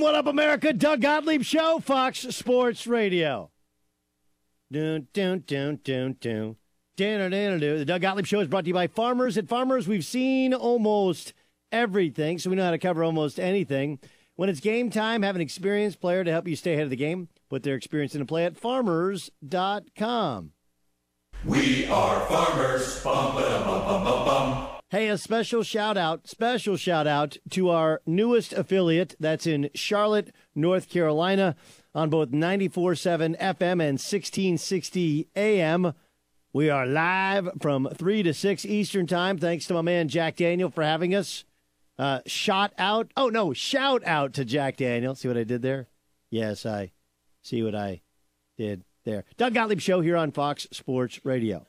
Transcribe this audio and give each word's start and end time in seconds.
What 0.00 0.14
up, 0.14 0.26
America? 0.26 0.72
Doug 0.72 1.02
Gottlieb 1.02 1.42
Show, 1.42 1.78
Fox 1.78 2.20
Sports 2.20 2.86
Radio. 2.86 3.50
Dun, 4.72 5.08
dun, 5.12 5.44
dun, 5.46 5.78
dun, 5.84 6.16
dun. 6.18 6.56
Dun, 6.96 7.30
dun, 7.30 7.30
dun. 7.30 7.60
The 7.60 7.84
Doug 7.84 8.00
Gottlieb 8.00 8.24
Show 8.24 8.40
is 8.40 8.48
brought 8.48 8.64
to 8.64 8.68
you 8.68 8.74
by 8.74 8.86
Farmers. 8.86 9.36
At 9.36 9.46
Farmers, 9.46 9.86
we've 9.86 10.04
seen 10.04 10.54
almost 10.54 11.34
everything, 11.70 12.38
so 12.38 12.48
we 12.48 12.56
know 12.56 12.64
how 12.64 12.70
to 12.70 12.78
cover 12.78 13.04
almost 13.04 13.38
anything. 13.38 13.98
When 14.36 14.48
it's 14.48 14.60
game 14.60 14.88
time, 14.88 15.20
have 15.20 15.36
an 15.36 15.42
experienced 15.42 16.00
player 16.00 16.24
to 16.24 16.30
help 16.30 16.48
you 16.48 16.56
stay 16.56 16.72
ahead 16.72 16.84
of 16.84 16.90
the 16.90 16.96
game. 16.96 17.28
Put 17.50 17.62
their 17.62 17.74
experience 17.74 18.14
into 18.14 18.24
play 18.24 18.46
at 18.46 18.56
farmers.com. 18.56 20.52
We 21.44 21.86
are 21.88 22.20
farmers. 22.26 23.04
Bum, 23.04 23.34
ba, 23.34 23.42
bum, 23.66 23.84
bum, 23.84 24.04
bum, 24.04 24.24
bum. 24.24 24.79
Hey, 24.90 25.08
a 25.08 25.16
special 25.16 25.62
shout 25.62 25.96
out, 25.96 26.26
special 26.26 26.76
shout 26.76 27.06
out 27.06 27.36
to 27.50 27.68
our 27.68 28.02
newest 28.06 28.52
affiliate 28.52 29.14
that's 29.20 29.46
in 29.46 29.70
Charlotte, 29.72 30.34
North 30.52 30.88
Carolina, 30.88 31.54
on 31.94 32.10
both 32.10 32.30
94.7 32.30 33.38
FM 33.38 33.62
and 33.62 34.00
1660 34.00 35.28
AM. 35.36 35.94
We 36.52 36.70
are 36.70 36.86
live 36.86 37.50
from 37.62 37.88
3 37.94 38.24
to 38.24 38.34
6 38.34 38.64
Eastern 38.64 39.06
Time. 39.06 39.38
Thanks 39.38 39.68
to 39.68 39.74
my 39.74 39.82
man 39.82 40.08
Jack 40.08 40.34
Daniel 40.34 40.70
for 40.70 40.82
having 40.82 41.14
us. 41.14 41.44
Uh, 41.96 42.18
shot 42.26 42.72
out. 42.76 43.12
Oh, 43.16 43.28
no, 43.28 43.52
shout 43.52 44.04
out 44.04 44.32
to 44.32 44.44
Jack 44.44 44.76
Daniel. 44.78 45.14
See 45.14 45.28
what 45.28 45.36
I 45.36 45.44
did 45.44 45.62
there? 45.62 45.86
Yes, 46.30 46.66
I 46.66 46.90
see 47.42 47.62
what 47.62 47.76
I 47.76 48.02
did 48.58 48.82
there. 49.04 49.24
Doug 49.36 49.54
Gottlieb 49.54 49.78
Show 49.78 50.00
here 50.00 50.16
on 50.16 50.32
Fox 50.32 50.66
Sports 50.72 51.20
Radio. 51.22 51.68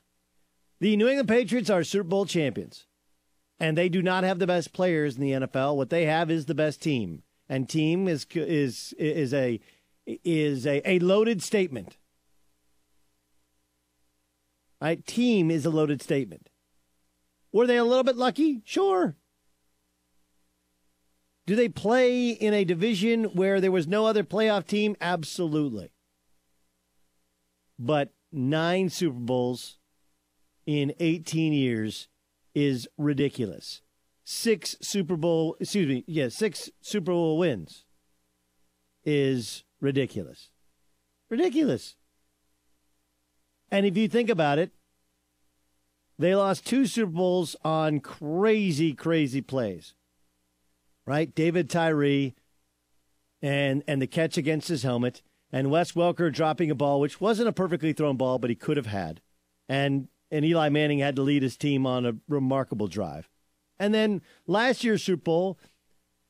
The 0.80 0.98
New 0.98 1.08
England 1.08 1.30
Patriots 1.30 1.70
are 1.70 1.84
Super 1.84 2.10
Bowl 2.10 2.26
champions 2.26 2.88
and 3.62 3.78
they 3.78 3.90
do 3.90 4.02
not 4.02 4.24
have 4.24 4.40
the 4.40 4.48
best 4.48 4.74
players 4.74 5.16
in 5.16 5.22
the 5.22 5.32
NFL. 5.34 5.76
What 5.76 5.92
they 5.92 6.08
have 6.08 6.32
is 6.32 6.48
the 6.48 6.56
best 6.56 6.82
team, 6.82 7.22
and 7.48 7.70
team 7.70 8.08
is 8.08 8.26
is 8.34 8.94
is 8.98 9.36
a 9.36 9.60
is 10.08 10.66
a, 10.66 10.82
a 10.90 10.98
loaded 10.98 11.44
statement. 11.44 11.98
Right, 14.82 15.06
team 15.06 15.52
is 15.52 15.64
a 15.64 15.70
loaded 15.70 16.02
statement. 16.02 16.50
Were 17.54 17.68
they 17.68 17.78
a 17.78 17.84
little 17.84 18.04
bit 18.04 18.18
lucky? 18.18 18.64
Sure. 18.66 19.16
Do 21.46 21.56
they 21.56 21.70
play 21.70 22.30
in 22.30 22.56
a 22.56 22.64
division 22.64 23.26
where 23.26 23.62
there 23.62 23.72
was 23.72 23.88
no 23.88 24.08
other 24.08 24.24
playoff 24.24 24.66
team? 24.66 24.96
Absolutely. 25.00 25.92
But 27.78 28.12
nine 28.32 28.90
Super 28.90 29.20
Bowls 29.20 29.78
in 30.66 30.94
18 31.00 31.54
years 31.54 32.08
is 32.54 32.88
ridiculous. 32.98 33.82
Six 34.24 34.78
Super 34.82 35.18
Bowl, 35.18 35.56
excuse 35.60 35.88
me, 35.88 36.04
yeah, 36.08 36.30
six 36.30 36.70
Super 36.82 37.12
Bowl 37.12 37.38
wins 37.38 37.86
is 39.04 39.64
ridiculous. 39.80 40.50
Ridiculous. 41.30 41.96
And 43.72 43.86
if 43.86 43.98
you 43.98 44.08
think 44.08 44.30
about 44.30 44.60
it, 44.60 44.72
They 46.22 46.36
lost 46.36 46.68
two 46.68 46.86
Super 46.86 47.12
Bowls 47.12 47.56
on 47.64 48.00
crazy, 48.00 48.94
crazy 48.94 49.42
plays. 49.42 49.96
Right? 51.08 51.34
David 51.34 51.68
Tyree 51.68 52.36
and 53.42 53.84
and 53.88 54.00
the 54.00 54.06
catch 54.06 54.38
against 54.38 54.68
his 54.68 54.84
helmet, 54.84 55.24
and 55.52 55.72
Wes 55.72 55.94
Welker 55.94 56.32
dropping 56.32 56.70
a 56.70 56.76
ball, 56.76 57.00
which 57.00 57.20
wasn't 57.20 57.50
a 57.50 57.52
perfectly 57.52 57.92
thrown 57.92 58.18
ball, 58.18 58.38
but 58.38 58.52
he 58.52 58.56
could 58.56 58.78
have 58.78 58.86
had. 58.86 59.20
And 59.68 60.10
and 60.32 60.46
Eli 60.46 60.70
Manning 60.70 61.00
had 61.00 61.16
to 61.18 61.22
lead 61.22 61.44
his 61.44 61.58
team 61.58 61.86
on 61.86 62.06
a 62.06 62.16
remarkable 62.28 62.88
drive. 62.88 63.30
And 63.78 63.94
then 63.94 64.22
last 64.48 64.84
year's 64.84 65.04
Super 65.04 65.24
Bowl, 65.24 65.60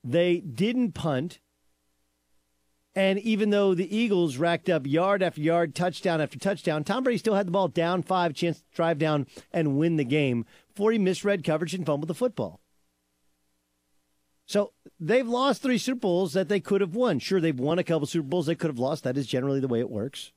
they 0.03 0.39
didn't 0.39 0.93
punt. 0.93 1.39
And 2.95 3.19
even 3.19 3.51
though 3.51 3.73
the 3.73 3.95
Eagles 3.95 4.37
racked 4.37 4.69
up 4.69 4.85
yard 4.85 5.23
after 5.23 5.39
yard, 5.39 5.75
touchdown 5.75 6.19
after 6.19 6.39
touchdown, 6.39 6.83
Tom 6.83 7.03
Brady 7.03 7.19
still 7.19 7.35
had 7.35 7.47
the 7.47 7.51
ball 7.51 7.67
down 7.67 8.01
five, 8.03 8.33
chance 8.33 8.59
to 8.59 8.65
drive 8.75 8.97
down 8.97 9.27
and 9.53 9.77
win 9.77 9.95
the 9.95 10.03
game 10.03 10.45
before 10.67 10.91
he 10.91 10.97
misread 10.97 11.43
coverage 11.43 11.73
and 11.73 11.85
fumbled 11.85 12.09
the 12.09 12.13
football. 12.13 12.59
So 14.45 14.73
they've 14.99 15.27
lost 15.27 15.61
three 15.61 15.77
Super 15.77 15.99
Bowls 15.99 16.33
that 16.33 16.49
they 16.49 16.59
could 16.59 16.81
have 16.81 16.95
won. 16.95 17.19
Sure, 17.19 17.39
they've 17.39 17.57
won 17.57 17.79
a 17.79 17.83
couple 17.83 18.05
Super 18.07 18.27
Bowls 18.27 18.47
they 18.47 18.55
could 18.55 18.69
have 18.69 18.79
lost. 18.79 19.05
That 19.05 19.17
is 19.17 19.27
generally 19.27 19.61
the 19.61 19.69
way 19.69 19.79
it 19.79 19.89
works. 19.89 20.33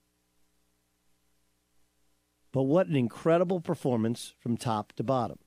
But 2.55 2.63
what 2.63 2.87
an 2.87 2.95
incredible 2.95 3.61
performance 3.61 4.33
from 4.39 4.57
top 4.57 4.93
to 4.93 5.03
bottom. 5.03 5.41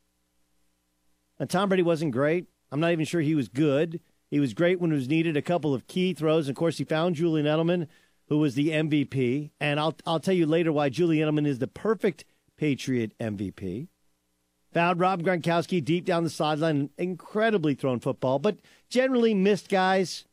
And 1.40 1.50
Tom 1.50 1.70
Brady 1.70 1.82
wasn't 1.82 2.12
great. 2.12 2.48
I'm 2.70 2.82
not 2.82 2.92
even 2.92 3.06
sure 3.06 3.22
he 3.22 3.34
was 3.34 3.48
good. 3.48 4.02
He 4.30 4.42
was 4.42 4.54
great 4.54 4.82
when 4.82 4.92
it 4.92 4.96
was 4.96 5.08
needed. 5.08 5.38
A 5.38 5.42
couple 5.42 5.74
of 5.74 5.88
key 5.88 6.14
throws. 6.14 6.50
Of 6.50 6.58
course, 6.58 6.80
he 6.80 6.84
found 6.84 7.16
Julian 7.16 7.46
Edelman, 7.46 7.88
who 8.28 8.40
was 8.40 8.56
the 8.56 8.72
MVP. 8.72 9.52
And 9.58 9.80
I'll 9.80 9.96
I'll 10.06 10.20
tell 10.20 10.34
you 10.34 10.46
later 10.46 10.74
why 10.74 10.90
Julian 10.90 11.30
Edelman 11.30 11.48
is 11.48 11.60
the 11.60 11.68
perfect 11.70 12.26
Patriot 12.58 13.18
MVP. 13.20 13.88
Found 14.74 15.00
Rob 15.00 15.24
Gronkowski 15.24 15.82
deep 15.82 16.04
down 16.04 16.26
the 16.26 16.30
sideline, 16.30 16.90
incredibly 16.98 17.74
thrown 17.74 18.02
football, 18.02 18.38
but 18.38 18.58
generally 18.90 19.34
missed 19.34 19.70
guys. 19.70 20.26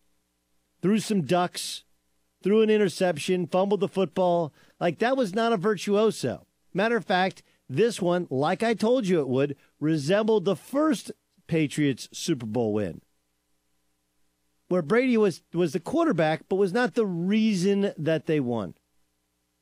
Threw 0.83 0.99
some 0.99 1.23
ducks, 1.23 1.85
threw 2.43 2.63
an 2.63 2.69
interception, 2.69 3.47
fumbled 3.47 3.79
the 3.79 3.87
football. 3.87 4.53
Like 4.81 4.99
that 4.99 5.17
was 5.17 5.37
not 5.37 5.53
a 5.53 5.57
virtuoso. 5.57 6.49
Matter 6.75 6.97
of 6.97 7.05
fact, 7.05 7.43
this 7.69 8.03
one, 8.03 8.27
like 8.31 8.63
I 8.63 8.75
told 8.75 9.07
you 9.07 9.21
it 9.21 9.29
would, 9.29 9.57
resembled 9.81 10.45
the 10.45 10.57
first 10.57 11.13
Patriots 11.47 12.09
Super 12.13 12.47
Bowl 12.47 12.73
win, 12.73 13.01
where 14.69 14.83
Brady 14.83 15.17
was, 15.17 15.43
was 15.53 15.73
the 15.73 15.81
quarterback, 15.81 16.43
but 16.49 16.57
was 16.57 16.73
not 16.73 16.95
the 16.95 17.07
reason 17.07 17.93
that 17.97 18.27
they 18.27 18.41
won. 18.41 18.75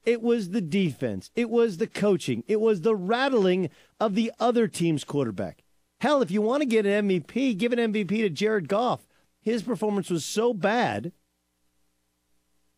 It 0.04 0.20
was 0.22 0.50
the 0.50 0.60
defense. 0.60 1.30
It 1.36 1.48
was 1.48 1.76
the 1.76 1.86
coaching. 1.86 2.42
It 2.48 2.60
was 2.60 2.80
the 2.80 2.96
rattling 2.96 3.70
of 4.00 4.14
the 4.14 4.32
other 4.40 4.66
team's 4.66 5.04
quarterback. 5.04 5.62
Hell, 6.00 6.22
if 6.22 6.30
you 6.32 6.42
want 6.42 6.62
to 6.62 6.66
get 6.66 6.86
an 6.86 7.08
MVP, 7.08 7.56
give 7.56 7.72
an 7.72 7.92
MVP 7.92 8.08
to 8.08 8.30
Jared 8.30 8.68
Goff. 8.68 9.06
His 9.40 9.62
performance 9.62 10.10
was 10.10 10.24
so 10.24 10.52
bad 10.52 11.12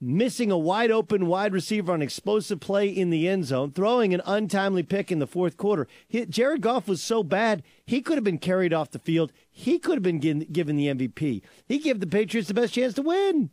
missing 0.05 0.51
a 0.51 0.59
wide 0.59 0.91
open 0.91 1.27
wide 1.27 1.53
receiver 1.53 1.93
on 1.93 2.03
explosive 2.03 2.61
play 2.61 2.89
in 2.89 3.11
the 3.11 3.27
end 3.27 3.47
zone, 3.47 3.73
throwing 3.73 4.13
an 4.13 4.21
untimely 4.27 4.83
pick 4.83 5.11
in 5.11 5.19
the 5.19 5.27
fourth 5.27 5.57
quarter. 5.57 5.89
He, 6.07 6.27
Jared 6.27 6.61
Goff 6.61 6.87
was 6.87 7.03
so 7.03 7.23
bad, 7.23 7.63
he 7.87 8.03
could 8.03 8.17
have 8.17 8.25
been 8.25 8.39
carried 8.39 8.75
off 8.75 8.91
the 8.91 8.99
field. 8.99 9.33
He 9.51 9.79
could 9.79 9.95
have 9.95 10.03
been 10.03 10.19
given, 10.19 10.47
given 10.53 10.77
the 10.77 10.89
MVP. 10.89 11.43
He 11.67 11.79
gave 11.79 12.01
the 12.01 12.07
Patriots 12.07 12.49
the 12.49 12.55
best 12.55 12.75
chance 12.75 12.95
to 12.95 13.03
win. 13.03 13.51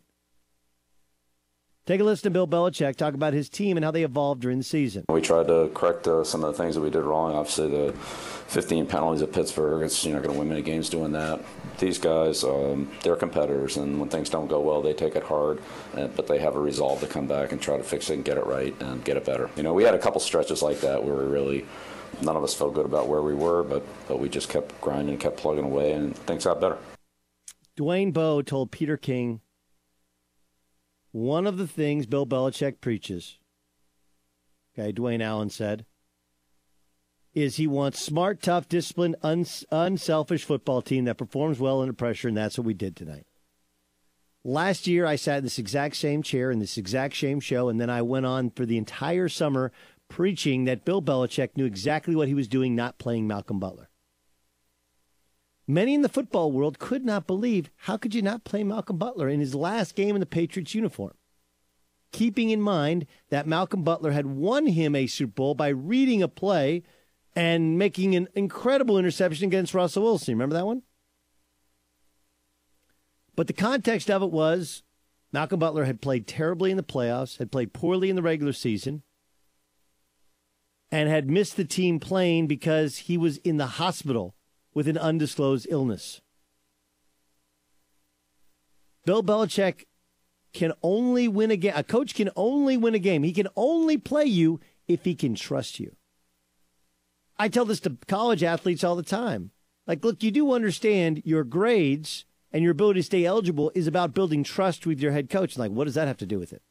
Take 1.84 2.00
a 2.00 2.04
listen 2.04 2.22
to 2.24 2.30
Bill 2.30 2.46
Belichick 2.46 2.94
talk 2.94 3.14
about 3.14 3.32
his 3.32 3.48
team 3.48 3.76
and 3.76 3.82
how 3.84 3.90
they 3.90 4.04
evolved 4.04 4.40
during 4.40 4.58
the 4.58 4.64
season. 4.64 5.04
We 5.08 5.20
tried 5.20 5.48
to 5.48 5.68
correct 5.74 6.06
uh, 6.06 6.22
some 6.22 6.44
of 6.44 6.52
the 6.52 6.62
things 6.62 6.76
that 6.76 6.80
we 6.80 6.90
did 6.90 7.02
wrong. 7.02 7.34
Obviously, 7.34 7.70
the 7.70 7.92
15 7.92 8.86
penalties 8.86 9.20
at 9.20 9.32
Pittsburgh, 9.32 9.82
it's, 9.82 10.04
you're 10.04 10.14
not 10.14 10.22
going 10.22 10.32
to 10.32 10.38
win 10.38 10.48
many 10.48 10.62
games 10.62 10.88
doing 10.88 11.10
that. 11.10 11.40
These 11.80 11.98
guys, 11.98 12.44
um, 12.44 12.88
they're 13.02 13.16
competitors, 13.16 13.78
and 13.78 13.98
when 13.98 14.08
things 14.08 14.30
don't 14.30 14.46
go 14.46 14.60
well, 14.60 14.80
they 14.80 14.92
take 14.92 15.16
it 15.16 15.24
hard, 15.24 15.60
and, 15.94 16.14
but 16.14 16.28
they 16.28 16.38
have 16.38 16.54
a 16.54 16.60
resolve 16.60 17.00
to 17.00 17.08
come 17.08 17.26
back 17.26 17.50
and 17.50 17.60
try 17.60 17.76
to 17.76 17.82
fix 17.82 18.10
it 18.10 18.14
and 18.14 18.24
get 18.24 18.38
it 18.38 18.46
right 18.46 18.80
and 18.80 19.04
get 19.04 19.16
it 19.16 19.24
better. 19.24 19.50
You 19.56 19.64
know, 19.64 19.74
we 19.74 19.82
had 19.82 19.96
a 19.96 19.98
couple 19.98 20.20
stretches 20.20 20.62
like 20.62 20.82
that 20.82 21.02
where 21.02 21.16
we 21.16 21.24
really 21.24 21.66
none 22.20 22.36
of 22.36 22.44
us 22.44 22.54
felt 22.54 22.74
good 22.74 22.86
about 22.86 23.08
where 23.08 23.22
we 23.22 23.34
were, 23.34 23.64
but 23.64 23.84
but 24.06 24.20
we 24.20 24.28
just 24.28 24.48
kept 24.48 24.80
grinding, 24.80 25.18
kept 25.18 25.36
plugging 25.36 25.64
away, 25.64 25.94
and 25.94 26.16
things 26.16 26.44
got 26.44 26.60
better. 26.60 26.78
Dwayne 27.76 28.12
Bowe 28.12 28.42
told 28.42 28.70
Peter 28.70 28.96
King 28.96 29.40
one 31.12 31.46
of 31.46 31.58
the 31.58 31.68
things 31.68 32.06
Bill 32.06 32.26
Belichick 32.26 32.80
preaches, 32.80 33.38
okay, 34.76 34.92
Dwayne 34.92 35.22
Allen 35.22 35.50
said, 35.50 35.84
is 37.34 37.56
he 37.56 37.66
wants 37.66 38.00
smart, 38.00 38.42
tough, 38.42 38.68
disciplined, 38.68 39.16
uns- 39.22 39.64
unselfish 39.70 40.44
football 40.44 40.82
team 40.82 41.04
that 41.04 41.16
performs 41.16 41.58
well 41.58 41.80
under 41.80 41.92
pressure, 41.92 42.28
and 42.28 42.36
that's 42.36 42.58
what 42.58 42.66
we 42.66 42.74
did 42.74 42.96
tonight. 42.96 43.26
Last 44.44 44.86
year, 44.86 45.06
I 45.06 45.16
sat 45.16 45.38
in 45.38 45.44
this 45.44 45.58
exact 45.58 45.96
same 45.96 46.22
chair 46.22 46.50
in 46.50 46.58
this 46.58 46.76
exact 46.76 47.16
same 47.16 47.40
show, 47.40 47.68
and 47.68 47.80
then 47.80 47.88
I 47.88 48.02
went 48.02 48.26
on 48.26 48.50
for 48.50 48.66
the 48.66 48.76
entire 48.76 49.28
summer 49.28 49.70
preaching 50.08 50.64
that 50.64 50.84
Bill 50.84 51.00
Belichick 51.00 51.56
knew 51.56 51.64
exactly 51.64 52.16
what 52.16 52.28
he 52.28 52.34
was 52.34 52.48
doing, 52.48 52.74
not 52.74 52.98
playing 52.98 53.26
Malcolm 53.26 53.60
Butler. 53.60 53.88
Many 55.66 55.94
in 55.94 56.02
the 56.02 56.08
football 56.08 56.50
world 56.50 56.78
could 56.78 57.04
not 57.04 57.26
believe 57.26 57.70
how 57.76 57.96
could 57.96 58.14
you 58.14 58.22
not 58.22 58.44
play 58.44 58.64
Malcolm 58.64 58.98
Butler 58.98 59.28
in 59.28 59.40
his 59.40 59.54
last 59.54 59.94
game 59.94 60.16
in 60.16 60.20
the 60.20 60.26
Patriots 60.26 60.74
uniform? 60.74 61.14
Keeping 62.10 62.50
in 62.50 62.60
mind 62.60 63.06
that 63.30 63.46
Malcolm 63.46 63.82
Butler 63.82 64.10
had 64.10 64.26
won 64.26 64.66
him 64.66 64.94
a 64.94 65.06
Super 65.06 65.32
Bowl 65.32 65.54
by 65.54 65.68
reading 65.68 66.22
a 66.22 66.28
play 66.28 66.82
and 67.34 67.78
making 67.78 68.14
an 68.14 68.28
incredible 68.34 68.98
interception 68.98 69.46
against 69.46 69.72
Russell 69.72 70.02
Wilson. 70.02 70.34
Remember 70.34 70.54
that 70.54 70.66
one? 70.66 70.82
But 73.34 73.46
the 73.46 73.54
context 73.54 74.10
of 74.10 74.22
it 74.22 74.30
was 74.30 74.82
Malcolm 75.32 75.60
Butler 75.60 75.84
had 75.84 76.02
played 76.02 76.26
terribly 76.26 76.70
in 76.70 76.76
the 76.76 76.82
playoffs, 76.82 77.38
had 77.38 77.50
played 77.50 77.72
poorly 77.72 78.10
in 78.10 78.16
the 78.16 78.22
regular 78.22 78.52
season, 78.52 79.02
and 80.90 81.08
had 81.08 81.30
missed 81.30 81.56
the 81.56 81.64
team 81.64 81.98
playing 81.98 82.46
because 82.46 82.98
he 82.98 83.16
was 83.16 83.38
in 83.38 83.56
the 83.56 83.66
hospital 83.66 84.34
with 84.74 84.88
an 84.88 84.98
undisclosed 84.98 85.66
illness. 85.70 86.20
Bill 89.04 89.22
Belichick 89.22 89.84
can 90.52 90.72
only 90.82 91.28
win 91.28 91.50
a 91.50 91.56
game. 91.56 91.72
A 91.74 91.82
coach 91.82 92.14
can 92.14 92.30
only 92.36 92.76
win 92.76 92.94
a 92.94 92.98
game. 92.98 93.22
He 93.22 93.32
can 93.32 93.48
only 93.56 93.98
play 93.98 94.24
you 94.24 94.60
if 94.86 95.04
he 95.04 95.14
can 95.14 95.34
trust 95.34 95.80
you. 95.80 95.96
I 97.38 97.48
tell 97.48 97.64
this 97.64 97.80
to 97.80 97.96
college 98.06 98.42
athletes 98.42 98.84
all 98.84 98.94
the 98.94 99.02
time. 99.02 99.50
Like, 99.86 100.04
look, 100.04 100.22
you 100.22 100.30
do 100.30 100.52
understand 100.52 101.22
your 101.24 101.42
grades 101.42 102.24
and 102.52 102.62
your 102.62 102.72
ability 102.72 103.00
to 103.00 103.04
stay 103.04 103.24
eligible 103.24 103.72
is 103.74 103.86
about 103.86 104.14
building 104.14 104.44
trust 104.44 104.86
with 104.86 105.00
your 105.00 105.12
head 105.12 105.30
coach. 105.30 105.56
Like, 105.56 105.72
what 105.72 105.84
does 105.84 105.94
that 105.94 106.06
have 106.06 106.18
to 106.18 106.26
do 106.26 106.38
with 106.38 106.52
it? 106.52 106.62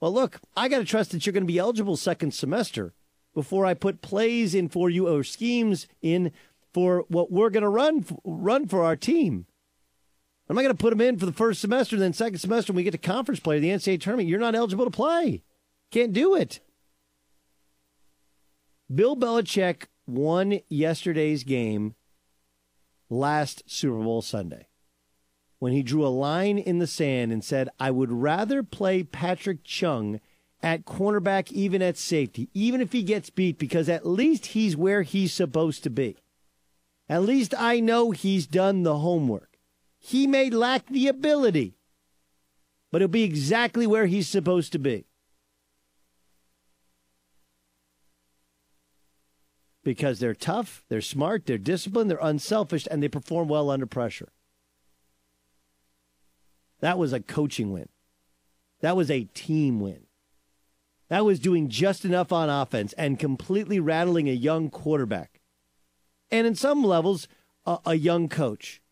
Well, 0.00 0.12
look, 0.12 0.40
I 0.56 0.68
got 0.68 0.78
to 0.78 0.84
trust 0.84 1.10
that 1.12 1.24
you're 1.24 1.32
going 1.32 1.44
to 1.44 1.52
be 1.52 1.58
eligible 1.58 1.96
second 1.96 2.34
semester 2.34 2.92
before 3.32 3.66
I 3.66 3.74
put 3.74 4.02
plays 4.02 4.54
in 4.54 4.68
for 4.68 4.88
you 4.90 5.08
or 5.08 5.24
schemes 5.24 5.88
in 6.02 6.30
for 6.74 7.04
what 7.08 7.32
we're 7.32 7.50
going 7.50 7.62
to 7.62 7.68
run 7.68 8.04
run 8.24 8.68
for 8.68 8.84
our 8.84 8.96
team. 8.96 9.46
I'm 10.48 10.56
not 10.56 10.62
going 10.62 10.76
to 10.76 10.82
put 10.82 10.90
them 10.90 11.00
in 11.00 11.18
for 11.18 11.24
the 11.24 11.32
first 11.32 11.60
semester, 11.60 11.96
then 11.96 12.12
second 12.12 12.38
semester 12.38 12.72
when 12.72 12.76
we 12.78 12.82
get 12.82 12.90
to 12.90 12.98
conference 12.98 13.40
play, 13.40 13.60
the 13.60 13.70
NCAA 13.70 14.00
tournament, 14.00 14.28
you're 14.28 14.38
not 14.38 14.54
eligible 14.54 14.84
to 14.84 14.90
play. 14.90 15.42
Can't 15.90 16.12
do 16.12 16.34
it. 16.34 16.60
Bill 18.94 19.16
Belichick 19.16 19.84
won 20.06 20.60
yesterday's 20.68 21.44
game 21.44 21.94
last 23.08 23.62
Super 23.66 24.02
Bowl 24.02 24.20
Sunday 24.20 24.66
when 25.58 25.72
he 25.72 25.82
drew 25.82 26.06
a 26.06 26.08
line 26.08 26.58
in 26.58 26.78
the 26.78 26.86
sand 26.86 27.32
and 27.32 27.42
said, 27.42 27.70
I 27.80 27.90
would 27.90 28.12
rather 28.12 28.62
play 28.62 29.02
Patrick 29.02 29.64
Chung 29.64 30.20
at 30.62 30.84
cornerback, 30.84 31.50
even 31.52 31.80
at 31.80 31.96
safety, 31.96 32.50
even 32.52 32.82
if 32.82 32.92
he 32.92 33.02
gets 33.02 33.30
beat, 33.30 33.58
because 33.58 33.88
at 33.88 34.06
least 34.06 34.46
he's 34.46 34.76
where 34.76 35.02
he's 35.02 35.32
supposed 35.32 35.82
to 35.84 35.90
be. 35.90 36.16
At 37.14 37.22
least 37.22 37.54
I 37.56 37.78
know 37.78 38.10
he's 38.10 38.44
done 38.44 38.82
the 38.82 38.98
homework. 38.98 39.56
He 40.00 40.26
may 40.26 40.50
lack 40.50 40.88
the 40.88 41.06
ability, 41.06 41.76
but 42.90 43.00
he'll 43.00 43.06
be 43.06 43.22
exactly 43.22 43.86
where 43.86 44.06
he's 44.06 44.26
supposed 44.26 44.72
to 44.72 44.80
be. 44.80 45.06
Because 49.84 50.18
they're 50.18 50.34
tough, 50.34 50.82
they're 50.88 51.00
smart, 51.00 51.46
they're 51.46 51.56
disciplined, 51.56 52.10
they're 52.10 52.18
unselfish, 52.20 52.88
and 52.90 53.00
they 53.00 53.08
perform 53.08 53.46
well 53.46 53.70
under 53.70 53.86
pressure. 53.86 54.32
That 56.80 56.98
was 56.98 57.12
a 57.12 57.20
coaching 57.20 57.72
win. 57.72 57.90
That 58.80 58.96
was 58.96 59.08
a 59.08 59.28
team 59.34 59.78
win. 59.78 60.08
That 61.10 61.24
was 61.24 61.38
doing 61.38 61.68
just 61.68 62.04
enough 62.04 62.32
on 62.32 62.50
offense 62.50 62.92
and 62.94 63.20
completely 63.20 63.78
rattling 63.78 64.28
a 64.28 64.32
young 64.32 64.68
quarterback 64.68 65.42
and 66.34 66.48
in 66.48 66.56
some 66.56 66.82
levels, 66.82 67.28
a, 67.64 67.78
a 67.86 67.94
young 67.94 68.28
coach. 68.28 68.82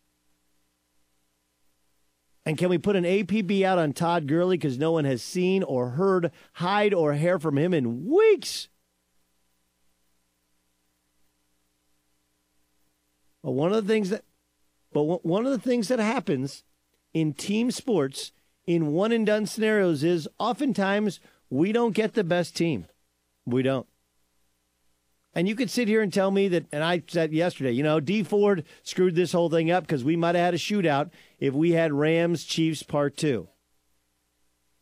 And 2.46 2.56
can 2.56 2.68
we 2.68 2.78
put 2.78 2.94
an 2.94 3.02
APB 3.02 3.64
out 3.64 3.78
on 3.78 3.92
Todd 3.92 4.28
Gurley 4.28 4.56
because 4.56 4.78
no 4.78 4.92
one 4.92 5.04
has 5.04 5.22
seen 5.22 5.64
or 5.64 5.90
heard 5.90 6.30
hide 6.54 6.94
or 6.94 7.14
hair 7.14 7.40
from 7.40 7.58
him 7.58 7.74
in 7.74 8.06
weeks? 8.08 8.68
But 13.42 13.50
one 13.50 13.72
of 13.72 13.84
the 13.84 13.92
things 13.92 14.10
that, 14.10 14.22
but 14.92 15.26
one 15.26 15.44
of 15.44 15.50
the 15.50 15.58
things 15.58 15.88
that 15.88 15.98
happens 15.98 16.62
in 17.12 17.32
team 17.32 17.72
sports 17.72 18.30
in 18.68 18.92
one 18.92 19.10
and 19.10 19.26
done 19.26 19.46
scenarios 19.46 20.04
is 20.04 20.28
oftentimes 20.38 21.18
we 21.50 21.72
don't 21.72 21.92
get 21.92 22.14
the 22.14 22.22
best 22.22 22.56
team. 22.56 22.86
We 23.44 23.62
don't. 23.62 23.88
And 25.34 25.48
you 25.48 25.54
could 25.54 25.70
sit 25.70 25.88
here 25.88 26.02
and 26.02 26.12
tell 26.12 26.30
me 26.30 26.48
that, 26.48 26.66
and 26.72 26.84
I 26.84 27.02
said 27.08 27.32
yesterday, 27.32 27.72
you 27.72 27.82
know, 27.82 28.00
D 28.00 28.22
Ford 28.22 28.64
screwed 28.82 29.14
this 29.14 29.32
whole 29.32 29.48
thing 29.48 29.70
up 29.70 29.84
because 29.84 30.04
we 30.04 30.16
might 30.16 30.34
have 30.34 30.44
had 30.44 30.54
a 30.54 30.58
shootout 30.58 31.10
if 31.38 31.54
we 31.54 31.72
had 31.72 31.92
Rams 31.92 32.44
Chiefs 32.44 32.82
part 32.82 33.16
two. 33.16 33.48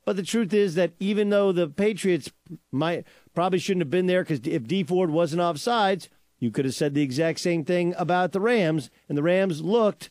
But 0.05 0.17
the 0.17 0.23
truth 0.25 0.53
is 0.53 0.75
that 0.75 0.93
even 0.99 1.31
though 1.31 1.53
the 1.53 1.69
Patriots 1.69 2.33
might 2.73 3.05
probably 3.33 3.61
shouldn't 3.61 3.83
have 3.83 3.91
been 3.91 4.07
there 4.07 4.25
because 4.25 4.41
if 4.45 4.67
D 4.67 4.83
Ford 4.83 5.11
wasn't 5.11 5.43
offsides, 5.43 6.09
you 6.41 6.51
could 6.51 6.65
have 6.65 6.75
said 6.75 6.95
the 6.95 7.03
exact 7.03 7.39
same 7.39 7.65
thing 7.65 7.95
about 7.97 8.33
the 8.33 8.41
Rams, 8.41 8.91
and 9.09 9.17
the 9.17 9.23
Rams 9.23 9.61
looked 9.61 10.11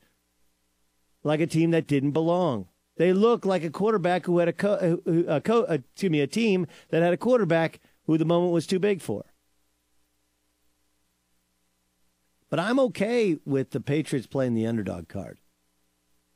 like 1.23 1.41
a 1.41 1.47
team 1.47 1.71
that 1.71 1.87
didn't 1.87 2.11
belong. 2.11 2.67
They 2.95 3.11
looked 3.13 3.45
like 3.45 3.63
a 3.63 3.69
quarterback 3.69 4.25
who 4.25 4.37
had 4.37 4.47
a, 4.47 4.53
co- 4.53 5.01
a, 5.27 5.41
co- 5.41 5.63
excuse 5.63 6.11
me, 6.11 6.21
a 6.21 6.27
team 6.27 6.67
that 6.89 7.01
had 7.01 7.13
a 7.13 7.17
quarterback 7.17 7.79
who 8.05 8.17
the 8.17 8.25
moment 8.25 8.53
was 8.53 8.67
too 8.67 8.79
big 8.79 9.01
for. 9.01 9.25
But 12.49 12.59
I'm 12.59 12.79
okay 12.79 13.37
with 13.45 13.71
the 13.71 13.79
Patriots 13.79 14.27
playing 14.27 14.55
the 14.55 14.65
underdog 14.65 15.07
card. 15.07 15.39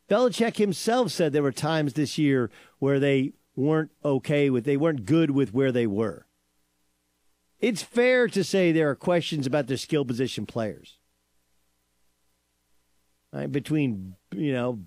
Belichick 0.09 0.57
himself 0.57 1.11
said 1.11 1.33
there 1.33 1.41
were 1.41 1.51
times 1.51 1.93
this 1.93 2.17
year 2.17 2.51
where 2.79 2.99
they 2.99 3.33
weren't 3.55 3.91
okay 4.03 4.49
with, 4.49 4.65
they 4.65 4.77
weren't 4.77 5.05
good 5.05 5.31
with 5.31 5.53
where 5.53 5.71
they 5.71 5.87
were. 5.87 6.27
It's 7.59 7.81
fair 7.81 8.27
to 8.27 8.43
say 8.43 8.71
there 8.71 8.89
are 8.89 8.95
questions 8.95 9.47
about 9.47 9.67
their 9.67 9.77
skill 9.77 10.05
position 10.05 10.45
players. 10.45 10.97
Right, 13.31 13.51
between, 13.51 14.15
you 14.35 14.53
know, 14.53 14.81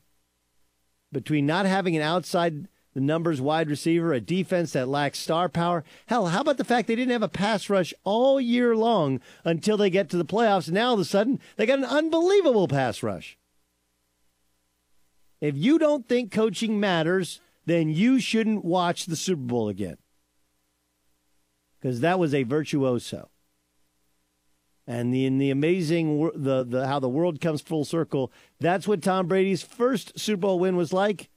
between 1.11 1.47
not 1.47 1.67
having 1.67 1.97
an 1.97 2.03
outside 2.03 2.69
the 2.97 3.03
numbers 3.03 3.43
wide 3.43 3.69
receiver, 3.69 4.15
a 4.15 4.23
defense 4.23 4.73
that 4.73 4.89
lacks 4.89 5.19
star 5.19 5.51
power. 5.51 5.85
Hell, 6.07 6.29
how 6.29 6.41
about 6.41 6.57
the 6.57 6.65
fact 6.65 6.89
they 6.89 6.97
didn't 6.97 7.13
have 7.13 7.23
a 7.23 7.29
pass 7.29 7.69
rush 7.69 7.93
all 8.05 8.41
year 8.41 8.75
long 8.75 9.21
until 9.45 9.77
they 9.77 9.91
get 9.91 10.09
to 10.09 10.17
the 10.17 10.25
playoffs? 10.25 10.71
Now 10.71 10.89
all 10.89 10.95
of 10.95 11.01
a 11.01 11.05
sudden, 11.05 11.39
they 11.57 11.67
got 11.67 11.79
an 11.79 11.85
unbelievable 11.85 12.67
pass 12.69 13.03
rush. 13.03 13.37
If 15.43 15.59
you 15.59 15.79
don't 15.79 16.09
think 16.09 16.33
coaching 16.33 16.81
matters, 16.81 17.43
then 17.67 17.91
you 17.91 18.19
shouldn't 18.19 18.65
watch 18.65 19.05
the 19.05 19.15
Super 19.15 19.43
Bowl 19.43 19.69
again. 19.69 19.99
Because 21.79 22.01
that 22.01 22.19
was 22.19 22.33
a 22.33 22.45
virtuoso. 22.45 23.29
And 24.87 25.13
the, 25.13 25.27
in 25.27 25.37
the 25.37 25.51
amazing 25.51 26.31
the, 26.35 26.65
the 26.65 26.87
how 26.87 26.99
the 26.99 27.11
world 27.11 27.43
comes 27.43 27.61
full 27.61 27.85
circle, 27.85 28.33
that's 28.59 28.89
what 28.89 29.03
Tom 29.03 29.27
Brady's 29.27 29.61
first 29.61 30.19
Super 30.19 30.41
Bowl 30.41 30.59
win 30.59 30.77
was 30.77 30.95
like 30.95 31.29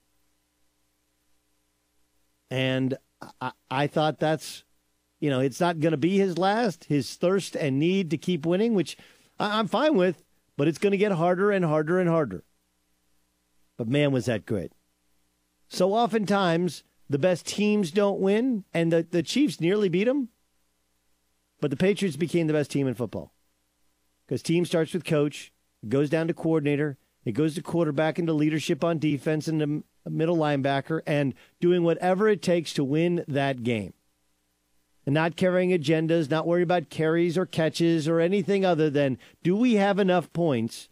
and 2.49 2.97
I, 3.41 3.51
I 3.69 3.87
thought 3.87 4.19
that's, 4.19 4.63
you 5.19 5.29
know, 5.29 5.39
it's 5.39 5.59
not 5.59 5.79
going 5.79 5.91
to 5.91 5.97
be 5.97 6.17
his 6.17 6.37
last. 6.37 6.85
His 6.85 7.15
thirst 7.15 7.55
and 7.55 7.79
need 7.79 8.09
to 8.11 8.17
keep 8.17 8.45
winning, 8.45 8.73
which 8.73 8.97
I, 9.39 9.59
I'm 9.59 9.67
fine 9.67 9.95
with, 9.95 10.23
but 10.57 10.67
it's 10.67 10.77
going 10.77 10.91
to 10.91 10.97
get 10.97 11.11
harder 11.11 11.51
and 11.51 11.65
harder 11.65 11.99
and 11.99 12.09
harder. 12.09 12.43
But 13.77 13.87
man, 13.87 14.11
was 14.11 14.25
that 14.25 14.45
good. 14.45 14.73
So 15.69 15.93
oftentimes, 15.93 16.83
the 17.09 17.19
best 17.19 17.45
teams 17.45 17.91
don't 17.91 18.19
win, 18.19 18.65
and 18.73 18.91
the, 18.91 19.07
the 19.09 19.23
Chiefs 19.23 19.59
nearly 19.59 19.89
beat 19.89 20.05
them. 20.05 20.29
But 21.61 21.71
the 21.71 21.77
Patriots 21.77 22.17
became 22.17 22.47
the 22.47 22.53
best 22.53 22.71
team 22.71 22.87
in 22.87 22.93
football. 22.93 23.33
Because 24.25 24.41
team 24.41 24.65
starts 24.65 24.93
with 24.93 25.03
coach, 25.03 25.51
goes 25.87 26.09
down 26.09 26.27
to 26.27 26.33
coordinator, 26.33 26.97
it 27.25 27.33
goes 27.33 27.55
to 27.55 27.61
quarterback 27.61 28.17
into 28.17 28.33
leadership 28.33 28.83
on 28.83 28.97
defense 28.97 29.47
and 29.47 29.59
to 29.59 29.83
middle 30.09 30.37
linebacker 30.37 31.01
and 31.05 31.33
doing 31.59 31.83
whatever 31.83 32.27
it 32.27 32.41
takes 32.41 32.73
to 32.73 32.83
win 32.83 33.23
that 33.27 33.63
game. 33.63 33.93
And 35.05 35.13
not 35.13 35.35
carrying 35.35 35.71
agendas, 35.71 36.29
not 36.29 36.45
worrying 36.45 36.63
about 36.63 36.89
carries 36.89 37.37
or 37.37 37.45
catches 37.45 38.07
or 38.07 38.19
anything 38.19 38.63
other 38.63 38.89
than 38.89 39.17
do 39.41 39.55
we 39.55 39.75
have 39.75 39.97
enough 39.97 40.31
points 40.33 40.89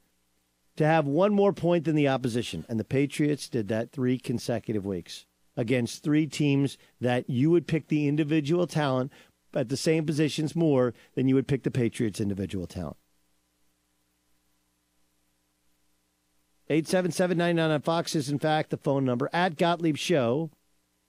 to 0.78 0.86
have 0.86 1.06
one 1.06 1.34
more 1.34 1.54
point 1.54 1.86
than 1.86 1.96
the 1.96 2.08
opposition? 2.08 2.66
And 2.68 2.80
the 2.80 2.84
Patriots 2.84 3.50
did 3.50 3.68
that 3.68 3.92
three 3.92 4.18
consecutive 4.18 4.86
weeks 4.86 5.26
against 5.56 6.04
three 6.04 6.28
teams 6.28 6.78
that 7.02 7.30
you 7.30 7.50
would 7.52 7.68
pick 7.68 7.88
the 7.88 8.08
individual 8.08 8.68
talent 8.68 9.12
at 9.54 9.70
the 9.70 9.78
same 9.78 10.06
positions 10.06 10.56
more 10.56 10.94
than 11.16 11.28
you 11.28 11.36
would 11.36 11.48
pick 11.48 11.64
the 11.64 11.72
Patriots' 11.72 12.22
individual 12.22 12.68
talent. 12.68 12.98
877 16.70 17.60
on 17.60 17.82
Fox 17.82 18.14
is, 18.16 18.30
in 18.30 18.40
fact, 18.40 18.70
the 18.70 18.78
phone 18.78 19.06
number. 19.06 19.30
At 19.32 19.58
Gottlieb 19.58 19.96
Show 19.96 20.52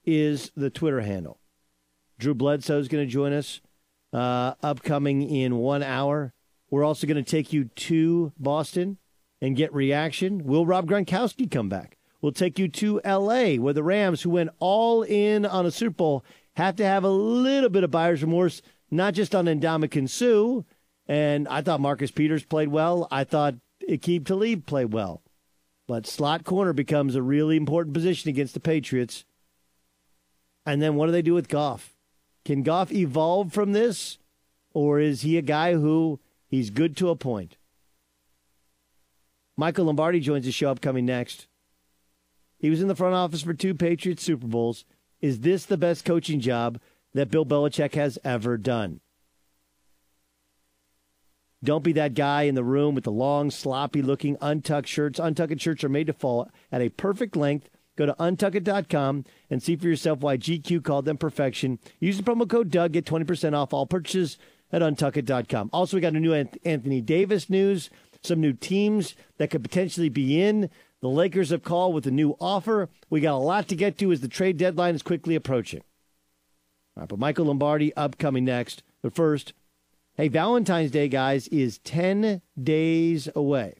is 0.05 0.51
the 0.55 0.69
Twitter 0.69 1.01
handle. 1.01 1.39
Drew 2.17 2.33
Bledsoe 2.33 2.79
is 2.79 2.87
going 2.87 3.05
to 3.05 3.11
join 3.11 3.33
us 3.33 3.59
uh, 4.13 4.53
upcoming 4.63 5.21
in 5.21 5.57
one 5.57 5.83
hour. 5.83 6.33
We're 6.69 6.85
also 6.85 7.07
going 7.07 7.23
to 7.23 7.29
take 7.29 7.51
you 7.51 7.65
to 7.65 8.31
Boston 8.37 8.97
and 9.41 9.55
get 9.55 9.73
reaction. 9.73 10.45
Will 10.45 10.65
Rob 10.65 10.87
Gronkowski 10.87 11.49
come 11.49 11.67
back? 11.69 11.97
We'll 12.21 12.31
take 12.31 12.59
you 12.59 12.67
to 12.67 13.01
L.A., 13.03 13.59
where 13.59 13.73
the 13.73 13.83
Rams, 13.83 14.21
who 14.21 14.29
went 14.29 14.49
all 14.59 15.03
in 15.03 15.45
on 15.45 15.65
a 15.65 15.71
Super 15.71 15.95
Bowl, 15.95 16.25
have 16.55 16.75
to 16.77 16.85
have 16.85 17.03
a 17.03 17.09
little 17.09 17.69
bit 17.69 17.83
of 17.83 17.91
buyer's 17.91 18.21
remorse, 18.21 18.61
not 18.91 19.13
just 19.13 19.33
on 19.33 19.45
Ndamukong 19.45 20.09
Suh. 20.09 20.63
And 21.07 21.47
I 21.47 21.61
thought 21.61 21.79
Marcus 21.79 22.11
Peters 22.11 22.43
played 22.43 22.67
well. 22.69 23.07
I 23.09 23.23
thought 23.23 23.55
Aqib 23.89 24.25
Talib 24.25 24.65
played 24.65 24.93
well. 24.93 25.21
But 25.89 26.05
slot 26.05 26.43
corner 26.43 26.71
becomes 26.71 27.15
a 27.15 27.23
really 27.23 27.57
important 27.57 27.95
position 27.95 28.29
against 28.29 28.53
the 28.53 28.59
Patriots. 28.59 29.25
And 30.63 30.83
then 30.83 30.93
what 30.93 31.07
do 31.07 31.11
they 31.11 31.23
do 31.23 31.33
with 31.33 31.49
Goff? 31.49 31.95
Can 32.45 32.61
Goff 32.61 32.91
evolve 32.91 33.51
from 33.51 33.71
this? 33.71 34.19
Or 34.71 34.99
is 34.99 35.23
he 35.23 35.35
a 35.35 35.41
guy 35.41 35.73
who 35.73 36.19
he's 36.45 36.69
good 36.69 36.95
to 36.97 37.09
a 37.09 37.15
point? 37.15 37.57
Michael 39.57 39.85
Lombardi 39.85 40.19
joins 40.19 40.45
the 40.45 40.51
show 40.51 40.69
upcoming 40.69 41.07
next. 41.07 41.47
He 42.59 42.69
was 42.69 42.83
in 42.83 42.87
the 42.87 42.93
front 42.93 43.15
office 43.15 43.41
for 43.41 43.55
two 43.55 43.73
Patriots 43.73 44.21
Super 44.21 44.45
Bowls. 44.45 44.85
Is 45.21 45.39
this 45.39 45.65
the 45.65 45.75
best 45.75 46.05
coaching 46.05 46.39
job 46.39 46.79
that 47.15 47.31
Bill 47.31 47.47
Belichick 47.47 47.95
has 47.95 48.19
ever 48.23 48.59
done? 48.59 48.99
Don't 51.63 51.83
be 51.83 51.91
that 51.93 52.13
guy 52.13 52.43
in 52.43 52.55
the 52.55 52.63
room 52.63 52.95
with 52.95 53.03
the 53.03 53.11
long, 53.11 53.51
sloppy 53.51 54.01
looking 54.01 54.37
untucked 54.41 54.87
shirts. 54.87 55.19
Untucked 55.19 55.59
shirts 55.59 55.83
are 55.83 55.89
made 55.89 56.07
to 56.07 56.13
fall 56.13 56.49
at 56.71 56.81
a 56.81 56.89
perfect 56.89 57.35
length. 57.35 57.69
Go 57.97 58.05
to 58.05 58.13
untuckit.com 58.13 59.25
and 59.49 59.61
see 59.61 59.75
for 59.75 59.87
yourself 59.87 60.19
why 60.19 60.37
GQ 60.37 60.83
called 60.85 61.03
them 61.03 61.17
perfection. 61.17 61.79
Use 61.99 62.15
the 62.15 62.23
promo 62.23 62.49
code 62.49 62.71
Doug, 62.71 62.93
get 62.93 63.05
20% 63.05 63.53
off 63.53 63.73
all 63.73 63.85
purchases 63.85 64.37
at 64.71 64.81
untuckit.com. 64.81 65.69
Also, 65.73 65.97
we 65.97 66.01
got 66.01 66.15
a 66.15 66.19
new 66.19 66.33
Anthony 66.33 67.01
Davis 67.01 67.49
news, 67.49 67.89
some 68.23 68.39
new 68.39 68.53
teams 68.53 69.15
that 69.37 69.49
could 69.49 69.63
potentially 69.63 70.07
be 70.07 70.41
in. 70.41 70.69
The 71.01 71.09
Lakers 71.09 71.49
have 71.49 71.63
called 71.63 71.93
with 71.93 72.07
a 72.07 72.11
new 72.11 72.37
offer. 72.39 72.89
We 73.09 73.19
got 73.19 73.35
a 73.35 73.37
lot 73.37 73.67
to 73.67 73.75
get 73.75 73.97
to 73.97 74.13
as 74.13 74.21
the 74.21 74.27
trade 74.29 74.57
deadline 74.57 74.95
is 74.95 75.01
quickly 75.01 75.35
approaching. 75.35 75.81
All 76.95 77.01
right, 77.01 77.09
but 77.09 77.19
Michael 77.19 77.45
Lombardi 77.45 77.93
upcoming 77.95 78.45
next. 78.45 78.81
But 79.01 79.13
first, 79.13 79.53
Hey, 80.19 80.27
Valentine's 80.27 80.91
Day, 80.91 81.07
guys, 81.07 81.47
is 81.47 81.77
10 81.77 82.41
days 82.61 83.29
away. 83.33 83.75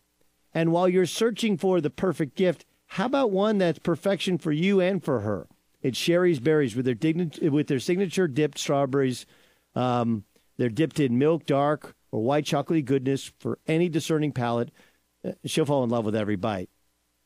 And 0.53 0.72
while 0.72 0.88
you're 0.88 1.05
searching 1.05 1.58
for 1.58 1.81
the 1.81 1.89
perfect 1.89 2.38
gift, 2.38 2.63
how 2.86 3.08
about 3.08 3.31
one 3.31 3.58
that's 3.58 3.79
perfection 3.79 4.38
for 4.38 4.53
you 4.53 4.79
and 4.79 5.03
for 5.03 5.19
her? 5.19 5.50
It's 5.81 5.98
Sherry's 5.98 6.39
Berries 6.39 6.77
with 6.77 6.86
their, 6.86 6.96
digni- 6.96 7.50
with 7.50 7.67
their 7.67 7.81
signature 7.81 8.29
dipped 8.29 8.58
strawberries. 8.58 9.25
Um, 9.75 10.24
they're 10.58 10.69
dipped 10.69 11.01
in 11.01 11.17
milk, 11.17 11.46
dark, 11.46 11.93
or 12.10 12.24
white 12.24 12.46
chocolatey 12.46 12.86
goodness 12.86 13.34
for 13.38 13.60
any 13.67 13.89
discerning 13.89 14.31
palate. 14.31 14.72
Uh, 15.25 15.31
she'll 15.43 15.65
fall 15.65 15.84
in 15.84 15.89
love 15.89 16.05
with 16.05 16.15
every 16.15 16.38
bite. 16.38 16.69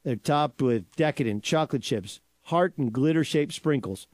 They're 0.03 0.15
topped 0.15 0.59
with 0.59 0.89
decadent 0.95 1.43
chocolate 1.43 1.83
chips, 1.83 2.19
heart 2.45 2.79
and 2.79 2.91
glitter 2.91 3.23
shaped 3.23 3.53
sprinkles. 3.53 4.07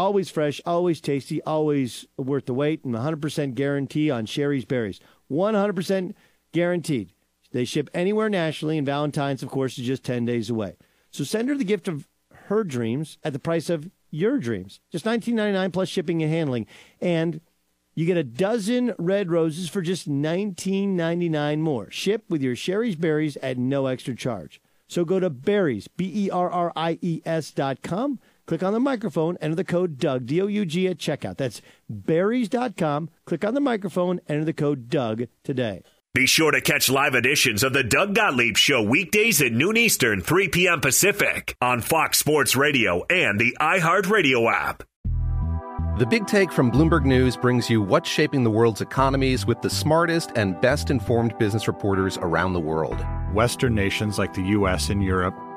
Always 0.00 0.30
fresh, 0.30 0.62
always 0.64 0.98
tasty, 0.98 1.42
always 1.42 2.06
worth 2.16 2.46
the 2.46 2.54
wait, 2.54 2.86
and 2.86 2.94
100% 2.94 3.54
guarantee 3.54 4.10
on 4.10 4.24
Sherry's 4.24 4.64
Berries. 4.64 4.98
100% 5.30 6.14
guaranteed. 6.52 7.12
They 7.52 7.66
ship 7.66 7.90
anywhere 7.92 8.30
nationally, 8.30 8.78
and 8.78 8.86
Valentine's, 8.86 9.42
of 9.42 9.50
course, 9.50 9.78
is 9.78 9.86
just 9.86 10.02
10 10.02 10.24
days 10.24 10.48
away. 10.48 10.76
So 11.10 11.22
send 11.22 11.50
her 11.50 11.54
the 11.54 11.64
gift 11.64 11.86
of 11.86 12.08
her 12.46 12.64
dreams 12.64 13.18
at 13.22 13.34
the 13.34 13.38
price 13.38 13.68
of 13.68 13.90
your 14.10 14.38
dreams. 14.38 14.80
Just 14.90 15.04
$19.99 15.04 15.70
plus 15.70 15.90
shipping 15.90 16.22
and 16.22 16.32
handling. 16.32 16.66
And 17.02 17.42
you 17.94 18.06
get 18.06 18.16
a 18.16 18.24
dozen 18.24 18.94
red 18.96 19.30
roses 19.30 19.68
for 19.68 19.82
just 19.82 20.08
$19.99 20.08 21.58
more. 21.58 21.90
Ship 21.90 22.24
with 22.26 22.40
your 22.40 22.56
Sherry's 22.56 22.96
Berries 22.96 23.36
at 23.42 23.58
no 23.58 23.84
extra 23.84 24.16
charge. 24.16 24.62
So 24.88 25.04
go 25.04 25.20
to 25.20 25.28
berries, 25.28 25.88
B 25.88 26.10
E 26.24 26.30
R 26.30 26.50
R 26.50 26.72
I 26.74 26.98
E 27.02 27.20
S 27.26 27.50
dot 27.50 27.82
com 27.82 28.18
Click 28.50 28.64
on 28.64 28.72
the 28.72 28.80
microphone, 28.80 29.36
enter 29.40 29.54
the 29.54 29.62
code 29.62 29.96
Doug, 29.96 30.26
D 30.26 30.42
O 30.42 30.48
U 30.48 30.66
G, 30.66 30.88
at 30.88 30.98
checkout. 30.98 31.36
That's 31.36 31.62
berries.com. 31.88 33.10
Click 33.24 33.44
on 33.44 33.54
the 33.54 33.60
microphone, 33.60 34.20
enter 34.28 34.44
the 34.44 34.52
code 34.52 34.88
Doug 34.88 35.28
today. 35.44 35.84
Be 36.14 36.26
sure 36.26 36.50
to 36.50 36.60
catch 36.60 36.90
live 36.90 37.14
editions 37.14 37.62
of 37.62 37.72
the 37.72 37.84
Doug 37.84 38.16
Gottlieb 38.16 38.56
Show 38.56 38.82
weekdays 38.82 39.40
at 39.40 39.52
noon 39.52 39.76
Eastern, 39.76 40.20
3 40.20 40.48
p.m. 40.48 40.80
Pacific 40.80 41.54
on 41.62 41.80
Fox 41.80 42.18
Sports 42.18 42.56
Radio 42.56 43.04
and 43.08 43.38
the 43.38 43.56
iHeartRadio 43.60 44.52
app. 44.52 44.82
The 46.00 46.06
Big 46.10 46.26
Take 46.26 46.50
from 46.50 46.72
Bloomberg 46.72 47.04
News 47.04 47.36
brings 47.36 47.70
you 47.70 47.80
what's 47.80 48.08
shaping 48.08 48.42
the 48.42 48.50
world's 48.50 48.80
economies 48.80 49.46
with 49.46 49.62
the 49.62 49.70
smartest 49.70 50.32
and 50.34 50.60
best 50.60 50.90
informed 50.90 51.38
business 51.38 51.68
reporters 51.68 52.18
around 52.20 52.54
the 52.54 52.58
world. 52.58 52.98
Western 53.32 53.76
nations 53.76 54.18
like 54.18 54.34
the 54.34 54.42
U.S. 54.42 54.90
and 54.90 55.04
Europe. 55.04 55.36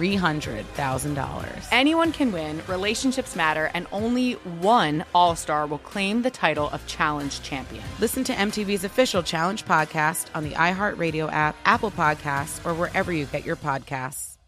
$300,000. 0.00 1.68
Anyone 1.70 2.12
can 2.12 2.32
win, 2.32 2.62
relationships 2.66 3.36
matter, 3.36 3.70
and 3.74 3.86
only 3.92 4.32
one 4.32 5.04
All 5.14 5.36
Star 5.36 5.66
will 5.66 5.78
claim 5.78 6.22
the 6.22 6.30
title 6.30 6.70
of 6.70 6.86
Challenge 6.86 7.42
Champion. 7.42 7.84
Listen 7.98 8.24
to 8.24 8.32
MTV's 8.32 8.84
official 8.84 9.22
Challenge 9.22 9.64
podcast 9.66 10.26
on 10.34 10.44
the 10.44 10.52
iHeartRadio 10.52 11.30
app, 11.30 11.54
Apple 11.64 11.90
Podcasts, 11.90 12.64
or 12.64 12.74
wherever 12.74 13.12
you 13.12 13.26
get 13.26 13.44
your 13.44 13.56
podcasts. 13.56 14.38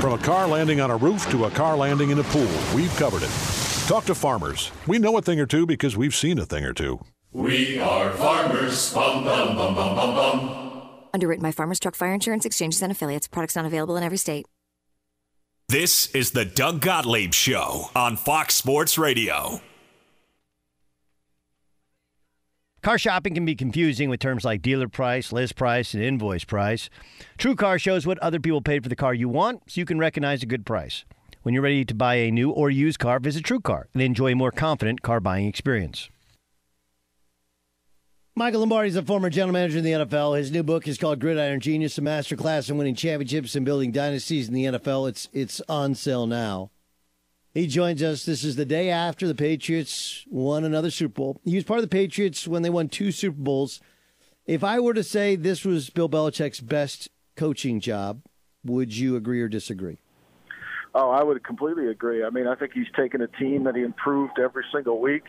From 0.00 0.14
a 0.14 0.18
car 0.18 0.48
landing 0.48 0.80
on 0.80 0.90
a 0.90 0.96
roof 0.96 1.30
to 1.30 1.44
a 1.44 1.50
car 1.50 1.76
landing 1.76 2.10
in 2.10 2.18
a 2.18 2.24
pool, 2.24 2.48
we've 2.74 2.94
covered 2.96 3.22
it. 3.22 3.30
Talk 3.88 4.04
to 4.06 4.14
farmers. 4.14 4.72
We 4.86 4.98
know 4.98 5.16
a 5.16 5.22
thing 5.22 5.38
or 5.40 5.46
two 5.46 5.66
because 5.66 5.96
we've 5.96 6.14
seen 6.14 6.38
a 6.38 6.46
thing 6.46 6.64
or 6.64 6.72
two. 6.72 7.00
We 7.32 7.78
are 7.80 8.10
farmers. 8.12 8.92
Bum, 8.94 9.24
bum, 9.24 9.56
bum, 9.56 9.74
bum, 9.74 9.96
bum, 9.96 10.14
bum. 10.14 10.73
Underwritten 11.14 11.44
by 11.44 11.52
Farmers 11.52 11.78
Truck 11.78 11.94
Fire 11.94 12.12
Insurance 12.12 12.44
Exchanges 12.44 12.82
and 12.82 12.90
Affiliates. 12.90 13.28
Products 13.28 13.54
not 13.54 13.64
available 13.64 13.96
in 13.96 14.02
every 14.02 14.18
state. 14.18 14.46
This 15.68 16.12
is 16.14 16.32
the 16.32 16.44
Doug 16.44 16.80
Gottlieb 16.80 17.32
Show 17.32 17.86
on 17.94 18.16
Fox 18.16 18.54
Sports 18.54 18.98
Radio. 18.98 19.60
Car 22.82 22.98
shopping 22.98 23.32
can 23.32 23.46
be 23.46 23.54
confusing 23.54 24.10
with 24.10 24.20
terms 24.20 24.44
like 24.44 24.60
dealer 24.60 24.88
price, 24.88 25.32
list 25.32 25.56
price, 25.56 25.94
and 25.94 26.02
invoice 26.02 26.44
price. 26.44 26.90
True 27.38 27.54
Car 27.54 27.78
shows 27.78 28.06
what 28.06 28.18
other 28.18 28.40
people 28.40 28.60
paid 28.60 28.82
for 28.82 28.88
the 28.88 28.96
car 28.96 29.14
you 29.14 29.28
want 29.28 29.62
so 29.68 29.80
you 29.80 29.86
can 29.86 29.98
recognize 29.98 30.42
a 30.42 30.46
good 30.46 30.66
price. 30.66 31.04
When 31.42 31.54
you're 31.54 31.62
ready 31.62 31.84
to 31.84 31.94
buy 31.94 32.16
a 32.16 32.30
new 32.30 32.50
or 32.50 32.70
used 32.70 32.98
car, 32.98 33.20
visit 33.20 33.44
TrueCar 33.44 33.84
and 33.94 34.02
enjoy 34.02 34.32
a 34.32 34.36
more 34.36 34.50
confident 34.50 35.02
car 35.02 35.20
buying 35.20 35.46
experience. 35.46 36.10
Michael 38.36 38.60
Lombardi 38.60 38.88
is 38.88 38.96
a 38.96 39.02
former 39.02 39.30
general 39.30 39.52
manager 39.52 39.78
in 39.78 39.84
the 39.84 39.92
NFL. 39.92 40.36
His 40.36 40.50
new 40.50 40.64
book 40.64 40.88
is 40.88 40.98
called 40.98 41.20
Gridiron 41.20 41.60
Genius, 41.60 41.98
a 41.98 42.00
masterclass 42.00 42.68
in 42.68 42.76
winning 42.76 42.96
championships 42.96 43.54
and 43.54 43.64
building 43.64 43.92
dynasties 43.92 44.48
in 44.48 44.54
the 44.54 44.64
NFL. 44.64 45.08
It's 45.08 45.28
it's 45.32 45.60
on 45.68 45.94
sale 45.94 46.26
now. 46.26 46.72
He 47.52 47.68
joins 47.68 48.02
us. 48.02 48.24
This 48.24 48.42
is 48.42 48.56
the 48.56 48.64
day 48.64 48.90
after 48.90 49.28
the 49.28 49.36
Patriots 49.36 50.24
won 50.28 50.64
another 50.64 50.90
Super 50.90 51.14
Bowl. 51.14 51.40
He 51.44 51.54
was 51.54 51.62
part 51.62 51.78
of 51.78 51.84
the 51.84 51.96
Patriots 51.96 52.48
when 52.48 52.62
they 52.62 52.70
won 52.70 52.88
two 52.88 53.12
Super 53.12 53.40
Bowls. 53.40 53.80
If 54.46 54.64
I 54.64 54.80
were 54.80 54.94
to 54.94 55.04
say 55.04 55.36
this 55.36 55.64
was 55.64 55.88
Bill 55.88 56.08
Belichick's 56.08 56.58
best 56.58 57.10
coaching 57.36 57.78
job, 57.78 58.20
would 58.64 58.96
you 58.96 59.14
agree 59.14 59.42
or 59.42 59.48
disagree? 59.48 59.98
Oh, 60.92 61.10
I 61.10 61.22
would 61.22 61.44
completely 61.44 61.86
agree. 61.86 62.24
I 62.24 62.30
mean, 62.30 62.48
I 62.48 62.56
think 62.56 62.72
he's 62.72 62.90
taken 62.96 63.20
a 63.20 63.28
team 63.28 63.62
that 63.62 63.76
he 63.76 63.82
improved 63.82 64.40
every 64.40 64.64
single 64.72 65.00
week. 65.00 65.22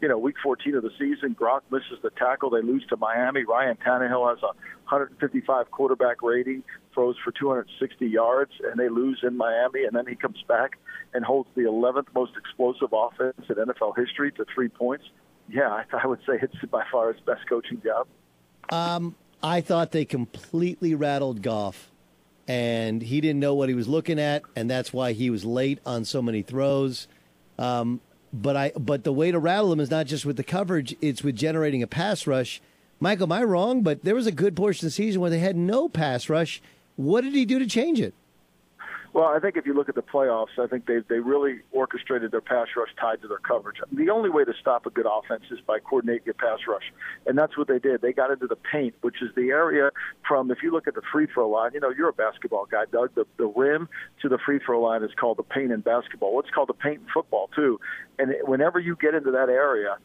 You 0.00 0.08
know, 0.08 0.18
week 0.18 0.36
14 0.42 0.76
of 0.76 0.82
the 0.82 0.90
season, 0.98 1.34
Gronk 1.38 1.60
misses 1.70 1.98
the 2.02 2.10
tackle. 2.10 2.50
They 2.50 2.62
lose 2.62 2.84
to 2.88 2.96
Miami. 2.96 3.44
Ryan 3.44 3.76
Tannehill 3.76 4.30
has 4.30 4.42
a 4.42 4.54
155 4.88 5.70
quarterback 5.70 6.22
rating, 6.22 6.62
throws 6.94 7.16
for 7.22 7.32
260 7.32 8.06
yards, 8.06 8.52
and 8.64 8.78
they 8.78 8.88
lose 8.88 9.20
in 9.22 9.36
Miami. 9.36 9.84
And 9.84 9.94
then 9.94 10.06
he 10.06 10.14
comes 10.14 10.42
back 10.48 10.78
and 11.12 11.24
holds 11.24 11.48
the 11.54 11.62
11th 11.62 12.06
most 12.14 12.32
explosive 12.36 12.92
offense 12.92 13.44
in 13.48 13.56
NFL 13.56 13.96
history 13.96 14.32
to 14.32 14.46
three 14.54 14.68
points. 14.68 15.04
Yeah, 15.48 15.68
I, 15.68 15.84
I 16.02 16.06
would 16.06 16.20
say 16.20 16.38
it's 16.40 16.54
by 16.70 16.84
far 16.90 17.12
his 17.12 17.20
best 17.22 17.48
coaching 17.48 17.82
job. 17.82 18.06
Um, 18.70 19.16
I 19.42 19.60
thought 19.60 19.90
they 19.90 20.04
completely 20.04 20.94
rattled 20.94 21.42
Goff 21.42 21.90
and 22.50 23.00
he 23.00 23.20
didn't 23.20 23.38
know 23.38 23.54
what 23.54 23.68
he 23.68 23.76
was 23.76 23.86
looking 23.86 24.18
at, 24.18 24.42
and 24.56 24.68
that's 24.68 24.92
why 24.92 25.12
he 25.12 25.30
was 25.30 25.44
late 25.44 25.78
on 25.86 26.04
so 26.04 26.20
many 26.20 26.42
throws. 26.42 27.06
Um, 27.60 28.00
but 28.32 28.56
I, 28.56 28.72
but 28.78 29.04
the 29.04 29.12
way 29.12 29.30
to 29.30 29.38
rattle 29.38 29.70
them 29.70 29.80
is 29.80 29.90
not 29.90 30.06
just 30.06 30.24
with 30.24 30.36
the 30.36 30.44
coverage; 30.44 30.96
it's 31.00 31.22
with 31.22 31.36
generating 31.36 31.82
a 31.82 31.86
pass 31.86 32.26
rush. 32.26 32.60
Michael, 33.00 33.24
am 33.24 33.32
I 33.32 33.42
wrong? 33.42 33.82
But 33.82 34.04
there 34.04 34.14
was 34.14 34.26
a 34.26 34.32
good 34.32 34.54
portion 34.54 34.86
of 34.86 34.88
the 34.88 34.94
season 34.94 35.20
where 35.20 35.30
they 35.30 35.38
had 35.38 35.56
no 35.56 35.88
pass 35.88 36.28
rush. 36.28 36.60
What 36.96 37.22
did 37.22 37.34
he 37.34 37.44
do 37.44 37.58
to 37.58 37.66
change 37.66 38.00
it? 38.00 38.14
Well, 39.12 39.24
I 39.24 39.40
think 39.40 39.56
if 39.56 39.66
you 39.66 39.74
look 39.74 39.88
at 39.88 39.96
the 39.96 40.02
playoffs, 40.02 40.58
I 40.58 40.68
think 40.68 40.86
they 40.86 41.00
they 41.08 41.18
really 41.18 41.60
orchestrated 41.72 42.30
their 42.30 42.40
pass 42.40 42.68
rush 42.76 42.90
tied 43.00 43.20
to 43.22 43.28
their 43.28 43.38
coverage. 43.38 43.78
The 43.92 44.08
only 44.08 44.30
way 44.30 44.44
to 44.44 44.52
stop 44.60 44.86
a 44.86 44.90
good 44.90 45.06
offense 45.10 45.42
is 45.50 45.58
by 45.66 45.80
coordinating 45.80 46.26
your 46.26 46.34
pass 46.34 46.60
rush, 46.68 46.92
and 47.26 47.36
that's 47.36 47.58
what 47.58 47.66
they 47.66 47.80
did. 47.80 48.02
They 48.02 48.12
got 48.12 48.30
into 48.30 48.46
the 48.46 48.56
paint, 48.56 48.94
which 49.00 49.20
is 49.20 49.30
the 49.34 49.50
area 49.50 49.90
from 50.28 50.50
if 50.52 50.58
you 50.62 50.70
look 50.70 50.86
at 50.86 50.94
the 50.94 51.02
free 51.12 51.26
throw 51.26 51.48
line. 51.48 51.72
You 51.74 51.80
know, 51.80 51.90
you're 51.90 52.10
a 52.10 52.12
basketball 52.12 52.66
guy, 52.70 52.84
Doug. 52.92 53.14
The 53.16 53.26
the 53.36 53.46
rim 53.46 53.88
to 54.22 54.28
the 54.28 54.38
free 54.38 54.60
throw 54.64 54.80
line 54.80 55.02
is 55.02 55.10
called 55.18 55.38
the 55.38 55.42
paint 55.42 55.72
in 55.72 55.80
basketball. 55.80 56.32
What's 56.32 56.50
called 56.50 56.68
the 56.68 56.74
paint 56.74 57.00
in 57.00 57.06
football 57.12 57.50
too. 57.54 57.80
And 58.20 58.34
whenever 58.44 58.78
you 58.78 58.96
get 58.96 59.14
into 59.14 59.32
that 59.32 59.48
area, 59.48 59.96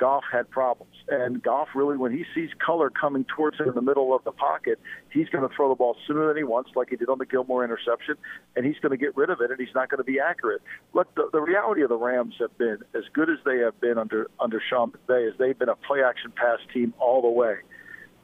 Goff 0.00 0.24
had 0.32 0.50
problems. 0.50 0.94
And 1.08 1.42
Goff 1.42 1.68
really, 1.74 1.98
when 1.98 2.10
he 2.10 2.24
sees 2.34 2.48
color 2.64 2.88
coming 2.88 3.26
towards 3.36 3.60
him 3.60 3.68
in 3.68 3.74
the 3.74 3.82
middle 3.82 4.16
of 4.16 4.24
the 4.24 4.32
pocket, 4.32 4.80
he's 5.12 5.28
going 5.28 5.46
to 5.46 5.54
throw 5.54 5.68
the 5.68 5.74
ball 5.74 5.94
sooner 6.06 6.26
than 6.26 6.38
he 6.38 6.42
wants, 6.42 6.70
like 6.74 6.88
he 6.88 6.96
did 6.96 7.10
on 7.10 7.18
the 7.18 7.26
Gilmore 7.26 7.62
interception, 7.62 8.14
and 8.56 8.64
he's 8.64 8.78
going 8.80 8.92
to 8.92 8.96
get 8.96 9.14
rid 9.14 9.28
of 9.28 9.42
it, 9.42 9.50
and 9.50 9.60
he's 9.60 9.74
not 9.74 9.90
going 9.90 9.98
to 9.98 10.04
be 10.04 10.18
accurate. 10.18 10.62
Look, 10.94 11.14
the, 11.16 11.28
the 11.34 11.40
reality 11.40 11.82
of 11.82 11.90
the 11.90 11.98
Rams 11.98 12.34
have 12.40 12.56
been 12.56 12.78
as 12.94 13.02
good 13.12 13.28
as 13.28 13.36
they 13.44 13.58
have 13.58 13.78
been 13.78 13.98
under 13.98 14.30
under 14.40 14.62
Sean 14.70 14.90
McVay, 14.90 15.28
is 15.28 15.34
they've 15.38 15.58
been 15.58 15.68
a 15.68 15.76
play 15.76 16.02
action 16.02 16.32
pass 16.34 16.60
team 16.72 16.94
all 16.98 17.20
the 17.20 17.28
way. 17.28 17.56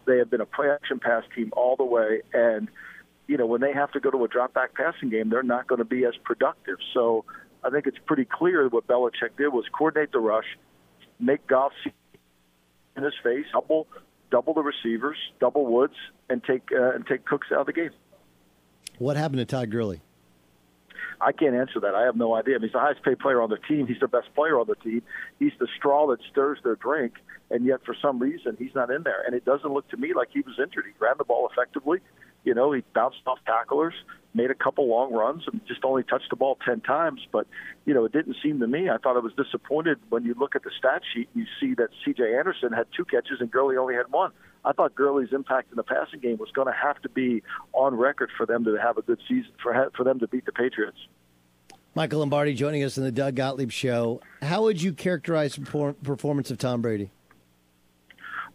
They 0.06 0.16
have 0.16 0.30
been 0.30 0.40
a 0.40 0.46
play 0.46 0.70
action 0.70 0.98
pass 0.98 1.24
team 1.34 1.52
all 1.54 1.76
the 1.76 1.84
way, 1.84 2.22
and 2.32 2.68
you 3.26 3.36
know 3.36 3.44
when 3.44 3.60
they 3.60 3.74
have 3.74 3.92
to 3.92 4.00
go 4.00 4.10
to 4.10 4.24
a 4.24 4.28
drop 4.28 4.54
back 4.54 4.72
passing 4.74 5.10
game, 5.10 5.28
they're 5.28 5.42
not 5.42 5.66
going 5.66 5.80
to 5.80 5.84
be 5.84 6.06
as 6.06 6.14
productive. 6.24 6.78
So. 6.94 7.26
I 7.64 7.70
think 7.70 7.88
it's 7.88 7.98
pretty 8.06 8.26
clear 8.26 8.68
what 8.68 8.86
Belichick 8.86 9.36
did 9.36 9.48
was 9.48 9.64
coordinate 9.76 10.12
the 10.12 10.20
rush, 10.20 10.44
make 11.18 11.46
Goff 11.46 11.72
see 11.85 11.92
in 12.96 13.02
his 13.02 13.14
face, 13.22 13.46
double 13.52 13.87
double 14.31 14.55
the 14.55 14.62
receivers, 14.62 15.16
double 15.40 15.66
Woods, 15.66 15.94
and 16.29 16.42
take 16.42 16.68
uh, 16.72 16.94
and 16.94 17.07
take 17.07 17.24
Cooks 17.24 17.48
out 17.52 17.61
of 17.61 17.66
the 17.66 17.72
game. 17.72 17.90
What 18.98 19.16
happened 19.16 19.38
to 19.38 19.44
Todd 19.44 19.70
Gurley? 19.70 20.00
I 21.20 21.33
can't 21.33 21.55
answer 21.55 21.81
that. 21.81 21.94
I 21.94 22.02
have 22.02 22.16
no 22.16 22.35
idea. 22.35 22.57
I 22.57 22.59
mean, 22.59 22.68
he's 22.68 22.72
the 22.72 22.81
highest 22.81 23.02
paid 23.02 23.18
player 23.18 23.40
on 23.40 23.48
their 23.48 23.59
team. 23.59 23.87
He's 23.87 24.00
the 24.00 24.09
best 24.09 24.35
player 24.35 24.61
on 24.61 24.66
the 24.66 24.74
team. 24.76 25.02
He's 25.38 25.52
the 25.59 25.68
straw 25.76 26.07
that 26.09 26.18
stirs 26.31 26.59
their 26.62 26.76
drink, 26.76 27.14
and 27.50 27.64
yet 27.64 27.81
for 27.85 27.94
some 28.00 28.18
reason 28.18 28.57
he's 28.59 28.74
not 28.74 28.90
in 28.90 29.02
there. 29.02 29.22
And 29.24 29.35
it 29.35 29.44
doesn't 29.44 29.72
look 29.72 29.88
to 29.90 29.96
me 29.96 30.12
like 30.14 30.29
he 30.33 30.40
was 30.40 30.59
injured. 30.59 30.85
He 30.87 30.92
ran 30.98 31.14
the 31.18 31.24
ball 31.24 31.48
effectively. 31.50 32.00
You 32.46 32.54
know, 32.54 32.70
he 32.70 32.85
bounced 32.94 33.18
off 33.26 33.40
tacklers, 33.44 33.92
made 34.32 34.52
a 34.52 34.54
couple 34.54 34.88
long 34.88 35.12
runs, 35.12 35.42
and 35.50 35.61
just 35.66 35.85
only 35.85 36.04
touched 36.04 36.30
the 36.30 36.37
ball 36.37 36.56
10 36.64 36.80
times. 36.80 37.20
But, 37.32 37.48
you 37.85 37.92
know, 37.92 38.04
it 38.04 38.12
didn't 38.12 38.37
seem 38.40 38.61
to 38.61 38.68
me. 38.68 38.88
I 38.88 38.98
thought 38.98 39.16
I 39.16 39.18
was 39.18 39.32
disappointed 39.37 39.98
when 40.11 40.24
you 40.24 40.37
look 40.38 40.54
at 40.54 40.62
the 40.62 40.70
stat 40.78 41.02
sheet 41.12 41.28
and 41.35 41.44
you 41.44 41.48
see 41.61 41.74
that 41.74 41.88
C.J. 42.04 42.22
Anderson 42.38 42.72
had 42.72 42.87
two 42.96 43.04
catches 43.04 43.40
and 43.40 43.50
Gurley 43.50 43.76
only 43.76 43.96
had 43.96 44.12
one. 44.12 44.30
I 44.64 44.70
thought 44.72 44.94
Gurley's 44.94 45.32
impact 45.32 45.72
in 45.72 45.76
the 45.76 45.82
passing 45.82 46.20
game 46.20 46.37
was 46.38 46.52
going 46.52 46.68
to 46.68 46.72
have 46.72 47.02
to 47.02 47.09
be 47.09 47.42
on 47.72 47.96
record 47.96 48.30
for 48.37 48.46
them 48.46 48.64
to 48.64 48.76
have 48.76 48.96
a 48.96 49.02
good 49.02 49.18
season, 49.28 49.50
for, 49.61 49.90
for 49.96 50.04
them 50.04 50.20
to 50.20 50.28
beat 50.28 50.46
the 50.46 50.52
Patriots. 50.52 50.98
Michael 51.96 52.20
Lombardi 52.20 52.54
joining 52.54 52.85
us 52.85 52.96
in 52.96 53.02
the 53.02 53.11
Doug 53.11 53.35
Gottlieb 53.35 53.72
Show. 53.72 54.20
How 54.40 54.62
would 54.62 54.80
you 54.80 54.92
characterize 54.92 55.56
the 55.56 55.96
performance 56.04 56.52
of 56.52 56.59
Tom 56.59 56.80
Brady? 56.80 57.11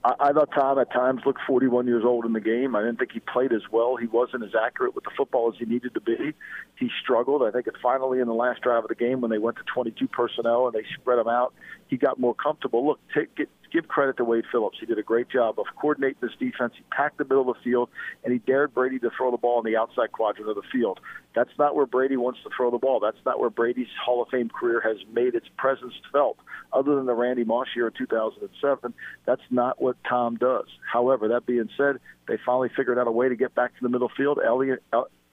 I, 0.03 0.13
I 0.19 0.31
thought 0.33 0.49
Tom 0.53 0.79
at 0.79 0.91
times 0.91 1.21
looked 1.25 1.41
41 1.47 1.87
years 1.87 2.03
old 2.05 2.25
in 2.25 2.33
the 2.33 2.39
game. 2.39 2.75
I 2.75 2.81
didn't 2.81 2.99
think 2.99 3.11
he 3.11 3.19
played 3.19 3.53
as 3.53 3.61
well. 3.71 3.95
He 3.95 4.07
wasn't 4.07 4.43
as 4.43 4.51
accurate 4.55 4.95
with 4.95 5.03
the 5.03 5.11
football 5.15 5.51
as 5.53 5.59
he 5.59 5.65
needed 5.65 5.93
to 5.93 6.01
be. 6.01 6.33
He 6.75 6.89
struggled. 7.01 7.43
I 7.43 7.51
think 7.51 7.67
it 7.67 7.75
finally 7.81 8.19
in 8.19 8.27
the 8.27 8.33
last 8.33 8.61
drive 8.61 8.83
of 8.83 8.89
the 8.89 8.95
game 8.95 9.21
when 9.21 9.31
they 9.31 9.37
went 9.37 9.57
to 9.57 9.63
22 9.73 10.07
personnel 10.07 10.67
and 10.67 10.73
they 10.73 10.85
spread 10.99 11.19
him 11.19 11.27
out, 11.27 11.53
he 11.87 11.97
got 11.97 12.19
more 12.19 12.33
comfortable. 12.33 12.87
Look, 12.87 12.99
take, 13.13 13.35
get, 13.35 13.49
give 13.71 13.87
credit 13.87 14.17
to 14.17 14.23
Wade 14.23 14.45
Phillips. 14.51 14.77
He 14.79 14.85
did 14.85 14.97
a 14.97 15.03
great 15.03 15.29
job 15.29 15.59
of 15.59 15.65
coordinating 15.79 16.17
this 16.21 16.31
defense. 16.39 16.73
He 16.75 16.83
packed 16.91 17.17
the 17.17 17.23
middle 17.23 17.49
of 17.49 17.57
the 17.57 17.63
field, 17.63 17.89
and 18.23 18.33
he 18.33 18.39
dared 18.39 18.73
Brady 18.73 18.99
to 18.99 19.09
throw 19.15 19.31
the 19.31 19.37
ball 19.37 19.59
in 19.59 19.71
the 19.71 19.77
outside 19.77 20.11
quadrant 20.11 20.49
of 20.49 20.55
the 20.55 20.63
field. 20.71 20.99
That's 21.35 21.51
not 21.57 21.75
where 21.75 21.85
Brady 21.85 22.17
wants 22.17 22.39
to 22.43 22.49
throw 22.55 22.71
the 22.71 22.77
ball. 22.77 22.99
That's 22.99 23.23
not 23.25 23.39
where 23.39 23.49
Brady's 23.49 23.87
Hall 24.03 24.21
of 24.21 24.29
Fame 24.29 24.49
career 24.49 24.81
has 24.81 24.97
made 25.13 25.35
its 25.35 25.47
presence 25.57 25.93
felt. 26.11 26.37
Other 26.73 26.95
than 26.95 27.05
the 27.05 27.13
Randy 27.13 27.43
Moss 27.43 27.67
year 27.75 27.87
in 27.87 27.93
2007, 27.97 28.93
that's 29.25 29.41
not 29.49 29.81
what 29.81 29.97
Tom 30.07 30.35
does. 30.35 30.67
However, 30.91 31.27
that 31.29 31.45
being 31.45 31.69
said, 31.77 31.97
they 32.27 32.37
finally 32.45 32.69
figured 32.75 32.97
out 32.97 33.07
a 33.07 33.11
way 33.11 33.29
to 33.29 33.35
get 33.35 33.53
back 33.53 33.75
to 33.75 33.81
the 33.81 33.89
middle 33.89 34.09
field. 34.15 34.39
Elliott, 34.45 34.81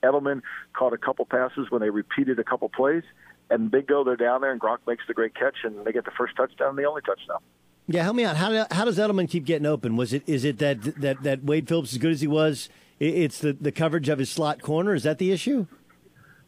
Edelman 0.02 0.42
caught 0.72 0.92
a 0.92 0.98
couple 0.98 1.24
passes 1.26 1.70
when 1.70 1.80
they 1.80 1.90
repeated 1.90 2.38
a 2.38 2.44
couple 2.44 2.68
plays, 2.68 3.04
and 3.50 3.70
Big 3.70 3.86
Go, 3.86 4.04
they're 4.04 4.16
down 4.16 4.40
there, 4.40 4.50
and 4.50 4.60
Gronk 4.60 4.78
makes 4.86 5.04
the 5.06 5.14
great 5.14 5.34
catch, 5.34 5.56
and 5.64 5.84
they 5.84 5.92
get 5.92 6.04
the 6.04 6.10
first 6.10 6.36
touchdown 6.36 6.70
and 6.70 6.78
the 6.78 6.84
only 6.84 7.02
touchdown. 7.02 7.38
Yeah, 7.86 8.02
help 8.02 8.16
me 8.16 8.24
out. 8.24 8.36
How, 8.36 8.66
how 8.70 8.84
does 8.84 8.98
Edelman 8.98 9.30
keep 9.30 9.46
getting 9.46 9.64
open? 9.64 9.96
Was 9.96 10.12
it 10.12 10.22
is 10.26 10.44
it 10.44 10.58
that 10.58 10.82
that 11.00 11.22
that 11.22 11.44
Wade 11.44 11.66
Phillips 11.66 11.92
as 11.92 11.98
good 11.98 12.12
as 12.12 12.20
he 12.20 12.26
was? 12.26 12.68
It's 13.00 13.38
the 13.38 13.54
the 13.54 13.72
coverage 13.72 14.10
of 14.10 14.18
his 14.18 14.28
slot 14.28 14.60
corner. 14.60 14.94
Is 14.94 15.04
that 15.04 15.16
the 15.16 15.32
issue? 15.32 15.66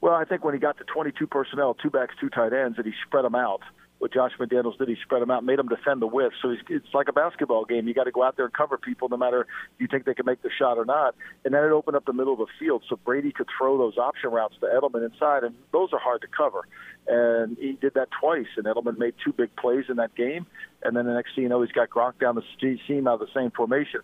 Well, 0.03 0.15
I 0.15 0.25
think 0.25 0.45
when 0.45 0.55
he 0.55 0.61
got 0.61 0.77
to 0.79 0.85
22 0.85 1.27
personnel, 1.27 1.75
two 1.75 1.91
backs, 1.91 2.15
two 2.21 2.29
tight 2.29 2.53
ends, 2.53 2.77
and 2.79 2.87
he 2.87 2.93
spread 3.07 3.25
them 3.25 3.35
out. 3.35 3.61
What 4.01 4.15
Josh 4.15 4.33
McDaniels 4.41 4.79
did, 4.79 4.89
he 4.89 4.97
spread 5.03 5.21
them 5.21 5.31
out, 5.31 5.45
made 5.45 5.59
them 5.59 5.69
defend 5.69 6.01
the 6.01 6.07
width. 6.07 6.33
So 6.41 6.57
it's 6.71 6.87
like 6.95 7.09
a 7.09 7.13
basketball 7.13 7.67
game. 7.67 7.87
You 7.87 7.93
got 7.93 8.05
to 8.05 8.11
go 8.11 8.23
out 8.23 8.35
there 8.35 8.47
and 8.47 8.55
cover 8.55 8.79
people, 8.79 9.11
no 9.11 9.19
matter 9.19 9.43
if 9.43 9.47
you 9.79 9.89
think 9.89 10.07
they 10.07 10.15
can 10.15 10.25
make 10.25 10.41
the 10.41 10.49
shot 10.59 10.79
or 10.79 10.87
not. 10.87 11.15
And 11.45 11.53
then 11.53 11.63
it 11.63 11.71
opened 11.71 11.97
up 11.99 12.07
the 12.07 12.15
middle 12.15 12.33
of 12.33 12.39
the 12.39 12.47
field, 12.59 12.83
so 12.89 12.97
Brady 12.97 13.31
could 13.31 13.49
throw 13.59 13.77
those 13.77 13.99
option 13.99 14.31
routes 14.31 14.55
to 14.61 14.67
Edelman 14.67 15.05
inside, 15.05 15.45
and 15.45 15.55
those 15.71 15.91
are 15.93 15.99
hard 15.99 16.23
to 16.23 16.29
cover. 16.29 16.67
And 17.07 17.59
he 17.59 17.73
did 17.73 17.93
that 17.93 18.09
twice, 18.19 18.47
and 18.57 18.65
Edelman 18.65 18.97
made 18.97 19.17
two 19.23 19.35
big 19.35 19.55
plays 19.57 19.85
in 19.91 19.97
that 19.97 20.15
game. 20.15 20.47
And 20.83 20.97
then 20.97 21.05
the 21.05 21.13
next 21.13 21.35
thing 21.35 21.45
you 21.45 21.51
know, 21.51 21.61
he's 21.61 21.73
got 21.73 21.91
Gronk 21.91 22.19
down 22.19 22.37
the 22.37 22.79
seam 22.89 23.07
out 23.07 23.21
of 23.21 23.29
the 23.29 23.35
same 23.35 23.51
formation. 23.51 24.01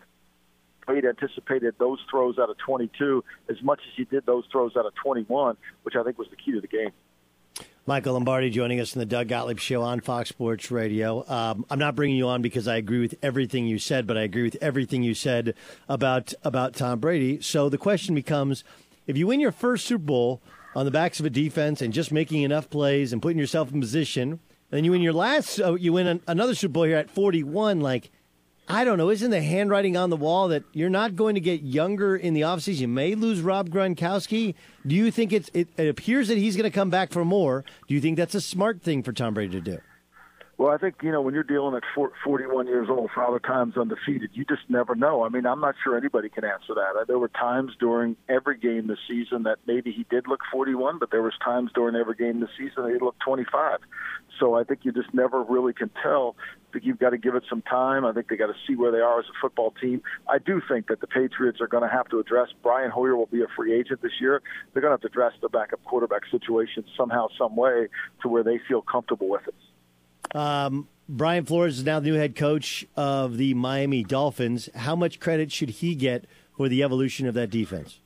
Wade 0.86 1.06
anticipated 1.06 1.74
those 1.78 1.98
throws 2.10 2.38
out 2.38 2.50
of 2.50 2.58
22 2.58 3.24
as 3.48 3.56
much 3.62 3.80
as 3.88 3.94
he 3.96 4.04
did 4.04 4.26
those 4.26 4.44
throws 4.52 4.76
out 4.76 4.84
of 4.84 4.94
21, 5.02 5.56
which 5.84 5.96
I 5.96 6.02
think 6.02 6.18
was 6.18 6.28
the 6.28 6.36
key 6.36 6.52
to 6.52 6.60
the 6.60 6.68
game. 6.68 6.90
Michael 7.88 8.14
Lombardi 8.14 8.50
joining 8.50 8.80
us 8.80 8.96
in 8.96 8.98
the 8.98 9.06
Doug 9.06 9.28
Gottlieb 9.28 9.60
Show 9.60 9.80
on 9.80 10.00
Fox 10.00 10.28
Sports 10.28 10.72
Radio. 10.72 11.24
Um, 11.28 11.64
I'm 11.70 11.78
not 11.78 11.94
bringing 11.94 12.16
you 12.16 12.26
on 12.26 12.42
because 12.42 12.66
I 12.66 12.78
agree 12.78 12.98
with 12.98 13.14
everything 13.22 13.68
you 13.68 13.78
said, 13.78 14.08
but 14.08 14.18
I 14.18 14.22
agree 14.22 14.42
with 14.42 14.56
everything 14.60 15.04
you 15.04 15.14
said 15.14 15.54
about 15.88 16.34
about 16.42 16.74
Tom 16.74 16.98
Brady. 16.98 17.40
So 17.40 17.68
the 17.68 17.78
question 17.78 18.16
becomes: 18.16 18.64
If 19.06 19.16
you 19.16 19.28
win 19.28 19.38
your 19.38 19.52
first 19.52 19.86
Super 19.86 20.02
Bowl 20.02 20.42
on 20.74 20.84
the 20.84 20.90
backs 20.90 21.20
of 21.20 21.26
a 21.26 21.30
defense 21.30 21.80
and 21.80 21.92
just 21.92 22.10
making 22.10 22.42
enough 22.42 22.68
plays 22.68 23.12
and 23.12 23.22
putting 23.22 23.38
yourself 23.38 23.72
in 23.72 23.80
position, 23.80 24.40
then 24.70 24.84
you 24.84 24.90
win 24.90 25.00
your 25.00 25.12
last, 25.12 25.60
uh, 25.60 25.74
you 25.74 25.92
win 25.92 26.20
another 26.26 26.56
Super 26.56 26.72
Bowl 26.72 26.82
here 26.82 26.96
at 26.96 27.08
41, 27.08 27.80
like 27.80 28.10
I 28.68 28.84
don't 28.84 28.98
know. 28.98 29.10
Isn't 29.10 29.30
the 29.30 29.42
handwriting 29.42 29.96
on 29.96 30.10
the 30.10 30.16
wall 30.16 30.48
that 30.48 30.64
you're 30.72 30.90
not 30.90 31.14
going 31.14 31.36
to 31.36 31.40
get 31.40 31.62
younger 31.62 32.16
in 32.16 32.34
the 32.34 32.40
offseason? 32.40 32.80
You 32.80 32.88
may 32.88 33.14
lose 33.14 33.40
Rob 33.40 33.70
Gronkowski. 33.70 34.54
Do 34.84 34.96
you 34.96 35.12
think 35.12 35.32
it's, 35.32 35.48
it, 35.54 35.68
it 35.76 35.88
appears 35.88 36.26
that 36.28 36.38
he's 36.38 36.56
going 36.56 36.68
to 36.68 36.74
come 36.74 36.90
back 36.90 37.12
for 37.12 37.24
more? 37.24 37.64
Do 37.86 37.94
you 37.94 38.00
think 38.00 38.16
that's 38.16 38.34
a 38.34 38.40
smart 38.40 38.82
thing 38.82 39.04
for 39.04 39.12
Tom 39.12 39.34
Brady 39.34 39.52
to 39.52 39.60
do? 39.60 39.78
Well, 40.58 40.70
I 40.70 40.78
think 40.78 40.96
you 41.02 41.12
know 41.12 41.20
when 41.20 41.34
you're 41.34 41.42
dealing 41.42 41.76
at 41.76 41.82
41 42.24 42.66
years 42.66 42.88
old, 42.88 43.10
Father 43.14 43.38
Time's 43.38 43.76
undefeated. 43.76 44.30
You 44.32 44.46
just 44.46 44.62
never 44.70 44.94
know. 44.94 45.22
I 45.22 45.28
mean, 45.28 45.44
I'm 45.44 45.60
not 45.60 45.74
sure 45.84 45.98
anybody 45.98 46.30
can 46.30 46.44
answer 46.44 46.74
that. 46.74 47.04
There 47.06 47.18
were 47.18 47.28
times 47.28 47.72
during 47.78 48.16
every 48.26 48.56
game 48.56 48.86
this 48.86 48.98
season 49.06 49.42
that 49.42 49.58
maybe 49.66 49.92
he 49.92 50.06
did 50.08 50.26
look 50.26 50.40
41, 50.50 50.98
but 50.98 51.10
there 51.10 51.22
was 51.22 51.34
times 51.44 51.72
during 51.74 51.94
every 51.94 52.14
game 52.14 52.40
this 52.40 52.48
season 52.56 52.84
that 52.84 52.92
he 52.92 52.98
looked 52.98 53.20
25. 53.20 53.80
So 54.38 54.54
I 54.54 54.64
think 54.64 54.80
you 54.84 54.92
just 54.92 55.12
never 55.14 55.42
really 55.42 55.72
can 55.72 55.90
tell. 56.02 56.36
I 56.68 56.72
think 56.72 56.84
you've 56.84 56.98
got 56.98 57.10
to 57.10 57.18
give 57.18 57.34
it 57.34 57.44
some 57.48 57.62
time. 57.62 58.04
I 58.04 58.12
think 58.12 58.28
they 58.28 58.36
got 58.36 58.48
to 58.48 58.54
see 58.66 58.74
where 58.74 58.92
they 58.92 58.98
are 58.98 59.18
as 59.18 59.26
a 59.26 59.36
football 59.40 59.72
team. 59.80 60.02
I 60.28 60.38
do 60.38 60.60
think 60.68 60.88
that 60.88 61.00
the 61.00 61.06
Patriots 61.06 61.60
are 61.60 61.68
going 61.68 61.82
to 61.82 61.88
have 61.88 62.08
to 62.08 62.18
address. 62.18 62.48
Brian 62.62 62.90
Hoyer 62.90 63.16
will 63.16 63.26
be 63.26 63.42
a 63.42 63.46
free 63.56 63.78
agent 63.78 64.02
this 64.02 64.12
year. 64.20 64.42
They're 64.72 64.82
going 64.82 64.90
to 64.90 64.94
have 64.94 65.00
to 65.02 65.08
address 65.08 65.32
the 65.40 65.48
backup 65.48 65.82
quarterback 65.84 66.22
situation 66.30 66.84
somehow, 66.96 67.28
some 67.38 67.56
way, 67.56 67.88
to 68.22 68.28
where 68.28 68.42
they 68.42 68.60
feel 68.68 68.82
comfortable 68.82 69.28
with 69.28 69.42
it. 69.48 70.36
Um, 70.36 70.88
Brian 71.08 71.44
Flores 71.44 71.78
is 71.78 71.84
now 71.84 72.00
the 72.00 72.10
new 72.10 72.16
head 72.16 72.34
coach 72.34 72.84
of 72.96 73.36
the 73.36 73.54
Miami 73.54 74.02
Dolphins. 74.02 74.68
How 74.74 74.96
much 74.96 75.20
credit 75.20 75.52
should 75.52 75.70
he 75.70 75.94
get 75.94 76.26
for 76.56 76.68
the 76.68 76.82
evolution 76.82 77.26
of 77.26 77.34
that 77.34 77.50
defense? 77.50 78.00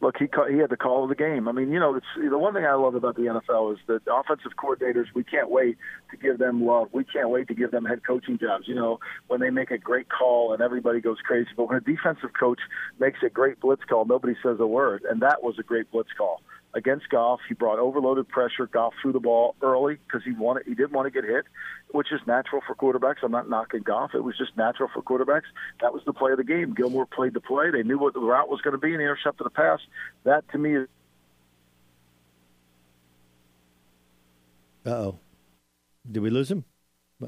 Look, 0.00 0.16
he 0.18 0.28
he 0.50 0.58
had 0.58 0.70
the 0.70 0.78
call 0.78 1.02
of 1.02 1.10
the 1.10 1.14
game. 1.14 1.46
I 1.46 1.52
mean, 1.52 1.70
you 1.70 1.78
know, 1.78 1.94
it's 1.94 2.06
the 2.16 2.38
one 2.38 2.54
thing 2.54 2.64
I 2.64 2.72
love 2.74 2.94
about 2.94 3.16
the 3.16 3.22
NFL 3.22 3.74
is 3.74 3.78
that 3.86 4.00
offensive 4.10 4.52
coordinators. 4.56 5.06
We 5.14 5.24
can't 5.24 5.50
wait 5.50 5.76
to 6.10 6.16
give 6.16 6.38
them 6.38 6.64
love. 6.64 6.88
We 6.92 7.04
can't 7.04 7.28
wait 7.28 7.48
to 7.48 7.54
give 7.54 7.70
them 7.70 7.84
head 7.84 8.00
coaching 8.06 8.38
jobs. 8.38 8.66
You 8.66 8.76
know, 8.76 8.98
when 9.28 9.40
they 9.40 9.50
make 9.50 9.70
a 9.70 9.78
great 9.78 10.08
call 10.08 10.54
and 10.54 10.62
everybody 10.62 11.00
goes 11.00 11.18
crazy. 11.22 11.50
But 11.54 11.68
when 11.68 11.76
a 11.76 11.80
defensive 11.80 12.30
coach 12.38 12.60
makes 12.98 13.18
a 13.22 13.28
great 13.28 13.60
blitz 13.60 13.82
call, 13.84 14.06
nobody 14.06 14.34
says 14.42 14.56
a 14.58 14.66
word, 14.66 15.02
and 15.08 15.20
that 15.20 15.42
was 15.42 15.56
a 15.58 15.62
great 15.62 15.90
blitz 15.90 16.10
call 16.16 16.40
against 16.74 17.08
Goff. 17.08 17.40
He 17.48 17.54
brought 17.54 17.78
overloaded 17.78 18.28
pressure. 18.28 18.66
Goff 18.66 18.94
threw 19.00 19.12
the 19.12 19.20
ball 19.20 19.54
early 19.62 19.98
because 20.06 20.22
he 20.24 20.32
wanted 20.32 20.66
he 20.66 20.74
didn't 20.74 20.92
want 20.92 21.06
to 21.06 21.10
get 21.10 21.28
hit, 21.28 21.44
which 21.90 22.12
is 22.12 22.20
natural 22.26 22.62
for 22.66 22.74
quarterbacks. 22.74 23.16
I'm 23.22 23.32
not 23.32 23.48
knocking 23.48 23.82
Goff. 23.82 24.14
It 24.14 24.22
was 24.22 24.36
just 24.36 24.56
natural 24.56 24.88
for 24.92 25.02
quarterbacks. 25.02 25.48
That 25.80 25.92
was 25.92 26.02
the 26.04 26.12
play 26.12 26.32
of 26.32 26.38
the 26.38 26.44
game. 26.44 26.74
Gilmore 26.74 27.06
played 27.06 27.34
the 27.34 27.40
play. 27.40 27.70
They 27.70 27.82
knew 27.82 27.98
what 27.98 28.14
the 28.14 28.20
route 28.20 28.48
was 28.48 28.60
going 28.60 28.72
to 28.72 28.78
be, 28.78 28.92
and 28.92 29.00
he 29.00 29.04
intercepted 29.04 29.44
the 29.44 29.50
pass. 29.50 29.80
That 30.24 30.48
to 30.52 30.58
me 30.58 30.76
is. 30.76 30.88
Uh 34.86 34.90
oh. 34.90 35.18
Did 36.10 36.22
we 36.22 36.30
lose 36.30 36.50
him? 36.50 36.64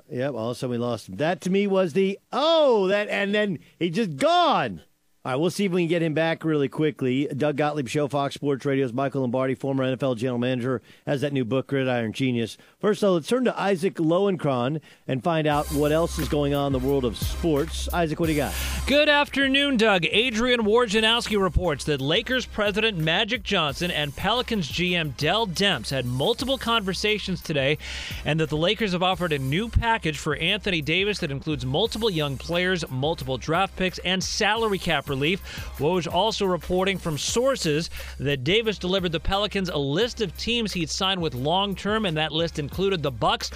Yep, 0.09 0.35
all 0.35 0.50
of 0.50 0.57
a 0.57 0.59
sudden 0.59 0.70
we 0.70 0.78
lost 0.78 1.09
him. 1.09 1.16
That 1.16 1.42
to 1.42 1.50
me 1.50 1.66
was 1.66 1.92
the 1.92 2.18
oh 2.33 2.88
that 2.88 3.09
and 3.09 3.35
then 3.35 3.59
he 3.78 3.90
just 3.90 4.16
gone. 4.16 4.81
All 5.25 5.31
right, 5.31 5.39
we'll 5.39 5.51
see 5.51 5.67
if 5.67 5.71
we 5.71 5.83
can 5.83 5.89
get 5.89 6.03
him 6.03 6.15
back 6.15 6.45
really 6.45 6.69
quickly. 6.69 7.29
Doug 7.29 7.57
Gottlieb 7.57 7.87
Show, 7.87 8.09
Fox 8.09 8.35
Sports 8.35 8.65
Radio's 8.65 8.93
Michael 8.93 9.21
Lombardi, 9.21 9.55
former 9.55 9.85
NFL 9.85 10.17
general 10.17 10.41
manager, 10.41 10.83
has 11.07 11.21
that 11.21 11.33
new 11.33 11.45
book, 11.45 11.69
Gridiron 11.69 12.13
Genius. 12.13 12.59
First, 12.81 13.03
though, 13.03 13.13
let's 13.13 13.29
turn 13.29 13.45
to 13.45 13.57
Isaac 13.57 13.95
Lowenkron 13.95 14.81
and 15.07 15.23
find 15.23 15.47
out 15.47 15.67
what 15.69 15.93
else 15.93 16.19
is 16.19 16.29
going 16.29 16.55
on 16.55 16.75
in 16.75 16.83
the 16.83 16.85
world 16.85 17.05
of 17.05 17.17
sports. 17.17 17.89
Isaac, 17.93 18.19
what 18.19 18.27
do 18.27 18.33
you 18.33 18.39
got? 18.39 18.53
Good 18.89 19.09
afternoon, 19.09 19.77
Doug. 19.77 20.05
Adrian 20.07 20.63
Wojnarowski 20.63 21.41
reports 21.41 21.85
that 21.85 22.01
Lakers 22.01 22.45
president 22.45 22.99
Magic 22.99 23.45
Johnson 23.45 23.93
and 23.93 24.17
Pelicans 24.17 24.69
GM 24.73 25.17
Dell 25.19 25.47
Demps 25.47 25.91
had 25.91 26.05
multiple 26.05 26.59
conversations 26.59 27.41
today, 27.41 27.79
and 28.25 28.41
that 28.41 28.49
the 28.49 28.57
Lakers 28.57 28.91
have 28.91 29.05
offered 29.05 29.33
a 29.33 29.39
new 29.39 29.69
package 29.69 30.19
for 30.19 30.35
Anthony 30.35 30.83
Davis 30.83 31.21
that 31.21 31.31
includes 31.31 31.65
multiple 31.65 32.11
young 32.11 32.37
players, 32.37 32.85
multiple 32.91 33.39
draft 33.39 33.77
picks, 33.77 34.01
and 34.01 34.25
salary 34.25 34.79
cap 34.79 35.12
relief. 35.12 35.40
Woj 35.79 36.12
also 36.12 36.46
reporting 36.46 36.98
from 36.98 37.18
sources 37.18 37.90
that 38.18 38.44
Davis 38.44 38.79
delivered 38.79 39.12
the 39.12 39.20
Pelicans 39.20 39.68
a 39.68 39.77
list 39.77 40.20
of 40.22 40.37
teams 40.37 40.72
he'd 40.72 40.90
signed 40.90 41.20
with 41.20 41.35
long 41.35 41.75
term, 41.75 42.07
and 42.07 42.16
that 42.16 42.33
list 42.33 42.59
included 42.59 43.03
the 43.03 43.11
Bucks, 43.11 43.51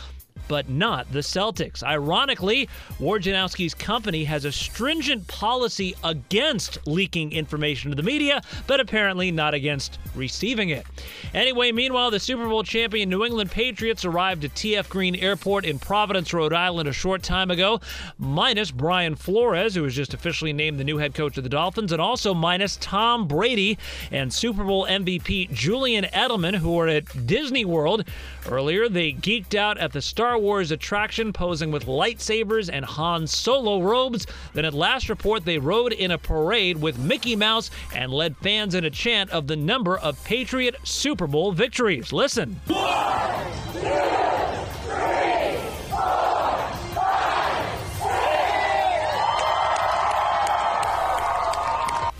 but 0.49 0.69
not 0.69 1.11
the 1.13 1.21
Celtics. 1.21 1.83
Ironically, 1.83 2.69
Wojnarowski's 2.99 3.75
company 3.75 4.25
has 4.25 4.45
a 4.45 4.53
stringent 4.53 5.27
policy 5.29 5.95
against 6.05 6.79
leaking 6.87 7.33
information 7.33 7.91
to 7.91 7.97
the 7.97 8.03
media, 8.03 8.43
but 8.67 8.81
apparently 8.81 9.31
not 9.31 9.55
against 9.55 9.99
receiving 10.15 10.71
it. 10.71 10.87
Anyway, 11.35 11.73
meanwhile, 11.73 12.11
the 12.11 12.21
Super 12.21 12.49
Bowl 12.49 12.63
champion 12.63 13.09
New 13.09 13.25
England 13.25 13.51
Patriots 13.51 14.05
arrived 14.05 14.45
at 14.45 14.55
TF 14.55 14.89
Green 14.89 15.15
Airport 15.17 15.65
in 15.65 15.79
Providence, 15.79 16.33
Rhode 16.33 16.53
Island 16.53 16.89
a 16.89 16.93
short 16.93 17.23
time 17.23 17.51
ago, 17.51 17.81
minus 18.19 18.71
Brian 18.71 19.15
Flores, 19.15 19.75
who 19.75 19.83
was 19.83 19.95
just 19.95 20.15
officially 20.15 20.53
named 20.53 20.79
the 20.79 20.85
new 20.85 20.99
head 20.99 21.15
coach 21.15 21.37
of 21.37 21.45
the 21.45 21.51
Dolphins, 21.51 21.93
and 21.93 22.01
also 22.01 22.35
minus 22.35 22.77
Tom 22.77 23.27
Brady 23.27 23.79
and 24.11 24.33
Super 24.33 24.65
Bowl 24.65 24.87
MVP 24.87 25.53
Julian 25.53 26.05
Edelman, 26.05 26.55
who 26.55 26.73
were 26.73 26.89
at 26.89 27.27
Disney 27.27 27.65
World. 27.65 28.05
Earlier, 28.49 28.89
they 28.89 29.13
geeked 29.13 29.55
out 29.55 29.79
at 29.79 29.93
the 29.93 30.03
Star 30.03 30.36
Wars 30.39 30.71
attraction, 30.71 31.33
posing 31.33 31.71
with 31.71 31.87
lightsabers 31.87 32.71
and 32.73 32.85
Han 32.85 33.27
Solo 33.27 33.81
robes. 33.81 34.27
Then, 34.55 34.65
at 34.65 34.75
last 34.75 35.09
report, 35.09 35.45
they 35.45 35.59
rode 35.59 35.93
in 35.93 36.11
a 36.11 36.19
parade 36.19 36.77
with 36.77 36.99
Mickey 36.99 37.37
Mouse 37.37 37.71
and 37.95 38.13
led 38.13 38.37
fans 38.39 38.75
in 38.75 38.85
a 38.85 38.91
chant 38.91 39.31
of 39.31 39.47
the 39.47 39.57
number 39.57 39.97
of 39.99 40.23
Patriot 40.25 40.77
Super 40.85 41.27
Bowl 41.27 41.53
victories. 41.53 42.13
Listen. 42.13 42.61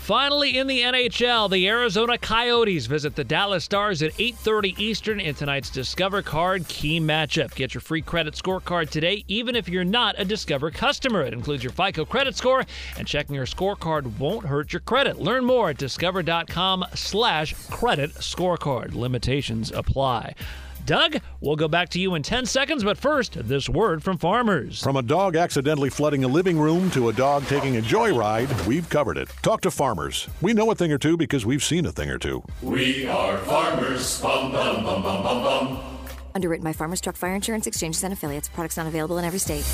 Finally, 0.07 0.57
in 0.57 0.67
the 0.67 0.83
NHL, 0.83 1.51
the 1.51 1.67
Arizona 1.67 2.17
Coyotes 2.17 2.85
visit 2.85 3.17
the 3.17 3.25
Dallas 3.25 3.65
Stars 3.65 4.01
at 4.01 4.13
8:30 4.17 4.73
Eastern 4.77 5.19
in 5.19 5.35
tonight's 5.35 5.69
Discover 5.69 6.21
Card 6.21 6.65
Key 6.69 7.01
matchup. 7.01 7.53
Get 7.55 7.73
your 7.73 7.81
free 7.81 8.01
credit 8.01 8.33
scorecard 8.33 8.89
today, 8.89 9.25
even 9.27 9.53
if 9.53 9.67
you're 9.67 9.83
not 9.83 10.15
a 10.17 10.23
Discover 10.23 10.71
customer. 10.71 11.23
It 11.23 11.33
includes 11.33 11.61
your 11.61 11.73
FICO 11.73 12.05
credit 12.05 12.37
score, 12.37 12.65
and 12.97 13.05
checking 13.05 13.35
your 13.35 13.45
scorecard 13.45 14.17
won't 14.17 14.45
hurt 14.45 14.71
your 14.71 14.79
credit. 14.79 15.19
Learn 15.19 15.43
more 15.43 15.71
at 15.71 15.77
discover.com/slash 15.77 17.53
credit 17.69 18.13
scorecard. 18.13 18.95
Limitations 18.95 19.71
apply. 19.71 20.35
Doug, 20.87 21.17
we'll 21.41 21.57
go 21.57 21.67
back 21.67 21.89
to 21.89 21.99
you 21.99 22.15
in 22.15 22.23
10 22.23 22.45
seconds, 22.45 22.81
but 22.81 22.97
first, 22.97 23.33
this 23.45 23.67
word 23.67 24.01
from 24.01 24.17
farmers. 24.17 24.81
From 24.81 24.95
a 24.95 25.01
dog 25.01 25.35
accidentally 25.35 25.89
flooding 25.89 26.23
a 26.23 26.29
living 26.29 26.57
room 26.57 26.89
to 26.91 27.09
a 27.09 27.13
dog 27.13 27.45
taking 27.47 27.75
a 27.75 27.81
joyride, 27.81 28.65
we've 28.65 28.89
covered 28.89 29.17
it. 29.17 29.27
Talk 29.41 29.59
to 29.61 29.69
farmers. 29.69 30.29
We 30.41 30.53
know 30.53 30.71
a 30.71 30.75
thing 30.75 30.93
or 30.93 30.97
two 30.97 31.17
because 31.17 31.45
we've 31.45 31.61
seen 31.61 31.85
a 31.87 31.91
thing 31.91 32.09
or 32.09 32.17
two. 32.17 32.41
We 32.61 33.05
are 33.05 33.37
farmers. 33.39 34.21
Bum, 34.21 34.53
bum, 34.53 34.85
bum, 34.85 35.03
bum, 35.03 35.23
bum, 35.23 35.43
bum. 35.43 35.97
Underwritten 36.33 36.63
by 36.63 36.71
Farmers 36.71 37.01
Truck 37.01 37.17
Fire 37.17 37.35
Insurance 37.35 37.67
Exchanges 37.67 38.05
and 38.05 38.13
Affiliates. 38.13 38.47
Products 38.47 38.77
not 38.77 38.87
available 38.87 39.17
in 39.17 39.25
every 39.25 39.39
state. 39.39 39.65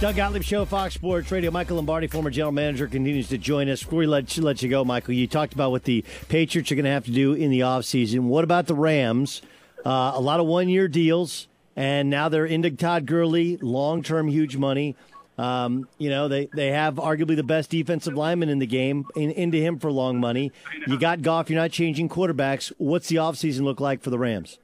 Doug 0.00 0.16
Gottlieb 0.16 0.42
Show, 0.42 0.64
Fox 0.64 0.94
Sports 0.94 1.30
Radio. 1.30 1.50
Michael 1.50 1.76
Lombardi, 1.76 2.06
former 2.06 2.30
general 2.30 2.52
manager, 2.52 2.86
continues 2.86 3.28
to 3.28 3.36
join 3.36 3.68
us. 3.68 3.82
Before 3.82 3.98
we 3.98 4.06
let 4.06 4.34
you, 4.34 4.42
let 4.42 4.62
you 4.62 4.70
go, 4.70 4.82
Michael, 4.82 5.12
you 5.12 5.26
talked 5.26 5.52
about 5.52 5.72
what 5.72 5.84
the 5.84 6.02
Patriots 6.30 6.72
are 6.72 6.74
going 6.74 6.86
to 6.86 6.90
have 6.90 7.04
to 7.04 7.10
do 7.10 7.34
in 7.34 7.50
the 7.50 7.60
offseason. 7.60 8.20
What 8.20 8.42
about 8.42 8.66
the 8.66 8.74
Rams? 8.74 9.42
Uh, 9.84 10.12
a 10.14 10.20
lot 10.20 10.40
of 10.40 10.46
one 10.46 10.70
year 10.70 10.88
deals, 10.88 11.48
and 11.76 12.08
now 12.08 12.30
they're 12.30 12.46
into 12.46 12.70
Todd 12.70 13.04
Gurley, 13.04 13.58
long 13.58 14.02
term, 14.02 14.28
huge 14.28 14.56
money. 14.56 14.96
Um, 15.36 15.86
you 15.98 16.08
know, 16.08 16.28
they, 16.28 16.46
they 16.46 16.68
have 16.68 16.94
arguably 16.94 17.36
the 17.36 17.42
best 17.42 17.68
defensive 17.68 18.14
lineman 18.14 18.48
in 18.48 18.58
the 18.58 18.66
game, 18.66 19.04
in, 19.16 19.30
into 19.32 19.58
him 19.58 19.78
for 19.78 19.92
long 19.92 20.18
money. 20.18 20.50
You 20.86 20.98
got 20.98 21.20
Goff, 21.20 21.50
you're 21.50 21.60
not 21.60 21.72
changing 21.72 22.08
quarterbacks. 22.08 22.72
What's 22.78 23.08
the 23.08 23.16
offseason 23.16 23.64
look 23.64 23.80
like 23.80 24.00
for 24.00 24.08
the 24.08 24.18
Rams? 24.18 24.58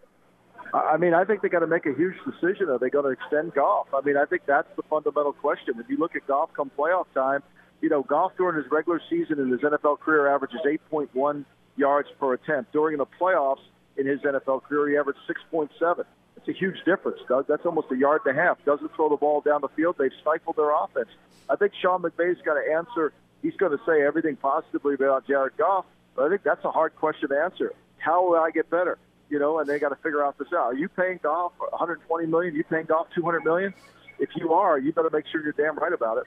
I 0.76 0.96
mean, 0.98 1.14
I 1.14 1.24
think 1.24 1.42
they 1.42 1.48
got 1.48 1.60
to 1.60 1.66
make 1.66 1.86
a 1.86 1.94
huge 1.94 2.16
decision. 2.24 2.68
Are 2.68 2.78
they 2.78 2.90
going 2.90 3.04
to 3.04 3.10
extend 3.10 3.54
Goff? 3.54 3.88
I 3.94 4.00
mean, 4.02 4.16
I 4.16 4.24
think 4.26 4.42
that's 4.46 4.68
the 4.76 4.82
fundamental 4.82 5.32
question. 5.32 5.74
If 5.78 5.88
you 5.88 5.96
look 5.96 6.16
at 6.16 6.26
Goff 6.26 6.52
come 6.54 6.70
playoff 6.76 7.06
time, 7.14 7.42
you 7.80 7.88
know, 7.88 8.02
Goff 8.02 8.32
during 8.36 8.62
his 8.62 8.70
regular 8.70 9.00
season 9.08 9.38
in 9.38 9.50
his 9.50 9.60
NFL 9.60 10.00
career 10.00 10.28
averages 10.28 10.60
8.1 10.64 11.44
yards 11.76 12.08
per 12.18 12.34
attempt. 12.34 12.72
During 12.72 12.98
the 12.98 13.06
playoffs 13.06 13.62
in 13.96 14.06
his 14.06 14.20
NFL 14.20 14.64
career, 14.64 14.90
he 14.90 14.96
averaged 14.98 15.20
6.7. 15.52 16.04
It's 16.36 16.48
a 16.48 16.52
huge 16.52 16.76
difference, 16.84 17.18
Doug. 17.28 17.46
That's 17.48 17.64
almost 17.64 17.88
a 17.90 17.96
yard 17.96 18.22
and 18.26 18.38
a 18.38 18.42
half. 18.42 18.62
Doesn't 18.64 18.94
throw 18.94 19.08
the 19.08 19.16
ball 19.16 19.40
down 19.40 19.62
the 19.62 19.68
field. 19.68 19.96
They've 19.98 20.12
stifled 20.20 20.56
their 20.56 20.74
offense. 20.74 21.08
I 21.48 21.56
think 21.56 21.72
Sean 21.80 22.02
McVay's 22.02 22.40
got 22.44 22.54
to 22.54 22.72
answer. 22.72 23.12
He's 23.42 23.56
going 23.56 23.72
to 23.72 23.82
say 23.86 24.02
everything 24.02 24.36
positively 24.36 24.94
about 24.94 25.26
Jared 25.26 25.56
Goff, 25.56 25.86
but 26.14 26.24
I 26.24 26.28
think 26.28 26.42
that's 26.42 26.64
a 26.64 26.70
hard 26.70 26.96
question 26.96 27.28
to 27.30 27.40
answer. 27.42 27.72
How 27.98 28.28
will 28.28 28.38
I 28.38 28.50
get 28.50 28.68
better? 28.70 28.98
You 29.28 29.38
know, 29.38 29.58
and 29.58 29.68
they 29.68 29.78
got 29.78 29.88
to 29.88 29.96
figure 29.96 30.24
out 30.24 30.38
this 30.38 30.48
out. 30.52 30.66
Are 30.66 30.74
you 30.74 30.88
paying 30.88 31.18
Goff 31.22 31.52
120 31.58 32.26
million? 32.26 32.54
Are 32.54 32.56
you 32.56 32.64
paying 32.64 32.86
Goff 32.86 33.08
200 33.14 33.44
million? 33.44 33.74
If 34.18 34.30
you 34.36 34.52
are, 34.52 34.78
you 34.78 34.92
better 34.92 35.10
make 35.12 35.24
sure 35.30 35.42
you're 35.42 35.52
damn 35.52 35.76
right 35.76 35.92
about 35.92 36.18
it. 36.18 36.24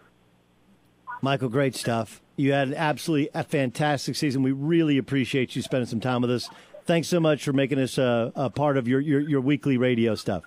Michael, 1.22 1.50
great 1.50 1.76
stuff. 1.76 2.22
You 2.36 2.54
had 2.54 2.70
an 2.70 2.74
absolutely 2.76 3.30
a 3.34 3.44
fantastic 3.44 4.16
season. 4.16 4.44
We 4.44 4.52
really 4.52 4.98
appreciate 4.98 5.56
you 5.56 5.62
spending 5.62 5.88
some 5.88 6.00
time 6.00 6.22
with 6.22 6.32
us. 6.32 6.50
Thanks 6.86 7.08
so 7.08 7.20
much 7.20 7.44
for 7.44 7.54
making 7.54 7.80
us 7.80 7.98
a, 7.98 8.32
a 8.36 8.50
part 8.50 8.78
of 8.78 8.88
your, 8.88 9.00
your, 9.00 9.20
your 9.22 9.42
weekly 9.42 9.78
radio 9.78 10.16
stuff. 10.16 10.44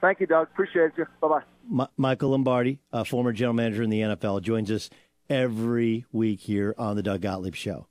Thank 0.00 0.20
you, 0.20 0.26
Doug. 0.26 0.48
Appreciate 0.52 0.92
you. 0.96 1.06
Bye 1.20 1.28
bye. 1.28 1.82
M- 1.82 1.88
Michael 1.96 2.30
Lombardi, 2.30 2.78
a 2.92 3.04
former 3.04 3.32
general 3.32 3.54
manager 3.54 3.82
in 3.82 3.90
the 3.90 4.00
NFL, 4.00 4.42
joins 4.42 4.70
us 4.70 4.88
every 5.28 6.06
week 6.12 6.40
here 6.40 6.74
on 6.78 6.96
the 6.96 7.02
Doug 7.02 7.20
Gottlieb 7.20 7.54
Show. 7.54 7.86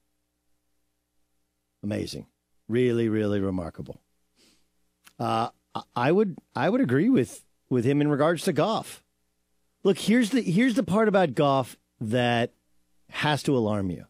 Amazing. 1.84 2.26
Really, 2.70 3.10
really 3.10 3.40
remarkable. 3.40 4.00
Uh, 5.20 5.50
I 5.96 6.12
would 6.12 6.38
I 6.56 6.70
would 6.70 6.82
agree 6.82 7.10
with 7.10 7.44
with 7.70 7.84
him 7.84 8.00
in 8.00 8.08
regards 8.08 8.44
to 8.44 8.54
Goff. 8.54 9.04
Look, 9.84 9.98
here's 9.98 10.30
the 10.30 10.42
here's 10.42 10.76
the 10.76 10.84
part 10.84 11.08
about 11.08 11.36
Goff 11.36 11.78
that 12.00 12.54
has 13.10 13.44
to 13.44 13.58
alarm 13.58 13.90
you. 13.90 14.06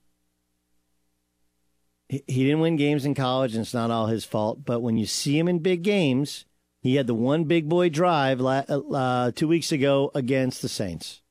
He, 2.10 2.43
didn't 2.43 2.60
win 2.60 2.76
games 2.76 3.06
in 3.06 3.13
college, 3.13 3.54
and 3.54 3.62
it's 3.62 3.74
not 3.74 3.91
all 3.91 4.08
his 4.08 4.26
fault. 4.26 4.65
But 4.65 4.80
when 4.80 4.98
you 4.98 5.06
see 5.06 5.38
him 5.38 5.48
in 5.48 5.60
big 5.60 5.84
games, 5.84 6.45
he 6.82 6.95
had 6.95 7.06
the 7.06 7.13
one 7.13 7.43
big 7.43 7.69
boy 7.69 7.89
drive 7.89 8.41
uh, 8.41 9.32
two 9.36 9.48
weeks 9.48 9.72
ago 9.72 10.10
against 10.15 10.63
the 10.63 10.69
Saints. 10.69 11.22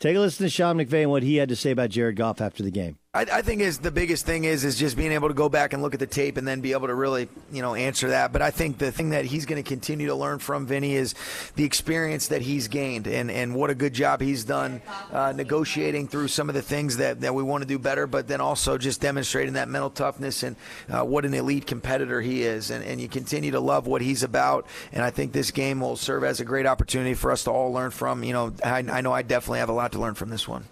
Take 0.00 0.16
a 0.16 0.20
listen 0.20 0.46
to 0.46 0.50
Sean 0.50 0.78
McVay 0.78 1.02
and 1.02 1.10
what 1.10 1.22
he 1.22 1.36
had 1.36 1.50
to 1.50 1.56
say 1.56 1.70
about 1.70 1.90
Jared 1.90 2.16
Goff 2.16 2.40
after 2.40 2.62
the 2.62 2.70
game. 2.70 2.98
I, 3.16 3.38
I, 3.38 3.42
think 3.42 3.62
is 3.62 3.78
the 3.78 3.90
biggest 3.90 4.26
thing 4.26 4.44
is 4.44 4.62
is 4.62 4.76
just 4.76 4.94
being 4.94 5.12
able 5.12 5.28
to 5.28 5.34
go 5.34 5.48
back 5.48 5.72
and 5.72 5.82
look 5.82 5.94
at 5.94 6.00
the 6.00 6.06
tape 6.06 6.36
and 6.36 6.46
then 6.46 6.60
be 6.60 6.72
able 6.72 6.88
to 6.88 6.94
really 6.94 7.28
you 7.50 7.62
know 7.62 7.74
answer 7.74 8.10
that. 8.10 8.32
But 8.32 8.42
I 8.42 8.50
think 8.50 8.76
the 8.76 8.92
thing 8.92 9.10
that 9.10 9.24
he's 9.24 9.46
going 9.46 9.62
to 9.62 9.66
continue 9.66 10.08
to 10.08 10.14
learn 10.14 10.38
from 10.38 10.66
Vinny 10.66 10.94
is 10.94 11.14
the 11.54 11.64
experience 11.64 12.28
that 12.28 12.42
he's 12.42 12.68
gained 12.68 13.06
and, 13.06 13.30
and 13.30 13.54
what 13.54 13.70
a 13.70 13.74
good 13.74 13.94
job 13.94 14.20
he's 14.20 14.44
done 14.44 14.82
uh, 15.12 15.32
negotiating 15.34 16.08
through 16.08 16.28
some 16.28 16.50
of 16.50 16.54
the 16.54 16.62
things 16.62 16.98
that, 16.98 17.22
that 17.22 17.34
we 17.34 17.42
want 17.42 17.62
to 17.62 17.68
do 17.68 17.78
better, 17.78 18.06
but 18.06 18.28
then 18.28 18.40
also 18.40 18.76
just 18.76 19.00
demonstrating 19.00 19.54
that 19.54 19.68
mental 19.68 19.90
toughness 19.90 20.42
and 20.42 20.56
uh, 20.90 21.02
what 21.02 21.24
an 21.24 21.32
elite 21.32 21.66
competitor 21.66 22.20
he 22.20 22.42
is. 22.42 22.70
And, 22.70 22.84
and 22.84 23.00
you 23.00 23.08
continue 23.08 23.52
to 23.52 23.60
love 23.60 23.86
what 23.86 24.02
he's 24.02 24.22
about. 24.22 24.66
And 24.92 25.02
I 25.02 25.10
think 25.10 25.32
this 25.32 25.50
game 25.50 25.80
will 25.80 25.96
serve 25.96 26.22
as 26.22 26.40
a 26.40 26.44
great 26.44 26.66
opportunity 26.66 27.14
for 27.14 27.32
us 27.32 27.44
to 27.44 27.50
all 27.50 27.72
learn 27.72 27.90
from. 27.90 28.22
You 28.22 28.34
know, 28.34 28.52
I, 28.62 28.78
I 28.78 29.00
know 29.00 29.12
I 29.12 29.22
definitely 29.22 29.60
have 29.60 29.70
a 29.70 29.72
lot 29.74 29.92
to 29.92 29.98
learn 29.98 30.14
from 30.14 30.28
this 30.28 30.46
one. 30.46 30.64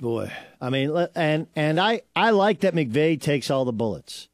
Boy, 0.00 0.32
I 0.60 0.70
mean, 0.70 1.08
and 1.14 1.46
and 1.54 1.78
I 1.80 2.02
I 2.16 2.30
like 2.30 2.60
that 2.60 2.74
McVay 2.74 3.20
takes 3.20 3.50
all 3.50 3.64
the 3.64 3.72
bullets. 3.72 4.28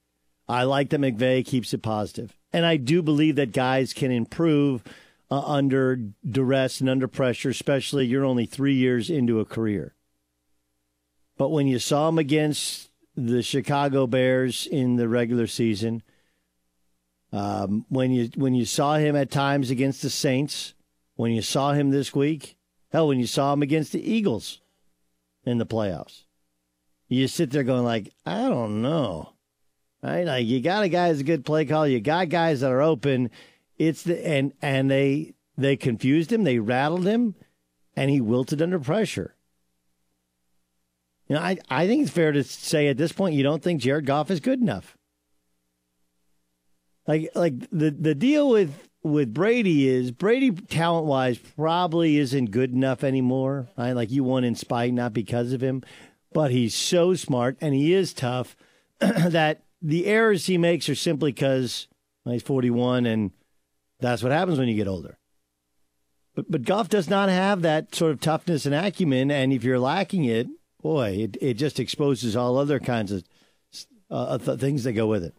I 0.48 0.64
like 0.64 0.90
that 0.90 1.00
McVay 1.00 1.44
keeps 1.44 1.72
it 1.74 1.82
positive. 1.82 2.36
and 2.52 2.64
I 2.64 2.76
do 2.76 3.02
believe 3.02 3.36
that 3.36 3.52
guys 3.52 3.92
can 3.92 4.12
improve 4.12 4.84
uh, 5.30 5.40
under 5.40 5.96
duress 6.28 6.80
and 6.80 6.88
under 6.88 7.08
pressure, 7.08 7.48
especially 7.48 8.06
you're 8.06 8.24
only 8.24 8.46
three 8.46 8.74
years 8.74 9.10
into 9.10 9.40
a 9.40 9.44
career. 9.44 9.94
But 11.36 11.48
when 11.48 11.66
you 11.66 11.80
saw 11.80 12.08
him 12.08 12.18
against 12.18 12.90
the 13.16 13.42
Chicago 13.42 14.06
Bears 14.06 14.66
in 14.66 14.96
the 14.96 15.08
regular 15.08 15.48
season, 15.48 16.02
um, 17.32 17.84
when 17.88 18.12
you 18.12 18.30
when 18.36 18.54
you 18.54 18.64
saw 18.64 18.96
him 18.96 19.16
at 19.16 19.30
times 19.30 19.70
against 19.70 20.02
the 20.02 20.10
Saints, 20.10 20.74
when 21.16 21.32
you 21.32 21.42
saw 21.42 21.72
him 21.72 21.90
this 21.90 22.14
week, 22.14 22.56
hell, 22.92 23.08
when 23.08 23.18
you 23.18 23.26
saw 23.26 23.52
him 23.52 23.62
against 23.62 23.90
the 23.90 24.08
Eagles 24.08 24.60
in 25.44 25.58
the 25.58 25.66
playoffs. 25.66 26.24
You 27.08 27.28
sit 27.28 27.50
there 27.50 27.64
going 27.64 27.84
like, 27.84 28.12
I 28.24 28.48
don't 28.48 28.82
know. 28.82 29.30
Right? 30.02 30.24
Like 30.24 30.46
you 30.46 30.60
got 30.60 30.84
a 30.84 30.88
guy 30.88 31.08
who's 31.08 31.20
a 31.20 31.24
good 31.24 31.44
play 31.44 31.64
call, 31.64 31.86
you 31.88 32.00
got 32.00 32.28
guys 32.28 32.60
that 32.60 32.70
are 32.70 32.82
open. 32.82 33.30
It's 33.78 34.02
the 34.02 34.26
and 34.26 34.52
and 34.60 34.90
they 34.90 35.34
they 35.56 35.76
confused 35.76 36.32
him, 36.32 36.44
they 36.44 36.58
rattled 36.58 37.06
him, 37.06 37.34
and 37.96 38.10
he 38.10 38.20
wilted 38.20 38.60
under 38.60 38.78
pressure. 38.78 39.34
You 41.26 41.36
know, 41.36 41.40
I, 41.40 41.56
I 41.70 41.86
think 41.86 42.02
it's 42.02 42.10
fair 42.10 42.32
to 42.32 42.44
say 42.44 42.88
at 42.88 42.98
this 42.98 43.12
point 43.12 43.34
you 43.34 43.42
don't 43.42 43.62
think 43.62 43.80
Jared 43.80 44.04
Goff 44.04 44.30
is 44.30 44.40
good 44.40 44.60
enough. 44.60 44.96
Like 47.06 47.30
like 47.34 47.58
the 47.70 47.90
the 47.90 48.14
deal 48.14 48.48
with 48.48 48.88
with 49.04 49.34
Brady 49.34 49.86
is 49.86 50.10
Brady 50.10 50.50
talent 50.50 51.06
wise 51.06 51.38
probably 51.38 52.16
isn't 52.16 52.50
good 52.50 52.72
enough 52.72 53.04
anymore. 53.04 53.68
Right? 53.76 53.92
Like 53.92 54.10
you 54.10 54.24
won 54.24 54.42
in 54.42 54.56
spite, 54.56 54.92
not 54.92 55.12
because 55.12 55.52
of 55.52 55.62
him. 55.62 55.82
But 56.32 56.50
he's 56.50 56.74
so 56.74 57.14
smart 57.14 57.56
and 57.60 57.74
he 57.74 57.94
is 57.94 58.12
tough 58.12 58.56
that 58.98 59.62
the 59.80 60.06
errors 60.06 60.46
he 60.46 60.58
makes 60.58 60.88
are 60.88 60.94
simply 60.96 61.30
because 61.30 61.86
well, 62.24 62.32
he's 62.32 62.42
41 62.42 63.06
and 63.06 63.30
that's 64.00 64.22
what 64.22 64.32
happens 64.32 64.58
when 64.58 64.68
you 64.68 64.74
get 64.74 64.88
older. 64.88 65.18
But 66.34 66.50
but 66.50 66.64
Goff 66.64 66.88
does 66.88 67.08
not 67.08 67.28
have 67.28 67.62
that 67.62 67.94
sort 67.94 68.10
of 68.10 68.20
toughness 68.20 68.66
and 68.66 68.74
acumen, 68.74 69.30
and 69.30 69.52
if 69.52 69.62
you're 69.62 69.78
lacking 69.78 70.24
it, 70.24 70.48
boy, 70.82 71.10
it, 71.10 71.36
it 71.40 71.54
just 71.54 71.78
exposes 71.78 72.34
all 72.34 72.58
other 72.58 72.80
kinds 72.80 73.12
of 73.12 73.24
uh, 74.10 74.38
th- 74.38 74.58
things 74.58 74.82
that 74.82 74.94
go 74.94 75.06
with 75.06 75.22
it. 75.22 75.36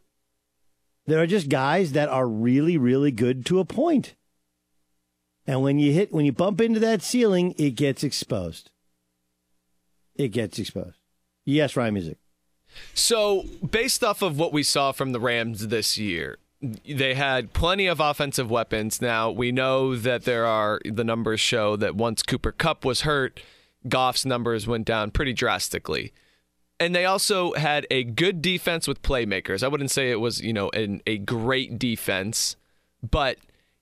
There 1.07 1.21
are 1.21 1.27
just 1.27 1.49
guys 1.49 1.91
that 1.91 2.09
are 2.09 2.27
really, 2.27 2.77
really 2.77 3.11
good 3.11 3.45
to 3.47 3.59
a 3.59 3.65
point. 3.65 4.15
And 5.45 5.61
when 5.61 5.77
you 5.77 5.91
hit, 5.91 6.11
when 6.11 6.25
you 6.25 6.31
bump 6.31 6.59
into 6.59 6.79
that 6.79 7.03
ceiling, 7.03 7.53
it 7.57 7.71
gets 7.71 8.03
exposed. 8.03 8.71
It 10.15 10.29
gets 10.29 10.57
exposed. 10.57 10.97
Yes, 11.45 11.75
Ryan 11.75 11.93
Music. 11.93 12.17
So, 12.93 13.45
based 13.69 14.03
off 14.03 14.21
of 14.21 14.39
what 14.39 14.51
we 14.51 14.63
saw 14.63 14.91
from 14.91 15.11
the 15.11 15.19
Rams 15.19 15.67
this 15.67 15.97
year, 15.97 16.39
they 16.61 17.13
had 17.13 17.53
plenty 17.53 17.85
of 17.85 17.99
offensive 17.99 18.49
weapons. 18.49 19.01
Now, 19.01 19.29
we 19.29 19.51
know 19.51 19.95
that 19.95 20.23
there 20.23 20.45
are, 20.45 20.81
the 20.83 21.03
numbers 21.03 21.39
show 21.39 21.75
that 21.75 21.95
once 21.95 22.23
Cooper 22.23 22.51
Kupp 22.51 22.83
was 22.83 23.01
hurt, 23.01 23.39
Goff's 23.87 24.25
numbers 24.25 24.65
went 24.65 24.85
down 24.85 25.11
pretty 25.11 25.33
drastically 25.33 26.11
and 26.79 26.93
they 26.93 27.05
also 27.05 27.53
had 27.53 27.87
a 27.89 28.03
good 28.03 28.41
defense 28.41 28.87
with 28.87 29.01
playmakers. 29.01 29.63
I 29.63 29.67
wouldn't 29.67 29.91
say 29.91 30.11
it 30.11 30.19
was, 30.19 30.41
you 30.41 30.53
know, 30.53 30.69
an, 30.71 31.01
a 31.07 31.17
great 31.17 31.79
defense, 31.79 32.55
but 33.01 33.37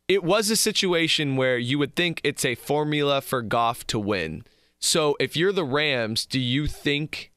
it 0.07 0.23
was 0.23 0.49
a 0.49 0.55
situation 0.55 1.35
where 1.35 1.57
you 1.57 1.79
would 1.79 1.95
think 1.95 2.21
it's 2.23 2.45
a 2.45 2.55
formula 2.55 3.21
for 3.21 3.41
Goff 3.41 3.87
to 3.87 3.99
win. 3.99 4.43
So 4.79 5.15
if 5.19 5.35
you're 5.35 5.53
the 5.53 5.63
Rams, 5.63 6.25
do 6.25 6.39
you 6.39 6.67
think 6.67 7.31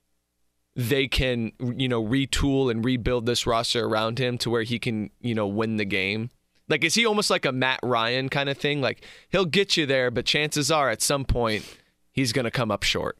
they 0.74 1.08
can, 1.08 1.52
you 1.58 1.88
know, 1.88 2.04
retool 2.04 2.70
and 2.70 2.84
rebuild 2.84 3.24
this 3.24 3.46
roster 3.46 3.86
around 3.86 4.18
him 4.18 4.36
to 4.38 4.50
where 4.50 4.64
he 4.64 4.78
can, 4.78 5.10
you 5.20 5.34
know, 5.34 5.46
win 5.46 5.76
the 5.76 5.84
game? 5.84 6.30
Like, 6.68 6.84
is 6.84 6.96
he 6.96 7.06
almost 7.06 7.30
like 7.30 7.46
a 7.46 7.52
Matt 7.52 7.80
Ryan 7.82 8.28
kind 8.28 8.48
of 8.48 8.58
thing? 8.58 8.80
Like, 8.80 9.04
he'll 9.30 9.46
get 9.46 9.76
you 9.76 9.86
there, 9.86 10.10
but 10.10 10.26
chances 10.26 10.70
are 10.70 10.90
at 10.90 11.00
some 11.00 11.24
point 11.24 11.64
he's 12.12 12.32
going 12.32 12.44
to 12.44 12.50
come 12.50 12.70
up 12.70 12.82
short. 12.82 13.16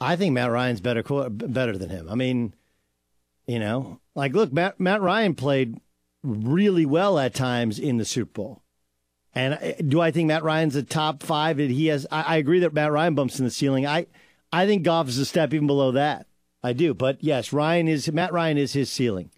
I 0.00 0.16
think 0.16 0.32
Matt 0.32 0.50
Ryan's 0.50 0.80
better 0.80 1.02
better 1.02 1.76
than 1.76 1.90
him. 1.90 2.08
I 2.08 2.14
mean, 2.14 2.54
you 3.46 3.58
know, 3.58 4.00
like 4.14 4.32
look, 4.32 4.52
Matt 4.52 4.78
Matt 4.78 5.00
Ryan 5.00 5.34
played 5.34 5.80
really 6.22 6.86
well 6.86 7.18
at 7.18 7.34
times 7.34 7.78
in 7.78 7.96
the 7.96 8.04
Super 8.04 8.32
Bowl. 8.32 8.62
And 9.34 9.54
uh, 9.54 9.72
do 9.86 10.00
I 10.00 10.10
think 10.10 10.28
Matt 10.28 10.42
Ryan's 10.42 10.76
a 10.76 10.82
top 10.82 11.22
five? 11.22 11.56
That 11.56 11.70
he 11.70 11.86
has. 11.86 12.06
I, 12.10 12.22
I 12.22 12.36
agree 12.36 12.60
that 12.60 12.74
Matt 12.74 12.92
Ryan 12.92 13.14
bumps 13.14 13.38
in 13.38 13.44
the 13.44 13.50
ceiling. 13.50 13.86
I 13.86 14.06
I 14.52 14.66
think 14.66 14.84
Goff 14.84 15.08
is 15.08 15.18
a 15.18 15.26
step 15.26 15.52
even 15.52 15.66
below 15.66 15.92
that. 15.92 16.26
I 16.62 16.72
do, 16.72 16.92
but 16.94 17.22
yes, 17.22 17.52
Ryan 17.52 17.88
is 17.88 18.10
Matt 18.10 18.32
Ryan 18.32 18.58
is 18.58 18.72
his 18.72 18.90
ceiling. 18.90 19.30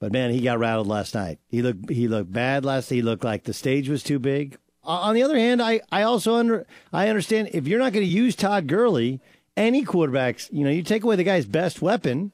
But 0.00 0.12
man, 0.12 0.32
he 0.32 0.40
got 0.40 0.58
rattled 0.58 0.86
last 0.86 1.14
night. 1.14 1.38
He 1.48 1.62
looked 1.62 1.88
he 1.88 2.08
looked 2.08 2.32
bad 2.32 2.64
last. 2.64 2.90
He 2.90 3.00
looked 3.00 3.24
like 3.24 3.44
the 3.44 3.54
stage 3.54 3.88
was 3.88 4.02
too 4.02 4.18
big 4.18 4.58
on 4.84 5.14
the 5.14 5.22
other 5.22 5.38
hand, 5.38 5.62
I, 5.62 5.80
I 5.90 6.02
also 6.02 6.34
under 6.34 6.66
I 6.92 7.08
understand 7.08 7.50
if 7.52 7.66
you're 7.66 7.78
not 7.78 7.92
going 7.92 8.04
to 8.06 8.12
use 8.12 8.36
Todd 8.36 8.66
Gurley, 8.66 9.20
any 9.56 9.84
quarterbacks, 9.84 10.48
you 10.52 10.64
know, 10.64 10.70
you 10.70 10.82
take 10.82 11.04
away 11.04 11.16
the 11.16 11.24
guy's 11.24 11.46
best 11.46 11.80
weapon. 11.82 12.32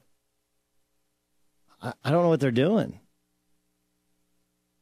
I, 1.83 1.93
I 2.05 2.11
don't 2.11 2.23
know 2.23 2.29
what 2.29 2.41
they're 2.41 2.51
doing. 2.51 3.01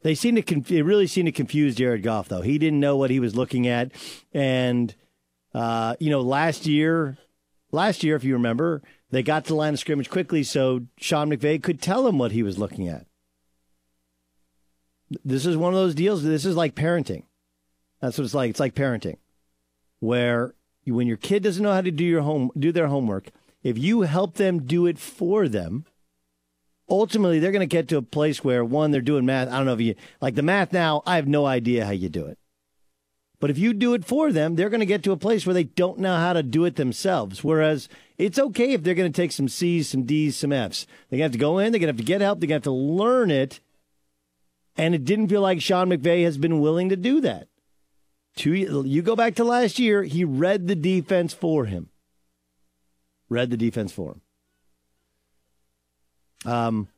They 0.03 0.15
seem 0.15 0.37
to 0.37 0.43
conf- 0.43 0.69
they 0.69 0.83
really 0.83 1.07
seem 1.07 1.27
to 1.27 1.33
confuse 1.33 1.75
Jared 1.75 2.03
Goff 2.03 2.29
though. 2.29 2.43
He 2.43 2.59
didn't 2.59 2.81
know 2.81 2.97
what 2.97 3.11
he 3.11 3.21
was 3.21 3.37
looking 3.37 3.67
at, 3.67 3.93
and 4.33 4.95
uh, 5.55 5.97
you 5.99 6.11
know, 6.11 6.21
last 6.21 6.67
year, 6.67 7.17
last 7.73 8.05
year, 8.05 8.15
if 8.15 8.25
you 8.25 8.35
remember, 8.35 8.83
they 9.11 9.23
got 9.23 9.45
to 9.45 9.49
the 9.49 9.55
line 9.57 9.75
of 9.75 9.81
scrimmage 9.81 10.11
quickly, 10.11 10.43
so 10.43 10.83
Sean 10.99 11.31
McVay 11.31 11.63
could 11.63 11.81
tell 11.81 12.07
him 12.07 12.19
what 12.19 12.33
he 12.33 12.43
was 12.43 12.59
looking 12.59 12.89
at. 12.89 13.07
This 15.25 15.47
is 15.47 15.57
one 15.57 15.73
of 15.73 15.81
those 15.81 15.95
deals. 15.95 16.23
This 16.23 16.45
is 16.45 16.55
like 16.55 16.75
parenting. 16.75 17.25
That's 18.01 18.19
what 18.19 18.25
it's 18.25 18.35
like. 18.35 18.51
It's 18.51 18.61
like 18.61 18.75
parenting, 18.75 19.17
where 20.01 20.55
you, 20.85 20.95
when 20.95 21.07
your 21.07 21.17
kid 21.17 21.43
doesn't 21.43 21.63
know 21.63 21.73
how 21.73 21.81
to 21.81 21.91
do 21.91 22.05
your 22.05 22.23
home, 22.23 22.51
do 22.59 22.73
their 22.73 22.89
homework, 22.89 23.31
if 23.63 23.77
you 23.77 24.03
help 24.03 24.35
them 24.35 24.65
do 24.65 24.87
it 24.87 24.99
for 24.99 25.49
them, 25.49 25.85
ultimately 26.89 27.39
they're 27.39 27.53
going 27.53 27.61
to 27.61 27.67
get 27.67 27.89
to 27.89 27.97
a 27.97 28.03
place 28.03 28.43
where 28.43 28.65
one, 28.65 28.91
they're 28.91 29.01
doing 29.01 29.27
math. 29.27 29.49
I 29.49 29.57
don't 29.57 29.67
know 29.67 29.75
if 29.75 29.81
you 29.81 29.95
like 30.21 30.37
the 30.37 30.43
math 30.43 30.73
now. 30.73 31.03
I 31.07 31.17
have 31.17 31.29
no 31.29 31.45
idea 31.47 31.85
how 31.85 31.91
you 31.91 32.09
do 32.09 32.27
it. 32.27 32.39
But 33.41 33.51
if 33.51 33.59
you 33.59 33.73
do 33.73 33.95
it 33.95 34.05
for 34.05 34.33
them, 34.33 34.57
they're 34.57 34.71
going 34.71 34.81
to 34.81 34.87
get 34.87 35.05
to 35.05 35.13
a 35.13 35.17
place 35.17 35.47
where 35.47 35.55
they 35.55 35.65
don't 35.65 36.01
know 36.01 36.17
how 36.17 36.33
to 36.33 36.43
do 36.43 36.65
it 36.65 36.75
themselves. 36.75 37.45
Whereas 37.45 37.89
it's 38.17 38.39
okay 38.39 38.73
if 38.73 38.83
they're 38.83 38.95
going 38.95 39.13
to 39.13 39.17
take 39.17 39.31
some 39.31 39.49
C's, 39.49 39.89
some 39.89 40.05
D's, 40.05 40.37
some 40.37 40.53
F's. 40.53 40.87
They're 41.09 41.19
going 41.19 41.31
to 41.31 41.33
have 41.33 41.33
to 41.33 41.39
go 41.39 41.59
in, 41.59 41.71
they're 41.71 41.79
going 41.79 41.87
to 41.87 41.93
have 41.93 41.99
to 41.99 42.03
get 42.03 42.21
help, 42.21 42.41
they're 42.41 42.49
going 42.49 42.61
to 42.61 42.71
have 42.71 42.75
to 42.75 42.81
learn 42.81 43.31
it. 43.31 43.61
And 44.77 44.95
it 44.95 45.05
didn't 45.05 45.29
feel 45.29 45.41
like 45.41 45.61
Sean 45.61 45.89
McVay 45.89 46.25
has 46.25 46.39
been 46.39 46.61
willing 46.61 46.89
to 46.89 46.97
do 46.97 47.21
that. 47.21 47.49
Two, 48.39 48.55
you 48.55 49.03
go 49.03 49.17
back 49.17 49.35
to 49.35 49.45
last 49.45 49.81
year, 49.81 50.05
he 50.05 50.23
read 50.23 50.69
the 50.69 50.77
defense 50.77 51.35
for 51.35 51.65
him. 51.65 51.91
Read 53.29 53.51
the 53.51 53.57
defense 53.57 53.91
for 53.91 54.13
him. 54.13 54.21
Um, 56.49 56.89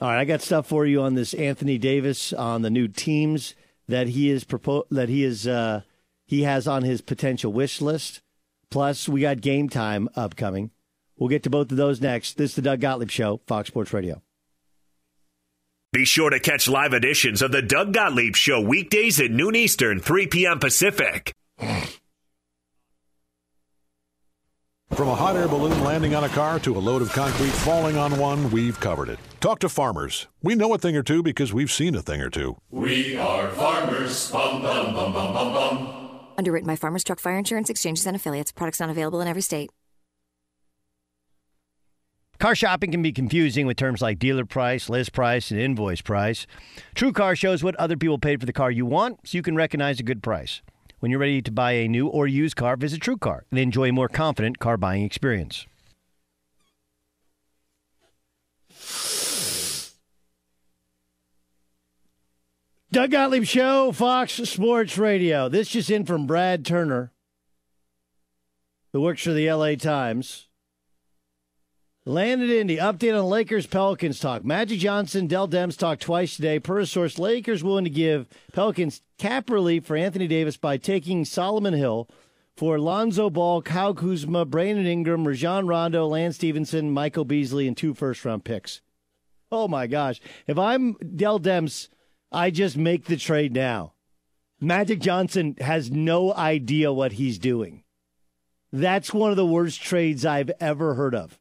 all 0.00 0.08
right, 0.08 0.20
I 0.20 0.24
got 0.24 0.40
stuff 0.40 0.66
for 0.66 0.86
you 0.86 1.02
on 1.02 1.14
this 1.14 1.34
Anthony 1.34 1.76
Davis 1.76 2.32
on 2.32 2.62
the 2.62 2.70
new 2.70 2.88
teams 2.88 3.54
that 3.88 4.08
he 4.08 4.30
is 4.30 4.44
propo- 4.44 4.88
that 4.90 5.10
he 5.10 5.22
is 5.22 5.46
uh, 5.46 5.82
he 6.24 6.44
has 6.44 6.66
on 6.66 6.82
his 6.82 7.02
potential 7.02 7.52
wish 7.52 7.82
list. 7.82 8.22
Plus, 8.70 9.06
we 9.06 9.20
got 9.20 9.42
game 9.42 9.68
time 9.68 10.08
upcoming. 10.16 10.70
We'll 11.18 11.28
get 11.28 11.42
to 11.42 11.50
both 11.50 11.70
of 11.70 11.76
those 11.76 12.00
next. 12.00 12.38
This 12.38 12.52
is 12.52 12.56
the 12.56 12.62
Doug 12.62 12.80
Gottlieb 12.80 13.10
Show, 13.10 13.42
Fox 13.46 13.68
Sports 13.68 13.92
Radio. 13.92 14.22
Be 15.90 16.04
sure 16.04 16.28
to 16.28 16.38
catch 16.38 16.68
live 16.68 16.92
editions 16.92 17.40
of 17.40 17.50
the 17.50 17.62
Doug 17.62 17.94
Gottlieb 17.94 18.36
Show 18.36 18.60
weekdays 18.60 19.18
at 19.20 19.30
noon 19.30 19.56
Eastern, 19.56 20.00
3 20.00 20.26
p.m. 20.26 20.58
Pacific. 20.58 21.32
From 24.90 25.08
a 25.08 25.14
hot 25.14 25.36
air 25.36 25.48
balloon 25.48 25.82
landing 25.82 26.14
on 26.14 26.24
a 26.24 26.28
car 26.28 26.58
to 26.60 26.76
a 26.76 26.78
load 26.78 27.00
of 27.00 27.10
concrete 27.12 27.48
falling 27.48 27.96
on 27.96 28.18
one, 28.18 28.50
we've 28.50 28.78
covered 28.78 29.08
it. 29.08 29.18
Talk 29.40 29.60
to 29.60 29.70
farmers. 29.70 30.26
We 30.42 30.54
know 30.54 30.74
a 30.74 30.78
thing 30.78 30.94
or 30.94 31.02
two 31.02 31.22
because 31.22 31.54
we've 31.54 31.72
seen 31.72 31.94
a 31.94 32.02
thing 32.02 32.20
or 32.20 32.28
two. 32.28 32.58
We 32.70 33.16
are 33.16 33.48
farmers. 33.52 34.30
Bum, 34.30 34.60
bum, 34.60 34.94
bum, 34.94 35.14
bum, 35.14 35.32
bum, 35.32 35.52
bum. 35.54 36.20
Underwritten 36.36 36.66
by 36.66 36.76
Farmers 36.76 37.02
Truck 37.02 37.18
Fire 37.18 37.38
Insurance 37.38 37.70
Exchanges 37.70 38.06
and 38.06 38.14
Affiliates. 38.14 38.52
Products 38.52 38.80
not 38.80 38.90
available 38.90 39.22
in 39.22 39.28
every 39.28 39.42
state. 39.42 39.70
Car 42.38 42.54
shopping 42.54 42.92
can 42.92 43.02
be 43.02 43.10
confusing 43.10 43.66
with 43.66 43.76
terms 43.76 44.00
like 44.00 44.20
dealer 44.20 44.44
price, 44.44 44.88
list 44.88 45.12
price, 45.12 45.50
and 45.50 45.58
invoice 45.58 46.00
price. 46.00 46.46
True 46.94 47.12
Car 47.12 47.34
shows 47.34 47.64
what 47.64 47.74
other 47.76 47.96
people 47.96 48.16
paid 48.16 48.38
for 48.38 48.46
the 48.46 48.52
car 48.52 48.70
you 48.70 48.86
want 48.86 49.18
so 49.24 49.36
you 49.36 49.42
can 49.42 49.56
recognize 49.56 49.98
a 49.98 50.04
good 50.04 50.22
price. 50.22 50.62
When 51.00 51.10
you're 51.10 51.18
ready 51.18 51.42
to 51.42 51.50
buy 51.50 51.72
a 51.72 51.88
new 51.88 52.06
or 52.06 52.28
used 52.28 52.54
car, 52.54 52.76
visit 52.76 53.00
True 53.00 53.16
Car 53.16 53.44
and 53.50 53.58
enjoy 53.58 53.88
a 53.88 53.92
more 53.92 54.08
confident 54.08 54.60
car 54.60 54.76
buying 54.76 55.02
experience. 55.02 55.66
Doug 62.92 63.10
Gottlieb 63.10 63.44
Show, 63.44 63.90
Fox 63.90 64.34
Sports 64.34 64.96
Radio. 64.96 65.48
This 65.48 65.70
just 65.70 65.90
in 65.90 66.04
from 66.04 66.26
Brad 66.26 66.64
Turner, 66.64 67.12
who 68.92 69.00
works 69.00 69.24
for 69.24 69.32
the 69.32 69.50
LA 69.52 69.74
Times. 69.74 70.47
Landed 72.08 72.48
Indy, 72.48 72.78
update 72.78 73.14
on 73.14 73.28
Lakers 73.28 73.66
Pelicans 73.66 74.18
talk. 74.18 74.42
Magic 74.42 74.78
Johnson, 74.78 75.26
Dell 75.26 75.46
Demps 75.46 75.76
talk 75.76 76.00
twice 76.00 76.36
today. 76.36 76.58
Per 76.58 76.86
source, 76.86 77.18
Lakers 77.18 77.62
willing 77.62 77.84
to 77.84 77.90
give 77.90 78.26
Pelicans 78.54 79.02
cap 79.18 79.50
relief 79.50 79.84
for 79.84 79.94
Anthony 79.94 80.26
Davis 80.26 80.56
by 80.56 80.78
taking 80.78 81.26
Solomon 81.26 81.74
Hill 81.74 82.08
for 82.56 82.78
Lonzo 82.78 83.28
Ball, 83.28 83.60
Kyle 83.60 83.92
Kuzma, 83.92 84.46
Brandon 84.46 84.86
Ingram, 84.86 85.28
Rajon 85.28 85.66
Rondo, 85.66 86.06
Lance 86.06 86.36
Stephenson, 86.36 86.90
Michael 86.90 87.26
Beasley, 87.26 87.68
and 87.68 87.76
two 87.76 87.92
first 87.92 88.24
round 88.24 88.42
picks. 88.42 88.80
Oh 89.52 89.68
my 89.68 89.86
gosh. 89.86 90.18
If 90.46 90.58
I'm 90.58 90.94
Dell 91.14 91.38
Demps, 91.38 91.88
I 92.32 92.50
just 92.50 92.78
make 92.78 93.04
the 93.04 93.18
trade 93.18 93.52
now. 93.52 93.92
Magic 94.62 95.00
Johnson 95.00 95.56
has 95.60 95.90
no 95.90 96.32
idea 96.32 96.90
what 96.90 97.12
he's 97.12 97.38
doing. 97.38 97.84
That's 98.72 99.12
one 99.12 99.30
of 99.30 99.36
the 99.36 99.44
worst 99.44 99.82
trades 99.82 100.24
I've 100.24 100.50
ever 100.58 100.94
heard 100.94 101.14
of. 101.14 101.38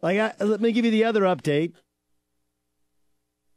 Like, 0.00 0.18
I, 0.18 0.44
let 0.44 0.60
me 0.60 0.72
give 0.72 0.84
you 0.84 0.90
the 0.90 1.04
other 1.04 1.22
update. 1.22 1.72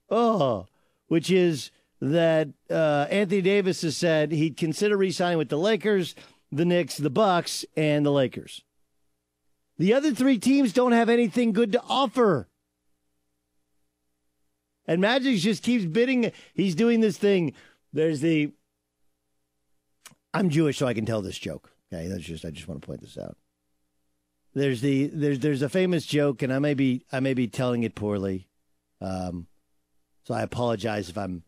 Oh, 0.09 0.67
which 1.07 1.29
is 1.29 1.71
that 2.01 2.49
uh, 2.69 3.07
Anthony 3.09 3.41
Davis 3.41 3.83
has 3.83 3.95
said 3.95 4.31
he'd 4.31 4.57
consider 4.57 4.97
re-signing 4.97 5.37
with 5.37 5.49
the 5.49 5.57
Lakers, 5.57 6.15
the 6.51 6.65
Knicks, 6.65 6.97
the 6.97 7.09
Bucks, 7.09 7.63
and 7.77 8.05
the 8.05 8.11
Lakers. 8.11 8.63
The 9.77 9.93
other 9.93 10.13
three 10.13 10.37
teams 10.37 10.73
don't 10.73 10.91
have 10.91 11.09
anything 11.09 11.53
good 11.53 11.71
to 11.71 11.81
offer. 11.87 12.47
And 14.85 14.99
Magic 14.99 15.37
just 15.37 15.63
keeps 15.63 15.85
bidding. 15.85 16.31
He's 16.53 16.75
doing 16.75 17.01
this 17.01 17.17
thing. 17.17 17.53
There's 17.93 18.19
the. 18.19 18.51
I'm 20.33 20.49
Jewish, 20.49 20.77
so 20.77 20.87
I 20.87 20.93
can 20.93 21.05
tell 21.05 21.21
this 21.21 21.37
joke. 21.37 21.71
Okay, 21.93 22.07
that's 22.07 22.23
just. 22.23 22.45
I 22.45 22.49
just 22.49 22.67
want 22.67 22.81
to 22.81 22.85
point 22.85 23.01
this 23.01 23.17
out. 23.17 23.37
There's 24.53 24.81
the 24.81 25.07
there's 25.07 25.39
there's 25.39 25.61
a 25.61 25.69
famous 25.69 26.05
joke, 26.05 26.41
and 26.41 26.51
I 26.51 26.59
may 26.59 26.73
be 26.73 27.05
I 27.11 27.21
may 27.21 27.33
be 27.33 27.47
telling 27.47 27.83
it 27.83 27.95
poorly, 27.95 28.49
um, 28.99 29.47
so 30.23 30.33
I 30.33 30.41
apologize 30.41 31.09
if 31.09 31.17
I'm 31.17 31.43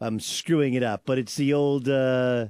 I'm 0.00 0.18
screwing 0.18 0.74
it 0.74 0.82
up. 0.82 1.02
But 1.04 1.18
it's 1.18 1.36
the 1.36 1.52
old. 1.52 1.88
Uh, 1.88 2.48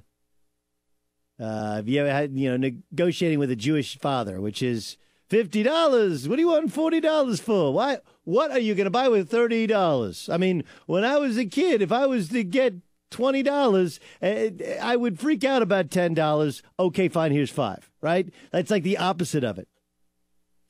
uh, 1.39 1.83
you 1.85 2.01
ever 2.01 2.11
had 2.11 2.33
you 2.33 2.51
know 2.51 2.57
negotiating 2.57 3.39
with 3.39 3.51
a 3.51 3.57
Jewish 3.57 3.99
father, 3.99 4.41
which 4.41 4.63
is 4.63 4.97
fifty 5.29 5.63
dollars? 5.63 6.27
What 6.27 6.37
do 6.37 6.43
you 6.43 6.49
want 6.49 6.73
forty 6.73 7.01
dollars 7.01 7.41
for? 7.41 7.73
Why? 7.75 7.99
What 8.25 8.51
are 8.53 8.59
you 8.59 8.75
going 8.75 8.87
to 8.87 8.91
buy 8.91 9.09
with 9.09 9.31
thirty 9.31 9.67
dollars? 9.67 10.31
I 10.31 10.39
mean, 10.39 10.65
when 10.87 11.05
I 11.05 11.19
was 11.19 11.37
a 11.37 11.45
kid, 11.45 11.83
if 11.83 11.93
I 11.93 12.07
was 12.07 12.31
to 12.31 12.43
get 12.43 12.75
twenty 13.11 13.43
dollars, 13.43 14.01
I 14.23 14.97
would 14.97 15.21
freak 15.21 15.45
out 15.45 15.61
about 15.61 15.91
ten 15.91 16.15
dollars. 16.15 16.63
Okay, 16.79 17.09
fine. 17.09 17.33
Here's 17.33 17.51
five. 17.51 17.91
Right? 18.01 18.33
That's 18.51 18.71
like 18.71 18.83
the 18.83 18.97
opposite 18.97 19.45
of 19.45 19.59
it. 19.59 19.69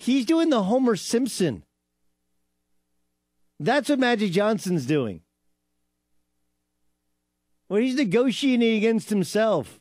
He's 0.01 0.25
doing 0.25 0.49
the 0.49 0.63
Homer 0.63 0.97
Simpson. 0.97 1.63
That's 3.59 3.91
what 3.91 3.99
Magic 3.99 4.33
Johnson's 4.33 4.87
doing. 4.87 5.21
Where 7.69 7.83
he's 7.83 7.97
negotiating 7.97 8.79
against 8.79 9.11
himself. 9.11 9.79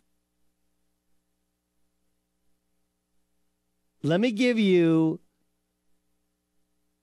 Let 4.03 4.19
me 4.19 4.31
give 4.31 4.59
you 4.59 5.21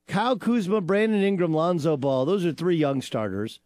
Kyle 0.07 0.37
Kuzma, 0.37 0.81
Brandon 0.81 1.21
Ingram, 1.21 1.53
Lonzo 1.53 1.97
Ball. 1.97 2.25
Those 2.25 2.45
are 2.45 2.53
three 2.53 2.77
young 2.77 3.01
starters. 3.01 3.59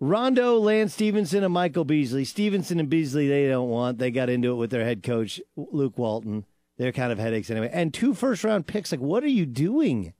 Rondo, 0.00 0.58
Lance 0.58 0.94
Stephenson, 0.94 1.44
and 1.44 1.52
Michael 1.52 1.84
Beasley. 1.84 2.24
Stephenson 2.24 2.80
and 2.80 2.88
Beasley, 2.88 3.28
they 3.28 3.46
don't 3.46 3.68
want. 3.68 3.98
They 3.98 4.10
got 4.10 4.30
into 4.30 4.52
it 4.52 4.56
with 4.56 4.70
their 4.70 4.84
head 4.84 5.02
coach, 5.02 5.38
Luke 5.54 5.98
Walton. 5.98 6.46
They're 6.78 6.92
kind 6.92 7.12
of 7.12 7.18
headaches 7.18 7.50
anyway. 7.50 7.70
And 7.72 7.92
two 7.92 8.14
first 8.14 8.44
round 8.44 8.66
picks. 8.66 8.92
Like, 8.92 9.00
what 9.00 9.22
are 9.22 9.28
you 9.28 9.46
doing? 9.46 10.14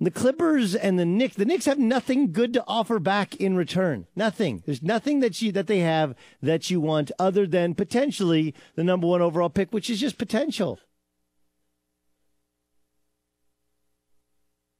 The 0.00 0.10
Clippers 0.10 0.74
and 0.74 0.98
the 0.98 1.04
Knicks. 1.04 1.36
The 1.36 1.44
Knicks 1.44 1.66
have 1.66 1.78
nothing 1.78 2.32
good 2.32 2.52
to 2.54 2.64
offer 2.66 2.98
back 2.98 3.36
in 3.36 3.56
return. 3.56 4.06
Nothing. 4.16 4.62
There's 4.66 4.82
nothing 4.82 5.20
that 5.20 5.40
you 5.40 5.52
that 5.52 5.68
they 5.68 5.78
have 5.78 6.14
that 6.42 6.68
you 6.68 6.80
want 6.80 7.12
other 7.18 7.46
than 7.46 7.74
potentially 7.74 8.54
the 8.74 8.84
number 8.84 9.06
one 9.06 9.22
overall 9.22 9.48
pick, 9.48 9.72
which 9.72 9.88
is 9.88 10.00
just 10.00 10.18
potential. 10.18 10.80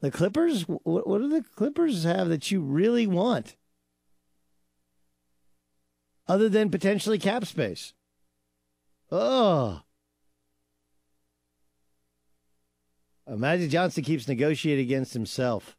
The 0.01 0.11
Clippers. 0.11 0.62
What, 0.62 1.07
what 1.07 1.18
do 1.18 1.28
the 1.28 1.45
Clippers 1.55 2.05
have 2.05 2.28
that 2.28 2.51
you 2.51 2.61
really 2.61 3.07
want, 3.07 3.57
other 6.26 6.49
than 6.49 6.70
potentially 6.70 7.18
cap 7.18 7.47
space? 7.47 7.95
Oh. 9.17 9.81
Magic 13.29 13.71
Johnson 13.71 14.03
keeps 14.03 14.27
negotiating 14.27 14.87
against 14.87 15.15
himself. 15.15 15.77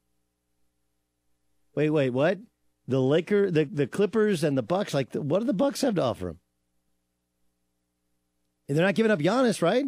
Wait, 1.75 1.89
wait, 1.89 2.11
what? 2.11 2.39
The 2.87 3.01
Laker, 3.01 3.51
the, 3.51 3.65
the 3.65 3.87
Clippers, 3.87 4.41
and 4.41 4.57
the 4.57 4.63
Bucks. 4.63 4.93
Like, 4.93 5.13
what 5.13 5.39
do 5.39 5.45
the 5.45 5.53
Bucks 5.53 5.81
have 5.81 5.95
to 5.95 6.01
offer 6.01 6.29
him? 6.29 6.39
And 8.69 8.77
they're 8.77 8.85
not 8.85 8.95
giving 8.95 9.11
up 9.11 9.19
Giannis, 9.19 9.61
right? 9.61 9.85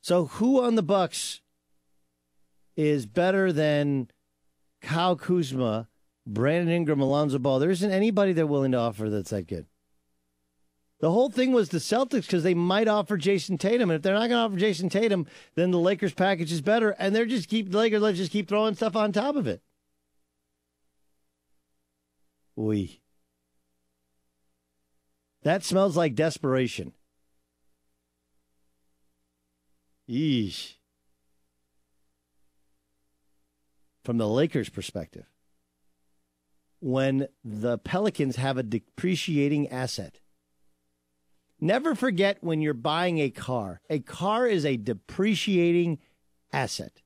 So, 0.00 0.26
who 0.26 0.60
on 0.60 0.74
the 0.74 0.82
Bucks 0.82 1.40
is 2.76 3.06
better 3.06 3.52
than 3.52 4.10
Kyle 4.82 5.14
Kuzma, 5.14 5.88
Brandon 6.26 6.74
Ingram, 6.74 7.00
Alonzo 7.00 7.38
Ball? 7.38 7.60
There 7.60 7.70
isn't 7.70 7.92
anybody 7.92 8.32
they're 8.32 8.44
willing 8.44 8.72
to 8.72 8.78
offer 8.78 9.08
that's 9.08 9.30
that 9.30 9.46
good. 9.46 9.66
The 11.00 11.12
whole 11.12 11.30
thing 11.30 11.52
was 11.52 11.68
the 11.68 11.78
Celtics 11.78 12.22
because 12.22 12.42
they 12.42 12.54
might 12.54 12.88
offer 12.88 13.16
Jayson 13.16 13.56
Tatum, 13.56 13.90
and 13.90 13.96
if 13.96 14.02
they're 14.02 14.14
not 14.14 14.28
going 14.28 14.30
to 14.30 14.36
offer 14.36 14.56
Jayson 14.56 14.90
Tatum, 14.90 15.26
then 15.54 15.70
the 15.70 15.78
Lakers 15.78 16.12
package 16.12 16.50
is 16.50 16.60
better, 16.60 16.90
and 16.90 17.14
they're 17.14 17.26
just 17.26 17.48
keep 17.48 17.70
the 17.70 17.78
Lakers 17.78 18.02
let's 18.02 18.18
just 18.18 18.32
keep 18.32 18.48
throwing 18.48 18.74
stuff 18.74 18.96
on 18.96 19.12
top 19.12 19.36
of 19.36 19.46
it. 19.46 19.62
We. 22.56 23.00
That 25.42 25.64
smells 25.64 25.96
like 25.96 26.16
desperation. 26.16 26.92
Yeesh. 30.08 30.74
From 34.04 34.18
the 34.18 34.26
Lakers' 34.26 34.70
perspective, 34.70 35.26
when 36.80 37.28
the 37.44 37.78
Pelicans 37.78 38.36
have 38.36 38.56
a 38.56 38.62
depreciating 38.62 39.68
asset 39.68 40.20
Never 41.60 41.94
forget 41.94 42.38
when 42.40 42.60
you're 42.60 42.74
buying 42.74 43.18
a 43.18 43.30
car, 43.30 43.80
a 43.90 43.98
car 43.98 44.46
is 44.46 44.64
a 44.64 44.76
depreciating 44.76 45.98
asset. 46.52 47.02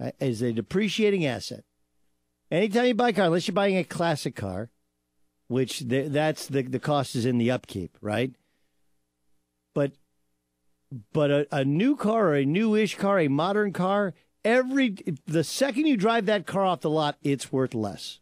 Uh, 0.00 0.10
is 0.18 0.42
a 0.42 0.52
depreciating 0.52 1.26
asset. 1.26 1.64
Anytime 2.50 2.86
you 2.86 2.94
buy 2.94 3.10
a 3.10 3.12
car, 3.12 3.26
unless 3.26 3.46
you're 3.46 3.54
buying 3.54 3.76
a 3.76 3.84
classic 3.84 4.34
car, 4.34 4.70
which 5.46 5.80
that's 5.80 6.46
the 6.46 6.62
the 6.62 6.78
cost 6.78 7.14
is 7.14 7.26
in 7.26 7.38
the 7.38 7.50
upkeep, 7.50 7.96
right? 8.00 8.32
But 9.74 9.92
but 11.12 11.30
a, 11.30 11.46
a 11.52 11.64
new 11.64 11.96
car 11.96 12.28
or 12.28 12.36
a 12.36 12.44
newish 12.44 12.96
car, 12.96 13.20
a 13.20 13.28
modern 13.28 13.72
car, 13.72 14.14
every 14.44 14.96
the 15.26 15.44
second 15.44 15.86
you 15.86 15.96
drive 15.96 16.26
that 16.26 16.46
car 16.46 16.64
off 16.64 16.80
the 16.80 16.90
lot, 16.90 17.16
it's 17.22 17.52
worth 17.52 17.74
less. 17.74 18.18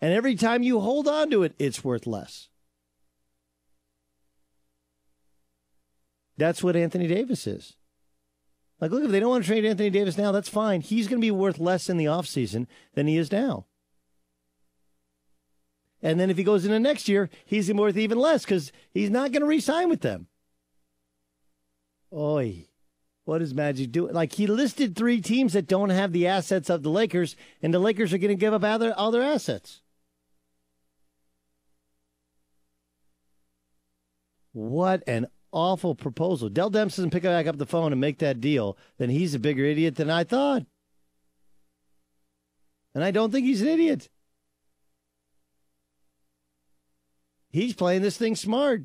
And 0.00 0.12
every 0.12 0.34
time 0.34 0.62
you 0.62 0.80
hold 0.80 1.08
on 1.08 1.30
to 1.30 1.44
it, 1.44 1.54
it's 1.58 1.82
worth 1.82 2.06
less. 2.06 2.48
That's 6.36 6.62
what 6.62 6.76
Anthony 6.76 7.06
Davis 7.06 7.46
is. 7.46 7.76
Like, 8.80 8.90
look, 8.90 9.04
if 9.04 9.10
they 9.10 9.20
don't 9.20 9.30
want 9.30 9.44
to 9.44 9.48
trade 9.48 9.64
Anthony 9.64 9.90
Davis 9.90 10.18
now, 10.18 10.32
that's 10.32 10.48
fine. 10.48 10.80
He's 10.80 11.06
going 11.06 11.20
to 11.20 11.24
be 11.24 11.30
worth 11.30 11.58
less 11.58 11.88
in 11.88 11.96
the 11.96 12.06
offseason 12.06 12.66
than 12.94 13.06
he 13.06 13.16
is 13.16 13.30
now. 13.30 13.66
And 16.02 16.20
then 16.20 16.28
if 16.28 16.36
he 16.36 16.44
goes 16.44 16.64
into 16.64 16.78
next 16.78 17.08
year, 17.08 17.30
he's 17.46 17.72
worth 17.72 17.96
even 17.96 18.18
less 18.18 18.44
because 18.44 18.72
he's 18.92 19.10
not 19.10 19.32
going 19.32 19.40
to 19.40 19.46
re 19.46 19.60
sign 19.60 19.88
with 19.88 20.02
them. 20.02 20.26
Oi. 22.12 22.66
What 23.24 23.40
is 23.40 23.54
Magic 23.54 23.90
doing? 23.90 24.12
Like, 24.12 24.34
he 24.34 24.46
listed 24.46 24.94
three 24.94 25.22
teams 25.22 25.54
that 25.54 25.66
don't 25.66 25.88
have 25.88 26.12
the 26.12 26.26
assets 26.26 26.68
of 26.68 26.82
the 26.82 26.90
Lakers, 26.90 27.36
and 27.62 27.72
the 27.72 27.78
Lakers 27.78 28.12
are 28.12 28.18
going 28.18 28.28
to 28.28 28.34
give 28.34 28.52
up 28.52 28.62
all 28.62 28.78
their, 28.78 28.98
all 28.98 29.10
their 29.10 29.22
assets. 29.22 29.80
What 34.52 35.02
an 35.06 35.28
awful 35.54 35.94
proposal. 35.94 36.50
Dell 36.50 36.70
Demps 36.70 36.96
doesn't 36.96 37.10
pick 37.10 37.22
back 37.22 37.46
up 37.46 37.56
the 37.56 37.64
phone 37.64 37.92
and 37.92 38.00
make 38.00 38.18
that 38.18 38.40
deal, 38.40 38.76
then 38.98 39.08
he's 39.08 39.34
a 39.34 39.38
bigger 39.38 39.64
idiot 39.64 39.96
than 39.96 40.10
I 40.10 40.24
thought. 40.24 40.66
And 42.94 43.02
I 43.02 43.10
don't 43.10 43.30
think 43.30 43.46
he's 43.46 43.62
an 43.62 43.68
idiot. 43.68 44.08
He's 47.50 47.74
playing 47.74 48.02
this 48.02 48.18
thing 48.18 48.36
smart. 48.36 48.82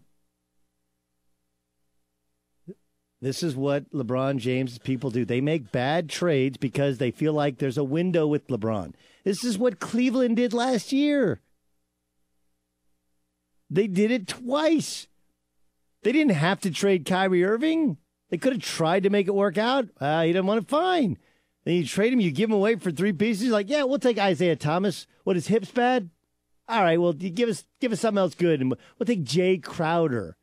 This 3.21 3.43
is 3.43 3.55
what 3.55 3.91
LeBron 3.91 4.37
James 4.37 4.77
people 4.77 5.09
do. 5.09 5.25
They 5.25 5.41
make 5.41 5.73
bad 5.73 6.09
trades 6.09 6.57
because 6.57 6.97
they 6.97 7.11
feel 7.11 7.33
like 7.33 7.57
there's 7.57 7.77
a 7.77 7.83
window 7.83 8.25
with 8.25 8.47
LeBron. 8.47 8.93
This 9.25 9.43
is 9.43 9.57
what 9.57 9.79
Cleveland 9.79 10.37
did 10.37 10.53
last 10.53 10.93
year. 10.93 11.41
They 13.69 13.87
did 13.87 14.09
it 14.11 14.27
twice. 14.27 15.08
They 16.03 16.11
didn't 16.11 16.33
have 16.33 16.59
to 16.61 16.71
trade 16.71 17.05
Kyrie 17.05 17.43
Irving. 17.43 17.97
They 18.29 18.37
could 18.37 18.53
have 18.53 18.61
tried 18.61 19.03
to 19.03 19.09
make 19.09 19.27
it 19.27 19.35
work 19.35 19.57
out. 19.57 19.89
Uh, 19.99 20.23
he 20.23 20.33
didn't 20.33 20.45
want 20.45 20.63
it. 20.63 20.69
Fine. 20.69 21.17
Then 21.65 21.75
you 21.75 21.85
trade 21.85 22.13
him, 22.13 22.19
you 22.19 22.31
give 22.31 22.49
him 22.49 22.55
away 22.55 22.75
for 22.75 22.91
three 22.91 23.13
pieces. 23.13 23.49
Like, 23.49 23.69
yeah, 23.69 23.83
we'll 23.83 23.99
take 23.99 24.17
Isaiah 24.17 24.55
Thomas. 24.55 25.07
What, 25.23 25.35
his 25.35 25.47
hips 25.47 25.71
bad? 25.71 26.09
All 26.67 26.83
right, 26.83 27.01
well, 27.01 27.13
give 27.13 27.49
us 27.49 27.65
give 27.79 27.91
us 27.91 27.99
something 27.99 28.19
else 28.19 28.35
good, 28.35 28.61
and 28.61 28.69
we'll 28.69 29.05
take 29.05 29.23
Jae 29.23 29.61
Crowder. 29.61 30.37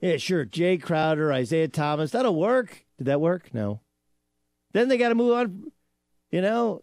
Yeah, 0.00 0.16
sure, 0.16 0.44
Jae 0.44 0.82
Crowder, 0.82 1.32
Isaiah 1.32 1.68
Thomas. 1.68 2.10
That'll 2.10 2.34
work. 2.34 2.84
Did 2.98 3.06
that 3.06 3.20
work? 3.20 3.54
No. 3.54 3.80
Then 4.72 4.88
they 4.88 4.98
got 4.98 5.10
to 5.10 5.14
move 5.14 5.32
on. 5.34 5.72
You 6.30 6.42
know, 6.42 6.82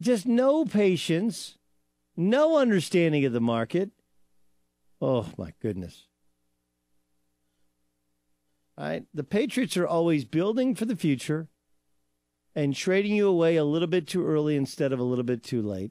just 0.00 0.26
no 0.26 0.64
patience, 0.64 1.58
no 2.16 2.56
understanding 2.58 3.24
of 3.24 3.32
the 3.32 3.40
market. 3.40 3.90
Oh 5.00 5.26
my 5.36 5.52
goodness. 5.60 6.07
All 8.78 8.84
right, 8.84 9.02
the 9.12 9.24
Patriots 9.24 9.76
are 9.76 9.88
always 9.88 10.24
building 10.24 10.76
for 10.76 10.84
the 10.84 10.94
future 10.94 11.48
and 12.54 12.76
trading 12.76 13.16
you 13.16 13.26
away 13.26 13.56
a 13.56 13.64
little 13.64 13.88
bit 13.88 14.06
too 14.06 14.24
early 14.24 14.54
instead 14.54 14.92
of 14.92 15.00
a 15.00 15.04
little 15.04 15.24
bit 15.24 15.42
too 15.42 15.60
late. 15.60 15.90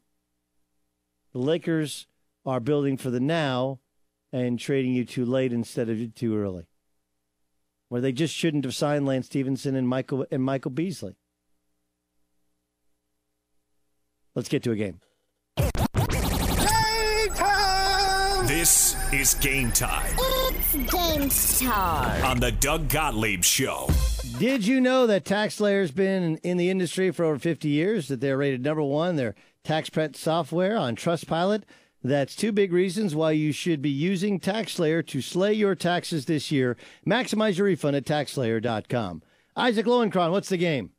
The 1.33 1.39
Lakers 1.39 2.07
are 2.45 2.61
building 2.61 2.95
for 2.95 3.09
the 3.09 3.19
now 3.19 3.81
and 4.31 4.57
trading 4.57 4.93
you 4.93 5.03
too 5.03 5.25
late 5.25 5.51
instead 5.51 5.89
of 5.89 6.15
too 6.15 6.37
early. 6.37 6.69
Where 7.89 7.99
they 7.99 8.13
just 8.13 8.33
shouldn't 8.33 8.63
have 8.63 8.75
signed 8.75 9.05
Lance 9.05 9.25
Stephenson 9.25 9.75
and 9.75 9.87
Michael 9.87 10.25
and 10.31 10.41
Michael 10.41 10.71
Beasley. 10.71 11.17
Let's 14.33 14.47
get 14.47 14.63
to 14.63 14.71
a 14.71 14.75
game. 14.77 15.01
This 18.47 18.95
is 19.11 19.33
game 19.33 19.73
time 19.73 20.15
It's 20.73 20.91
game 20.91 21.69
time. 21.69 22.25
on 22.25 22.39
the 22.39 22.51
Doug 22.51 22.89
Gottlieb 22.89 23.43
Show. 23.43 23.89
Did 24.37 24.67
you 24.67 24.81
know 24.81 25.07
that 25.07 25.23
TaxSlayer's 25.23 25.91
been 25.91 26.37
in 26.43 26.57
the 26.57 26.69
industry 26.69 27.09
for 27.11 27.23
over 27.23 27.39
50 27.39 27.69
years, 27.69 28.09
that 28.09 28.19
they're 28.19 28.37
rated 28.37 28.63
number 28.63 28.83
one, 28.83 29.15
their 29.15 29.33
tax 29.63 29.89
prep 29.89 30.15
software 30.17 30.75
on 30.75 30.97
Trustpilot? 30.97 31.63
That's 32.03 32.35
two 32.35 32.51
big 32.51 32.73
reasons 32.73 33.15
why 33.15 33.31
you 33.31 33.53
should 33.53 33.81
be 33.81 33.89
using 33.89 34.39
TaxSlayer 34.41 35.05
to 35.07 35.21
slay 35.21 35.53
your 35.53 35.73
taxes 35.73 36.25
this 36.25 36.51
year. 36.51 36.75
Maximize 37.07 37.57
your 37.57 37.67
refund 37.67 37.95
at 37.95 38.05
TaxSlayer.com. 38.05 39.23
Isaac 39.55 39.85
Lowenkron, 39.85 40.31
what's 40.31 40.49
the 40.49 40.57
game? 40.57 40.91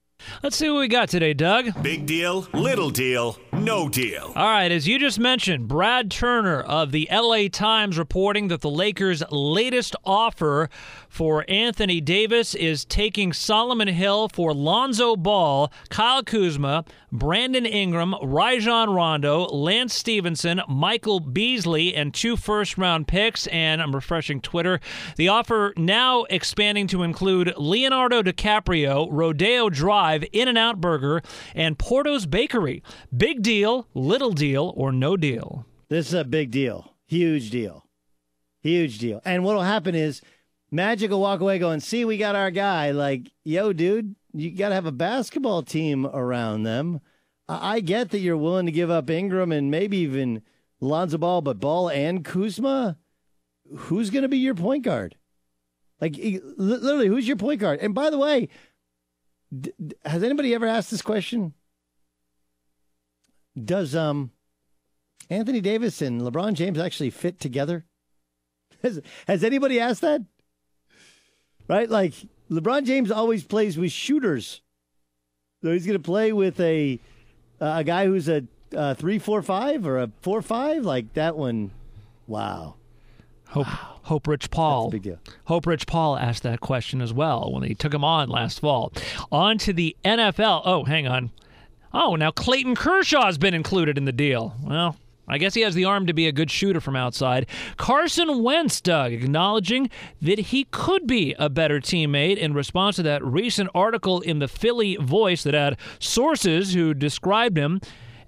Let's 0.42 0.56
see 0.56 0.68
what 0.70 0.80
we 0.80 0.88
got 0.88 1.08
today, 1.10 1.34
Doug. 1.34 1.80
Big 1.82 2.06
deal, 2.06 2.48
little 2.52 2.90
deal, 2.90 3.38
no 3.58 3.88
deal. 3.88 4.32
All 4.36 4.46
right, 4.46 4.70
as 4.70 4.86
you 4.86 4.98
just 4.98 5.18
mentioned, 5.18 5.68
Brad 5.68 6.10
Turner 6.10 6.60
of 6.60 6.92
the 6.92 7.08
LA 7.10 7.48
Times 7.50 7.98
reporting 7.98 8.48
that 8.48 8.60
the 8.60 8.70
Lakers' 8.70 9.22
latest 9.30 9.96
offer 10.04 10.70
for 11.08 11.44
Anthony 11.48 12.00
Davis 12.00 12.54
is 12.54 12.84
taking 12.84 13.32
Solomon 13.32 13.88
Hill 13.88 14.28
for 14.28 14.54
Lonzo 14.54 15.16
Ball, 15.16 15.72
Kyle 15.88 16.22
Kuzma, 16.22 16.84
Brandon 17.10 17.64
Ingram, 17.64 18.14
Rajon 18.22 18.90
Rondo, 18.90 19.46
Lance 19.46 19.94
Stephenson, 19.94 20.60
Michael 20.68 21.20
Beasley, 21.20 21.94
and 21.94 22.12
two 22.12 22.36
first 22.36 22.76
round 22.76 23.08
picks. 23.08 23.46
And 23.48 23.80
I'm 23.80 23.94
refreshing 23.94 24.40
Twitter. 24.40 24.80
The 25.16 25.28
offer 25.28 25.72
now 25.76 26.24
expanding 26.24 26.86
to 26.88 27.02
include 27.02 27.54
Leonardo 27.56 28.22
DiCaprio, 28.22 29.08
Rodeo 29.10 29.70
Drive, 29.70 30.24
In 30.32 30.48
N 30.48 30.56
Out 30.56 30.80
Burger, 30.80 31.22
and 31.54 31.78
Porto's 31.78 32.26
Bakery. 32.26 32.82
Big 33.16 33.42
deal, 33.48 33.88
little 33.94 34.32
deal, 34.32 34.74
or 34.76 34.92
no 34.92 35.16
deal. 35.16 35.64
This 35.88 36.08
is 36.08 36.14
a 36.14 36.24
big 36.24 36.50
deal. 36.50 36.92
Huge 37.06 37.50
deal. 37.50 37.86
Huge 38.60 38.98
deal. 38.98 39.22
And 39.24 39.42
what'll 39.42 39.62
happen 39.62 39.94
is 39.94 40.20
Magic 40.70 41.10
will 41.10 41.22
walk 41.22 41.40
away 41.40 41.58
going, 41.58 41.80
see, 41.80 42.04
we 42.04 42.18
got 42.18 42.36
our 42.36 42.50
guy. 42.50 42.90
Like, 42.90 43.32
yo, 43.44 43.72
dude, 43.72 44.14
you 44.34 44.50
got 44.50 44.68
to 44.68 44.74
have 44.74 44.84
a 44.84 44.92
basketball 44.92 45.62
team 45.62 46.04
around 46.04 46.64
them. 46.64 47.00
I-, 47.48 47.76
I 47.76 47.80
get 47.80 48.10
that 48.10 48.18
you're 48.18 48.36
willing 48.36 48.66
to 48.66 48.72
give 48.72 48.90
up 48.90 49.08
Ingram 49.08 49.50
and 49.50 49.70
maybe 49.70 49.96
even 49.98 50.42
Lonzo 50.80 51.16
Ball, 51.16 51.40
but 51.40 51.58
Ball 51.58 51.88
and 51.88 52.22
Kuzma? 52.22 52.98
Who's 53.74 54.10
going 54.10 54.22
to 54.22 54.28
be 54.28 54.38
your 54.38 54.54
point 54.54 54.84
guard? 54.84 55.16
Like, 56.02 56.16
literally, 56.18 57.08
who's 57.08 57.26
your 57.26 57.38
point 57.38 57.60
guard? 57.60 57.80
And 57.80 57.94
by 57.94 58.10
the 58.10 58.18
way, 58.18 58.50
d- 59.58 59.72
has 60.04 60.22
anybody 60.22 60.54
ever 60.54 60.66
asked 60.66 60.90
this 60.90 61.02
question? 61.02 61.54
Does 63.66 63.94
um 63.94 64.30
Anthony 65.30 65.60
Davis 65.60 66.00
and 66.02 66.20
LeBron 66.20 66.54
James 66.54 66.78
actually 66.78 67.10
fit 67.10 67.38
together? 67.40 67.84
Has, 68.82 69.00
has 69.26 69.42
anybody 69.42 69.80
asked 69.80 70.02
that? 70.02 70.22
Right? 71.66 71.90
Like 71.90 72.14
LeBron 72.48 72.84
James 72.86 73.10
always 73.10 73.42
plays 73.42 73.76
with 73.76 73.90
shooters. 73.90 74.60
So 75.62 75.72
he's 75.72 75.84
going 75.84 75.98
to 75.98 76.02
play 76.02 76.32
with 76.32 76.60
a 76.60 77.00
uh, 77.60 77.74
a 77.78 77.84
guy 77.84 78.06
who's 78.06 78.28
a, 78.28 78.44
uh 78.76 78.94
three 78.94 79.18
four 79.18 79.42
five 79.42 79.84
or 79.86 79.98
a 79.98 80.10
four 80.20 80.42
five 80.42 80.84
like 80.84 81.12
that 81.14 81.36
one. 81.36 81.72
Wow. 82.28 82.76
Hope 83.48 83.66
Hope 83.66 84.26
Rich 84.28 84.50
Paul. 84.50 84.90
big 84.90 85.02
deal. 85.02 85.18
Hope 85.46 85.66
Rich 85.66 85.86
Paul 85.86 86.16
asked 86.16 86.42
that 86.44 86.60
question 86.60 87.00
as 87.00 87.12
well 87.12 87.50
when 87.52 87.62
he 87.64 87.74
took 87.74 87.92
him 87.92 88.04
on 88.04 88.28
last 88.28 88.60
fall. 88.60 88.92
On 89.32 89.58
to 89.58 89.72
the 89.72 89.96
NFL. 90.04 90.62
Oh, 90.64 90.84
hang 90.84 91.08
on. 91.08 91.30
Oh, 91.92 92.16
now 92.16 92.30
Clayton 92.30 92.74
Kershaw's 92.74 93.38
been 93.38 93.54
included 93.54 93.96
in 93.96 94.04
the 94.04 94.12
deal. 94.12 94.54
Well, 94.62 94.96
I 95.26 95.38
guess 95.38 95.54
he 95.54 95.60
has 95.60 95.74
the 95.74 95.84
arm 95.84 96.06
to 96.06 96.14
be 96.14 96.26
a 96.26 96.32
good 96.32 96.50
shooter 96.50 96.80
from 96.80 96.96
outside. 96.96 97.46
Carson 97.76 98.42
Wentz, 98.42 98.80
Doug, 98.80 99.12
acknowledging 99.12 99.90
that 100.22 100.38
he 100.38 100.64
could 100.70 101.06
be 101.06 101.34
a 101.38 101.50
better 101.50 101.80
teammate 101.80 102.38
in 102.38 102.54
response 102.54 102.96
to 102.96 103.02
that 103.02 103.24
recent 103.24 103.68
article 103.74 104.20
in 104.20 104.38
the 104.38 104.48
Philly 104.48 104.96
Voice 104.96 105.42
that 105.42 105.54
had 105.54 105.76
sources 105.98 106.72
who 106.72 106.94
described 106.94 107.58
him 107.58 107.80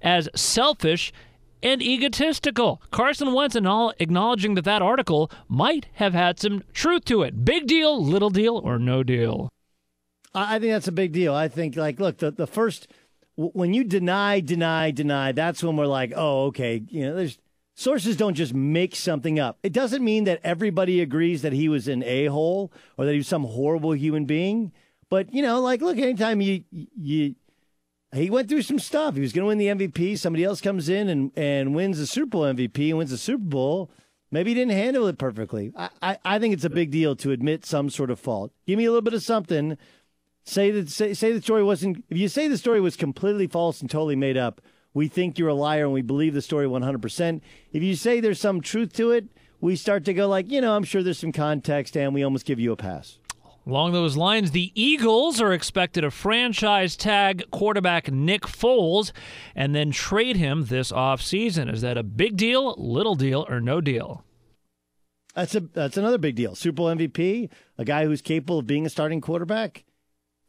as 0.03 0.29
selfish 0.35 1.11
and 1.63 1.81
egotistical. 1.81 2.81
Carson 2.91 3.33
Wentz 3.33 3.55
acknowl- 3.55 3.93
acknowledging 3.99 4.55
that 4.55 4.65
that 4.65 4.81
article 4.81 5.31
might 5.47 5.87
have 5.93 6.13
had 6.13 6.39
some 6.39 6.63
truth 6.73 7.05
to 7.05 7.23
it. 7.23 7.45
Big 7.45 7.67
deal, 7.67 8.03
little 8.03 8.29
deal, 8.31 8.57
or 8.57 8.79
no 8.79 9.03
deal. 9.03 9.49
I 10.33 10.59
think 10.59 10.71
that's 10.71 10.87
a 10.87 10.93
big 10.93 11.11
deal. 11.11 11.33
I 11.33 11.47
think, 11.47 11.75
like, 11.75 11.99
look, 11.99 12.19
the, 12.19 12.31
the 12.31 12.47
first, 12.47 12.87
when 13.53 13.73
you 13.73 13.83
deny, 13.83 14.39
deny, 14.39 14.91
deny, 14.91 15.31
that's 15.31 15.63
when 15.63 15.77
we're 15.77 15.87
like, 15.87 16.13
oh, 16.15 16.45
okay, 16.45 16.83
you 16.87 17.05
know, 17.05 17.15
there's 17.15 17.37
sources 17.75 18.15
don't 18.15 18.35
just 18.35 18.53
make 18.53 18.95
something 18.95 19.39
up. 19.39 19.57
It 19.63 19.73
doesn't 19.73 20.03
mean 20.03 20.25
that 20.25 20.41
everybody 20.43 21.01
agrees 21.01 21.41
that 21.41 21.53
he 21.53 21.69
was 21.69 21.87
an 21.87 22.03
a 22.03 22.25
hole 22.25 22.71
or 22.97 23.05
that 23.05 23.11
he 23.11 23.17
was 23.17 23.27
some 23.27 23.43
horrible 23.43 23.93
human 23.93 24.25
being. 24.25 24.71
But, 25.09 25.33
you 25.33 25.41
know, 25.41 25.59
like, 25.59 25.81
look, 25.81 25.97
anytime 25.97 26.41
you, 26.41 26.63
you, 26.71 27.35
he 28.13 28.29
went 28.29 28.49
through 28.49 28.61
some 28.61 28.79
stuff. 28.79 29.15
He 29.15 29.21
was 29.21 29.33
going 29.33 29.43
to 29.43 29.47
win 29.47 29.57
the 29.57 29.87
MVP. 29.87 30.17
Somebody 30.17 30.43
else 30.43 30.61
comes 30.61 30.89
in 30.89 31.09
and, 31.09 31.31
and 31.35 31.75
wins 31.75 31.97
the 31.97 32.07
Super 32.07 32.27
Bowl 32.27 32.43
MVP 32.43 32.89
and 32.89 32.97
wins 32.97 33.11
the 33.11 33.17
Super 33.17 33.43
Bowl. 33.43 33.91
Maybe 34.31 34.51
he 34.51 34.55
didn't 34.55 34.71
handle 34.71 35.07
it 35.07 35.17
perfectly. 35.17 35.73
I, 35.75 35.89
I, 36.01 36.17
I 36.23 36.39
think 36.39 36.53
it's 36.53 36.63
a 36.63 36.69
big 36.69 36.91
deal 36.91 37.15
to 37.17 37.31
admit 37.31 37.65
some 37.65 37.89
sort 37.89 38.11
of 38.11 38.19
fault. 38.19 38.53
Give 38.65 38.77
me 38.77 38.85
a 38.85 38.89
little 38.89 39.01
bit 39.01 39.13
of 39.13 39.23
something. 39.23 39.77
Say 40.43 40.71
that 40.71 40.89
say, 40.89 41.13
say 41.13 41.31
the 41.31 41.41
story 41.41 41.63
wasn't. 41.63 42.03
If 42.09 42.17
you 42.17 42.27
say 42.27 42.47
the 42.47 42.57
story 42.57 42.81
was 42.81 42.95
completely 42.95 43.47
false 43.47 43.81
and 43.81 43.89
totally 43.89 44.15
made 44.15 44.37
up, 44.37 44.61
we 44.93 45.07
think 45.07 45.37
you're 45.37 45.49
a 45.49 45.53
liar 45.53 45.85
and 45.85 45.93
we 45.93 46.01
believe 46.01 46.33
the 46.33 46.41
story 46.41 46.65
100%. 46.65 47.41
If 47.71 47.83
you 47.83 47.95
say 47.95 48.19
there's 48.19 48.39
some 48.39 48.61
truth 48.61 48.93
to 48.93 49.11
it, 49.11 49.25
we 49.61 49.75
start 49.75 50.03
to 50.05 50.13
go 50.13 50.27
like, 50.27 50.51
you 50.51 50.59
know, 50.59 50.75
I'm 50.75 50.83
sure 50.83 51.03
there's 51.03 51.19
some 51.19 51.31
context 51.31 51.95
and 51.95 52.13
we 52.13 52.23
almost 52.23 52.45
give 52.45 52.59
you 52.59 52.71
a 52.71 52.75
pass. 52.75 53.19
Along 53.67 53.91
those 53.91 54.17
lines, 54.17 54.51
the 54.51 54.71
Eagles 54.73 55.39
are 55.39 55.53
expected 55.53 56.01
to 56.01 56.09
franchise 56.09 56.95
tag 56.95 57.43
quarterback 57.51 58.11
Nick 58.11 58.41
Foles 58.41 59.11
and 59.55 59.75
then 59.75 59.91
trade 59.91 60.35
him 60.35 60.65
this 60.65 60.91
offseason. 60.91 61.71
Is 61.71 61.81
that 61.81 61.95
a 61.95 62.03
big 62.03 62.37
deal, 62.37 62.73
little 62.79 63.13
deal, 63.13 63.45
or 63.47 63.61
no 63.61 63.79
deal? 63.79 64.25
That's 65.35 65.53
a 65.53 65.59
that's 65.61 65.95
another 65.95 66.17
big 66.17 66.35
deal. 66.35 66.55
Super 66.55 66.77
Bowl 66.77 66.87
MVP, 66.87 67.49
a 67.77 67.85
guy 67.85 68.05
who's 68.05 68.21
capable 68.21 68.59
of 68.59 68.67
being 68.67 68.85
a 68.85 68.89
starting 68.89 69.21
quarterback. 69.21 69.85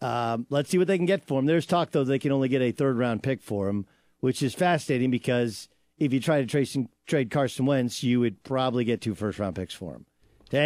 Um, 0.02 0.46
let's 0.50 0.68
see 0.68 0.78
what 0.78 0.88
they 0.88 0.96
can 0.96 1.06
get 1.06 1.24
for 1.26 1.38
him. 1.38 1.46
There's 1.46 1.66
talk 1.66 1.92
though 1.92 2.04
they 2.04 2.18
can 2.18 2.32
only 2.32 2.48
get 2.48 2.60
a 2.60 2.72
third 2.72 2.98
round 2.98 3.22
pick 3.22 3.40
for 3.40 3.68
him, 3.68 3.86
which 4.20 4.42
is 4.42 4.54
fascinating 4.54 5.10
because 5.10 5.68
if 5.98 6.12
you 6.12 6.20
try 6.20 6.40
to 6.40 6.46
trace 6.46 6.74
and 6.74 6.88
trade 7.06 7.30
Carson 7.30 7.66
Wentz, 7.66 8.02
you 8.02 8.18
would 8.20 8.42
probably 8.42 8.84
get 8.84 9.00
two 9.00 9.14
first 9.14 9.38
round 9.38 9.54
picks 9.54 9.74
for 9.74 9.94
him. 9.94 10.06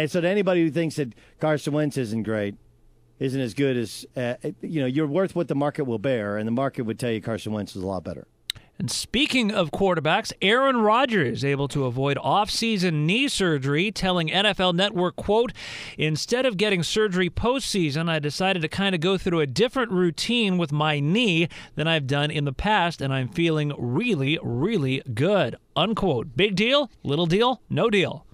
So 0.09 0.19
to 0.19 0.27
anybody 0.27 0.63
who 0.63 0.71
thinks 0.71 0.95
that 0.95 1.13
Carson 1.39 1.73
Wentz 1.73 1.97
isn't 1.97 2.23
great, 2.23 2.55
isn't 3.19 3.39
as 3.39 3.53
good 3.53 3.77
as 3.77 4.05
uh, 4.15 4.35
you 4.61 4.81
know, 4.81 4.87
you're 4.87 5.07
worth 5.07 5.35
what 5.35 5.47
the 5.47 5.55
market 5.55 5.85
will 5.85 5.99
bear, 5.99 6.37
and 6.37 6.47
the 6.47 6.51
market 6.51 6.83
would 6.83 6.99
tell 6.99 7.11
you 7.11 7.21
Carson 7.21 7.53
Wentz 7.53 7.75
is 7.75 7.83
a 7.83 7.87
lot 7.87 8.03
better. 8.03 8.27
And 8.79 8.91
speaking 8.91 9.51
of 9.51 9.71
quarterbacks, 9.71 10.31
Aaron 10.41 10.77
Rodgers 10.77 11.39
is 11.39 11.45
able 11.45 11.67
to 11.69 11.85
avoid 11.85 12.17
off-season 12.19 13.07
knee 13.07 13.27
surgery, 13.27 13.91
telling 13.91 14.27
NFL 14.27 14.75
Network, 14.75 15.15
quote, 15.15 15.51
instead 15.97 16.45
of 16.45 16.57
getting 16.57 16.83
surgery 16.83 17.29
postseason, 17.29 18.07
I 18.07 18.19
decided 18.19 18.61
to 18.61 18.67
kind 18.67 18.93
of 18.93 19.01
go 19.01 19.17
through 19.17 19.39
a 19.39 19.47
different 19.47 19.91
routine 19.91 20.59
with 20.59 20.71
my 20.71 20.99
knee 20.99 21.47
than 21.75 21.87
I've 21.87 22.05
done 22.05 22.29
in 22.29 22.45
the 22.45 22.53
past, 22.53 23.01
and 23.01 23.11
I'm 23.11 23.29
feeling 23.29 23.73
really, 23.77 24.37
really 24.43 25.01
good. 25.13 25.55
Unquote. 25.75 26.35
Big 26.35 26.55
deal, 26.55 26.91
little 27.03 27.25
deal, 27.25 27.61
no 27.69 27.89
deal. 27.89 28.25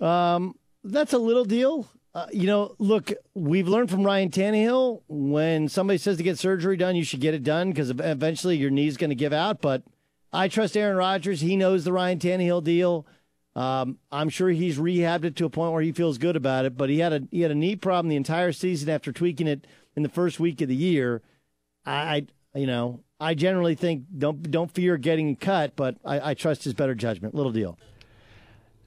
Um, 0.00 0.56
that's 0.82 1.12
a 1.12 1.18
little 1.18 1.44
deal. 1.44 1.86
Uh, 2.12 2.26
you 2.32 2.46
know, 2.46 2.74
look, 2.78 3.12
we've 3.34 3.68
learned 3.68 3.90
from 3.90 4.02
Ryan 4.02 4.30
Tannehill 4.30 5.02
when 5.08 5.68
somebody 5.68 5.96
says 5.96 6.16
to 6.16 6.22
get 6.24 6.38
surgery 6.38 6.76
done, 6.76 6.96
you 6.96 7.04
should 7.04 7.20
get 7.20 7.34
it 7.34 7.44
done 7.44 7.70
because 7.70 7.90
eventually 7.90 8.56
your 8.56 8.70
knee's 8.70 8.96
going 8.96 9.10
to 9.10 9.16
give 9.16 9.32
out. 9.32 9.60
But 9.60 9.84
I 10.32 10.48
trust 10.48 10.76
Aaron 10.76 10.96
Rodgers. 10.96 11.40
He 11.40 11.56
knows 11.56 11.84
the 11.84 11.92
Ryan 11.92 12.18
Tannehill 12.18 12.64
deal. 12.64 13.06
Um, 13.54 13.98
I'm 14.10 14.28
sure 14.28 14.48
he's 14.48 14.78
rehabbed 14.78 15.24
it 15.24 15.36
to 15.36 15.44
a 15.44 15.50
point 15.50 15.72
where 15.72 15.82
he 15.82 15.92
feels 15.92 16.18
good 16.18 16.36
about 16.36 16.64
it. 16.64 16.76
But 16.76 16.88
he 16.90 16.98
had 16.98 17.12
a 17.12 17.22
he 17.30 17.42
had 17.42 17.50
a 17.50 17.56
knee 17.56 17.76
problem 17.76 18.08
the 18.08 18.16
entire 18.16 18.52
season 18.52 18.88
after 18.88 19.12
tweaking 19.12 19.46
it 19.46 19.66
in 19.96 20.02
the 20.02 20.08
first 20.08 20.40
week 20.40 20.60
of 20.60 20.68
the 20.68 20.76
year. 20.76 21.22
I, 21.84 22.26
I 22.54 22.58
you 22.58 22.66
know, 22.66 23.00
I 23.20 23.34
generally 23.34 23.74
think 23.74 24.04
don't 24.16 24.50
don't 24.50 24.70
fear 24.70 24.96
getting 24.96 25.36
cut, 25.36 25.76
but 25.76 25.96
I, 26.04 26.30
I 26.30 26.34
trust 26.34 26.64
his 26.64 26.74
better 26.74 26.94
judgment. 26.94 27.34
Little 27.34 27.52
deal. 27.52 27.78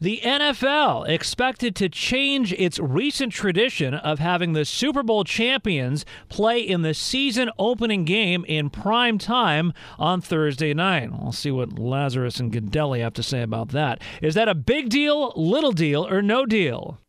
The 0.03 0.19
NFL 0.21 1.07
expected 1.07 1.77
to 1.77 1.87
change 1.87 2.51
its 2.51 2.77
recent 2.77 3.31
tradition 3.31 3.93
of 3.93 4.19
having 4.19 4.51
the 4.51 4.65
Super 4.65 5.01
Bowl 5.01 5.23
champions 5.23 6.03
play 6.27 6.59
in 6.59 6.81
the 6.81 6.93
season 6.93 7.49
opening 7.57 8.03
game 8.03 8.43
in 8.43 8.69
prime 8.69 9.17
time 9.17 9.71
on 9.97 10.19
Thursday 10.19 10.73
night. 10.73 11.09
We'll 11.09 11.31
see 11.31 11.51
what 11.51 11.79
Lazarus 11.79 12.41
and 12.41 12.51
Gaudelli 12.51 12.99
have 12.99 13.13
to 13.13 13.23
say 13.23 13.43
about 13.43 13.69
that. 13.69 14.01
Is 14.21 14.33
that 14.33 14.49
a 14.49 14.55
big 14.55 14.89
deal, 14.89 15.31
little 15.37 15.71
deal, 15.71 16.05
or 16.05 16.21
no 16.21 16.45
deal? 16.45 16.99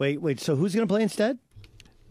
Wait, 0.00 0.20
wait. 0.20 0.40
So 0.40 0.56
who's 0.56 0.74
going 0.74 0.88
to 0.88 0.92
play 0.92 1.04
instead? 1.04 1.38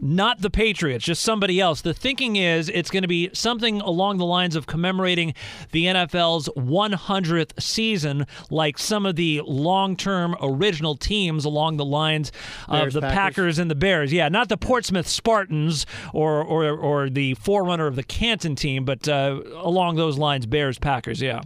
Not 0.02 0.42
the 0.42 0.50
Patriots, 0.50 1.06
just 1.06 1.22
somebody 1.22 1.60
else. 1.60 1.82
The 1.82 1.94
thinking 1.94 2.36
is 2.36 2.70
it's 2.70 2.90
going 2.90 3.02
to 3.02 3.08
be 3.08 3.30
something 3.34 3.82
along 3.82 4.18
the 4.18 4.26
lines 4.26 4.56
of 4.56 4.68
commemorating 4.68 5.34
the 5.72 5.86
NFL's 5.86 6.50
100th 6.58 7.62
season, 7.62 8.26
like 8.50 8.78
some 8.78 9.06
of 9.06 9.16
the 9.16 9.42
long 9.46 9.96
term 9.96 10.36
original 10.42 10.96
teams 10.96 11.46
along 11.46 11.78
the 11.78 11.86
lines 11.86 12.32
Bears, 12.70 12.96
of 12.96 13.02
the 13.02 13.08
Packers. 13.08 13.16
Packers. 13.20 13.60
and 13.60 13.70
the 13.70 13.76
Bears. 13.76 14.14
Yeah, 14.14 14.30
not 14.30 14.50
the 14.50 14.58
Portsmouth 14.58 15.08
Spartans 15.08 15.86
or, 16.14 16.42
or, 16.44 16.72
or 16.72 17.10
the 17.10 17.34
forerunner 17.36 17.88
of 17.88 17.96
the 17.96 18.04
Canton 18.04 18.56
team, 18.56 18.86
but 18.86 19.08
uh, 19.08 19.42
along 19.56 19.96
those 19.96 20.18
lines, 20.18 20.46
Bears, 20.46 20.80
Packers. 20.80 21.22
Yeah. 21.22 21.42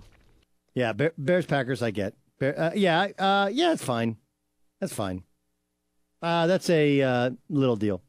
Yeah, 0.75 0.93
Bears, 0.93 1.45
Packers, 1.45 1.83
I 1.83 1.91
get. 1.91 2.15
Bear, 2.39 2.59
uh, 2.59 2.71
yeah, 2.73 3.07
uh, 3.19 3.49
yeah, 3.51 3.73
it's 3.73 3.83
fine. 3.83 4.17
That's 4.79 4.93
fine. 4.93 5.23
Uh, 6.21 6.47
that's 6.47 6.69
a 6.69 7.01
uh, 7.01 7.29
little 7.49 7.75
deal. 7.75 8.01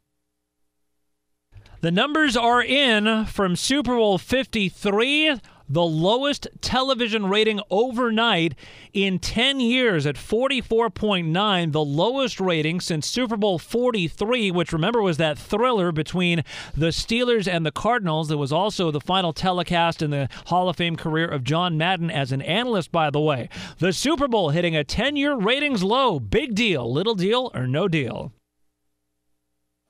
The 1.85 1.91
numbers 1.91 2.35
are 2.35 2.63
in 2.63 3.27
from 3.27 3.57
Super 3.57 3.95
Bowl 3.95 4.17
53, 4.17 5.39
the 5.69 5.83
lowest 5.83 6.49
television 6.63 7.27
rating 7.27 7.61
overnight 7.69 8.55
in 8.95 9.19
10 9.19 9.61
years 9.61 10.07
at 10.07 10.17
44.9, 10.17 11.73
the 11.73 11.85
lowest 11.85 12.41
rating 12.41 12.81
since 12.81 13.07
Super 13.07 13.37
Bowl 13.37 13.59
43, 13.59 14.51
which 14.51 14.73
remember 14.73 15.03
was 15.03 15.19
that 15.19 15.39
thriller 15.39 15.93
between 15.93 16.43
the 16.75 16.87
Steelers 16.87 17.47
and 17.47 17.67
the 17.67 17.71
Cardinals. 17.71 18.29
That 18.29 18.39
was 18.39 18.51
also 18.51 18.91
the 18.91 18.99
final 18.99 19.35
telecast 19.35 20.01
in 20.01 20.09
the 20.09 20.31
Hall 20.47 20.71
of 20.71 20.77
Fame 20.77 20.97
career 20.97 21.29
of 21.29 21.45
John 21.45 21.77
Madden 21.77 22.11
as 22.11 22.33
an 22.33 22.41
analyst, 22.41 22.93
by 22.93 23.11
the 23.11 23.21
way. 23.21 23.51
The 23.77 23.93
Super 23.93 24.27
Bowl 24.27 24.49
hitting 24.49 24.75
a 24.75 24.85
10 24.85 25.17
year 25.17 25.35
ratings 25.35 25.85
low. 25.85 26.19
Big 26.19 26.55
deal, 26.55 26.91
little 26.91 27.15
deal, 27.15 27.51
or 27.55 27.67
no 27.67 27.89
deal? 27.89 28.33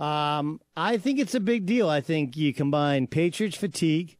Um, 0.05 0.61
I 0.77 0.99
think 0.99 1.19
it's 1.19 1.35
a 1.35 1.41
big 1.41 1.65
deal. 1.65 1.89
I 1.89 2.03
think 2.03 2.37
you 2.37 2.53
combine 2.53 3.07
Patriots 3.07 3.57
fatigue. 3.57 4.19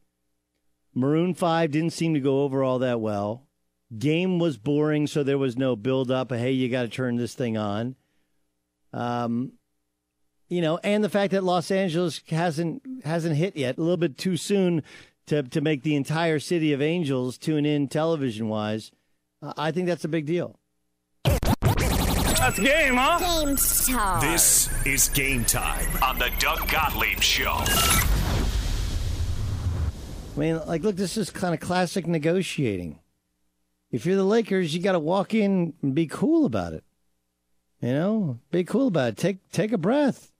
Maroon 0.95 1.35
5 1.35 1.69
didn't 1.69 1.93
seem 1.93 2.15
to 2.15 2.19
go 2.19 2.41
over 2.41 2.63
all 2.63 2.79
that 2.79 3.01
well. 3.01 3.45
Game 3.95 4.39
was 4.39 4.57
boring, 4.57 5.05
so 5.05 5.21
there 5.21 5.37
was 5.37 5.57
no 5.57 5.75
build 5.75 6.09
up. 6.09 6.31
Hey, 6.31 6.51
you 6.51 6.69
got 6.69 6.83
to 6.83 6.87
turn 6.87 7.17
this 7.17 7.35
thing 7.35 7.55
on. 7.55 7.95
Um, 8.93 9.51
you 10.47 10.59
know, 10.59 10.79
and 10.83 11.03
the 11.03 11.09
fact 11.09 11.33
that 11.33 11.43
Los 11.43 11.69
Angeles 11.69 12.21
hasn't 12.29 12.81
hasn't 13.03 13.35
hit 13.35 13.55
yet, 13.55 13.77
a 13.77 13.81
little 13.81 13.97
bit 13.97 14.17
too 14.17 14.37
soon 14.37 14.81
to 15.27 15.43
to 15.43 15.61
make 15.61 15.83
the 15.83 15.95
entire 15.95 16.39
city 16.39 16.73
of 16.73 16.81
Angels 16.81 17.37
tune 17.37 17.65
in 17.65 17.87
television 17.87 18.47
wise. 18.47 18.91
I 19.41 19.71
think 19.71 19.87
that's 19.87 20.05
a 20.05 20.09
big 20.09 20.25
deal. 20.25 20.59
That's 22.37 22.59
game, 22.59 22.95
huh? 22.95 23.19
Game 23.19 23.55
time. 23.55 24.21
This 24.21 24.69
is 24.85 25.09
game 25.09 25.45
time 25.45 25.87
on 26.03 26.19
the 26.19 26.29
Doug 26.37 26.69
Gottlieb 26.69 27.21
Show. 27.21 27.55
I 30.35 30.39
mean, 30.39 30.59
like, 30.67 30.83
look, 30.83 30.97
this 30.97 31.15
is 31.17 31.29
kind 31.29 31.53
of 31.53 31.61
classic 31.61 32.05
negotiating. 32.07 32.99
If 33.89 34.05
you're 34.05 34.17
the 34.17 34.23
Lakers, 34.23 34.75
you 34.75 34.81
got 34.81 34.91
to 34.91 34.99
walk 34.99 35.33
in 35.33 35.73
and 35.81 35.95
be 35.95 36.07
cool 36.07 36.45
about 36.45 36.73
it. 36.73 36.83
You 37.81 37.93
know, 37.93 38.39
be 38.51 38.63
cool 38.63 38.87
about 38.87 39.09
it. 39.09 39.17
Take 39.17 39.49
take 39.51 39.71
a 39.71 39.77
breath. 39.77 40.31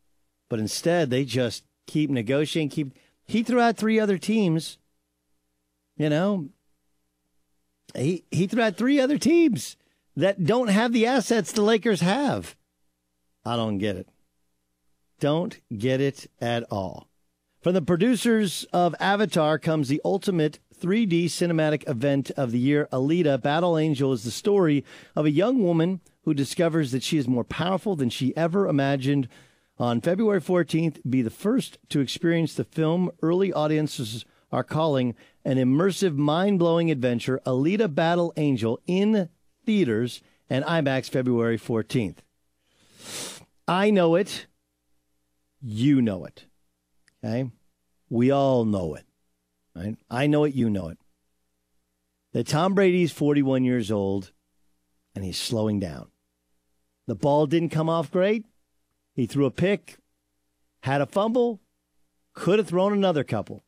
But 0.50 0.60
instead, 0.60 1.10
they 1.10 1.24
just 1.24 1.64
keep 1.88 2.10
negotiating. 2.10 2.70
Keep. 2.70 2.94
He 3.26 3.42
threw 3.42 3.62
out 3.62 3.78
three 3.78 4.00
other 4.00 4.18
teams. 4.18 4.78
You 5.98 6.10
know, 6.10 6.50
he 7.96 8.26
he 8.32 8.48
threw 8.48 8.62
out 8.62 8.76
three 8.76 9.00
other 9.00 9.18
teams 9.18 9.78
that 10.16 10.44
don't 10.44 10.70
have 10.70 10.94
the 10.94 11.06
assets 11.06 11.52
the 11.52 11.62
Lakers 11.62 12.02
have. 12.02 12.56
I 13.44 13.56
don't 13.56 13.78
get 13.78 13.96
it. 13.96 14.08
Don't 15.20 15.60
get 15.76 16.02
it 16.02 16.30
at 16.42 16.64
all. 16.72 17.10
From 17.62 17.74
the 17.74 17.82
producers 17.82 18.66
of 18.74 18.96
Avatar 19.00 19.58
comes 19.58 19.88
the 19.88 20.02
ultimate 20.06 20.60
3D 20.80 21.26
cinematic 21.26 21.88
event 21.90 22.32
of 22.32 22.52
the 22.52 22.60
year. 22.60 22.88
Alita 22.92 23.42
Battle 23.42 23.78
Angel 23.78 24.14
is 24.14 24.24
the 24.24 24.32
story 24.32 24.84
of 25.16 25.26
a 25.26 25.32
young 25.32 25.64
woman 25.64 26.02
who 26.24 26.34
discovers 26.34 26.92
that 26.92 27.04
she 27.04 27.18
is 27.18 27.28
more 27.28 27.44
powerful 27.44 27.96
than 27.96 28.10
she 28.10 28.36
ever 28.38 28.68
imagined. 28.68 29.28
On 29.78 30.02
February 30.02 30.42
14th, 30.42 31.00
be 31.10 31.22
the 31.22 31.30
first 31.30 31.78
to 31.90 32.00
experience 32.02 32.54
the 32.54 32.64
film 32.64 33.12
early 33.22 33.52
audiences 33.52 34.26
are 34.52 34.64
calling 34.64 35.16
an 35.44 35.58
immersive, 35.58 36.16
mind 36.16 36.60
blowing 36.60 36.90
adventure, 36.90 37.42
Alita 37.46 37.94
Battle 37.94 38.34
Angel, 38.38 38.80
in 38.88 39.30
theaters 39.66 40.22
and 40.50 40.64
IMAX 40.66 41.10
February 41.10 41.58
14th. 41.58 42.18
I 43.68 43.90
know 43.90 44.16
it. 44.16 44.46
You 45.62 46.02
know 46.02 46.26
it. 46.26 46.46
Okay? 47.24 47.50
We 48.10 48.32
all 48.32 48.66
know 48.66 48.96
it. 48.96 49.06
Right? 49.76 49.96
I 50.10 50.28
know 50.28 50.44
it, 50.44 50.54
you 50.54 50.70
know 50.70 50.90
it. 50.90 50.98
That 52.34 52.48
Tom 52.48 52.76
Brady's 52.76 53.12
41 53.12 53.64
years 53.64 53.92
old 53.92 54.32
and 55.16 55.24
he's 55.24 55.38
slowing 55.38 55.80
down. 55.80 56.10
The 57.08 57.16
ball 57.16 57.46
didn't 57.48 57.70
come 57.70 57.90
off 57.90 58.12
great. 58.12 58.46
He 59.14 59.26
threw 59.26 59.46
a 59.46 59.52
pick, 59.52 59.98
had 60.82 61.02
a 61.02 61.06
fumble, 61.06 61.62
could 62.34 62.60
have 62.60 62.68
thrown 62.68 62.94
another 62.94 63.24
couple. 63.24 63.64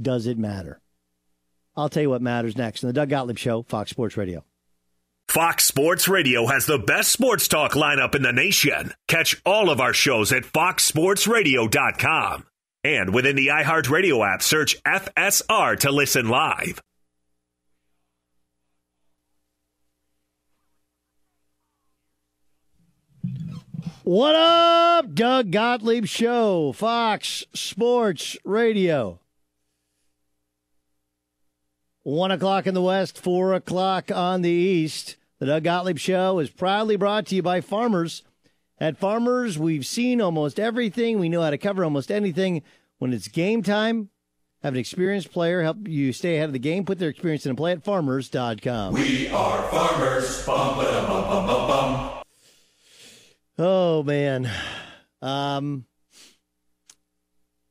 Does 0.00 0.26
it 0.26 0.38
matter? 0.38 0.80
I'll 1.74 1.88
tell 1.88 2.02
you 2.02 2.10
what 2.10 2.22
matters 2.22 2.56
next 2.56 2.84
on 2.84 2.88
the 2.88 2.92
Doug 2.92 3.08
Gottlieb 3.08 3.38
Show, 3.38 3.62
Fox 3.62 3.90
Sports 3.90 4.16
Radio. 4.16 4.44
Fox 5.28 5.64
Sports 5.64 6.06
Radio 6.08 6.46
has 6.46 6.66
the 6.66 6.78
best 6.78 7.10
sports 7.10 7.48
talk 7.48 7.72
lineup 7.72 8.14
in 8.14 8.22
the 8.22 8.32
nation. 8.32 8.94
Catch 9.08 9.40
all 9.44 9.70
of 9.70 9.80
our 9.80 9.92
shows 9.92 10.32
at 10.32 10.44
foxsportsradio.com. 10.44 12.46
And 12.84 13.12
within 13.12 13.34
the 13.36 13.48
iHeartRadio 13.48 14.24
app, 14.26 14.40
search 14.42 14.80
FSR 14.84 15.78
to 15.80 15.90
listen 15.90 16.28
live. 16.28 16.80
What 24.04 24.36
up, 24.36 25.14
Doug 25.14 25.50
Gottlieb 25.50 26.06
Show, 26.06 26.72
Fox 26.72 27.44
Sports 27.52 28.36
Radio. 28.44 29.20
One 32.06 32.30
o'clock 32.30 32.68
in 32.68 32.74
the 32.74 32.82
West, 32.82 33.18
four 33.18 33.52
o'clock 33.52 34.12
on 34.12 34.42
the 34.42 34.48
East. 34.48 35.16
The 35.40 35.46
Doug 35.46 35.64
Gottlieb 35.64 35.98
Show 35.98 36.38
is 36.38 36.50
proudly 36.50 36.94
brought 36.94 37.26
to 37.26 37.34
you 37.34 37.42
by 37.42 37.60
Farmers. 37.60 38.22
At 38.78 38.96
Farmers, 38.96 39.58
we've 39.58 39.84
seen 39.84 40.20
almost 40.20 40.60
everything. 40.60 41.18
We 41.18 41.28
know 41.28 41.42
how 41.42 41.50
to 41.50 41.58
cover 41.58 41.82
almost 41.82 42.12
anything. 42.12 42.62
When 42.98 43.12
it's 43.12 43.26
game 43.26 43.64
time, 43.64 44.10
have 44.62 44.74
an 44.74 44.78
experienced 44.78 45.32
player 45.32 45.64
help 45.64 45.88
you 45.88 46.12
stay 46.12 46.36
ahead 46.36 46.48
of 46.48 46.52
the 46.52 46.60
game. 46.60 46.84
Put 46.84 47.00
their 47.00 47.08
experience 47.08 47.44
into 47.44 47.56
play 47.56 47.72
at 47.72 47.82
farmers.com. 47.82 48.94
We 48.94 49.26
are 49.30 49.62
farmers. 49.68 50.46
Bum, 50.46 50.78
ba, 50.78 50.84
bum, 51.08 51.24
bum, 51.24 51.46
bum, 51.48 51.68
bum. 51.68 52.22
Oh 53.58 54.04
man. 54.04 54.48
Um 55.20 55.86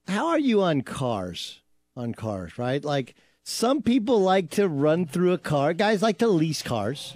how 0.09 0.27
are 0.27 0.39
you 0.39 0.61
on 0.61 0.81
cars? 0.81 1.61
On 1.95 2.13
cars, 2.13 2.57
right? 2.57 2.83
Like 2.83 3.15
some 3.47 3.83
people 3.83 4.19
like 4.19 4.49
to 4.49 4.67
run 4.67 5.05
through 5.05 5.31
a 5.31 5.37
car. 5.37 5.73
Guys 5.73 6.01
like 6.01 6.17
to 6.17 6.27
lease 6.27 6.63
cars. 6.63 7.15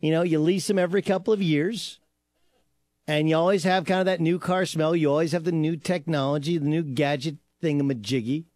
You 0.00 0.10
know, 0.10 0.22
you 0.22 0.40
lease 0.40 0.66
them 0.66 0.78
every 0.78 1.02
couple 1.02 1.32
of 1.32 1.40
years. 1.40 2.00
And 3.06 3.28
you 3.28 3.36
always 3.36 3.62
have 3.62 3.84
kind 3.84 4.00
of 4.00 4.06
that 4.06 4.20
new 4.20 4.40
car 4.40 4.66
smell. 4.66 4.96
You 4.96 5.08
always 5.08 5.30
have 5.30 5.44
the 5.44 5.52
new 5.52 5.76
technology, 5.76 6.58
the 6.58 6.66
new 6.66 6.82
gadget 6.82 7.36
thingamajiggy. 7.62 8.46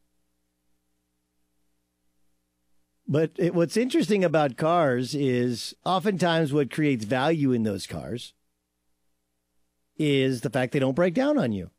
But 3.07 3.31
it, 3.37 3.55
what's 3.55 3.77
interesting 3.77 4.25
about 4.25 4.57
cars 4.57 5.15
is 5.15 5.75
oftentimes 5.85 6.53
what 6.53 6.73
creates 6.73 7.05
value 7.05 7.53
in 7.53 7.63
those 7.63 7.87
cars 7.87 8.33
is 9.97 10.41
the 10.41 10.51
fact 10.51 10.73
they 10.73 10.81
don't 10.81 10.97
break 10.97 11.15
down 11.15 11.39
on 11.39 11.53
you 11.53 11.71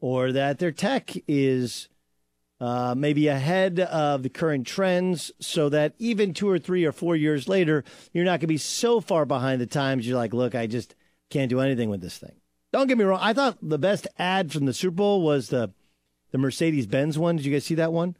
or 0.00 0.32
that 0.32 0.58
their 0.58 0.72
tech 0.72 1.12
is 1.28 1.88
uh, 2.60 2.94
maybe 2.96 3.28
ahead 3.28 3.80
of 3.80 4.22
the 4.22 4.28
current 4.28 4.66
trends 4.66 5.32
so 5.40 5.68
that 5.68 5.94
even 5.98 6.32
two 6.32 6.48
or 6.48 6.58
three 6.58 6.84
or 6.84 6.92
four 6.92 7.16
years 7.16 7.48
later, 7.48 7.84
you're 8.12 8.24
not 8.24 8.32
going 8.32 8.40
to 8.40 8.46
be 8.46 8.58
so 8.58 9.00
far 9.00 9.26
behind 9.26 9.60
the 9.60 9.66
times. 9.66 10.06
You're 10.06 10.16
like, 10.16 10.32
look, 10.32 10.54
I 10.54 10.66
just 10.66 10.94
can't 11.30 11.50
do 11.50 11.60
anything 11.60 11.90
with 11.90 12.00
this 12.00 12.18
thing. 12.18 12.36
Don't 12.72 12.86
get 12.86 12.98
me 12.98 13.04
wrong. 13.04 13.20
I 13.22 13.32
thought 13.32 13.58
the 13.62 13.78
best 13.78 14.06
ad 14.18 14.52
from 14.52 14.64
the 14.66 14.72
Super 14.72 14.96
Bowl 14.96 15.22
was 15.22 15.48
the 15.48 15.72
the 16.32 16.38
Mercedes 16.38 16.86
Benz 16.86 17.16
one. 17.16 17.36
Did 17.36 17.46
you 17.46 17.52
guys 17.52 17.64
see 17.64 17.76
that 17.76 17.92
one? 17.92 18.16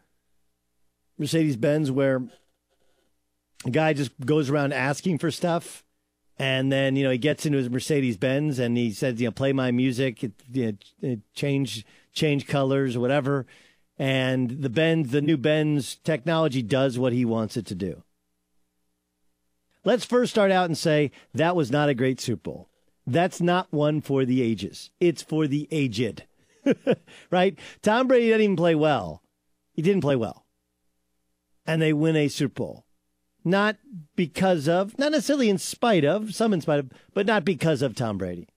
Mercedes 1.19 1.57
Benz, 1.57 1.91
where 1.91 2.23
a 3.65 3.71
guy 3.71 3.93
just 3.93 4.13
goes 4.25 4.51
around 4.51 4.73
asking 4.73 5.19
for 5.19 5.33
stuff, 5.33 5.85
and 6.39 6.71
then 6.71 6.95
you 6.95 7.03
know 7.03 7.11
he 7.11 7.19
gets 7.19 7.47
into 7.47 7.59
his 7.59 7.69
Mercedes 7.69 8.17
Benz 8.17 8.61
and 8.61 8.77
he 8.77 8.93
says, 8.93 9.21
you 9.21 9.27
know, 9.27 9.33
play 9.33 9.53
my 9.53 9.73
music, 9.73 10.23
it, 10.23 10.33
you 10.53 10.67
know, 10.67 10.79
it 11.03 11.21
change 11.35 11.85
change 12.13 12.47
colors 12.47 12.97
whatever, 12.97 13.47
and 13.99 14.63
the 14.63 14.71
Benz, 14.71 15.11
the 15.11 15.23
new 15.23 15.37
Benz 15.37 15.97
technology 15.97 16.63
does 16.63 16.99
what 16.99 17.13
he 17.13 17.25
wants 17.25 17.57
it 17.57 17.67
to 17.67 17.75
do. 17.75 18.03
Let's 19.85 20.05
first 20.05 20.33
start 20.33 20.51
out 20.51 20.67
and 20.67 20.79
say 20.79 21.11
that 21.35 21.55
was 21.55 21.71
not 21.71 21.89
a 21.89 21.95
great 21.95 22.21
Super 22.21 22.43
Bowl. 22.43 22.69
That's 23.07 23.41
not 23.41 23.73
one 23.73 24.01
for 24.01 24.25
the 24.25 24.43
ages. 24.43 24.91
It's 24.99 25.23
for 25.23 25.47
the 25.47 25.69
aged. 25.71 26.25
right? 27.31 27.59
Tom 27.83 28.09
Brady 28.09 28.27
didn't 28.27 28.41
even 28.41 28.57
play 28.57 28.75
well. 28.75 29.23
He 29.73 29.83
didn't 29.83 30.01
play 30.01 30.17
well. 30.17 30.47
And 31.67 31.83
they 31.83 31.93
win 31.93 32.17
a 32.17 32.29
Super 32.29 32.55
Bowl. 32.55 32.87
Not 33.45 33.77
because 34.17 34.69
of, 34.69 34.99
not 34.99 35.13
necessarily 35.13 35.51
in 35.51 35.59
spite 35.59 36.05
of, 36.05 36.35
some 36.35 36.55
in 36.55 36.63
spite 36.63 36.79
of, 36.79 36.91
but 37.13 37.27
not 37.27 37.45
because 37.45 37.83
of 37.83 37.95
Tom 37.95 38.17
Brady. 38.17 38.49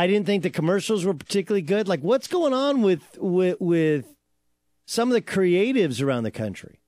I 0.00 0.06
didn't 0.06 0.24
think 0.24 0.42
the 0.42 0.48
commercials 0.48 1.04
were 1.04 1.12
particularly 1.12 1.60
good. 1.60 1.86
Like, 1.86 2.00
what's 2.00 2.26
going 2.26 2.54
on 2.54 2.80
with 2.80 3.02
with 3.18 3.58
with 3.60 4.06
some 4.86 5.10
of 5.10 5.12
the 5.12 5.20
creatives 5.20 6.02
around 6.02 6.22
the 6.22 6.30
country? 6.30 6.80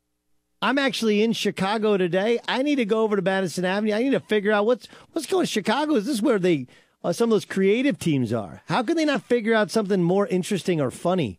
I'm 0.62 0.78
actually 0.78 1.22
in 1.22 1.34
Chicago 1.34 1.98
today. 1.98 2.38
I 2.48 2.62
need 2.62 2.76
to 2.76 2.86
go 2.86 3.02
over 3.02 3.16
to 3.16 3.20
Madison 3.20 3.66
Avenue. 3.66 3.92
I 3.92 4.02
need 4.02 4.12
to 4.12 4.20
figure 4.20 4.50
out 4.50 4.64
what's 4.64 4.88
what's 5.10 5.26
going. 5.26 5.40
on. 5.40 5.42
In 5.42 5.48
Chicago 5.48 5.96
is 5.96 6.06
this 6.06 6.22
where 6.22 6.38
they 6.38 6.66
uh, 7.04 7.12
some 7.12 7.28
of 7.28 7.32
those 7.32 7.44
creative 7.44 7.98
teams 7.98 8.32
are? 8.32 8.62
How 8.64 8.82
can 8.82 8.96
they 8.96 9.04
not 9.04 9.24
figure 9.24 9.52
out 9.52 9.70
something 9.70 10.02
more 10.02 10.26
interesting 10.28 10.80
or 10.80 10.90
funny? 10.90 11.38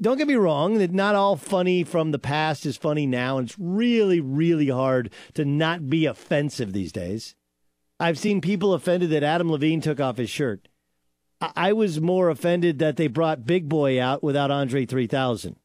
Don't 0.00 0.16
get 0.16 0.26
me 0.26 0.36
wrong, 0.36 0.78
that 0.78 0.92
not 0.92 1.14
all 1.14 1.36
funny 1.36 1.84
from 1.84 2.12
the 2.12 2.18
past 2.18 2.64
is 2.64 2.78
funny 2.78 3.06
now, 3.06 3.36
and 3.36 3.46
it's 3.46 3.58
really, 3.58 4.22
really 4.22 4.68
hard 4.68 5.12
to 5.34 5.44
not 5.44 5.90
be 5.90 6.06
offensive 6.06 6.72
these 6.72 6.92
days. 6.92 7.34
I've 8.00 8.18
seen 8.18 8.40
people 8.40 8.74
offended 8.74 9.10
that 9.10 9.22
Adam 9.22 9.50
Levine 9.50 9.80
took 9.80 10.00
off 10.00 10.18
his 10.18 10.30
shirt. 10.30 10.68
I, 11.40 11.52
I 11.56 11.72
was 11.72 12.00
more 12.00 12.30
offended 12.30 12.78
that 12.78 12.96
they 12.96 13.08
brought 13.08 13.46
Big 13.46 13.68
Boi 13.68 14.00
out 14.00 14.22
without 14.22 14.50
Andre 14.50 14.86
3000. 14.86 15.56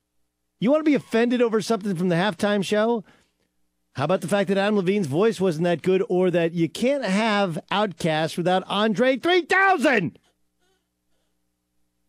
You 0.59 0.71
want 0.71 0.79
to 0.79 0.89
be 0.89 0.95
offended 0.95 1.41
over 1.41 1.61
something 1.61 1.95
from 1.95 2.09
the 2.09 2.15
halftime 2.15 2.63
show? 2.63 3.03
How 3.95 4.05
about 4.05 4.21
the 4.21 4.27
fact 4.27 4.47
that 4.47 4.57
Adam 4.57 4.77
Levine's 4.77 5.07
voice 5.07 5.39
wasn't 5.39 5.65
that 5.65 5.83
good 5.83 6.03
or 6.09 6.31
that 6.31 6.53
you 6.53 6.67
can't 6.67 7.05
have 7.05 7.59
OutKast 7.71 8.37
without 8.37 8.63
Andre 8.67 9.17
3000? 9.17 10.17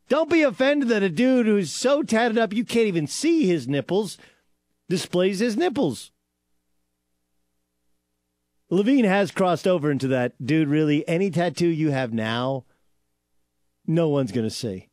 Don't 0.08 0.30
be 0.30 0.42
offended 0.42 0.88
that 0.88 1.02
a 1.02 1.10
dude 1.10 1.46
who's 1.46 1.72
so 1.72 2.02
tatted 2.02 2.38
up 2.38 2.52
you 2.52 2.64
can't 2.64 2.86
even 2.86 3.06
see 3.06 3.46
his 3.46 3.68
nipples 3.68 4.16
displays 4.88 5.40
his 5.40 5.56
nipples. 5.56 6.10
Levine 8.70 9.04
has 9.04 9.30
crossed 9.30 9.66
over 9.66 9.90
into 9.90 10.08
that. 10.08 10.32
Dude, 10.44 10.68
really, 10.68 11.06
any 11.08 11.30
tattoo 11.30 11.68
you 11.68 11.90
have 11.90 12.12
now, 12.12 12.64
no 13.86 14.08
one's 14.08 14.32
to 14.48 14.54
see. 14.54 14.88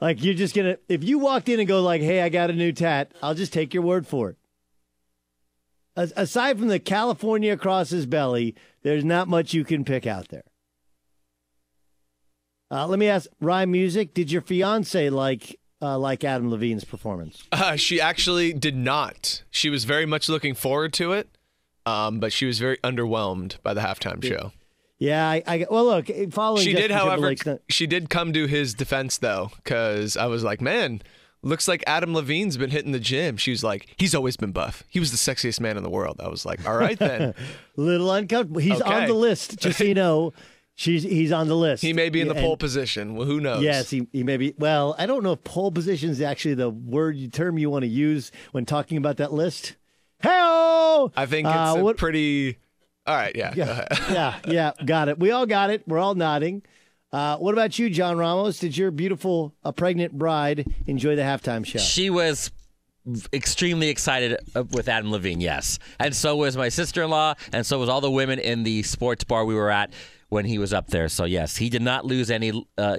Like, 0.00 0.22
you're 0.22 0.34
just 0.34 0.54
to, 0.66 0.78
if 0.88 1.04
you 1.04 1.18
walked 1.18 1.48
in 1.48 1.60
and 1.60 1.68
go, 1.68 1.80
like, 1.80 2.02
hey, 2.02 2.22
I 2.22 2.28
got 2.28 2.50
a 2.50 2.54
new 2.54 2.72
tat, 2.72 3.12
I'll 3.22 3.34
just 3.34 3.52
take 3.52 3.72
your 3.72 3.84
word 3.84 4.06
for 4.06 4.30
it. 4.30 4.36
As- 5.96 6.12
aside 6.16 6.58
from 6.58 6.68
the 6.68 6.80
California 6.80 7.52
across 7.52 7.90
his 7.90 8.06
belly, 8.06 8.54
there's 8.82 9.04
not 9.04 9.28
much 9.28 9.54
you 9.54 9.64
can 9.64 9.84
pick 9.84 10.06
out 10.06 10.28
there. 10.28 10.44
Uh, 12.70 12.86
let 12.86 12.98
me 12.98 13.06
ask 13.06 13.28
Rhyme 13.40 13.70
Music, 13.70 14.14
did 14.14 14.32
your 14.32 14.40
fiance 14.40 15.10
like 15.10 15.60
uh, 15.82 15.98
like 15.98 16.24
Adam 16.24 16.50
Levine's 16.50 16.84
performance? 16.84 17.42
Uh, 17.52 17.76
she 17.76 18.00
actually 18.00 18.54
did 18.54 18.74
not. 18.76 19.42
She 19.50 19.68
was 19.68 19.84
very 19.84 20.06
much 20.06 20.28
looking 20.28 20.54
forward 20.54 20.94
to 20.94 21.12
it, 21.12 21.31
um, 21.86 22.20
but 22.20 22.32
she 22.32 22.46
was 22.46 22.58
very 22.58 22.76
underwhelmed 22.78 23.56
by 23.62 23.74
the 23.74 23.80
halftime 23.80 24.22
show. 24.24 24.52
Yeah, 24.98 25.28
I, 25.28 25.42
I 25.46 25.66
well 25.68 25.84
look 25.86 26.08
following. 26.30 26.62
She 26.62 26.72
Justin 26.72 26.90
did, 26.90 26.94
however, 26.96 27.34
she 27.68 27.86
did 27.86 28.08
come 28.08 28.32
to 28.34 28.46
his 28.46 28.72
defense 28.74 29.18
though, 29.18 29.50
because 29.56 30.16
I 30.16 30.26
was 30.26 30.44
like, 30.44 30.60
man. 30.60 31.02
Looks 31.44 31.66
like 31.66 31.82
Adam 31.88 32.14
Levine's 32.14 32.56
been 32.56 32.70
hitting 32.70 32.92
the 32.92 33.00
gym. 33.00 33.36
She 33.36 33.50
was 33.50 33.64
like, 33.64 33.92
he's 33.98 34.14
always 34.14 34.36
been 34.36 34.52
buff. 34.52 34.84
He 34.88 35.00
was 35.00 35.10
the 35.10 35.16
sexiest 35.16 35.58
man 35.58 35.76
in 35.76 35.82
the 35.82 35.90
world. 35.90 36.20
I 36.22 36.28
was 36.28 36.46
like, 36.46 36.64
all 36.68 36.76
right 36.76 36.96
then. 36.96 37.34
little 37.76 38.12
uncomfortable. 38.12 38.60
He's 38.60 38.80
on 38.80 39.08
the 39.08 39.12
list, 39.14 39.58
just 39.58 39.78
so 39.78 39.82
you 39.82 39.94
know. 39.94 40.32
She's 40.76 41.02
he's 41.02 41.32
on 41.32 41.48
the 41.48 41.56
list. 41.56 41.82
He 41.82 41.92
may 41.92 42.10
be 42.10 42.20
in 42.20 42.28
the 42.28 42.34
And- 42.34 42.44
pole 42.44 42.56
position. 42.56 43.16
Well, 43.16 43.26
who 43.26 43.40
knows? 43.40 43.60
Yes, 43.62 43.90
he, 43.90 44.06
he 44.12 44.22
may 44.22 44.36
be. 44.36 44.54
Well, 44.56 44.94
I 44.98 45.06
don't 45.06 45.22
know 45.24 45.32
if 45.32 45.42
pole 45.42 45.72
position 45.72 46.10
is 46.10 46.20
actually 46.22 46.54
the 46.54 46.70
word 46.70 47.32
term 47.32 47.58
you 47.58 47.68
want 47.68 47.82
to 47.82 47.88
use 47.88 48.30
when 48.52 48.64
talking 48.64 48.96
about 48.96 49.16
that 49.16 49.32
list. 49.32 49.74
Hey, 50.22 50.30
I 51.16 51.26
think 51.26 51.46
it's 51.48 51.56
Uh, 51.56 51.74
a 51.78 51.82
what- 51.82 51.96
pretty. 51.96 52.58
All 53.06 53.16
right, 53.16 53.34
yeah. 53.34 53.52
go 53.54 53.64
yeah, 53.64 53.70
ahead. 53.70 53.88
yeah, 54.10 54.38
yeah, 54.78 54.84
got 54.84 55.08
it. 55.08 55.18
We 55.18 55.32
all 55.32 55.44
got 55.46 55.70
it. 55.70 55.82
We're 55.88 55.98
all 55.98 56.14
nodding. 56.14 56.62
Uh, 57.12 57.36
what 57.38 57.52
about 57.52 57.78
you, 57.78 57.90
John 57.90 58.16
Ramos? 58.16 58.58
Did 58.60 58.76
your 58.76 58.90
beautiful 58.90 59.54
uh, 59.64 59.72
pregnant 59.72 60.12
bride 60.16 60.66
enjoy 60.86 61.16
the 61.16 61.22
halftime 61.22 61.66
show? 61.66 61.78
She 61.80 62.08
was 62.10 62.50
extremely 63.32 63.88
excited 63.88 64.38
uh, 64.54 64.62
with 64.70 64.88
Adam 64.88 65.10
Levine, 65.10 65.40
yes. 65.40 65.78
And 65.98 66.14
so 66.14 66.36
was 66.36 66.56
my 66.56 66.68
sister 66.68 67.02
in 67.02 67.10
law, 67.10 67.34
and 67.52 67.66
so 67.66 67.78
was 67.80 67.88
all 67.88 68.00
the 68.00 68.10
women 68.10 68.38
in 68.38 68.62
the 68.62 68.82
sports 68.84 69.24
bar 69.24 69.44
we 69.44 69.54
were 69.56 69.70
at 69.70 69.92
when 70.28 70.44
he 70.44 70.58
was 70.58 70.72
up 70.72 70.86
there. 70.86 71.08
So, 71.08 71.24
yes, 71.24 71.56
he 71.56 71.68
did 71.68 71.82
not 71.82 72.06
lose 72.06 72.30
any. 72.30 72.64
Uh, 72.78 72.98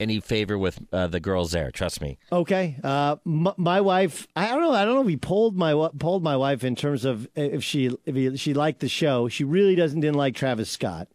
any 0.00 0.20
favor 0.20 0.58
with 0.58 0.78
uh, 0.92 1.06
the 1.06 1.20
girls 1.20 1.52
there? 1.52 1.70
Trust 1.70 2.00
me. 2.00 2.18
Okay. 2.32 2.76
Uh, 2.82 3.16
m- 3.26 3.54
my 3.56 3.80
wife, 3.80 4.26
I 4.34 4.48
don't 4.48 4.60
know. 4.60 4.72
I 4.72 4.84
don't 4.84 4.94
know 4.94 5.02
if 5.02 5.08
he 5.08 5.16
polled 5.16 5.56
my 5.56 5.72
polled 5.98 6.22
my 6.22 6.36
wife 6.36 6.64
in 6.64 6.76
terms 6.76 7.04
of 7.04 7.28
if 7.34 7.62
she 7.62 7.90
if 8.04 8.14
he, 8.14 8.36
she 8.36 8.54
liked 8.54 8.80
the 8.80 8.88
show. 8.88 9.28
She 9.28 9.44
really 9.44 9.74
doesn't 9.74 10.00
didn't 10.00 10.16
like 10.16 10.34
Travis 10.34 10.70
Scott. 10.70 11.08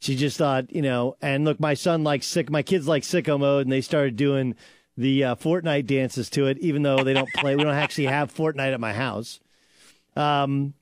She 0.00 0.14
just 0.14 0.38
thought, 0.38 0.72
you 0.72 0.82
know, 0.82 1.16
and 1.20 1.44
look, 1.44 1.58
my 1.58 1.74
son 1.74 2.04
likes 2.04 2.26
sick. 2.26 2.50
My 2.50 2.62
kids 2.62 2.86
like 2.86 3.02
sicko 3.02 3.38
mode, 3.38 3.66
and 3.66 3.72
they 3.72 3.80
started 3.80 4.16
doing 4.16 4.54
the 4.96 5.24
uh, 5.24 5.34
Fortnite 5.34 5.86
dances 5.86 6.30
to 6.30 6.46
it, 6.46 6.58
even 6.58 6.82
though 6.82 7.02
they 7.02 7.14
don't 7.14 7.32
play. 7.34 7.56
we 7.56 7.64
don't 7.64 7.74
actually 7.74 8.06
have 8.06 8.32
Fortnite 8.34 8.72
at 8.74 8.80
my 8.80 8.92
house. 8.92 9.40
Um, 10.16 10.74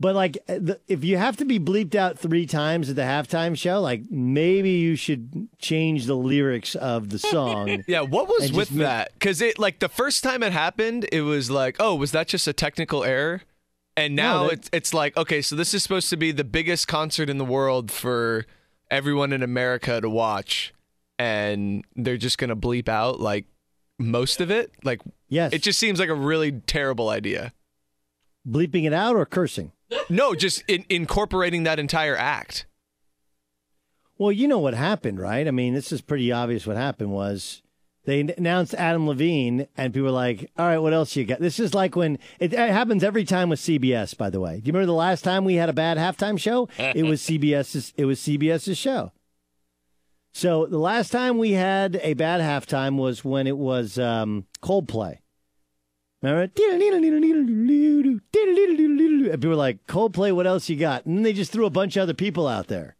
but 0.00 0.14
like, 0.14 0.38
uh, 0.48 0.54
the, 0.58 0.80
if 0.88 1.04
you 1.04 1.18
have 1.18 1.36
to 1.36 1.44
be 1.44 1.60
bleeped 1.60 1.94
out 1.94 2.18
three 2.18 2.46
times 2.46 2.88
at 2.88 2.96
the 2.96 3.02
halftime 3.02 3.56
show, 3.56 3.80
like 3.82 4.02
maybe 4.10 4.70
you 4.70 4.96
should 4.96 5.48
change 5.58 6.06
the 6.06 6.16
lyrics 6.16 6.74
of 6.74 7.10
the 7.10 7.18
song. 7.18 7.84
Yeah, 7.86 8.00
what 8.00 8.26
was 8.26 8.50
with 8.50 8.68
just 8.68 8.78
that? 8.78 9.12
Because 9.12 9.42
it 9.42 9.58
like 9.58 9.78
the 9.80 9.90
first 9.90 10.24
time 10.24 10.42
it 10.42 10.52
happened, 10.52 11.06
it 11.12 11.20
was 11.20 11.50
like, 11.50 11.76
oh, 11.78 11.94
was 11.94 12.12
that 12.12 12.28
just 12.28 12.48
a 12.48 12.52
technical 12.54 13.04
error? 13.04 13.42
And 13.96 14.16
now 14.16 14.42
No, 14.42 14.44
that- 14.48 14.52
it's 14.54 14.70
it's 14.72 14.94
like 14.94 15.16
okay, 15.18 15.42
so 15.42 15.54
this 15.54 15.74
is 15.74 15.82
supposed 15.82 16.08
to 16.10 16.16
be 16.16 16.32
the 16.32 16.44
biggest 16.44 16.88
concert 16.88 17.28
in 17.28 17.36
the 17.36 17.44
world 17.44 17.90
for 17.90 18.46
everyone 18.90 19.32
in 19.34 19.42
America 19.42 20.00
to 20.00 20.08
watch, 20.08 20.72
and 21.18 21.84
they're 21.94 22.16
just 22.16 22.38
gonna 22.38 22.56
bleep 22.56 22.88
out 22.88 23.20
like 23.20 23.44
most 23.98 24.40
of 24.40 24.50
it. 24.50 24.72
Like, 24.82 25.02
yes, 25.28 25.52
it 25.52 25.62
just 25.62 25.78
seems 25.78 26.00
like 26.00 26.08
a 26.08 26.14
really 26.14 26.52
terrible 26.52 27.10
idea. 27.10 27.52
Bleeping 28.48 28.86
it 28.86 28.94
out 28.94 29.14
or 29.16 29.26
cursing? 29.26 29.72
No, 30.08 30.34
just 30.34 30.62
in, 30.68 30.84
incorporating 30.88 31.64
that 31.64 31.78
entire 31.78 32.16
act. 32.16 32.66
Well, 34.18 34.32
you 34.32 34.48
know 34.48 34.58
what 34.58 34.74
happened, 34.74 35.18
right? 35.18 35.48
I 35.48 35.50
mean, 35.50 35.72
this 35.74 35.92
is 35.92 36.00
pretty 36.00 36.30
obvious. 36.30 36.66
What 36.66 36.76
happened 36.76 37.10
was 37.10 37.62
they 38.04 38.20
announced 38.20 38.74
Adam 38.74 39.06
Levine, 39.06 39.66
and 39.76 39.94
people 39.94 40.06
were 40.06 40.10
like, 40.10 40.50
"All 40.58 40.66
right, 40.66 40.78
what 40.78 40.92
else 40.92 41.16
you 41.16 41.24
got?" 41.24 41.40
This 41.40 41.58
is 41.58 41.74
like 41.74 41.96
when 41.96 42.18
it, 42.38 42.52
it 42.52 42.58
happens 42.58 43.02
every 43.02 43.24
time 43.24 43.48
with 43.48 43.60
CBS. 43.60 44.16
By 44.16 44.30
the 44.30 44.40
way, 44.40 44.60
do 44.60 44.66
you 44.66 44.72
remember 44.72 44.86
the 44.86 44.92
last 44.92 45.22
time 45.22 45.44
we 45.44 45.54
had 45.54 45.68
a 45.68 45.74
bad 45.74 45.96
halftime 45.96 46.38
show? 46.38 46.68
it 46.78 47.04
was 47.04 47.22
CBS's. 47.26 47.92
It 47.96 48.04
was 48.04 48.20
CBS's 48.20 48.76
show. 48.76 49.12
So 50.32 50.66
the 50.66 50.78
last 50.78 51.10
time 51.10 51.38
we 51.38 51.52
had 51.52 51.98
a 52.02 52.14
bad 52.14 52.40
halftime 52.40 52.96
was 52.96 53.24
when 53.24 53.46
it 53.46 53.56
was 53.56 53.98
um, 53.98 54.46
Coldplay. 54.62 55.18
Remember? 56.22 56.42
And 56.42 56.54
people 59.40 59.50
were 59.50 59.56
like, 59.56 59.86
Coldplay, 59.86 60.34
what 60.34 60.46
else 60.46 60.68
you 60.68 60.76
got? 60.76 61.06
And 61.06 61.16
then 61.16 61.22
they 61.22 61.32
just 61.32 61.52
threw 61.52 61.66
a 61.66 61.70
bunch 61.70 61.96
of 61.96 62.02
other 62.02 62.14
people 62.14 62.46
out 62.46 62.66
there. 62.66 62.96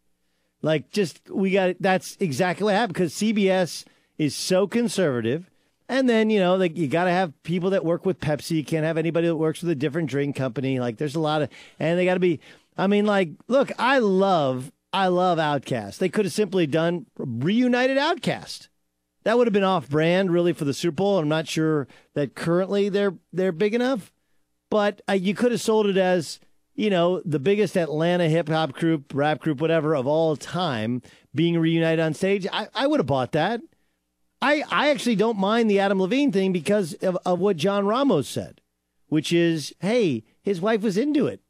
Like, 0.62 0.90
just, 0.90 1.20
we 1.30 1.50
got, 1.50 1.76
that's 1.80 2.16
exactly 2.20 2.64
what 2.64 2.74
happened 2.74 2.94
because 2.94 3.12
CBS 3.14 3.84
is 4.18 4.34
so 4.34 4.66
conservative. 4.66 5.50
And 5.88 6.08
then, 6.08 6.30
you 6.30 6.38
know, 6.38 6.54
like 6.56 6.76
you 6.76 6.86
got 6.86 7.04
to 7.04 7.10
have 7.10 7.32
people 7.42 7.70
that 7.70 7.84
work 7.84 8.06
with 8.06 8.20
Pepsi. 8.20 8.52
You 8.52 8.64
can't 8.64 8.84
have 8.84 8.96
anybody 8.96 9.26
that 9.26 9.36
works 9.36 9.60
with 9.60 9.70
a 9.70 9.74
different 9.74 10.08
drink 10.08 10.36
company. 10.36 10.78
Like, 10.78 10.98
there's 10.98 11.16
a 11.16 11.20
lot 11.20 11.42
of, 11.42 11.50
and 11.78 11.98
they 11.98 12.04
got 12.04 12.14
to 12.14 12.20
be, 12.20 12.40
I 12.78 12.86
mean, 12.86 13.06
like, 13.06 13.30
look, 13.48 13.72
I 13.78 13.98
love, 13.98 14.72
I 14.92 15.08
love 15.08 15.38
OutKast. 15.38 15.98
They 15.98 16.08
could 16.08 16.24
have 16.24 16.32
simply 16.32 16.66
done 16.66 17.06
reunited 17.18 17.98
OutKast. 17.98 18.68
That 19.24 19.36
would 19.36 19.46
have 19.46 19.52
been 19.52 19.64
off 19.64 19.88
brand, 19.88 20.32
really, 20.32 20.52
for 20.52 20.64
the 20.64 20.74
Super 20.74 20.96
Bowl. 20.96 21.18
I'm 21.18 21.28
not 21.28 21.46
sure 21.46 21.86
that 22.14 22.34
currently 22.34 22.88
they're 22.88 23.14
they're 23.32 23.52
big 23.52 23.74
enough, 23.74 24.12
but 24.70 25.02
uh, 25.08 25.12
you 25.12 25.34
could 25.34 25.52
have 25.52 25.60
sold 25.60 25.86
it 25.86 25.96
as 25.96 26.40
you 26.74 26.88
know 26.88 27.20
the 27.24 27.38
biggest 27.38 27.76
Atlanta 27.76 28.28
hip 28.28 28.48
hop 28.48 28.72
group, 28.72 29.12
rap 29.14 29.40
group, 29.40 29.60
whatever 29.60 29.94
of 29.94 30.06
all 30.06 30.36
time 30.36 31.02
being 31.34 31.58
reunited 31.58 32.00
on 32.00 32.14
stage. 32.14 32.46
I, 32.52 32.68
I 32.74 32.86
would 32.86 33.00
have 33.00 33.06
bought 33.06 33.32
that. 33.32 33.60
I 34.40 34.62
I 34.70 34.90
actually 34.90 35.16
don't 35.16 35.38
mind 35.38 35.70
the 35.70 35.80
Adam 35.80 36.00
Levine 36.00 36.32
thing 36.32 36.52
because 36.52 36.94
of, 36.94 37.18
of 37.26 37.38
what 37.38 37.58
John 37.58 37.86
Ramos 37.86 38.26
said, 38.28 38.62
which 39.08 39.32
is, 39.32 39.74
hey, 39.80 40.24
his 40.42 40.60
wife 40.62 40.80
was 40.80 40.96
into 40.96 41.26
it. 41.26 41.40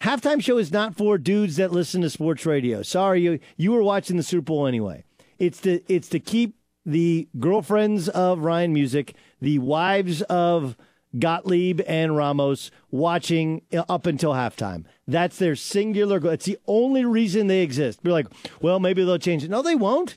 Halftime 0.00 0.42
show 0.42 0.58
is 0.58 0.72
not 0.72 0.96
for 0.96 1.16
dudes 1.18 1.56
that 1.56 1.72
listen 1.72 2.02
to 2.02 2.10
sports 2.10 2.44
radio. 2.44 2.82
Sorry, 2.82 3.22
you 3.22 3.38
you 3.56 3.70
were 3.70 3.82
watching 3.82 4.16
the 4.16 4.22
Super 4.24 4.42
Bowl 4.42 4.66
anyway. 4.66 5.04
It's 5.38 5.60
to 5.62 5.80
it's 5.92 6.08
to 6.08 6.18
keep 6.18 6.55
the 6.86 7.28
girlfriends 7.38 8.08
of 8.08 8.40
Ryan 8.40 8.72
Music, 8.72 9.14
the 9.40 9.58
wives 9.58 10.22
of 10.22 10.76
Gottlieb 11.18 11.80
and 11.86 12.16
Ramos 12.16 12.70
watching 12.90 13.62
uh, 13.72 13.84
up 13.88 14.06
until 14.06 14.32
halftime. 14.32 14.84
That's 15.06 15.38
their 15.38 15.56
singular 15.56 16.20
goal. 16.20 16.32
It's 16.32 16.46
the 16.46 16.58
only 16.66 17.04
reason 17.04 17.46
they 17.46 17.62
exist. 17.62 18.02
Be 18.02 18.10
like, 18.10 18.28
well, 18.60 18.78
maybe 18.78 19.04
they'll 19.04 19.18
change 19.18 19.44
it. 19.44 19.50
No, 19.50 19.62
they 19.62 19.74
won't. 19.74 20.16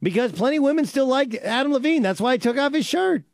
Because 0.00 0.32
plenty 0.32 0.58
of 0.58 0.62
women 0.62 0.86
still 0.86 1.06
like 1.06 1.34
Adam 1.36 1.72
Levine. 1.72 2.02
That's 2.02 2.20
why 2.20 2.32
he 2.32 2.38
took 2.38 2.58
off 2.58 2.74
his 2.74 2.86
shirt. 2.86 3.24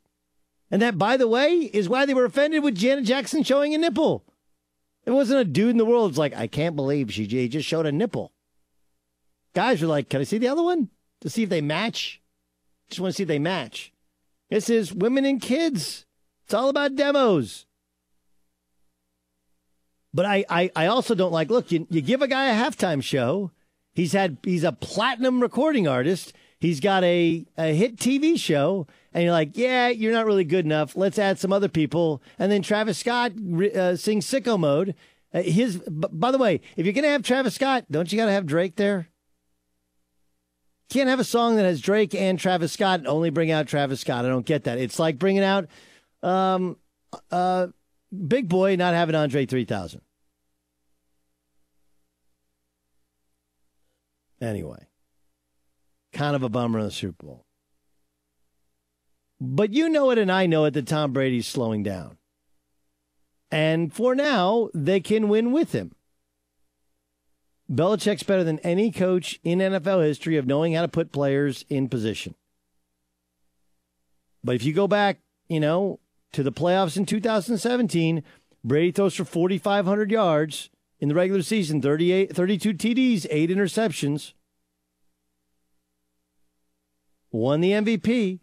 And 0.71 0.81
that, 0.81 0.99
by 0.99 1.17
the 1.17 1.27
way, 1.27 1.71
is 1.73 1.89
why 1.89 2.07
they 2.07 2.15
were 2.15 2.25
offended 2.25 2.63
with 2.63 2.77
Janet 2.77 3.05
Jackson 3.05 3.43
showing 3.43 3.75
a 3.75 3.79
nipple. 3.79 4.25
It 5.05 5.11
wasn't 5.11 5.41
a 5.41 5.45
dude 5.45 5.71
in 5.71 5.79
the 5.79 5.85
world. 5.85 6.11
It's 6.11 6.19
like, 6.19 6.37
I 6.37 6.47
can't 6.47 6.77
believe 6.77 7.13
she 7.13 7.27
just 7.27 7.69
showed 7.69 7.87
a 7.87 7.93
nipple. 7.93 8.33
Guys 9.55 9.83
are 9.83 9.89
like, 9.89 10.09
can 10.09 10.21
I 10.21 10.25
see 10.25 10.39
the 10.39 10.49
other 10.49 10.63
one? 10.63 10.91
To 11.23 11.31
see 11.31 11.43
if 11.43 11.49
they 11.49 11.61
match? 11.61 12.23
Just 12.91 13.01
want 13.01 13.13
to 13.13 13.17
see 13.17 13.23
if 13.23 13.29
they 13.29 13.39
match. 13.39 13.93
This 14.51 14.69
is 14.69 14.93
women 14.93 15.25
and 15.25 15.41
kids. 15.41 16.07
It's 16.45 16.55
all 16.55 16.69
about 16.69 16.97
demos. 16.97 17.67
But 20.13 20.27
I, 20.27 20.45
I, 20.51 20.71
I 20.75 20.87
also 20.87 21.15
don't 21.15 21.33
like, 21.33 21.51
look, 21.51 21.71
you, 21.71 21.87
you 21.89 22.01
give 22.01 22.21
a 22.21 22.29
guy 22.29 22.51
a 22.51 22.55
halftime 22.55 23.03
show. 23.03 23.53
He's 23.95 24.13
had 24.13 24.39
he's 24.43 24.65
a 24.65 24.73
platinum 24.73 25.41
recording 25.41 25.87
artist. 25.87 26.33
He's 26.59 26.81
got 26.81 27.05
a, 27.05 27.47
a 27.57 27.75
hit 27.75 27.97
TV 27.97 28.39
show, 28.39 28.87
and 29.15 29.25
you're 29.25 29.33
like, 29.33 29.57
yeah, 29.57 29.89
you're 29.89 30.13
not 30.13 30.27
really 30.27 30.45
good 30.45 30.65
enough. 30.65 30.95
Let's 30.95 31.19
add 31.19 31.39
some 31.39 31.53
other 31.53 31.69
people. 31.69 32.23
And 32.39 32.53
then 32.53 32.63
Travis 32.63 32.99
Scott 32.99 33.33
uh, 33.33 33.97
sings 33.97 34.27
Sicko 34.27 34.59
Mode. 34.59 34.95
Uh, 35.33 35.43
his, 35.43 35.79
b- 35.79 36.09
by 36.11 36.31
the 36.31 36.39
way, 36.39 36.61
if 36.77 36.85
you're 36.85 36.93
gonna 36.93 37.09
have 37.09 37.23
Travis 37.23 37.55
Scott, 37.55 37.87
don't 37.91 38.11
you 38.13 38.19
got 38.19 38.27
to 38.27 38.33
have 38.33 38.47
Drake 38.47 38.77
there? 38.77 39.10
Can't 40.91 41.09
have 41.09 41.21
a 41.21 41.25
song 41.25 41.57
that 41.57 41.65
has 41.65 41.81
Drake 41.81 42.15
and 42.17 42.39
Travis 42.39 42.73
Scott 42.73 42.99
and 42.99 43.09
only 43.09 43.31
bring 43.31 43.53
out 43.53 43.69
Travis 43.69 44.01
Scott. 44.01 44.25
I 44.25 44.29
don't 44.29 44.45
get 44.45 44.65
that. 44.65 44.79
It's 44.79 44.99
like 44.99 45.19
bringing 45.19 45.45
out 45.45 45.69
um, 46.23 46.77
uh, 47.31 47.69
Big 48.27 48.49
Boi, 48.49 48.75
not 48.75 48.93
having 48.93 49.15
Andre 49.15 49.47
3000. 49.47 50.01
Anyway, 54.41 54.87
kind 56.13 56.35
of 56.35 56.43
a 56.43 56.49
bummer 56.49 56.81
in 56.81 56.87
the 56.87 56.91
Super 56.91 57.27
Bowl. 57.27 57.47
But 59.41 59.73
you 59.73 59.89
know 59.89 60.11
it, 60.11 60.19
and 60.19 60.31
I 60.33 60.47
know 60.47 60.65
it 60.65 60.73
that 60.73 60.87
Tom 60.87 61.13
Brady's 61.13 61.47
slowing 61.47 61.83
down. 61.83 62.19
And 63.51 63.93
for 63.93 64.15
now, 64.15 64.71
they 64.75 65.01
can 65.01 65.29
win 65.29 65.53
with 65.53 65.73
him. 65.73 65.93
Belichick's 67.71 68.25
better 68.25 68.43
than 68.43 68.59
any 68.61 68.91
coach 68.91 69.39
in 69.45 69.61
NFL 69.61 70.05
history 70.05 70.37
of 70.37 70.47
knowing 70.47 70.75
how 70.75 70.83
to 70.83 70.89
put 70.89 71.13
players 71.13 71.65
in 71.69 71.89
position. 71.89 72.35
But 74.43 74.57
if 74.57 74.65
you 74.65 74.73
go 74.73 74.89
back, 74.89 75.21
you 75.49 75.61
know, 75.61 76.01
to 76.33 76.43
the 76.43 76.53
playoffs 76.53 76.97
in 76.97 77.07
2017, 77.07 78.23
Brady 78.65 78.91
throws 78.91 79.15
for 79.15 79.25
4,500 79.25 80.11
yards 80.11 80.71
in 80.99 81.09
the 81.09 81.15
regular 81.15 81.43
season, 81.43 81.81
38, 81.81 82.35
32 82.35 82.75
TDs, 82.75 83.27
eight 83.31 83.51
interceptions. 83.51 84.33
Won 87.31 87.61
the 87.61 87.71
MVP. 87.71 88.41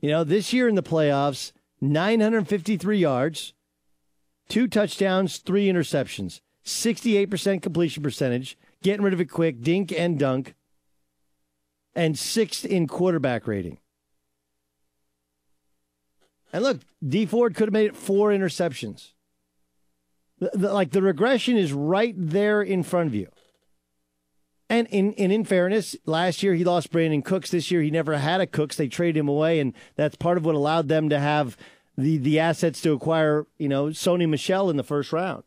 You 0.00 0.10
know, 0.10 0.24
this 0.24 0.52
year 0.52 0.68
in 0.68 0.74
the 0.74 0.82
playoffs, 0.82 1.52
953 1.80 2.98
yards, 2.98 3.54
two 4.48 4.68
touchdowns, 4.68 5.38
three 5.38 5.66
interceptions. 5.66 6.40
68% 6.64 7.62
completion 7.62 8.02
percentage, 8.02 8.58
getting 8.82 9.02
rid 9.02 9.14
of 9.14 9.20
it 9.20 9.26
quick, 9.26 9.62
dink 9.62 9.92
and 9.92 10.18
dunk, 10.18 10.54
and 11.94 12.18
sixth 12.18 12.64
in 12.64 12.86
quarterback 12.86 13.46
rating. 13.46 13.78
And 16.52 16.64
look, 16.64 16.80
Dee 17.06 17.26
Ford 17.26 17.54
could 17.54 17.68
have 17.68 17.72
made 17.72 17.86
it 17.86 17.96
four 17.96 18.30
interceptions. 18.30 19.12
The, 20.38 20.50
the, 20.54 20.72
like 20.72 20.90
the 20.90 21.02
regression 21.02 21.56
is 21.56 21.72
right 21.72 22.14
there 22.16 22.62
in 22.62 22.82
front 22.82 23.08
of 23.08 23.14
you. 23.14 23.28
And 24.68 24.86
in, 24.88 25.14
and 25.14 25.32
in 25.32 25.44
fairness, 25.44 25.96
last 26.06 26.42
year 26.42 26.54
he 26.54 26.64
lost 26.64 26.92
Brandin 26.92 27.24
Cooks. 27.24 27.50
This 27.50 27.70
year 27.70 27.82
he 27.82 27.90
never 27.90 28.16
had 28.16 28.40
a 28.40 28.46
Cooks. 28.46 28.76
They 28.76 28.88
traded 28.88 29.16
him 29.16 29.28
away, 29.28 29.58
and 29.58 29.74
that's 29.96 30.14
part 30.14 30.38
of 30.38 30.44
what 30.44 30.54
allowed 30.54 30.88
them 30.88 31.08
to 31.08 31.18
have 31.18 31.56
the, 31.98 32.18
the 32.18 32.38
assets 32.38 32.80
to 32.82 32.92
acquire, 32.92 33.46
you 33.58 33.68
know, 33.68 33.86
Sony 33.86 34.28
Michel 34.28 34.70
in 34.70 34.76
the 34.76 34.84
first 34.84 35.12
round. 35.12 35.42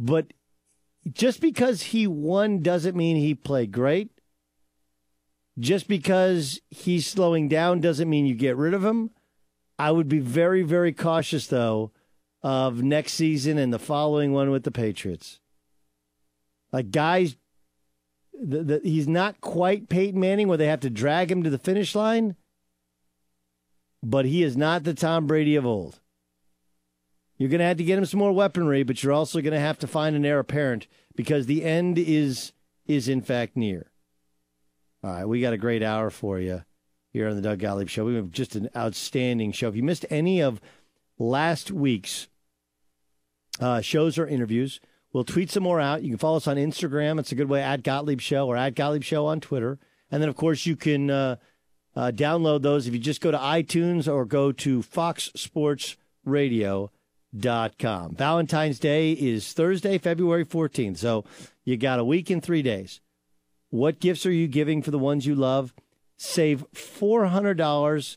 But 0.00 0.32
just 1.12 1.42
because 1.42 1.82
he 1.82 2.06
won 2.06 2.60
doesn't 2.60 2.96
mean 2.96 3.16
he 3.16 3.34
played 3.34 3.70
great. 3.70 4.10
Just 5.58 5.88
because 5.88 6.58
he's 6.70 7.06
slowing 7.06 7.48
down 7.48 7.80
doesn't 7.80 8.08
mean 8.08 8.24
you 8.24 8.34
get 8.34 8.56
rid 8.56 8.72
of 8.72 8.82
him. 8.82 9.10
I 9.78 9.90
would 9.90 10.08
be 10.08 10.18
very, 10.18 10.62
very 10.62 10.94
cautious, 10.94 11.46
though, 11.46 11.92
of 12.42 12.82
next 12.82 13.12
season 13.12 13.58
and 13.58 13.72
the 13.72 13.78
following 13.78 14.32
one 14.32 14.50
with 14.50 14.64
the 14.64 14.70
Patriots. 14.70 15.38
Like, 16.72 16.90
guys, 16.90 17.36
the, 18.32 18.62
the, 18.62 18.80
he's 18.82 19.08
not 19.08 19.42
quite 19.42 19.90
Peyton 19.90 20.18
Manning 20.18 20.48
where 20.48 20.56
they 20.56 20.66
have 20.66 20.80
to 20.80 20.90
drag 20.90 21.30
him 21.30 21.42
to 21.42 21.50
the 21.50 21.58
finish 21.58 21.94
line, 21.94 22.36
but 24.02 24.24
he 24.24 24.42
is 24.42 24.56
not 24.56 24.84
the 24.84 24.94
Tom 24.94 25.26
Brady 25.26 25.56
of 25.56 25.66
old. 25.66 25.99
You're 27.40 27.48
going 27.48 27.60
to 27.60 27.64
have 27.64 27.78
to 27.78 27.84
get 27.84 27.96
him 27.96 28.04
some 28.04 28.20
more 28.20 28.32
weaponry, 28.32 28.82
but 28.82 29.02
you're 29.02 29.14
also 29.14 29.40
going 29.40 29.54
to 29.54 29.58
have 29.58 29.78
to 29.78 29.86
find 29.86 30.14
an 30.14 30.26
heir 30.26 30.40
apparent 30.40 30.86
because 31.16 31.46
the 31.46 31.64
end 31.64 31.96
is 31.96 32.52
is 32.86 33.08
in 33.08 33.22
fact 33.22 33.56
near. 33.56 33.90
All 35.02 35.10
right, 35.10 35.24
we 35.24 35.40
got 35.40 35.54
a 35.54 35.58
great 35.58 35.82
hour 35.82 36.10
for 36.10 36.38
you 36.38 36.64
here 37.14 37.28
on 37.30 37.36
the 37.36 37.42
Doug 37.42 37.60
Gottlieb 37.60 37.88
Show. 37.88 38.04
We 38.04 38.16
have 38.16 38.30
just 38.30 38.56
an 38.56 38.68
outstanding 38.76 39.52
show. 39.52 39.68
If 39.68 39.74
you 39.74 39.82
missed 39.82 40.04
any 40.10 40.42
of 40.42 40.60
last 41.18 41.70
week's 41.70 42.28
uh, 43.58 43.80
shows 43.80 44.18
or 44.18 44.26
interviews, 44.26 44.78
we'll 45.14 45.24
tweet 45.24 45.50
some 45.50 45.62
more 45.62 45.80
out. 45.80 46.02
You 46.02 46.10
can 46.10 46.18
follow 46.18 46.36
us 46.36 46.46
on 46.46 46.56
Instagram. 46.56 47.18
It's 47.18 47.32
a 47.32 47.36
good 47.36 47.48
way 47.48 47.62
at 47.62 47.82
Gottlieb 47.82 48.20
Show 48.20 48.48
or 48.48 48.56
at 48.56 48.74
Gottlieb 48.74 49.02
Show 49.02 49.24
on 49.24 49.40
Twitter. 49.40 49.78
And 50.10 50.20
then, 50.20 50.28
of 50.28 50.36
course, 50.36 50.66
you 50.66 50.76
can 50.76 51.10
uh, 51.10 51.36
Uh, 51.96 52.12
download 52.12 52.62
those 52.62 52.86
if 52.86 52.94
you 52.94 53.00
just 53.00 53.20
go 53.20 53.32
to 53.32 53.38
iTunes 53.38 54.06
or 54.06 54.24
go 54.24 54.52
to 54.52 54.80
foxsportsradio.com. 57.34 58.14
Valentine's 58.16 58.78
Day 58.78 59.12
is 59.12 59.52
Thursday, 59.52 59.98
February 59.98 60.44
14th. 60.44 60.98
So 60.98 61.24
you 61.64 61.76
got 61.76 61.98
a 61.98 62.04
week 62.04 62.30
and 62.30 62.42
three 62.42 62.62
days. 62.62 63.00
What 63.70 64.00
gifts 64.00 64.26
are 64.26 64.32
you 64.32 64.48
giving 64.48 64.82
for 64.82 64.90
the 64.90 64.98
ones 64.98 65.26
you 65.26 65.34
love? 65.34 65.72
Save 66.16 66.64
$400 66.72 68.16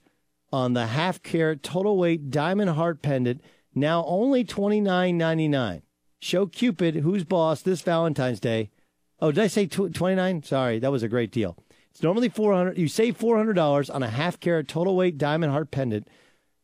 on 0.52 0.74
the 0.74 0.88
half 0.88 1.22
carat 1.24 1.64
total 1.64 1.98
weight 1.98 2.30
diamond 2.30 2.72
heart 2.72 3.02
pendant, 3.02 3.42
now 3.74 4.04
only 4.06 4.44
$29.99. 4.44 5.82
Show 6.20 6.46
Cupid 6.46 6.96
who's 6.96 7.24
boss 7.24 7.62
this 7.62 7.82
Valentine's 7.82 8.40
Day. 8.40 8.72
Oh, 9.20 9.32
did 9.32 9.44
I 9.44 9.48
say 9.48 9.68
29? 9.68 10.44
Sorry, 10.44 10.80
that 10.80 10.92
was 10.92 11.04
a 11.04 11.08
great 11.08 11.32
deal. 11.32 11.58
It's 11.92 12.04
normally 12.04 12.30
400 12.30 12.78
You 12.78 12.88
save 12.88 13.18
$400 13.18 13.94
on 13.94 14.04
a 14.04 14.10
half 14.10 14.40
carat 14.40 14.68
total 14.68 14.96
weight 14.96 15.18
diamond 15.18 15.52
heart 15.52 15.70
pendant, 15.70 16.08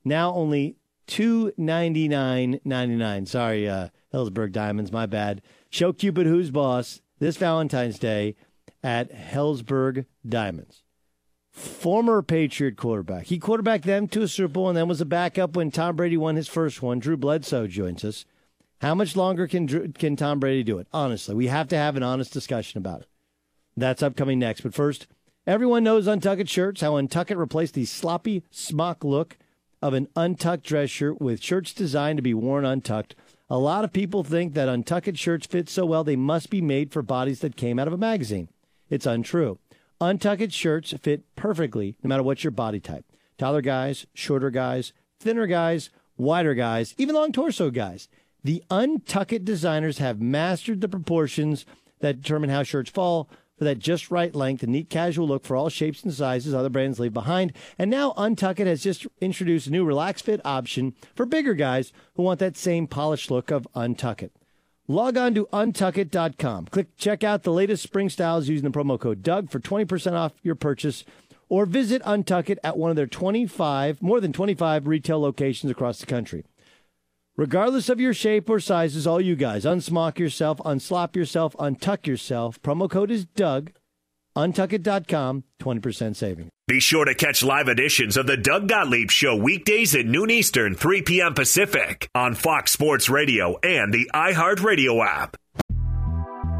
now 0.03 0.33
only 0.33 0.78
$299.99. 1.09 3.27
Sorry, 3.27 3.67
uh, 3.67 3.89
Helzberg 4.13 4.51
Diamonds, 4.51 4.91
my 4.91 5.07
bad. 5.07 5.41
Show 5.69 5.93
Cupid 5.93 6.27
who's 6.27 6.51
boss 6.51 7.01
this 7.19 7.37
Valentine's 7.37 7.97
Day 7.99 8.35
at 8.83 9.11
Helzberg 9.11 10.05
Diamonds. 10.27 10.83
Former 11.51 12.21
Patriot 12.21 12.75
quarterback. 12.77 13.25
He 13.25 13.39
quarterbacked 13.39 13.85
them 13.85 14.07
to 14.09 14.21
a 14.21 14.27
Super 14.27 14.53
Bowl 14.53 14.69
and 14.69 14.77
then 14.77 14.87
was 14.87 15.01
a 15.01 15.05
backup 15.05 15.55
when 15.55 15.71
Tom 15.71 15.95
Brady 15.95 16.15
won 16.15 16.35
his 16.35 16.47
first 16.47 16.79
one. 16.81 16.99
Drew 16.99 17.17
Bledsoe 17.17 17.65
joins 17.67 18.05
us. 18.05 18.25
How 18.81 18.95
much 18.95 19.17
longer 19.17 19.45
can 19.47 19.91
can 19.91 20.15
Tom 20.15 20.39
Brady 20.39 20.63
do 20.63 20.77
it? 20.77 20.87
Honestly, 20.93 21.35
we 21.35 21.47
have 21.47 21.67
to 21.69 21.75
have 21.75 21.97
an 21.97 22.03
honest 22.03 22.31
discussion 22.31 22.77
about 22.77 23.01
it. 23.01 23.07
That's 23.75 24.03
upcoming 24.03 24.39
next. 24.39 24.61
But 24.61 24.73
first, 24.73 25.07
everyone 25.45 25.83
knows 25.83 26.07
Untucked 26.07 26.47
shirts. 26.47 26.79
How 26.79 26.95
Untucked 26.95 27.31
replaced 27.31 27.73
the 27.73 27.83
sloppy 27.83 28.45
smock 28.51 29.03
look 29.03 29.37
of 29.81 29.93
an 29.93 30.07
untucked 30.15 30.63
dress 30.65 30.89
shirt 30.89 31.21
with 31.21 31.41
shirts 31.41 31.73
designed 31.73 32.17
to 32.17 32.23
be 32.23 32.33
worn 32.33 32.65
untucked. 32.65 33.15
A 33.49 33.57
lot 33.57 33.83
of 33.83 33.93
people 33.93 34.23
think 34.23 34.53
that 34.53 34.69
untucked 34.69 35.17
shirts 35.17 35.47
fit 35.47 35.69
so 35.69 35.85
well 35.85 36.03
they 36.03 36.15
must 36.15 36.49
be 36.49 36.61
made 36.61 36.91
for 36.91 37.01
bodies 37.01 37.39
that 37.39 37.55
came 37.55 37.79
out 37.79 37.87
of 37.87 37.93
a 37.93 37.97
magazine. 37.97 38.49
It's 38.89 39.05
untrue. 39.05 39.59
Untucked 40.01 40.51
shirts 40.51 40.93
fit 41.01 41.23
perfectly 41.35 41.95
no 42.03 42.07
matter 42.07 42.23
what 42.23 42.43
your 42.43 42.51
body 42.51 42.79
type. 42.79 43.05
Taller 43.37 43.61
guys, 43.61 44.05
shorter 44.13 44.49
guys, 44.49 44.93
thinner 45.19 45.47
guys, 45.47 45.89
wider 46.17 46.53
guys, 46.53 46.93
even 46.97 47.15
long 47.15 47.31
torso 47.31 47.69
guys. 47.71 48.07
The 48.43 48.63
Untucked 48.69 49.43
designers 49.43 49.97
have 49.97 50.21
mastered 50.21 50.81
the 50.81 50.87
proportions 50.87 51.65
that 51.99 52.21
determine 52.21 52.49
how 52.49 52.63
shirts 52.63 52.89
fall 52.89 53.29
for 53.59 53.65
that 53.65 53.77
just 53.77 54.09
right 54.09 54.33
length 54.33 54.63
and 54.63 54.71
neat 54.71 54.89
casual 54.89 55.27
look 55.27 55.45
for 55.45 55.55
all 55.55 55.69
shapes 55.69 56.01
and 56.01 56.13
sizes 56.13 56.53
other 56.53 56.69
brands 56.69 56.99
leave 56.99 57.13
behind. 57.13 57.53
And 57.77 57.91
now 57.91 58.13
Untucked 58.17 58.59
has 58.59 58.81
just 58.81 59.05
introduced 59.21 59.67
a 59.67 59.71
new 59.71 59.85
relaxed 59.85 60.25
fit 60.25 60.41
option 60.45 60.95
for 61.13 61.25
bigger 61.25 61.53
guys 61.53 61.91
who 62.15 62.23
want 62.23 62.39
that 62.39 62.57
same 62.57 62.87
polished 62.87 63.29
look 63.29 63.51
of 63.51 63.67
Untucked. 63.75 64.31
Log 64.87 65.17
on 65.17 65.35
to 65.35 65.45
untuckit.com. 65.53 66.65
Click 66.67 66.87
check 66.97 67.23
out 67.23 67.43
the 67.43 67.51
latest 67.51 67.83
spring 67.83 68.09
styles 68.09 68.47
using 68.47 68.71
the 68.71 68.75
promo 68.75 68.99
code 68.99 69.21
Doug 69.21 69.51
for 69.51 69.59
20% 69.59 70.13
off 70.13 70.33
your 70.41 70.55
purchase 70.55 71.03
or 71.49 71.65
visit 71.65 72.01
Untuckit 72.03 72.57
at 72.63 72.77
one 72.77 72.89
of 72.89 72.95
their 72.95 73.07
25, 73.07 74.01
more 74.01 74.21
than 74.21 74.31
25 74.31 74.87
retail 74.87 75.19
locations 75.19 75.69
across 75.69 75.99
the 75.99 76.05
country. 76.05 76.45
Regardless 77.39 77.87
of 77.87 78.01
your 78.01 78.13
shape 78.13 78.49
or 78.49 78.59
sizes, 78.59 79.07
all 79.07 79.21
you 79.21 79.37
guys, 79.37 79.63
unsmock 79.63 80.19
yourself, 80.19 80.59
unslop 80.65 81.15
yourself, 81.15 81.55
untuck 81.57 82.05
yourself. 82.05 82.61
Promo 82.61 82.89
code 82.89 83.09
is 83.09 83.23
Doug. 83.23 83.71
Untuckit.com, 84.35 85.45
20% 85.61 86.17
saving. 86.17 86.49
Be 86.67 86.81
sure 86.81 87.05
to 87.05 87.15
catch 87.15 87.41
live 87.41 87.69
editions 87.69 88.17
of 88.17 88.27
the 88.27 88.35
Doug 88.35 88.67
Gottlieb 88.67 89.09
Show 89.09 89.37
weekdays 89.37 89.95
at 89.95 90.05
noon 90.05 90.29
Eastern, 90.29 90.75
3 90.75 91.03
p.m. 91.03 91.33
Pacific 91.33 92.09
on 92.13 92.35
Fox 92.35 92.73
Sports 92.73 93.07
Radio 93.07 93.57
and 93.63 93.93
the 93.93 94.09
iHeartRadio 94.13 95.01
app. 95.01 95.37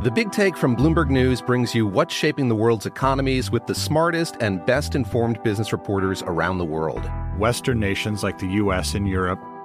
The 0.06 0.12
Big 0.12 0.32
Take 0.32 0.56
from 0.56 0.78
Bloomberg 0.78 1.10
News 1.10 1.42
brings 1.42 1.76
you 1.76 1.88
what's 1.88 2.14
shaping 2.14 2.48
the 2.48 2.56
world's 2.56 2.86
economies 2.86 3.52
with 3.52 3.68
the 3.68 3.76
smartest 3.76 4.38
and 4.40 4.66
best 4.66 4.96
informed 4.96 5.44
business 5.44 5.74
reporters 5.74 6.24
around 6.24 6.58
the 6.58 6.64
world. 6.64 7.06
Western 7.38 7.82
nations 7.82 8.24
like 8.24 8.38
the 8.40 8.48
U.S. 8.48 8.96
and 8.96 9.06
Europe. 9.06 9.42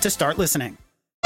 to 0.00 0.10
start 0.10 0.38
listening. 0.38 0.78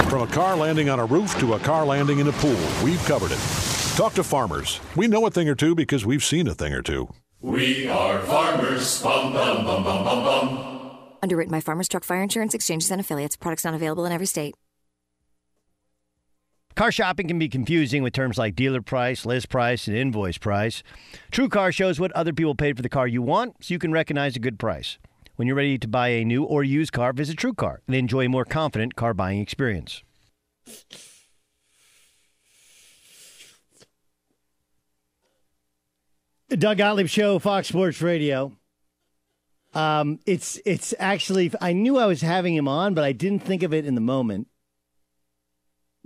From 0.09 0.23
a 0.23 0.27
car 0.27 0.57
landing 0.57 0.89
on 0.89 1.01
a 1.01 1.05
roof 1.05 1.39
to 1.39 1.55
a 1.55 1.59
car 1.59 1.87
landing 1.87 2.19
in 2.19 2.29
a 2.29 2.33
pool, 2.33 2.61
we've 2.83 3.03
covered 3.05 3.33
it. 3.33 3.97
Talk 3.97 4.15
to 4.15 4.25
farmers. 4.25 4.81
We 4.97 5.07
know 5.07 5.27
a 5.27 5.31
thing 5.31 5.49
or 5.49 5.55
two 5.55 5.75
because 5.75 6.05
we've 6.05 6.25
seen 6.25 6.49
a 6.49 6.55
thing 6.55 6.73
or 6.73 6.83
two. 6.83 7.09
We 7.41 7.89
are 7.89 8.21
farmers. 8.21 9.03
Bum, 9.03 9.33
bum, 9.33 9.65
bum, 9.65 9.85
bum, 9.85 10.05
bum, 10.05 10.25
bum. 10.25 10.99
Underwritten 11.23 11.53
by 11.53 11.61
Farmers 11.61 11.89
Truck 11.89 12.05
Fire 12.05 12.23
Insurance 12.23 12.55
Exchanges 12.55 12.91
and 12.91 13.01
Affiliates. 13.01 13.37
Products 13.37 13.65
not 13.65 13.75
available 13.75 14.05
in 14.05 14.13
every 14.13 14.27
state. 14.27 14.55
Car 16.75 16.91
shopping 16.91 17.29
can 17.29 17.39
be 17.39 17.49
confusing 17.49 18.03
with 18.03 18.15
terms 18.15 18.39
like 18.39 18.57
dealer 18.57 18.81
price, 18.81 19.27
list 19.27 19.51
price, 19.51 19.87
and 19.89 19.97
invoice 19.97 20.39
price. 20.39 20.83
True 21.31 21.49
Car 21.49 21.71
shows 21.71 22.01
what 22.01 22.13
other 22.13 22.33
people 22.33 22.55
paid 22.55 22.77
for 22.77 22.83
the 22.83 22.89
car 22.89 23.07
you 23.07 23.21
want 23.21 23.57
so 23.61 23.75
you 23.75 23.79
can 23.79 23.93
recognize 23.93 24.37
a 24.37 24.41
good 24.41 24.59
price. 24.59 24.99
When 25.37 25.49
you're 25.49 25.57
ready 25.57 25.79
to 25.79 25.89
buy 25.89 26.09
a 26.09 26.25
new 26.25 26.45
or 26.45 26.63
used 26.63 26.93
car, 26.93 27.13
visit 27.13 27.39
TrueCar 27.39 27.79
and 27.87 27.97
enjoy 27.97 28.27
a 28.27 28.29
more 28.29 28.45
confident 28.45 28.97
car 28.97 29.15
buying 29.15 29.41
experience. 29.41 30.03
Doug 36.51 36.77
Gottlieb 36.77 37.09
Show, 37.09 37.39
Fox 37.39 37.69
Sports 37.69 38.03
Radio. 38.03 38.53
Um, 39.75 40.19
it's 40.27 40.61
it's 40.67 40.93
actually 40.99 41.51
I 41.63 41.73
knew 41.73 41.97
I 41.97 42.05
was 42.05 42.21
having 42.21 42.55
him 42.55 42.69
on, 42.69 42.93
but 42.93 43.05
I 43.05 43.13
didn't 43.13 43.41
think 43.41 43.63
of 43.63 43.73
it 43.73 43.87
in 43.87 43.95
the 43.95 44.03
moment. 44.03 44.49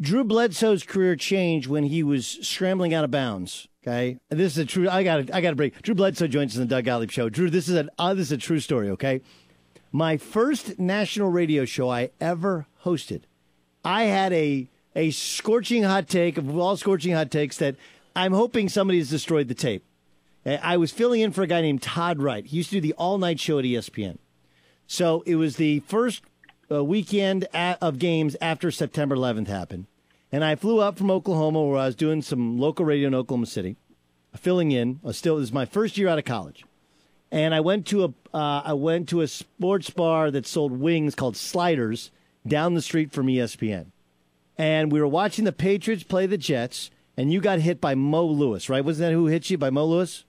Drew 0.00 0.24
Bledsoe's 0.24 0.82
career 0.82 1.16
changed 1.16 1.68
when 1.68 1.84
he 1.84 2.02
was 2.02 2.26
scrambling 2.26 2.92
out 2.92 3.04
of 3.04 3.10
bounds. 3.10 3.68
Okay, 3.82 4.18
this 4.28 4.52
is 4.52 4.58
a 4.58 4.64
true. 4.64 4.88
I 4.88 5.02
got 5.02 5.32
I 5.32 5.40
got 5.40 5.50
to 5.50 5.56
break. 5.56 5.80
Drew 5.82 5.94
Bledsoe 5.94 6.26
joins 6.26 6.52
us 6.52 6.56
in 6.56 6.62
the 6.62 6.74
Doug 6.74 6.84
Gottlieb 6.84 7.10
Show. 7.10 7.28
Drew, 7.28 7.48
this 7.48 7.68
is 7.68 7.76
a 7.76 7.88
uh, 7.98 8.14
this 8.14 8.26
is 8.26 8.32
a 8.32 8.38
true 8.38 8.60
story. 8.60 8.90
Okay, 8.90 9.20
my 9.92 10.16
first 10.16 10.78
national 10.78 11.30
radio 11.30 11.64
show 11.64 11.88
I 11.88 12.10
ever 12.20 12.66
hosted, 12.84 13.22
I 13.84 14.04
had 14.04 14.32
a 14.32 14.68
a 14.96 15.10
scorching 15.12 15.84
hot 15.84 16.08
take 16.08 16.36
of 16.36 16.58
all 16.58 16.76
scorching 16.76 17.12
hot 17.12 17.30
takes 17.30 17.58
that 17.58 17.76
I'm 18.16 18.32
hoping 18.32 18.68
somebody 18.68 18.98
has 18.98 19.10
destroyed 19.10 19.48
the 19.48 19.54
tape. 19.54 19.84
I 20.44 20.76
was 20.76 20.92
filling 20.92 21.20
in 21.20 21.32
for 21.32 21.42
a 21.42 21.46
guy 21.46 21.60
named 21.60 21.82
Todd 21.82 22.20
Wright. 22.20 22.46
He 22.46 22.58
used 22.58 22.70
to 22.70 22.76
do 22.76 22.80
the 22.80 22.94
all 22.94 23.18
night 23.18 23.40
show 23.40 23.58
at 23.58 23.64
ESPN. 23.64 24.18
So 24.86 25.22
it 25.26 25.36
was 25.36 25.56
the 25.56 25.80
first 25.80 26.22
uh, 26.70 26.84
weekend 26.84 27.46
at, 27.52 27.82
of 27.82 27.98
games 27.98 28.36
after 28.40 28.70
September 28.70 29.16
11th 29.16 29.48
happened. 29.48 29.86
And 30.32 30.44
I 30.44 30.56
flew 30.56 30.80
up 30.80 30.98
from 30.98 31.10
Oklahoma 31.10 31.62
where 31.62 31.78
I 31.78 31.86
was 31.86 31.94
doing 31.94 32.22
some 32.22 32.58
local 32.58 32.84
radio 32.84 33.08
in 33.08 33.14
Oklahoma 33.14 33.46
City, 33.46 33.76
filling 34.34 34.72
in. 34.72 35.00
Still, 35.12 35.36
this 35.36 35.48
is 35.48 35.52
my 35.52 35.64
first 35.64 35.96
year 35.96 36.08
out 36.08 36.18
of 36.18 36.24
college. 36.24 36.64
And 37.30 37.54
I 37.54 37.60
went 37.60 37.86
to 37.88 38.04
a 38.04 38.08
uh, 38.36 38.62
I 38.64 38.72
went 38.74 39.08
to 39.08 39.20
a 39.20 39.28
sports 39.28 39.90
bar 39.90 40.30
that 40.30 40.46
sold 40.46 40.72
wings 40.72 41.14
called 41.14 41.36
Sliders 41.36 42.10
down 42.46 42.74
the 42.74 42.82
street 42.82 43.12
from 43.12 43.26
ESPN. 43.26 43.86
And 44.58 44.92
we 44.92 45.00
were 45.00 45.06
watching 45.06 45.44
the 45.44 45.52
Patriots 45.52 46.02
play 46.02 46.26
the 46.26 46.38
Jets, 46.38 46.90
and 47.16 47.32
you 47.32 47.40
got 47.40 47.58
hit 47.58 47.80
by 47.80 47.94
Mo 47.94 48.24
Lewis, 48.26 48.68
right? 48.68 48.84
Wasn't 48.84 49.06
that 49.06 49.12
who 49.12 49.26
hit 49.26 49.50
you 49.50 49.58
by 49.58 49.70
Mo 49.70 49.84
Lewis? 49.84 50.24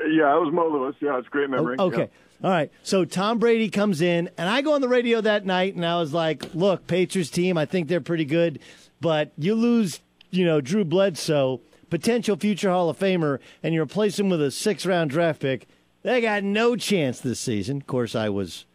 Yeah, 0.00 0.36
it 0.36 0.40
was 0.40 0.52
Mo 0.52 0.68
Lewis. 0.68 0.94
Yeah, 1.00 1.18
it's 1.18 1.26
a 1.26 1.30
great 1.30 1.50
memory. 1.50 1.76
Okay. 1.78 2.10
All 2.42 2.50
right. 2.50 2.70
So 2.82 3.04
Tom 3.04 3.38
Brady 3.38 3.70
comes 3.70 4.00
in, 4.00 4.28
and 4.36 4.48
I 4.48 4.60
go 4.60 4.74
on 4.74 4.80
the 4.80 4.88
radio 4.88 5.20
that 5.20 5.46
night, 5.46 5.74
and 5.74 5.84
I 5.84 5.98
was 5.98 6.12
like, 6.12 6.54
look, 6.54 6.86
Patriots 6.86 7.30
team, 7.30 7.56
I 7.56 7.64
think 7.64 7.88
they're 7.88 8.00
pretty 8.00 8.24
good, 8.24 8.58
but 9.00 9.32
you 9.38 9.54
lose, 9.54 10.00
you 10.30 10.44
know, 10.44 10.60
Drew 10.60 10.84
Bledsoe, 10.84 11.60
potential 11.90 12.36
future 12.36 12.70
Hall 12.70 12.90
of 12.90 12.98
Famer, 12.98 13.38
and 13.62 13.72
you 13.72 13.82
replace 13.82 14.18
him 14.18 14.28
with 14.28 14.42
a 14.42 14.50
six 14.50 14.84
round 14.84 15.10
draft 15.10 15.40
pick. 15.40 15.66
They 16.02 16.20
got 16.20 16.44
no 16.44 16.76
chance 16.76 17.20
this 17.20 17.40
season. 17.40 17.78
Of 17.78 17.86
course, 17.86 18.14
I 18.14 18.28
was, 18.28 18.66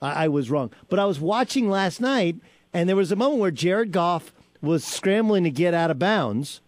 I, 0.00 0.24
I 0.24 0.28
was 0.28 0.50
wrong. 0.50 0.70
But 0.88 1.00
I 1.00 1.04
was 1.06 1.18
watching 1.18 1.68
last 1.68 2.00
night, 2.00 2.36
and 2.72 2.88
there 2.88 2.96
was 2.96 3.10
a 3.10 3.16
moment 3.16 3.40
where 3.40 3.50
Jared 3.50 3.90
Goff 3.90 4.32
was 4.60 4.84
scrambling 4.84 5.44
to 5.44 5.50
get 5.50 5.74
out 5.74 5.90
of 5.90 5.98
bounds, 5.98 6.60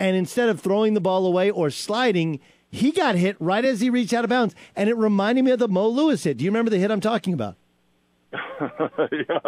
and 0.00 0.16
instead 0.16 0.48
of 0.48 0.60
throwing 0.60 0.94
the 0.94 1.00
ball 1.00 1.24
away 1.24 1.50
or 1.50 1.70
sliding, 1.70 2.40
he 2.74 2.90
got 2.92 3.14
hit 3.14 3.36
right 3.40 3.64
as 3.64 3.80
he 3.80 3.90
reached 3.90 4.12
out 4.12 4.24
of 4.24 4.30
bounds, 4.30 4.54
and 4.76 4.88
it 4.88 4.96
reminded 4.96 5.44
me 5.44 5.50
of 5.52 5.58
the 5.58 5.68
Mo 5.68 5.88
Lewis 5.88 6.24
hit. 6.24 6.36
Do 6.38 6.44
you 6.44 6.50
remember 6.50 6.70
the 6.70 6.78
hit 6.78 6.90
I'm 6.90 7.00
talking 7.00 7.32
about? 7.32 7.56
yeah, 8.60 9.38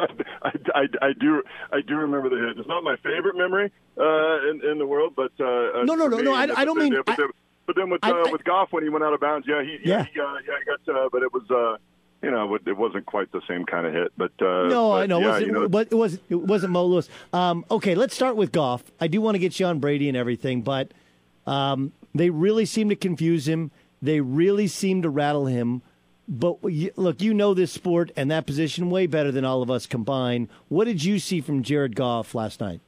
I, 0.42 0.50
I, 0.74 0.82
I 1.02 1.12
do. 1.18 1.42
I 1.72 1.80
do 1.80 1.96
remember 1.96 2.28
the 2.28 2.36
hit. 2.36 2.58
It's 2.58 2.68
not 2.68 2.84
my 2.84 2.96
favorite 2.96 3.36
memory 3.36 3.72
uh, 3.98 4.48
in, 4.50 4.60
in 4.70 4.78
the 4.78 4.86
world, 4.86 5.14
but 5.16 5.32
uh, 5.40 5.82
No, 5.84 5.94
no, 5.94 6.06
no, 6.06 6.18
for 6.18 6.22
no, 6.22 6.34
I- 6.34 6.60
I 6.60 6.64
don't 6.64 6.78
mean- 6.78 6.94
But 7.04 7.16
then, 7.16 7.28
but 7.66 7.76
then 7.76 7.90
with 7.90 8.04
uh, 8.04 8.08
I- 8.26 8.30
with 8.32 8.44
Goff 8.44 8.72
when 8.72 8.84
he 8.84 8.88
went 8.88 9.04
out 9.04 9.12
of 9.12 9.20
bounds, 9.20 9.46
yeah, 9.48 9.62
he 9.62 9.78
Yeah. 9.82 9.98
yeah, 9.98 10.06
he, 10.14 10.20
uh, 10.20 10.34
yeah, 10.46 10.76
got. 10.86 10.96
Uh, 10.96 11.08
but 11.10 11.22
it 11.22 11.32
was. 11.32 11.42
Uh, 11.50 11.76
you 12.22 12.30
know, 12.30 12.54
it 12.54 12.76
wasn't 12.76 13.04
quite 13.04 13.30
the 13.30 13.42
same 13.46 13.66
kind 13.66 13.86
of 13.86 13.92
hit, 13.92 14.10
but 14.16 14.32
uh, 14.40 14.66
no, 14.68 14.90
but, 14.90 15.02
I 15.02 15.06
know. 15.06 15.18
Yeah, 15.20 15.26
it, 15.26 15.28
wasn't, 15.30 15.46
you 15.46 15.52
know, 15.52 15.68
but 15.68 15.88
it 15.90 15.94
wasn't. 15.94 16.22
It 16.30 16.34
wasn't 16.36 16.72
Mo 16.72 16.86
Lewis. 16.86 17.08
Um, 17.32 17.64
okay, 17.70 17.94
let's 17.94 18.14
start 18.14 18.36
with 18.36 18.52
Goff. 18.52 18.82
I 18.98 19.06
do 19.06 19.20
want 19.20 19.34
to 19.34 19.38
get 19.38 19.60
you 19.60 19.66
on 19.66 19.80
Brady 19.80 20.08
and 20.08 20.16
everything, 20.16 20.62
but 20.62 20.92
um, 21.46 21.92
they 22.18 22.30
really 22.30 22.64
seem 22.64 22.88
to 22.88 22.96
confuse 22.96 23.48
him. 23.48 23.70
They 24.02 24.20
really 24.20 24.66
seem 24.66 25.02
to 25.02 25.10
rattle 25.10 25.46
him. 25.46 25.82
But 26.28 26.62
look, 26.64 27.20
you 27.20 27.34
know 27.34 27.54
this 27.54 27.72
sport 27.72 28.10
and 28.16 28.30
that 28.30 28.46
position 28.46 28.90
way 28.90 29.06
better 29.06 29.30
than 29.30 29.44
all 29.44 29.62
of 29.62 29.70
us 29.70 29.86
combined. 29.86 30.48
What 30.68 30.86
did 30.86 31.04
you 31.04 31.18
see 31.18 31.40
from 31.40 31.62
Jared 31.62 31.94
Goff 31.94 32.34
last 32.34 32.60
night? 32.60 32.80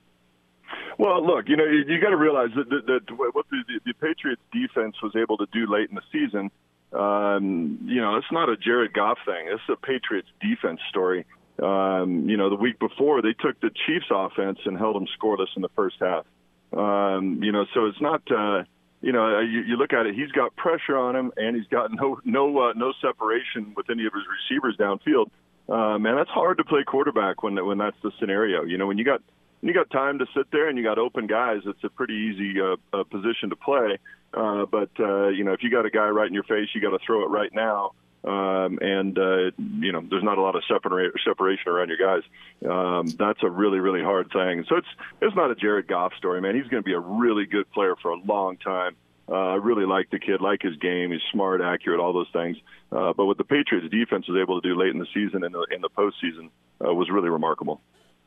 Well, 0.99 1.25
look, 1.25 1.49
you 1.49 1.57
know, 1.57 1.65
you, 1.65 2.01
got 2.01 2.11
to 2.11 2.17
realize 2.17 2.51
that, 2.57 2.69
that, 2.71 2.87
that 2.87 3.17
what 3.17 3.47
the, 3.51 3.63
the, 3.69 3.81
the 3.87 3.95
Patriots 3.95 4.43
defense 4.53 4.97
was 5.01 5.15
able 5.15 5.39
to 5.39 5.47
do 5.53 5.73
late 5.73 5.89
in 5.89 5.95
the 5.95 6.03
season, 6.11 6.51
um, 6.93 7.79
you 7.85 8.01
know, 8.01 8.17
it's 8.17 8.33
not 8.33 8.49
a 8.49 8.57
Jared 8.57 8.93
Goff 8.93 9.19
thing. 9.25 9.47
It's 9.49 9.63
a 9.69 9.77
Patriots 9.77 10.29
defense 10.41 10.81
story. 10.89 11.25
Um, 11.63 12.29
you 12.29 12.37
know, 12.37 12.51
the 12.51 12.57
week 12.57 12.81
before 12.81 13.23
they 13.23 13.33
took 13.33 13.61
the 13.61 13.71
Chiefs 13.87 14.07
offense 14.11 14.59
and 14.65 14.77
held 14.77 14.97
them 14.97 15.07
scoreless 15.21 15.49
in 15.55 15.63
the 15.63 15.69
first 15.77 15.97
half. 16.01 16.25
Um, 16.73 17.41
you 17.43 17.53
know, 17.53 17.65
so 17.75 17.87
it's 17.87 18.01
not, 18.01 18.23
uh, 18.31 18.65
you 19.01 19.13
know, 19.13 19.41
you, 19.41 19.61
you 19.61 19.77
look 19.77 19.93
at 19.93 20.07
it, 20.07 20.15
he's 20.15 20.33
got 20.33 20.55
pressure 20.57 20.97
on 20.97 21.15
him 21.15 21.33
and 21.37 21.57
he's 21.57 21.67
got 21.69 21.91
no, 21.93 22.21
no, 22.25 22.59
uh, 22.59 22.73
no 22.75 22.93
separation 23.01 23.75
with 23.77 23.91
any 23.91 24.07
of 24.07 24.13
his 24.13 24.25
receivers 24.27 24.77
downfield. 24.77 25.31
Uh, 25.69 25.99
man, 25.99 26.17
that's 26.17 26.31
hard 26.31 26.59
to 26.59 26.65
play 26.65 26.83
quarterback 26.85 27.43
when, 27.43 27.65
when 27.65 27.79
that's 27.79 27.97
the 28.03 28.11
scenario. 28.19 28.65
You 28.65 28.79
know, 28.79 28.87
when 28.87 28.99
you 28.99 29.05
got, 29.05 29.21
you 29.61 29.75
got 29.75 29.91
time 29.91 30.19
to 30.21 30.27
sit 30.37 30.51
there 30.51 30.69
and 30.69 30.79
you 30.79 30.85
got 30.85 30.99
open 30.99 31.27
guys, 31.27 31.61
it's 31.67 31.83
a 31.85 31.89
pretty 31.89 32.15
easy 32.15 32.61
uh, 32.61 32.77
uh, 32.93 33.05
position 33.05 33.51
to 33.51 33.57
play. 33.57 33.99
Uh, 34.35 34.67
but 34.67 34.91
uh, 35.01 35.29
you 35.29 35.45
know, 35.45 35.53
if 35.53 35.63
you 35.63 35.71
got 35.71 35.87
a 35.87 35.91
guy 35.91 36.09
right 36.09 36.27
in 36.27 36.35
your 36.35 36.45
face, 36.45 36.69
you 36.75 36.81
got 36.81 36.91
to 36.91 36.99
throw 37.05 37.23
it 37.23 37.29
right 37.29 37.53
now. 37.53 37.93
Um, 38.25 38.79
and 38.81 39.19
uh, 39.19 39.51
you 39.59 39.93
know 39.93 40.03
there's 40.09 40.25
not 40.25 40.39
a 40.39 40.43
lot 40.43 40.57
of 40.57 40.63
separa- 40.71 41.13
separation 41.25 41.71
around 41.71 41.89
your 41.89 41.99
guys. 41.99 42.23
Um, 42.69 43.09
that's 43.19 43.43
a 43.43 43.51
really 43.51 43.79
really 43.79 44.03
hard 44.03 44.31
thing. 44.33 44.65
So 44.69 44.77
it's 44.77 44.89
it's 45.21 45.37
not 45.37 45.51
a 45.51 45.55
Jared 45.55 45.87
Goff 45.87 46.13
story, 46.15 46.41
man. 46.41 46.55
He's 46.55 46.69
going 46.69 46.83
to 46.83 46.87
be 46.87 46.95
a 46.95 47.01
really 47.01 47.47
good 47.47 47.71
player 47.73 47.95
for 48.01 48.11
a 48.11 48.21
long 48.21 48.57
time. 48.57 48.97
Uh, 49.31 49.35
I 49.35 49.55
really 49.57 49.85
like 49.85 50.11
the 50.11 50.19
kid, 50.19 50.41
like 50.41 50.63
his 50.63 50.77
game. 50.77 51.13
He's 51.13 51.21
smart, 51.31 51.61
accurate, 51.61 52.01
all 52.01 52.15
those 52.15 52.31
things. 52.33 52.57
Uh, 52.91 53.13
but 53.13 53.27
what 53.27 53.37
the 53.37 53.45
Patriots 53.45 53.87
defense 53.91 54.27
was 54.27 54.41
able 54.41 54.61
to 54.61 54.67
do 54.67 54.75
late 54.75 54.91
in 54.91 54.99
the 54.99 55.07
season 55.13 55.45
and 55.45 55.47
in 55.47 55.53
the, 55.53 55.67
in 55.71 55.81
the 55.83 55.91
postseason 55.91 56.49
uh, 56.83 56.95
was 56.95 57.11
really 57.11 57.29
remarkable. 57.29 57.81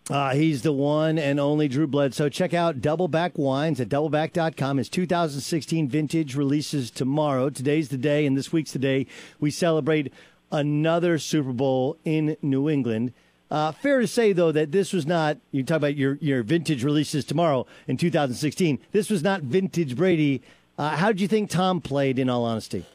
Uh, 0.09 0.33
he's 0.33 0.61
the 0.63 0.73
one 0.73 1.17
and 1.17 1.39
only 1.39 1.67
Drew 1.67 1.87
Bledsoe. 1.87 2.27
Check 2.27 2.53
out 2.53 2.81
Doubleback 2.81 3.37
Wines 3.37 3.79
at 3.79 3.87
doubleback.com. 3.87 4.77
His 4.77 4.89
2016 4.89 5.87
vintage 5.87 6.35
releases 6.35 6.91
tomorrow. 6.91 7.49
Today's 7.49 7.89
the 7.89 7.97
day, 7.97 8.25
and 8.25 8.35
this 8.35 8.51
week's 8.51 8.73
the 8.73 8.79
day 8.79 9.07
we 9.39 9.51
celebrate 9.51 10.11
another 10.51 11.17
Super 11.17 11.53
Bowl 11.53 11.97
in 12.03 12.35
New 12.41 12.69
England. 12.69 13.13
Uh, 13.49 13.71
fair 13.71 13.99
to 13.99 14.07
say, 14.07 14.33
though, 14.33 14.51
that 14.51 14.71
this 14.71 14.93
was 14.93 15.05
not, 15.05 15.37
you 15.51 15.63
talk 15.63 15.77
about 15.77 15.95
your, 15.95 16.17
your 16.21 16.41
vintage 16.41 16.83
releases 16.83 17.25
tomorrow 17.25 17.65
in 17.87 17.97
2016. 17.97 18.79
This 18.91 19.09
was 19.09 19.23
not 19.23 19.41
vintage 19.41 19.95
Brady. 19.95 20.41
Uh, 20.77 20.95
how 20.95 21.07
did 21.09 21.21
you 21.21 21.27
think 21.27 21.49
Tom 21.49 21.81
played, 21.81 22.17
in 22.17 22.29
all 22.29 22.45
honesty? 22.45 22.85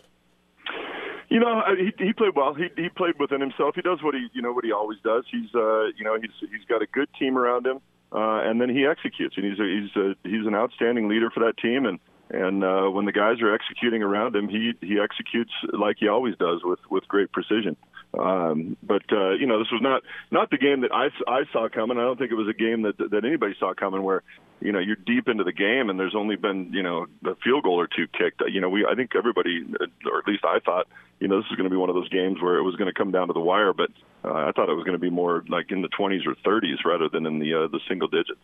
You 1.29 1.41
know, 1.41 1.63
he 1.77 1.93
he 2.05 2.13
played 2.13 2.35
well. 2.37 2.55
He 2.55 2.69
he 2.77 2.89
played 2.89 3.19
within 3.19 3.41
himself. 3.41 3.75
He 3.75 3.83
does 3.83 4.03
what 4.03 4.15
he 4.15 4.29
you 4.33 4.43
know 4.43 4.53
what 4.53 4.65
he 4.65 4.73
always 4.73 4.99
does. 5.03 5.25
He's 5.31 5.53
uh 5.55 5.87
you 5.97 6.05
know 6.05 6.17
he's 6.21 6.31
he's 6.41 6.65
got 6.69 6.83
a 6.83 6.87
good 6.87 7.09
team 7.19 7.37
around 7.37 7.67
him, 7.67 7.81
uh, 8.13 8.43
and 8.45 8.61
then 8.61 8.69
he 8.69 8.87
executes. 8.87 9.37
And 9.37 9.45
he's 9.45 9.59
a, 9.59 9.65
he's 9.65 9.97
a, 9.97 10.29
he's 10.29 10.47
an 10.47 10.55
outstanding 10.55 11.09
leader 11.09 11.31
for 11.31 11.41
that 11.41 11.59
team. 11.59 11.85
And 11.85 11.99
and 12.31 12.65
uh, 12.65 12.89
when 12.91 13.07
the 13.07 13.13
guys 13.13 13.41
are 13.41 13.53
executing 13.53 14.03
around 14.03 14.37
him, 14.37 14.49
he 14.49 14.75
he 14.81 14.99
executes 15.01 15.53
like 15.73 15.97
he 15.99 16.09
always 16.09 16.37
does 16.37 16.61
with 16.63 16.81
with 16.91 17.07
great 17.09 17.33
precision. 17.33 17.77
Um, 18.19 18.77
but 18.83 19.03
uh, 19.13 19.33
you 19.33 19.47
know, 19.47 19.59
this 19.59 19.71
was 19.71 19.83
not 19.83 20.03
not 20.31 20.51
the 20.51 20.59
game 20.59 20.81
that 20.83 20.93
I, 20.93 21.09
I 21.31 21.43
saw 21.53 21.69
coming. 21.69 21.99
I 21.99 22.03
don't 22.03 22.19
think 22.19 22.31
it 22.31 22.37
was 22.37 22.49
a 22.49 22.57
game 22.57 22.83
that 22.83 22.99
that 22.99 23.25
anybody 23.25 23.55
saw 23.59 23.75
coming 23.75 24.03
where 24.03 24.23
you 24.61 24.73
know 24.73 24.79
you're 24.79 24.97
deep 24.97 25.29
into 25.29 25.45
the 25.45 25.53
game 25.53 25.91
and 25.91 26.01
there's 26.01 26.15
only 26.15 26.37
been 26.37 26.73
you 26.73 26.83
know 26.83 27.07
a 27.25 27.35
field 27.37 27.65
goal 27.65 27.79
or 27.79 27.87
two 27.87 28.07
kicked. 28.09 28.43
You 28.49 28.61
know, 28.61 28.69
we 28.69 28.87
I 28.87 28.95
think 28.95 29.15
everybody, 29.15 29.65
or 30.11 30.19
at 30.19 30.27
least 30.27 30.45
I 30.45 30.61
thought, 30.61 30.87
you 31.21 31.29
know, 31.29 31.39
this 31.39 31.51
is 31.51 31.57
going 31.57 31.69
to 31.69 31.75
be 31.75 31.77
one 31.77 31.91
of 31.91 31.95
those 31.95 32.09
games 32.09 32.41
where 32.41 32.57
it 32.57 32.63
was 32.63 32.77
going 32.77 32.93
to 32.93 32.99
come 32.99 33.13
down 33.13 33.27
to 33.29 33.33
the 33.33 33.41
wire. 33.41 33.73
But 33.73 33.91
uh, 34.25 34.33
I 34.33 34.53
thought 34.53 34.69
it 34.69 34.77
was 34.77 34.85
going 34.85 34.99
to 34.99 35.03
be 35.03 35.11
more 35.11 35.45
like 35.49 35.71
in 35.71 35.83
the 35.83 35.89
20s 35.89 36.27
or 36.27 36.35
30s 36.35 36.85
rather 36.85 37.09
than 37.09 37.27
in 37.27 37.39
the 37.39 37.55
uh, 37.55 37.69
the 37.69 37.81
single 37.89 38.09
digits. 38.09 38.41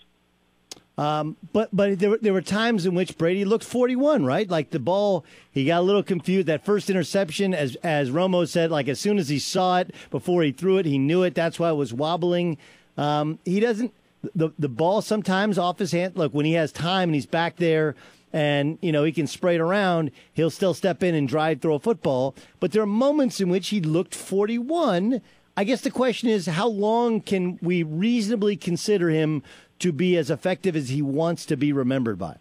Um, 0.98 1.36
but 1.52 1.70
but 1.72 1.98
there, 1.98 2.18
there 2.18 2.32
were 2.32 2.42
times 2.42 2.84
in 2.84 2.94
which 2.94 3.16
Brady 3.16 3.44
looked 3.44 3.64
41, 3.64 4.24
right? 4.24 4.48
Like 4.48 4.70
the 4.70 4.78
ball, 4.78 5.24
he 5.50 5.64
got 5.64 5.80
a 5.80 5.82
little 5.82 6.02
confused. 6.02 6.48
That 6.48 6.64
first 6.64 6.90
interception, 6.90 7.54
as 7.54 7.76
as 7.76 8.10
Romo 8.10 8.46
said, 8.46 8.70
like 8.70 8.88
as 8.88 9.00
soon 9.00 9.18
as 9.18 9.28
he 9.28 9.38
saw 9.38 9.78
it 9.78 9.94
before 10.10 10.42
he 10.42 10.52
threw 10.52 10.76
it, 10.78 10.86
he 10.86 10.98
knew 10.98 11.22
it. 11.22 11.34
That's 11.34 11.58
why 11.58 11.70
it 11.70 11.74
was 11.74 11.94
wobbling. 11.94 12.58
Um, 12.98 13.38
he 13.44 13.58
doesn't 13.58 13.92
the 14.34 14.50
the 14.58 14.68
ball 14.68 15.00
sometimes 15.00 15.58
off 15.58 15.78
his 15.78 15.92
hand. 15.92 16.16
Look, 16.16 16.34
when 16.34 16.46
he 16.46 16.52
has 16.52 16.72
time 16.72 17.08
and 17.08 17.14
he's 17.14 17.26
back 17.26 17.56
there, 17.56 17.94
and 18.32 18.78
you 18.82 18.92
know 18.92 19.04
he 19.04 19.12
can 19.12 19.26
spray 19.26 19.54
it 19.54 19.60
around, 19.60 20.10
he'll 20.34 20.50
still 20.50 20.74
step 20.74 21.02
in 21.02 21.14
and 21.14 21.26
drive 21.26 21.62
throw 21.62 21.76
a 21.76 21.80
football. 21.80 22.34
But 22.60 22.72
there 22.72 22.82
are 22.82 22.86
moments 22.86 23.40
in 23.40 23.48
which 23.48 23.68
he 23.68 23.80
looked 23.80 24.14
41. 24.14 25.22
I 25.54 25.64
guess 25.64 25.82
the 25.82 25.90
question 25.90 26.30
is, 26.30 26.46
how 26.46 26.68
long 26.68 27.20
can 27.20 27.58
we 27.60 27.82
reasonably 27.82 28.56
consider 28.56 29.10
him 29.10 29.42
to 29.82 29.92
be 29.92 30.16
as 30.16 30.30
effective 30.30 30.74
as 30.74 30.88
he 30.88 31.02
wants 31.02 31.44
to 31.46 31.56
be 31.56 31.72
remembered 31.72 32.18
by? 32.18 32.36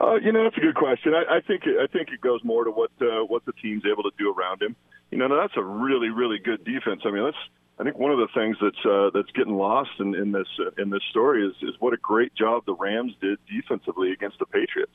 Uh, 0.00 0.16
you 0.16 0.32
know, 0.32 0.44
that's 0.44 0.56
a 0.56 0.60
good 0.60 0.74
question. 0.74 1.14
I, 1.14 1.36
I 1.36 1.40
think 1.40 1.62
I 1.66 1.86
think 1.86 2.08
it 2.10 2.20
goes 2.20 2.42
more 2.44 2.64
to 2.64 2.70
what 2.70 2.90
uh, 3.00 3.24
what 3.26 3.44
the 3.44 3.52
team's 3.52 3.84
able 3.90 4.02
to 4.02 4.10
do 4.18 4.32
around 4.32 4.62
him. 4.62 4.76
You 5.10 5.18
know, 5.18 5.28
that's 5.28 5.56
a 5.56 5.62
really 5.62 6.08
really 6.08 6.38
good 6.38 6.64
defense. 6.64 7.02
I 7.04 7.10
mean, 7.10 7.24
that's 7.24 7.36
I 7.78 7.82
think 7.82 7.98
one 7.98 8.12
of 8.12 8.18
the 8.18 8.28
things 8.34 8.56
that's 8.60 8.86
uh, 8.86 9.10
that's 9.12 9.30
getting 9.32 9.56
lost 9.56 9.90
in, 9.98 10.14
in 10.14 10.32
this 10.32 10.46
uh, 10.60 10.70
in 10.80 10.90
this 10.90 11.02
story 11.10 11.46
is 11.46 11.54
is 11.62 11.74
what 11.80 11.94
a 11.94 11.96
great 11.98 12.34
job 12.34 12.64
the 12.66 12.74
Rams 12.74 13.12
did 13.20 13.38
defensively 13.48 14.12
against 14.12 14.38
the 14.38 14.46
Patriots. 14.46 14.94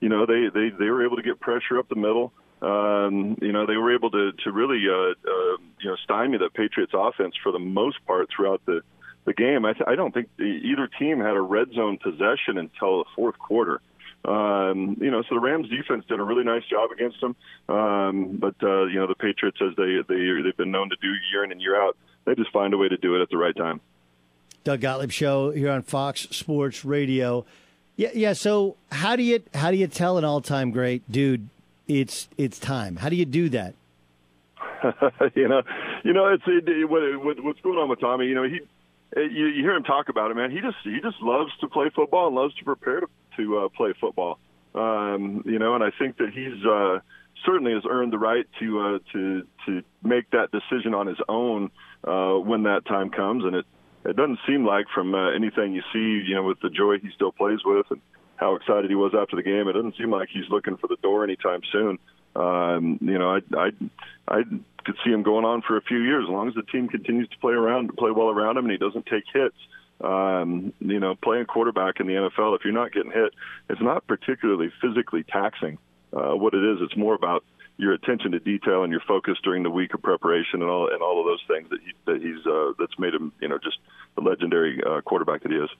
You 0.00 0.08
know, 0.08 0.26
they 0.26 0.48
they 0.52 0.70
they 0.70 0.90
were 0.90 1.04
able 1.04 1.16
to 1.16 1.22
get 1.22 1.38
pressure 1.40 1.78
up 1.78 1.88
the 1.88 1.96
middle. 1.96 2.32
Um, 2.62 3.36
you 3.42 3.52
know, 3.52 3.66
they 3.66 3.76
were 3.76 3.94
able 3.94 4.10
to 4.10 4.32
to 4.32 4.52
really 4.52 4.82
uh, 4.88 5.12
uh, 5.12 5.56
you 5.80 5.90
know 5.90 5.96
stymie 6.04 6.38
the 6.38 6.50
Patriots 6.50 6.92
offense 6.94 7.34
for 7.42 7.52
the 7.52 7.58
most 7.58 8.04
part 8.06 8.28
throughout 8.34 8.62
the 8.66 8.82
the 9.26 9.34
game. 9.34 9.64
I, 9.66 9.74
th- 9.74 9.84
I 9.86 9.94
don't 9.94 10.14
think 10.14 10.28
the, 10.38 10.44
either 10.44 10.88
team 10.98 11.20
had 11.20 11.36
a 11.36 11.40
red 11.40 11.72
zone 11.74 11.98
possession 11.98 12.56
until 12.56 12.98
the 12.98 13.04
fourth 13.14 13.38
quarter. 13.38 13.80
Um, 14.24 14.96
you 15.00 15.10
know, 15.10 15.22
so 15.28 15.34
the 15.34 15.40
Rams 15.40 15.68
defense 15.68 16.04
did 16.08 16.18
a 16.18 16.22
really 16.22 16.44
nice 16.44 16.64
job 16.64 16.90
against 16.90 17.20
them. 17.20 17.36
Um, 17.68 18.38
but 18.38 18.54
uh, 18.62 18.86
you 18.86 18.98
know, 18.98 19.06
the 19.06 19.14
Patriots, 19.14 19.58
as 19.60 19.76
they 19.76 19.98
they 20.08 20.42
they've 20.42 20.56
been 20.56 20.70
known 20.70 20.88
to 20.90 20.96
do 21.00 21.08
year 21.30 21.44
in 21.44 21.52
and 21.52 21.60
year 21.60 21.80
out, 21.80 21.96
they 22.24 22.34
just 22.34 22.50
find 22.52 22.72
a 22.74 22.76
way 22.76 22.88
to 22.88 22.96
do 22.96 23.14
it 23.14 23.22
at 23.22 23.30
the 23.30 23.36
right 23.36 23.54
time. 23.54 23.80
Doug 24.64 24.80
Gottlieb 24.80 25.12
show 25.12 25.50
here 25.50 25.70
on 25.70 25.82
Fox 25.82 26.22
Sports 26.30 26.84
Radio. 26.84 27.44
Yeah, 27.94 28.10
yeah. 28.14 28.32
So 28.32 28.76
how 28.90 29.14
do 29.14 29.22
you 29.22 29.42
how 29.54 29.70
do 29.70 29.76
you 29.76 29.86
tell 29.86 30.18
an 30.18 30.24
all 30.24 30.40
time 30.40 30.70
great 30.72 31.10
dude 31.10 31.48
it's 31.86 32.28
it's 32.36 32.58
time? 32.58 32.96
How 32.96 33.08
do 33.08 33.16
you 33.16 33.24
do 33.26 33.48
that? 33.50 33.74
you 35.34 35.46
know, 35.48 35.62
you 36.02 36.12
know, 36.12 36.26
it's 36.28 36.42
it, 36.46 36.90
what, 36.90 37.44
what's 37.44 37.60
going 37.60 37.78
on 37.78 37.88
with 37.88 38.00
Tommy. 38.00 38.26
You 38.26 38.34
know, 38.34 38.42
he 38.42 38.60
you, 39.14 39.46
you 39.46 39.62
hear 39.62 39.74
him 39.74 39.84
talk 39.84 40.08
about 40.08 40.30
it, 40.30 40.34
man. 40.34 40.50
He 40.50 40.60
just 40.60 40.76
he 40.82 41.00
just 41.00 41.20
loves 41.22 41.50
to 41.60 41.68
play 41.68 41.90
football 41.94 42.26
and 42.26 42.36
loves 42.36 42.54
to 42.56 42.64
prepare 42.64 43.00
to, 43.00 43.08
to 43.36 43.58
uh, 43.58 43.68
play 43.68 43.94
football. 44.00 44.38
Um, 44.74 45.42
you 45.46 45.58
know, 45.58 45.74
and 45.74 45.82
I 45.82 45.90
think 45.98 46.18
that 46.18 46.30
he's 46.34 46.64
uh, 46.66 46.98
certainly 47.44 47.72
has 47.72 47.82
earned 47.88 48.12
the 48.12 48.18
right 48.18 48.46
to 48.60 48.80
uh, 48.80 48.98
to 49.12 49.46
to 49.66 49.82
make 50.02 50.30
that 50.30 50.50
decision 50.50 50.94
on 50.94 51.06
his 51.06 51.18
own 51.28 51.70
uh, 52.04 52.34
when 52.34 52.64
that 52.64 52.84
time 52.86 53.10
comes. 53.10 53.44
And 53.44 53.56
it 53.56 53.66
it 54.04 54.16
doesn't 54.16 54.38
seem 54.46 54.64
like 54.66 54.86
from 54.94 55.14
uh, 55.14 55.30
anything 55.30 55.72
you 55.74 55.82
see, 55.92 56.28
you 56.28 56.34
know, 56.34 56.44
with 56.44 56.60
the 56.60 56.70
joy 56.70 56.98
he 56.98 57.10
still 57.14 57.32
plays 57.32 57.60
with 57.64 57.86
and 57.90 58.00
how 58.36 58.54
excited 58.54 58.90
he 58.90 58.96
was 58.96 59.12
after 59.18 59.34
the 59.34 59.42
game, 59.42 59.66
it 59.66 59.72
doesn't 59.72 59.96
seem 59.96 60.10
like 60.10 60.28
he's 60.30 60.48
looking 60.50 60.76
for 60.76 60.88
the 60.88 60.96
door 61.02 61.24
anytime 61.24 61.60
soon. 61.72 61.98
Um, 62.36 62.98
you 63.00 63.18
know, 63.18 63.36
I 63.36 63.40
I 63.56 63.70
I 64.28 64.42
could 64.84 64.96
see 65.04 65.10
him 65.10 65.22
going 65.22 65.44
on 65.44 65.62
for 65.62 65.76
a 65.76 65.82
few 65.82 65.98
years 65.98 66.24
as 66.24 66.30
long 66.30 66.48
as 66.48 66.54
the 66.54 66.62
team 66.62 66.88
continues 66.88 67.28
to 67.30 67.38
play 67.38 67.54
around, 67.54 67.96
play 67.96 68.10
well 68.10 68.28
around 68.28 68.56
him, 68.56 68.64
and 68.64 68.72
he 68.72 68.78
doesn't 68.78 69.06
take 69.06 69.24
hits. 69.32 69.56
Um, 70.00 70.74
you 70.80 71.00
know, 71.00 71.14
playing 71.14 71.46
quarterback 71.46 72.00
in 72.00 72.06
the 72.06 72.12
NFL, 72.12 72.54
if 72.54 72.64
you're 72.64 72.74
not 72.74 72.92
getting 72.92 73.10
hit, 73.10 73.32
it's 73.70 73.80
not 73.80 74.06
particularly 74.06 74.70
physically 74.82 75.24
taxing. 75.24 75.78
Uh, 76.12 76.34
what 76.34 76.52
it 76.52 76.62
is, 76.62 76.78
it's 76.82 76.96
more 76.96 77.14
about 77.14 77.44
your 77.78 77.92
attention 77.92 78.32
to 78.32 78.38
detail 78.38 78.84
and 78.84 78.92
your 78.92 79.00
focus 79.06 79.38
during 79.42 79.62
the 79.62 79.70
week 79.70 79.94
of 79.94 80.02
preparation 80.02 80.62
and 80.62 80.70
all 80.70 80.92
and 80.92 81.02
all 81.02 81.20
of 81.20 81.26
those 81.26 81.42
things 81.48 81.68
that 81.70 81.80
he 81.80 81.92
that 82.04 82.22
he's 82.22 82.46
uh, 82.46 82.72
that's 82.78 82.98
made 82.98 83.14
him, 83.14 83.32
you 83.40 83.48
know, 83.48 83.58
just 83.58 83.78
the 84.14 84.20
legendary 84.20 84.82
uh, 84.86 85.00
quarterback 85.00 85.42
that 85.42 85.52
he 85.52 85.58
is. 85.58 85.70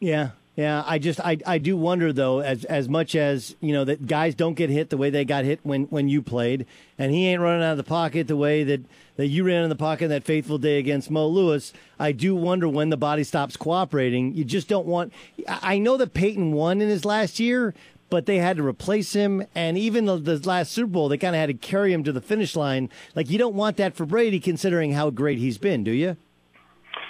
Yeah, 0.00 0.30
yeah, 0.56 0.82
I 0.86 0.98
just 0.98 1.20
I, 1.20 1.36
I 1.46 1.58
do 1.58 1.76
wonder 1.76 2.14
though, 2.14 2.40
as 2.40 2.64
as 2.64 2.88
much 2.88 3.14
as 3.14 3.54
you 3.60 3.74
know 3.74 3.84
that 3.84 4.06
guys 4.06 4.34
don't 4.34 4.54
get 4.54 4.70
hit 4.70 4.88
the 4.88 4.96
way 4.96 5.10
they 5.10 5.26
got 5.26 5.44
hit 5.44 5.60
when, 5.64 5.84
when 5.84 6.08
you 6.08 6.22
played, 6.22 6.64
and 6.98 7.12
he 7.12 7.26
ain't 7.26 7.42
running 7.42 7.62
out 7.62 7.72
of 7.72 7.76
the 7.76 7.84
pocket 7.84 8.26
the 8.26 8.38
way 8.38 8.64
that, 8.64 8.80
that 9.16 9.26
you 9.26 9.44
ran 9.44 9.64
in 9.64 9.68
the 9.68 9.76
pocket 9.76 10.08
that 10.08 10.24
faithful 10.24 10.56
day 10.56 10.78
against 10.78 11.10
Mo 11.10 11.28
Lewis. 11.28 11.74
I 11.98 12.12
do 12.12 12.34
wonder 12.34 12.66
when 12.70 12.88
the 12.88 12.96
body 12.96 13.22
stops 13.22 13.54
cooperating. 13.54 14.34
You 14.34 14.44
just 14.44 14.66
don't 14.66 14.86
want. 14.86 15.12
I 15.46 15.78
know 15.78 15.98
that 15.98 16.14
Peyton 16.14 16.52
won 16.52 16.80
in 16.80 16.88
his 16.88 17.04
last 17.04 17.38
year, 17.38 17.74
but 18.08 18.24
they 18.24 18.38
had 18.38 18.56
to 18.56 18.66
replace 18.66 19.12
him, 19.12 19.44
and 19.54 19.76
even 19.76 20.06
the, 20.06 20.16
the 20.16 20.48
last 20.48 20.72
Super 20.72 20.88
Bowl, 20.88 21.10
they 21.10 21.18
kind 21.18 21.36
of 21.36 21.40
had 21.40 21.48
to 21.48 21.54
carry 21.54 21.92
him 21.92 22.02
to 22.04 22.12
the 22.12 22.22
finish 22.22 22.56
line. 22.56 22.88
Like 23.14 23.28
you 23.28 23.36
don't 23.36 23.56
want 23.56 23.76
that 23.76 23.94
for 23.94 24.06
Brady, 24.06 24.40
considering 24.40 24.92
how 24.92 25.10
great 25.10 25.36
he's 25.38 25.58
been, 25.58 25.84
do 25.84 25.90
you? 25.90 26.16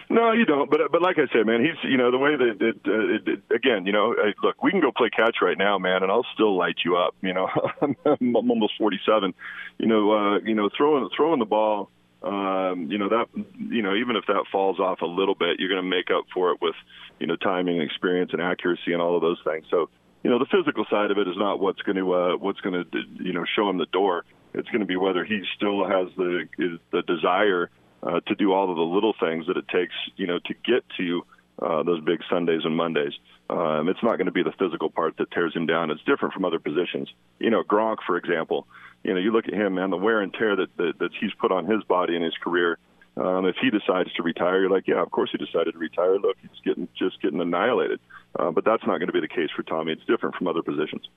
No, 0.09 0.33
you 0.33 0.45
don't. 0.45 0.71
But 0.71 0.93
but 0.93 1.03
like 1.03 1.17
I 1.19 1.27
said, 1.33 1.47
man, 1.47 1.61
he's 1.61 1.91
you 1.91 1.97
know 1.97 2.11
the 2.11 2.19
way 2.19 2.37
that 2.37 2.57
it, 2.61 2.77
uh, 2.87 3.15
it, 3.15 3.29
it 3.29 3.55
again, 3.55 3.87
you 3.87 3.93
know, 3.93 4.15
look, 4.43 4.63
we 4.63 4.71
can 4.71 4.81
go 4.81 4.93
play 4.93 5.11
catch 5.11 5.39
right 5.43 5.59
now, 5.59 5.79
man, 5.79 6.03
and 6.03 6.13
I'll 6.13 6.27
still 6.35 6.57
light 6.57 6.77
you 6.85 6.97
up. 6.97 7.15
You 7.23 7.35
know, 7.35 7.49
I'm, 7.83 7.97
I'm 8.05 8.37
almost 8.37 8.75
47. 8.79 9.35
You 9.79 9.87
know, 9.87 10.13
uh, 10.13 10.39
you 10.39 10.55
know, 10.55 10.71
throwing 10.77 11.09
throwing 11.17 11.41
the 11.41 11.45
ball. 11.45 11.91
Um, 12.23 12.87
you 12.91 12.99
know 12.99 13.09
that 13.11 13.27
you 13.59 13.83
know 13.83 13.95
even 13.95 14.17
if 14.17 14.27
that 14.27 14.45
falls 14.51 14.79
off 14.79 15.01
a 15.03 15.07
little 15.07 15.35
bit, 15.35 15.59
you're 15.59 15.69
going 15.69 15.83
to 15.83 15.89
make 15.89 16.11
up 16.11 16.25
for 16.33 16.53
it 16.53 16.59
with 16.63 16.75
you 17.19 17.27
know 17.27 17.37
timing, 17.37 17.81
and 17.81 17.85
experience, 17.85 18.31
and 18.33 18.41
accuracy, 18.41 18.93
and 18.93 19.03
all 19.03 19.17
of 19.17 19.23
those 19.23 19.41
things. 19.45 19.67
So 19.71 19.91
you 20.23 20.31
know 20.31 20.39
the 20.39 20.47
physical 20.47 20.87
side 20.89 21.11
of 21.11 21.19
it 21.19 21.29
is 21.29 21.37
not 21.37 21.61
what's 21.61 21.83
going 21.83 21.97
to 21.97 22.13
uh, 22.15 22.37
what's 22.37 22.61
going 22.61 22.85
to 22.85 22.99
you 23.23 23.33
know 23.33 23.45
show 23.57 23.69
him 23.69 23.79
the 23.79 23.87
door. 23.87 24.25
It's 24.55 24.69
going 24.69 24.81
to 24.81 24.87
be 24.87 24.97
whether 24.97 25.25
he 25.25 25.43
still 25.57 25.85
has 25.85 26.09
the 26.17 26.49
the 26.93 27.03
desire 27.03 27.71
uh, 28.03 28.21
to 28.21 28.35
do 28.35 28.53
all 28.53 28.71
of 28.71 28.77
the 28.77 28.83
little 28.83 29.15
things 29.19 29.47
that 29.47 29.57
it 29.57 29.69
takes, 29.69 29.95
you 30.17 30.27
know, 30.27 30.39
to 30.39 30.55
get 30.65 30.85
to 30.97 31.25
uh, 31.61 31.83
those 31.83 32.03
big 32.05 32.21
Sundays 32.31 32.63
and 32.65 32.77
Mondays. 32.77 33.13
Um, 33.49 33.89
it's 33.89 34.03
not 34.03 34.17
going 34.17 34.27
to 34.27 34.33
be 34.33 34.43
the 34.43 34.53
physical 34.59 34.91
part 34.91 35.17
that 35.19 35.31
tears 35.31 35.55
him 35.55 35.67
down. 35.67 35.91
It's 35.91 36.03
different 36.05 36.35
from 36.35 36.45
other 36.45 36.59
positions. 36.59 37.09
You 37.39 37.51
know, 37.51 37.63
Gronk, 37.63 37.99
for 38.07 38.17
example. 38.17 38.67
You 39.05 39.15
know, 39.15 39.21
you 39.21 39.31
look 39.31 39.47
at 39.47 39.55
him, 39.55 39.75
man, 39.75 39.91
the 39.91 39.97
wear 39.97 40.21
and 40.21 40.35
tear 40.35 40.57
that 40.57 40.77
that, 40.77 40.99
that 40.99 41.11
he's 41.21 41.33
put 41.35 41.53
on 41.53 41.65
his 41.67 41.83
body 41.85 42.17
in 42.17 42.23
his 42.23 42.35
career. 42.43 42.79
Um, 43.17 43.47
if 43.47 43.57
he 43.61 43.71
decides 43.71 44.13
to 44.15 44.23
retire, 44.23 44.61
you're 44.61 44.71
like, 44.71 44.87
yeah, 44.87 45.01
of 45.01 45.11
course 45.11 45.31
he 45.33 45.39
decided 45.39 45.73
to 45.73 45.79
retire. 45.79 46.19
Look, 46.19 46.37
he's 46.43 46.61
getting 46.65 46.89
just 46.99 47.23
getting 47.23 47.41
annihilated. 47.41 48.01
Uh, 48.39 48.51
but 48.51 48.65
that's 48.65 48.83
not 48.83 48.99
going 48.99 49.07
to 49.07 49.13
be 49.13 49.21
the 49.21 49.29
case 49.29 49.49
for 49.55 49.63
Tommy. 49.63 49.93
It's 49.93 50.05
different 50.05 50.35
from 50.35 50.49
other 50.49 50.63
positions. 50.63 51.09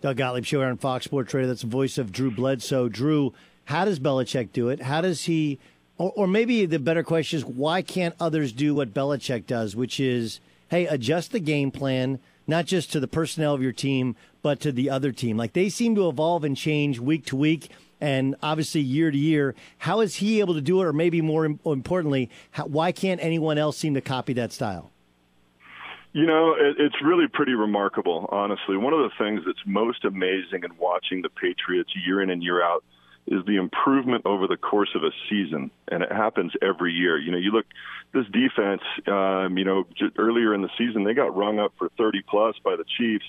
Doug 0.00 0.16
Gottlieb 0.16 0.44
show 0.44 0.58
here 0.58 0.68
on 0.68 0.76
Fox 0.76 1.04
Sports 1.04 1.32
Radio. 1.32 1.48
That's 1.48 1.62
the 1.62 1.68
voice 1.68 1.96
of 1.98 2.12
Drew 2.12 2.30
Bledsoe. 2.30 2.88
Drew, 2.88 3.32
How 3.66 3.84
does 3.84 4.00
Belichick 4.00 4.52
do 4.52 4.68
it? 4.68 4.82
How 4.82 5.00
does 5.00 5.24
he, 5.24 5.58
or, 5.98 6.12
or 6.16 6.26
maybe 6.26 6.66
the 6.66 6.78
better 6.78 7.02
question 7.02 7.38
is, 7.38 7.44
why 7.44 7.82
can't 7.82 8.14
others 8.18 8.52
do 8.52 8.74
what 8.74 8.92
Belichick 8.92 9.46
does, 9.46 9.76
which 9.76 10.00
is, 10.00 10.40
hey, 10.68 10.86
adjust 10.86 11.32
the 11.32 11.40
game 11.40 11.70
plan, 11.70 12.18
not 12.46 12.66
just 12.66 12.90
to 12.92 13.00
the 13.00 13.08
personnel 13.08 13.54
of 13.54 13.62
your 13.62 13.72
team, 13.72 14.16
but 14.42 14.60
to 14.60 14.72
the 14.72 14.90
other 14.90 15.12
team. 15.12 15.36
Like 15.36 15.52
they 15.52 15.68
seem 15.68 15.94
to 15.94 16.08
evolve 16.08 16.44
and 16.44 16.56
change 16.56 16.98
week 16.98 17.24
to 17.26 17.36
week 17.36 17.70
and 18.00 18.34
obviously 18.42 18.80
year 18.80 19.12
to 19.12 19.16
year. 19.16 19.54
How 19.78 20.00
is 20.00 20.16
he 20.16 20.40
able 20.40 20.54
to 20.54 20.60
do 20.60 20.82
it, 20.82 20.86
or 20.86 20.92
maybe 20.92 21.20
more 21.20 21.44
importantly, 21.46 22.30
how, 22.50 22.66
why 22.66 22.90
can't 22.90 23.22
anyone 23.22 23.58
else 23.58 23.78
seem 23.78 23.94
to 23.94 24.00
copy 24.00 24.32
that 24.32 24.52
style? 24.52 24.90
You 26.12 26.26
know, 26.26 26.56
it's 26.58 26.96
really 27.02 27.26
pretty 27.26 27.54
remarkable, 27.54 28.28
honestly. 28.30 28.76
One 28.76 28.92
of 28.92 28.98
the 28.98 29.10
things 29.18 29.40
that's 29.46 29.62
most 29.64 30.04
amazing 30.04 30.62
in 30.64 30.76
watching 30.78 31.22
the 31.22 31.30
Patriots 31.30 31.90
year 32.04 32.20
in 32.20 32.28
and 32.28 32.42
year 32.42 32.62
out 32.62 32.84
is 33.26 33.44
the 33.46 33.56
improvement 33.56 34.26
over 34.26 34.46
the 34.46 34.56
course 34.56 34.90
of 34.94 35.04
a 35.04 35.10
season, 35.30 35.70
and 35.88 36.02
it 36.02 36.10
happens 36.10 36.52
every 36.60 36.92
year. 36.92 37.18
You 37.18 37.30
know, 37.32 37.38
you 37.38 37.52
look 37.52 37.66
this 38.12 38.26
defense. 38.26 38.82
Um, 39.06 39.56
you 39.56 39.64
know, 39.64 39.84
earlier 40.18 40.54
in 40.54 40.62
the 40.62 40.70
season, 40.76 41.04
they 41.04 41.14
got 41.14 41.36
rung 41.36 41.58
up 41.58 41.72
for 41.78 41.88
30 41.98 42.22
plus 42.28 42.56
by 42.64 42.76
the 42.76 42.84
Chiefs 42.98 43.24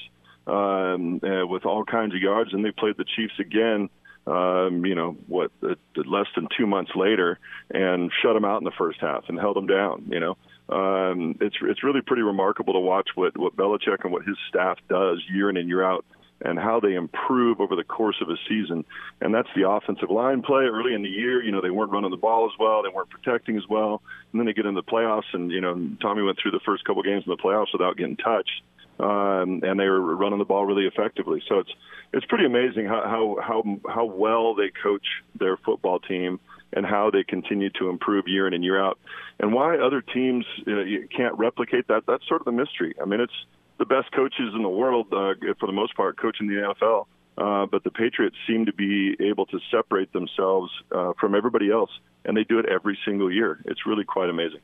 um, 0.48 1.22
uh, 1.24 1.46
with 1.46 1.66
all 1.66 1.84
kinds 1.86 2.16
of 2.16 2.22
yards, 2.22 2.54
and 2.54 2.66
they 2.66 2.72
played 2.72 2.98
the 2.98 3.06
Chiefs 3.06 3.36
again. 3.40 3.90
Um, 4.26 4.86
you 4.86 4.96
know 4.96 5.18
what? 5.28 5.52
Uh, 5.62 5.76
less 6.06 6.28
than 6.36 6.48
two 6.58 6.66
months 6.66 6.92
later, 6.96 7.40
and 7.70 8.10
shut 8.22 8.34
them 8.34 8.46
out 8.46 8.60
in 8.60 8.64
the 8.64 8.72
first 8.78 9.00
half 9.02 9.26
and 9.28 9.38
held 9.38 9.58
them 9.58 9.68
down. 9.68 10.06
You 10.10 10.20
know, 10.20 10.38
um, 10.70 11.38
it's 11.42 11.58
it's 11.62 11.84
really 11.84 12.02
pretty 12.02 12.22
remarkable 12.22 12.74
to 12.74 12.80
watch 12.80 13.10
what 13.16 13.38
what 13.38 13.56
Belichick 13.56 14.04
and 14.04 14.14
what 14.14 14.24
his 14.24 14.38
staff 14.50 14.78
does 14.90 15.22
year 15.30 15.50
in 15.50 15.58
and 15.58 15.68
year 15.68 15.84
out, 15.84 16.06
and 16.44 16.60
how 16.60 16.80
they 16.80 16.94
improve 16.94 17.62
over 17.62 17.76
the 17.76 17.84
course 17.84 18.18
of 18.22 18.30
a 18.30 18.36
season. 18.48 18.84
And 19.22 19.34
that's 19.34 19.48
the 19.56 19.68
offensive 19.70 20.12
line 20.12 20.42
play. 20.42 20.64
Early 20.64 20.94
in 20.94 21.02
the 21.02 21.10
year, 21.10 21.42
you 21.42 21.52
know, 21.52 21.62
they 21.62 21.70
weren't 21.70 21.92
running 21.92 22.12
the 22.12 22.18
ball 22.18 22.46
as 22.46 22.58
well, 22.60 22.84
they 22.84 22.90
weren't 22.90 23.10
protecting 23.10 23.58
as 23.58 23.64
well, 23.70 24.02
and 24.32 24.40
then 24.40 24.46
they 24.46 24.54
get 24.54 24.66
in 24.66 24.76
the 24.76 24.84
playoffs, 24.84 25.34
and 25.34 25.52
you 25.52 25.62
know, 25.62 25.90
Tommy 26.02 26.22
went 26.22 26.38
through 26.42 26.52
the 26.52 26.60
first 26.66 26.84
couple 26.86 27.02
games 27.04 27.24
in 27.26 27.30
the 27.30 27.38
playoffs 27.38 27.72
without 27.72 27.98
getting 27.98 28.18
touched, 28.18 28.62
um, 29.00 29.62
and 29.64 29.80
they 29.80 29.88
were 29.88 30.16
running 30.16 30.40
the 30.40 30.46
ball 30.46 30.66
really 30.66 30.86
effectively. 30.86 31.42
So 31.48 31.60
it's 31.60 31.72
it's 32.12 32.26
pretty 32.26 32.46
amazing 32.46 32.86
how 32.86 33.02
how 33.04 33.38
how, 33.42 33.80
how 33.90 34.06
well 34.06 34.54
they 34.54 34.70
coach 34.84 35.06
their 35.40 35.58
football 35.58 36.00
team 36.00 36.40
and 36.76 36.86
how 36.86 37.12
they 37.12 37.24
continue 37.24 37.70
to 37.70 37.90
improve 37.90 38.28
year 38.28 38.48
in 38.48 38.54
and 38.54 38.64
year 38.64 38.84
out. 38.84 38.98
And 39.40 39.54
why 39.54 39.78
other 39.78 40.02
teams 40.02 40.46
you 40.66 40.76
know, 40.76 41.08
can't 41.16 41.38
replicate 41.38 41.88
that, 41.88 42.04
that's 42.08 42.28
sort 42.28 42.42
of 42.42 42.46
the 42.46 42.52
mystery. 42.52 42.96
I 43.02 43.06
mean, 43.06 43.20
it's 43.20 43.46
the 43.78 43.86
best 43.86 44.12
coaches 44.12 44.54
in 44.56 44.62
the 44.62 44.70
world, 44.70 45.08
uh, 45.12 45.34
for 45.60 45.68
the 45.68 45.74
most 45.74 45.96
part, 45.96 46.18
coaching 46.18 46.48
the 46.48 46.74
NFL. 46.74 47.06
Uh, 47.36 47.66
but 47.66 47.84
the 47.84 47.90
Patriots 47.90 48.36
seem 48.48 48.66
to 48.68 48.74
be 48.74 49.16
able 49.20 49.46
to 49.48 49.60
separate 49.72 50.14
themselves 50.14 50.72
uh, 50.92 51.14
from 51.20 51.34
everybody 51.34 51.72
else, 51.72 51.90
and 52.26 52.38
they 52.38 52.44
do 52.44 52.60
it 52.60 52.66
every 52.68 52.98
single 53.06 53.32
year. 53.32 53.60
It's 53.66 53.86
really 53.88 54.04
quite 54.04 54.30
amazing. 54.30 54.60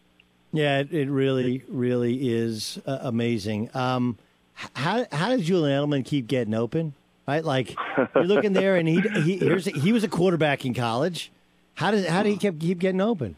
Yeah, 0.51 0.83
it, 0.89 1.09
really, 1.09 1.63
really 1.67 2.29
is 2.29 2.79
uh, 2.85 2.99
amazing. 3.01 3.69
Um, 3.73 4.17
how 4.53 5.05
how 5.11 5.29
does 5.29 5.45
Julian 5.45 5.79
Edelman 5.79 6.05
keep 6.05 6.27
getting 6.27 6.53
open? 6.53 6.93
Right, 7.27 7.45
like 7.45 7.75
you're 8.15 8.23
looking 8.25 8.53
there, 8.53 8.75
and 8.75 8.87
he 8.87 9.01
he 9.01 9.37
he 9.37 9.91
was 9.91 10.03
a 10.03 10.07
quarterback 10.07 10.65
in 10.65 10.73
college. 10.73 11.31
How 11.75 11.91
does 11.91 12.07
how 12.07 12.23
do 12.23 12.29
he 12.29 12.37
keep 12.37 12.59
keep 12.59 12.79
getting 12.79 13.01
open? 13.01 13.35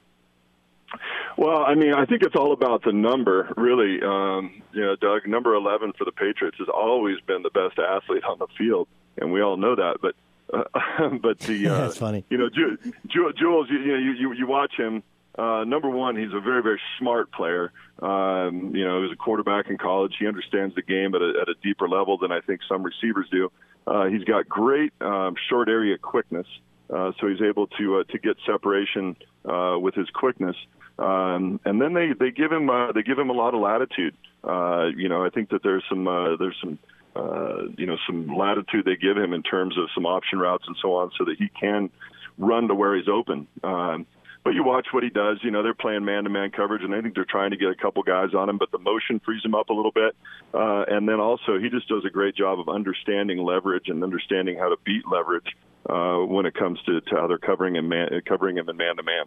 Well, 1.42 1.64
I 1.66 1.74
mean, 1.74 1.96
I 1.96 2.06
think 2.06 2.22
it's 2.22 2.36
all 2.36 2.54
about 2.54 2.84
the 2.84 2.94
number, 2.94 3.52
really. 3.58 4.00
Um, 4.04 4.62
you 4.74 4.82
know, 4.82 4.96
Doug, 4.96 5.28
number 5.28 5.56
11 5.56 5.94
for 5.98 6.06
the 6.06 6.12
Patriots 6.12 6.58
has 6.60 6.68
always 6.72 7.20
been 7.26 7.42
the 7.42 7.50
best 7.50 7.80
athlete 7.80 8.24
on 8.24 8.38
the 8.38 8.46
field, 8.60 8.88
and 9.18 9.34
we 9.34 9.42
all 9.42 9.58
know 9.58 9.76
that. 9.76 9.98
But, 10.04 10.14
uh, 10.54 11.18
but 11.20 11.40
the 11.40 11.68
uh, 11.68 11.82
that's 11.82 11.98
funny. 11.98 12.24
You 12.30 12.38
know, 12.38 12.50
Ju- 12.50 12.78
Ju- 13.08 13.34
Jules, 13.36 13.72
you, 13.72 13.80
you 13.80 13.92
know, 13.92 13.98
you, 13.98 14.12
you 14.12 14.34
you 14.34 14.46
watch 14.46 14.74
him. 14.78 15.02
Uh, 15.36 15.64
number 15.64 15.90
one, 15.90 16.16
he's 16.16 16.32
a 16.32 16.40
very 16.40 16.62
very 16.62 16.80
smart 17.00 17.32
player. 17.32 17.72
Um, 18.04 18.76
you 18.76 18.86
know, 18.86 18.98
he 18.98 19.08
was 19.08 19.12
a 19.12 19.16
quarterback 19.16 19.68
in 19.72 19.80
college. 19.80 20.14
He 20.20 20.28
understands 20.28 20.76
the 20.76 20.84
game 20.84 21.16
at 21.16 21.24
a, 21.24 21.34
at 21.42 21.50
a 21.50 21.56
deeper 21.64 21.90
level 21.90 22.20
than 22.20 22.32
I 22.32 22.42
think 22.42 22.62
some 22.70 22.84
receivers 22.84 23.26
do. 23.32 23.52
Uh, 23.88 24.06
he's 24.06 24.26
got 24.26 24.48
great 24.48 24.94
um, 25.02 25.34
short 25.50 25.70
area 25.70 25.98
quickness. 25.98 26.46
Uh, 26.88 27.14
so 27.20 27.28
he's 27.28 27.42
able 27.42 27.66
to 27.66 28.02
uh, 28.02 28.04
to 28.12 28.20
get 28.20 28.38
separation 28.46 29.16
uh, 29.44 29.76
with 29.80 29.96
his 29.96 30.08
quickness. 30.12 30.56
Um, 31.02 31.60
and 31.66 31.82
then 31.82 31.94
they 31.94 32.14
they 32.18 32.30
give 32.30 32.52
him 32.52 32.70
uh, 32.70 32.92
they 32.92 33.02
give 33.02 33.18
him 33.18 33.30
a 33.30 33.34
lot 33.34 33.56
of 33.56 33.62
latitude. 33.62 34.16
Uh, 34.44 34.88
you 34.96 35.10
know, 35.10 35.26
I 35.26 35.30
think 35.30 35.50
that 35.50 35.64
there's 35.64 35.84
some 35.90 36.08
uh, 36.08 36.36
there's 36.38 36.58
some 36.62 36.78
uh, 37.16 37.64
you 37.76 37.88
know 37.88 37.98
some 38.06 38.28
latitude 38.28 38.86
they 38.86 38.98
give 38.98 39.18
him 39.18 39.34
in 39.34 39.42
terms 39.42 39.78
of 39.78 39.90
some 39.96 40.06
option 40.06 40.38
routes 40.38 40.66
and 40.68 40.76
so 40.80 40.96
on, 40.96 41.12
so 41.18 41.26
that 41.26 41.38
he 41.40 41.50
can 41.60 41.90
run 42.38 42.68
to 42.68 42.76
where 42.76 42.96
he's 42.96 43.08
open. 43.08 43.48
Um, 43.64 44.06
but 44.44 44.52
you 44.52 44.64
watch 44.64 44.88
what 44.92 45.04
he 45.04 45.10
does. 45.10 45.38
You 45.44 45.52
know, 45.52 45.62
they're 45.62 45.76
playing 45.76 46.04
man-to-man 46.04 46.52
coverage, 46.52 46.84
and 46.84 46.96
I 46.96 47.02
think 47.02 47.14
they're 47.14 47.26
trying 47.26 47.52
to 47.52 47.58
get 47.58 47.70
a 47.70 47.76
couple 47.76 48.02
guys 48.02 48.34
on 48.36 48.50
him. 48.50 48.58
But 48.58 48.72
the 48.72 48.80
motion 48.80 49.20
frees 49.24 49.44
him 49.44 49.56
up 49.56 49.70
a 49.70 49.74
little 49.74 49.92
bit, 49.92 50.16
uh, 50.54 50.86
and 50.88 51.08
then 51.08 51.20
also 51.20 51.60
he 51.60 51.70
just 51.70 51.88
does 51.88 52.06
a 52.06 52.10
great 52.10 52.36
job 52.36 52.60
of 52.60 52.70
understanding 52.70 53.40
leverage 53.40 53.88
and 53.88 54.04
understanding 54.04 54.58
how 54.58 54.70
to 54.70 54.78
beat 54.84 55.04
leverage 55.12 55.56
uh, 55.90 56.18
when 56.18 56.46
it 56.46 56.54
comes 56.54 56.80
to, 56.84 57.02
to 57.02 57.16
how 57.16 57.28
they're 57.28 57.38
covering 57.38 57.76
him, 57.76 57.90
man, 57.90 58.10
covering 58.28 58.58
him 58.58 58.70
in 58.70 58.78
man-to-man. 58.78 59.26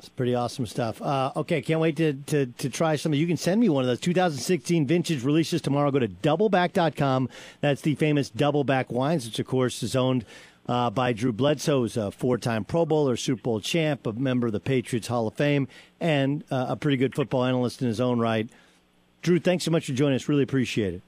It's 0.00 0.08
pretty 0.08 0.34
awesome 0.34 0.64
stuff. 0.64 1.02
Uh, 1.02 1.30
okay, 1.36 1.60
can't 1.60 1.78
wait 1.78 1.96
to, 1.96 2.14
to, 2.14 2.46
to 2.46 2.70
try 2.70 2.96
some. 2.96 3.12
Of 3.12 3.18
you 3.18 3.26
can 3.26 3.36
send 3.36 3.60
me 3.60 3.68
one 3.68 3.84
of 3.84 3.86
those 3.86 4.00
2016 4.00 4.86
vintage 4.86 5.22
releases 5.22 5.60
tomorrow. 5.60 5.90
Go 5.90 5.98
to 5.98 6.08
doubleback.com. 6.08 7.28
That's 7.60 7.82
the 7.82 7.94
famous 7.96 8.30
Doubleback 8.30 8.88
Wines, 8.88 9.26
which, 9.26 9.38
of 9.38 9.46
course, 9.46 9.82
is 9.82 9.94
owned 9.94 10.24
uh, 10.66 10.88
by 10.88 11.12
Drew 11.12 11.32
Bledsoe, 11.34 11.80
who's 11.80 11.98
a 11.98 12.10
four 12.10 12.38
time 12.38 12.64
Pro 12.64 12.86
Bowler, 12.86 13.14
Super 13.18 13.42
Bowl 13.42 13.60
champ, 13.60 14.06
a 14.06 14.14
member 14.14 14.46
of 14.46 14.54
the 14.54 14.60
Patriots 14.60 15.08
Hall 15.08 15.28
of 15.28 15.34
Fame, 15.34 15.68
and 16.00 16.44
uh, 16.50 16.68
a 16.70 16.76
pretty 16.76 16.96
good 16.96 17.14
football 17.14 17.44
analyst 17.44 17.82
in 17.82 17.88
his 17.88 18.00
own 18.00 18.18
right. 18.18 18.48
Drew, 19.20 19.38
thanks 19.38 19.66
so 19.66 19.70
much 19.70 19.84
for 19.84 19.92
joining 19.92 20.16
us. 20.16 20.30
Really 20.30 20.44
appreciate 20.44 20.94
it. 20.94 21.02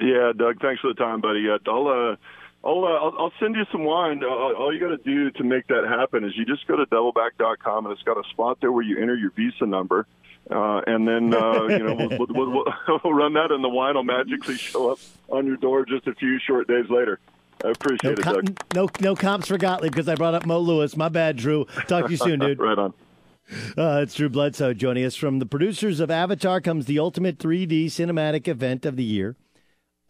Yeah, 0.00 0.32
Doug, 0.36 0.60
thanks 0.60 0.80
for 0.80 0.88
the 0.88 0.94
time, 0.94 1.20
buddy. 1.20 1.48
Uh, 1.48 1.58
I'll, 1.70 1.86
uh, 1.86 2.16
I'll, 2.64 2.84
uh, 2.84 2.88
I'll, 2.88 3.14
I'll 3.18 3.32
send 3.38 3.56
you 3.56 3.64
some 3.70 3.84
wine. 3.84 4.24
All, 4.24 4.54
all 4.56 4.74
you 4.74 4.80
got 4.80 4.88
to 4.88 4.96
do 4.96 5.30
to 5.32 5.44
make 5.44 5.66
that 5.66 5.84
happen 5.86 6.24
is 6.24 6.32
you 6.34 6.46
just 6.46 6.66
go 6.66 6.76
to 6.76 6.86
doubleback.com 6.86 7.86
and 7.86 7.92
it's 7.92 8.02
got 8.02 8.16
a 8.16 8.28
spot 8.30 8.58
there 8.60 8.72
where 8.72 8.82
you 8.82 9.00
enter 9.00 9.14
your 9.14 9.30
Visa 9.32 9.66
number. 9.66 10.06
Uh, 10.50 10.80
and 10.86 11.08
then 11.08 11.32
uh, 11.32 11.62
you 11.68 11.78
know 11.78 11.94
we'll, 11.94 12.26
we'll, 12.28 12.50
we'll, 12.50 12.64
we'll 13.04 13.14
run 13.14 13.32
that, 13.32 13.50
and 13.50 13.64
the 13.64 13.68
wine 13.68 13.94
will 13.94 14.04
magically 14.04 14.56
show 14.56 14.90
up 14.90 14.98
on 15.30 15.46
your 15.46 15.56
door 15.56 15.86
just 15.86 16.06
a 16.06 16.14
few 16.14 16.38
short 16.38 16.68
days 16.68 16.84
later. 16.90 17.18
I 17.64 17.70
appreciate 17.70 18.18
no, 18.18 18.38
it, 18.38 18.44
Doug. 18.44 18.74
No, 18.74 18.90
no 19.00 19.16
comps 19.16 19.48
for 19.48 19.56
Gottlieb 19.56 19.92
because 19.92 20.08
I 20.08 20.16
brought 20.16 20.34
up 20.34 20.44
Mo 20.44 20.58
Lewis. 20.58 20.98
My 20.98 21.08
bad, 21.08 21.36
Drew. 21.36 21.64
Talk 21.86 22.06
to 22.06 22.10
you 22.10 22.18
soon, 22.18 22.40
dude. 22.40 22.58
right 22.60 22.78
on. 22.78 22.92
Uh, 23.76 24.00
it's 24.02 24.14
Drew 24.14 24.28
Bledsoe 24.28 24.74
joining 24.74 25.04
us 25.04 25.16
from 25.16 25.38
the 25.38 25.46
producers 25.46 26.00
of 26.00 26.10
Avatar. 26.10 26.60
Comes 26.60 26.86
the 26.86 26.98
ultimate 26.98 27.38
3D 27.38 27.86
cinematic 27.86 28.48
event 28.48 28.84
of 28.84 28.96
the 28.96 29.04
year. 29.04 29.36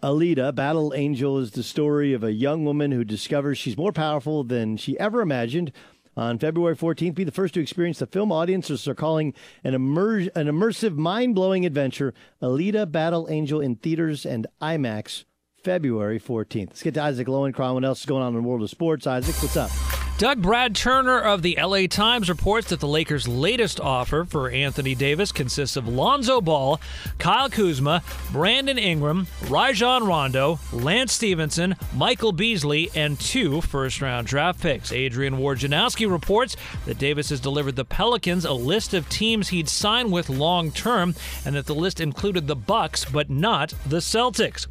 Alita, 0.04 0.54
Battle 0.54 0.92
Angel, 0.94 1.38
is 1.38 1.52
the 1.52 1.62
story 1.62 2.12
of 2.12 2.22
a 2.22 2.30
young 2.30 2.66
woman 2.66 2.92
who 2.92 3.04
discovers 3.04 3.56
she's 3.56 3.78
more 3.78 3.90
powerful 3.90 4.44
than 4.44 4.76
she 4.76 5.00
ever 5.00 5.22
imagined. 5.22 5.72
On 6.14 6.38
February 6.38 6.76
14th, 6.76 7.14
be 7.14 7.24
the 7.24 7.32
first 7.32 7.54
to 7.54 7.60
experience 7.60 8.00
the 8.00 8.06
film 8.06 8.30
audiences 8.30 8.86
are 8.86 8.94
calling 8.94 9.32
an, 9.64 9.72
immer- 9.72 10.28
an 10.34 10.46
immersive, 10.46 10.94
mind 10.94 11.34
blowing 11.34 11.64
adventure. 11.64 12.12
Alita, 12.42 12.92
Battle 12.92 13.26
Angel 13.30 13.62
in 13.62 13.76
theaters 13.76 14.26
and 14.26 14.46
IMAX 14.60 15.24
February 15.62 16.20
14th. 16.20 16.68
Let's 16.68 16.82
get 16.82 16.92
to 16.94 17.02
Isaac 17.02 17.26
Lowenkron. 17.26 17.72
What 17.72 17.84
else 17.86 18.00
is 18.00 18.06
going 18.06 18.22
on 18.22 18.36
in 18.36 18.42
the 18.42 18.46
world 18.46 18.62
of 18.62 18.68
sports? 18.68 19.06
Isaac, 19.06 19.34
what's 19.42 19.56
up? 19.56 19.70
Doug 20.16 20.40
Brad 20.40 20.76
Turner 20.76 21.18
of 21.18 21.42
the 21.42 21.58
LA 21.60 21.88
Times 21.88 22.28
reports 22.28 22.68
that 22.68 22.78
the 22.78 22.86
Lakers' 22.86 23.26
latest 23.26 23.80
offer 23.80 24.24
for 24.24 24.48
Anthony 24.48 24.94
Davis 24.94 25.32
consists 25.32 25.76
of 25.76 25.88
Lonzo 25.88 26.40
Ball, 26.40 26.80
Kyle 27.18 27.50
Kuzma, 27.50 28.00
Brandon 28.30 28.78
Ingram, 28.78 29.26
Rajon 29.48 30.06
Rondo, 30.06 30.60
Lance 30.72 31.12
Stephenson, 31.12 31.74
Michael 31.92 32.30
Beasley, 32.30 32.92
and 32.94 33.18
two 33.18 33.60
first 33.60 34.00
round 34.00 34.28
draft 34.28 34.60
picks. 34.60 34.92
Adrian 34.92 35.34
Wojnarowski 35.38 36.08
reports 36.08 36.54
that 36.86 36.98
Davis 36.98 37.30
has 37.30 37.40
delivered 37.40 37.74
the 37.74 37.84
Pelicans 37.84 38.44
a 38.44 38.52
list 38.52 38.94
of 38.94 39.08
teams 39.08 39.48
he'd 39.48 39.68
sign 39.68 40.12
with 40.12 40.30
long 40.30 40.70
term, 40.70 41.16
and 41.44 41.56
that 41.56 41.66
the 41.66 41.74
list 41.74 42.00
included 42.00 42.46
the 42.46 42.54
Bucks, 42.54 43.04
but 43.04 43.30
not 43.30 43.74
the 43.84 43.96
Celtics. 43.96 44.68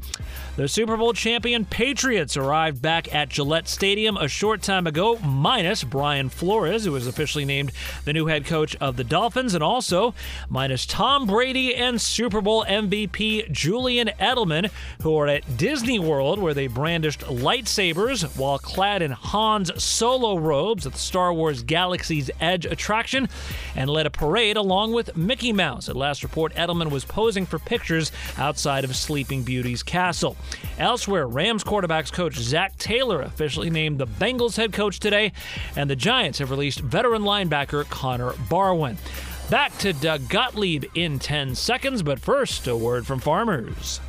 The 0.56 0.70
Super 0.70 0.96
Bowl 0.96 1.12
champion 1.12 1.66
Patriots 1.66 2.38
arrived 2.38 2.82
back 2.82 3.14
at 3.14 3.28
Gillette 3.28 3.68
Stadium 3.68 4.16
a 4.16 4.30
short 4.30 4.62
time 4.62 4.88
ago 4.88 5.20
minus 5.34 5.84
Brian 5.84 6.30
Flores, 6.30 6.86
who 6.86 6.92
was 6.92 7.08
officially 7.08 7.46
named 7.46 7.72
the 8.06 8.14
new 8.14 8.28
head 8.28 8.46
coach 8.46 8.76
of 8.78 8.96
the 8.96 9.04
Dolphins, 9.04 9.54
and 9.54 9.64
also 9.64 10.14
minus 10.50 10.86
Tom 10.86 11.26
Brady 11.26 11.76
and 11.76 12.00
Super 12.00 12.42
Bowl 12.42 12.64
MVP 12.66 13.52
Julian 13.52 14.10
Edelman, 14.20 14.70
who 15.02 15.18
are 15.18 15.28
at 15.28 15.58
Disney 15.58 16.00
World, 16.00 16.40
where 16.40 16.54
they 16.54 16.68
brandished 16.68 17.22
lightsabers 17.22 18.24
while 18.38 18.60
clad 18.60 19.02
in 19.02 19.12
Han's 19.12 19.84
solo 19.84 20.38
robes 20.38 20.86
at 20.86 20.94
the 20.94 21.00
Star 21.00 21.34
Wars 21.34 21.64
Galaxy's 21.64 22.30
Edge 22.40 22.66
attraction, 22.66 23.28
and 23.76 23.90
led 23.90 24.06
a 24.06 24.12
parade 24.12 24.58
along 24.58 24.94
with 24.94 25.18
Mickey 25.18 25.52
Mouse. 25.52 25.90
At 25.90 25.96
last 25.96 26.24
report, 26.24 26.54
Edelman 26.56 26.92
was 26.92 27.06
posing 27.06 27.46
for 27.46 27.60
pictures 27.60 28.12
outside 28.38 28.84
of 28.84 28.96
Sleeping 28.96 29.44
Beauty's 29.44 29.84
castle. 29.84 30.36
Elsewhere, 30.78 31.28
Rams 31.28 31.64
quarterbacks 31.64 32.12
coach 32.12 32.36
Zac 32.36 32.78
Taylor 32.78 33.22
officially 33.22 33.70
named 33.70 33.98
the 33.98 34.08
Bengals 34.08 34.58
head 34.58 34.74
coach 34.74 35.00
today 35.00 35.23
today, 35.24 35.42
and 35.76 35.90
the 35.90 35.96
Giants 35.96 36.40
have 36.40 36.52
released 36.52 36.80
veteran 36.80 37.24
linebacker 37.24 37.88
Connor 37.90 38.32
Barwin. 38.50 38.98
Back 39.50 39.78
to 39.80 39.94
Doug 39.94 40.28
Gottlieb 40.30 40.86
in 40.96 41.20
10 41.20 41.56
seconds, 41.56 42.02
but 42.02 42.20
first, 42.20 42.68
a 42.68 42.76
word 42.76 43.06
from 43.06 43.20
farmers. 43.20 44.00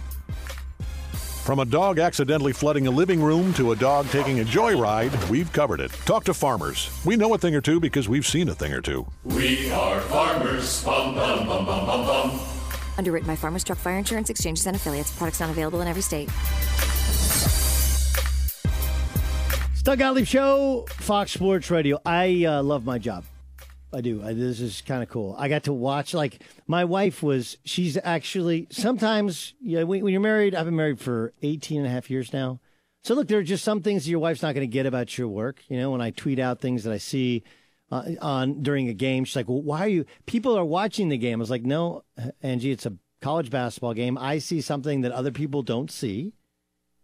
From 1.44 1.58
a 1.58 1.66
dog 1.66 1.98
accidentally 1.98 2.54
flooding 2.54 2.86
a 2.86 2.90
living 2.90 3.22
room 3.22 3.52
to 3.54 3.72
a 3.72 3.76
dog 3.76 4.08
taking 4.08 4.40
a 4.40 4.44
joyride, 4.44 5.28
we've 5.28 5.52
covered 5.52 5.80
it. 5.80 5.90
Talk 6.06 6.24
to 6.24 6.32
farmers. 6.32 6.90
We 7.04 7.16
know 7.16 7.34
a 7.34 7.38
thing 7.38 7.54
or 7.54 7.60
two 7.60 7.80
because 7.80 8.08
we've 8.08 8.26
seen 8.26 8.48
a 8.48 8.54
thing 8.54 8.72
or 8.72 8.80
two. 8.80 9.06
We 9.24 9.70
are 9.70 10.00
farmers. 10.02 10.82
Bum, 10.84 11.14
bum, 11.14 11.46
bum, 11.46 11.66
bum, 11.66 11.86
bum, 11.86 12.06
bum. 12.06 12.40
Underwritten 12.96 13.26
by 13.26 13.36
Farmers 13.36 13.64
Truck 13.64 13.78
Fire 13.78 13.98
Insurance 13.98 14.30
Exchanges 14.30 14.66
and 14.66 14.76
Affiliates. 14.76 15.14
Products 15.14 15.40
not 15.40 15.50
available 15.50 15.82
in 15.82 15.88
every 15.88 16.02
state. 16.02 16.30
Doug 19.84 19.98
Gottlieb 19.98 20.24
Show, 20.26 20.86
Fox 20.88 21.32
Sports 21.32 21.70
Radio. 21.70 22.00
I 22.06 22.46
uh, 22.46 22.62
love 22.62 22.86
my 22.86 22.96
job. 22.96 23.22
I 23.92 24.00
do. 24.00 24.24
I, 24.24 24.32
this 24.32 24.58
is 24.58 24.80
kind 24.80 25.02
of 25.02 25.10
cool. 25.10 25.36
I 25.38 25.48
got 25.48 25.64
to 25.64 25.74
watch. 25.74 26.14
Like 26.14 26.42
my 26.66 26.86
wife 26.86 27.22
was. 27.22 27.58
She's 27.66 27.98
actually 28.02 28.66
sometimes. 28.70 29.52
Yeah, 29.60 29.82
when, 29.82 30.02
when 30.02 30.14
you're 30.14 30.22
married, 30.22 30.54
I've 30.54 30.64
been 30.64 30.74
married 30.74 31.00
for 31.00 31.34
18 31.42 31.80
and 31.80 31.86
a 31.86 31.90
half 31.90 32.08
years 32.08 32.32
now. 32.32 32.60
So 33.02 33.14
look, 33.14 33.28
there 33.28 33.38
are 33.38 33.42
just 33.42 33.62
some 33.62 33.82
things 33.82 34.08
your 34.08 34.20
wife's 34.20 34.40
not 34.40 34.54
going 34.54 34.66
to 34.66 34.72
get 34.72 34.86
about 34.86 35.18
your 35.18 35.28
work. 35.28 35.62
You 35.68 35.78
know, 35.78 35.90
when 35.90 36.00
I 36.00 36.12
tweet 36.12 36.38
out 36.38 36.62
things 36.62 36.84
that 36.84 36.92
I 36.94 36.98
see 36.98 37.44
uh, 37.90 38.04
on 38.22 38.62
during 38.62 38.88
a 38.88 38.94
game, 38.94 39.24
she's 39.24 39.36
like, 39.36 39.50
"Well, 39.50 39.60
why 39.60 39.80
are 39.80 39.88
you? 39.88 40.06
People 40.24 40.56
are 40.56 40.64
watching 40.64 41.10
the 41.10 41.18
game." 41.18 41.40
I 41.40 41.42
was 41.42 41.50
like, 41.50 41.64
"No, 41.64 42.04
Angie, 42.42 42.70
it's 42.70 42.86
a 42.86 42.94
college 43.20 43.50
basketball 43.50 43.92
game. 43.92 44.16
I 44.16 44.38
see 44.38 44.62
something 44.62 45.02
that 45.02 45.12
other 45.12 45.30
people 45.30 45.60
don't 45.60 45.90
see, 45.90 46.32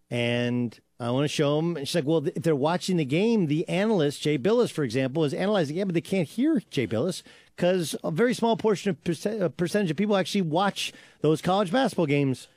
and." 0.08 0.80
I 1.00 1.10
want 1.10 1.24
to 1.24 1.28
show 1.28 1.56
them. 1.56 1.78
And 1.78 1.88
she's 1.88 1.94
like, 1.94 2.04
well, 2.04 2.26
if 2.26 2.42
they're 2.42 2.54
watching 2.54 2.98
the 2.98 3.06
game, 3.06 3.46
the 3.46 3.66
analyst, 3.68 4.20
Jay 4.20 4.36
Bilas, 4.36 4.70
for 4.70 4.84
example, 4.84 5.24
is 5.24 5.32
analyzing 5.32 5.74
the 5.74 5.80
game, 5.80 5.88
but 5.88 5.94
they 5.94 6.02
can't 6.02 6.28
hear 6.28 6.62
Jay 6.70 6.86
Bilas 6.86 7.22
because 7.56 7.96
a 8.04 8.10
very 8.10 8.34
small 8.34 8.56
portion 8.56 8.90
of 8.90 9.02
percent, 9.02 9.42
uh, 9.42 9.48
percentage 9.48 9.90
of 9.90 9.96
people 9.96 10.14
actually 10.14 10.42
watch 10.42 10.92
those 11.22 11.40
college 11.40 11.72
basketball 11.72 12.04
games. 12.04 12.48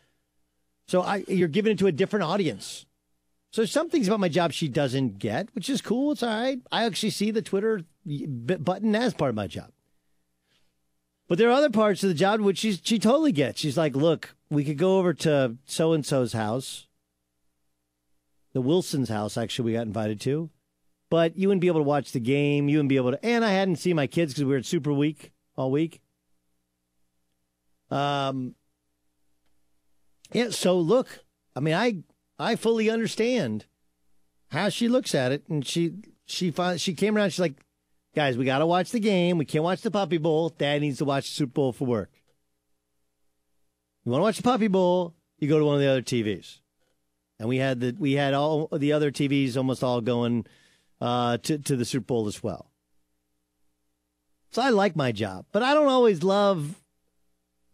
So 0.89 1.01
I, 1.01 1.23
you're 1.29 1.47
giving 1.47 1.71
it 1.71 1.79
to 1.79 1.87
a 1.87 1.93
different 1.93 2.25
audience. 2.25 2.85
So 3.51 3.63
some 3.63 3.89
things 3.89 4.07
about 4.07 4.19
my 4.19 4.29
job 4.29 4.51
she 4.51 4.67
doesn't 4.67 5.19
get, 5.19 5.47
which 5.55 5.69
is 5.69 5.81
cool. 5.81 6.11
It's 6.11 6.23
all 6.23 6.29
right. 6.29 6.59
I 6.69 6.83
actually 6.83 7.11
see 7.11 7.31
the 7.31 7.41
Twitter 7.41 7.83
button 8.05 8.93
as 8.93 9.13
part 9.13 9.29
of 9.29 9.35
my 9.35 9.47
job. 9.47 9.71
But 11.29 11.37
there 11.37 11.47
are 11.47 11.53
other 11.53 11.69
parts 11.69 12.03
of 12.03 12.09
the 12.09 12.15
job 12.15 12.41
which 12.41 12.57
she's, 12.57 12.81
she 12.83 12.99
totally 12.99 13.31
gets. 13.31 13.61
She's 13.61 13.77
like, 13.77 13.95
look, 13.95 14.35
we 14.49 14.65
could 14.65 14.77
go 14.77 14.97
over 14.97 15.13
to 15.13 15.55
so 15.65 15.93
and 15.93 16.05
so's 16.05 16.33
house 16.33 16.87
the 18.53 18.61
Wilson's 18.61 19.09
house, 19.09 19.37
actually, 19.37 19.65
we 19.65 19.73
got 19.73 19.87
invited 19.87 20.21
to. 20.21 20.49
But 21.09 21.37
you 21.37 21.47
wouldn't 21.47 21.61
be 21.61 21.67
able 21.67 21.79
to 21.79 21.83
watch 21.83 22.11
the 22.11 22.19
game. 22.19 22.69
You 22.69 22.77
wouldn't 22.77 22.89
be 22.89 22.95
able 22.95 23.11
to. 23.11 23.25
And 23.25 23.43
I 23.43 23.51
hadn't 23.51 23.75
seen 23.75 23.95
my 23.95 24.07
kids 24.07 24.33
because 24.33 24.45
we 24.45 24.53
were 24.53 24.63
Super 24.63 24.93
Week 24.93 25.31
all 25.55 25.69
week. 25.69 26.01
Um, 27.91 28.55
yeah, 30.31 30.49
so 30.49 30.79
look, 30.79 31.23
I 31.55 31.59
mean, 31.59 31.75
I 31.75 31.97
I 32.39 32.55
fully 32.55 32.89
understand 32.89 33.65
how 34.49 34.69
she 34.69 34.87
looks 34.87 35.13
at 35.13 35.31
it, 35.31 35.43
and 35.47 35.65
she 35.65 35.93
she 36.25 36.49
finds, 36.49 36.81
she 36.81 36.95
came 36.95 37.15
around. 37.15 37.29
She's 37.29 37.39
like, 37.39 37.63
guys, 38.15 38.37
we 38.37 38.45
got 38.45 38.59
to 38.59 38.65
watch 38.65 38.91
the 38.91 38.99
game. 38.99 39.37
We 39.37 39.45
can't 39.45 39.63
watch 39.63 39.81
the 39.81 39.91
Puppy 39.91 40.17
Bowl. 40.17 40.49
Dad 40.49 40.81
needs 40.81 40.97
to 40.97 41.05
watch 41.05 41.27
the 41.29 41.35
Super 41.35 41.53
Bowl 41.53 41.73
for 41.73 41.85
work. 41.85 42.09
You 44.03 44.11
want 44.11 44.21
to 44.21 44.23
watch 44.23 44.37
the 44.37 44.43
Puppy 44.43 44.67
Bowl? 44.67 45.13
You 45.37 45.47
go 45.47 45.59
to 45.59 45.65
one 45.65 45.75
of 45.75 45.81
the 45.81 45.87
other 45.87 46.01
TVs 46.01 46.59
and 47.43 47.49
we 47.49 47.57
had 47.57 47.81
the 47.81 47.93
we 47.99 48.13
had 48.13 48.33
all 48.33 48.69
the 48.71 48.93
other 48.93 49.11
TVs 49.11 49.57
almost 49.57 49.83
all 49.83 49.99
going 49.99 50.45
uh, 51.01 51.37
to 51.39 51.57
to 51.57 51.75
the 51.75 51.83
Super 51.83 52.05
Bowl 52.05 52.27
as 52.27 52.41
well. 52.41 52.71
So 54.51 54.61
I 54.61 54.69
like 54.69 54.95
my 54.95 55.11
job, 55.11 55.45
but 55.51 55.61
I 55.61 55.73
don't 55.73 55.89
always 55.89 56.23
love 56.23 56.81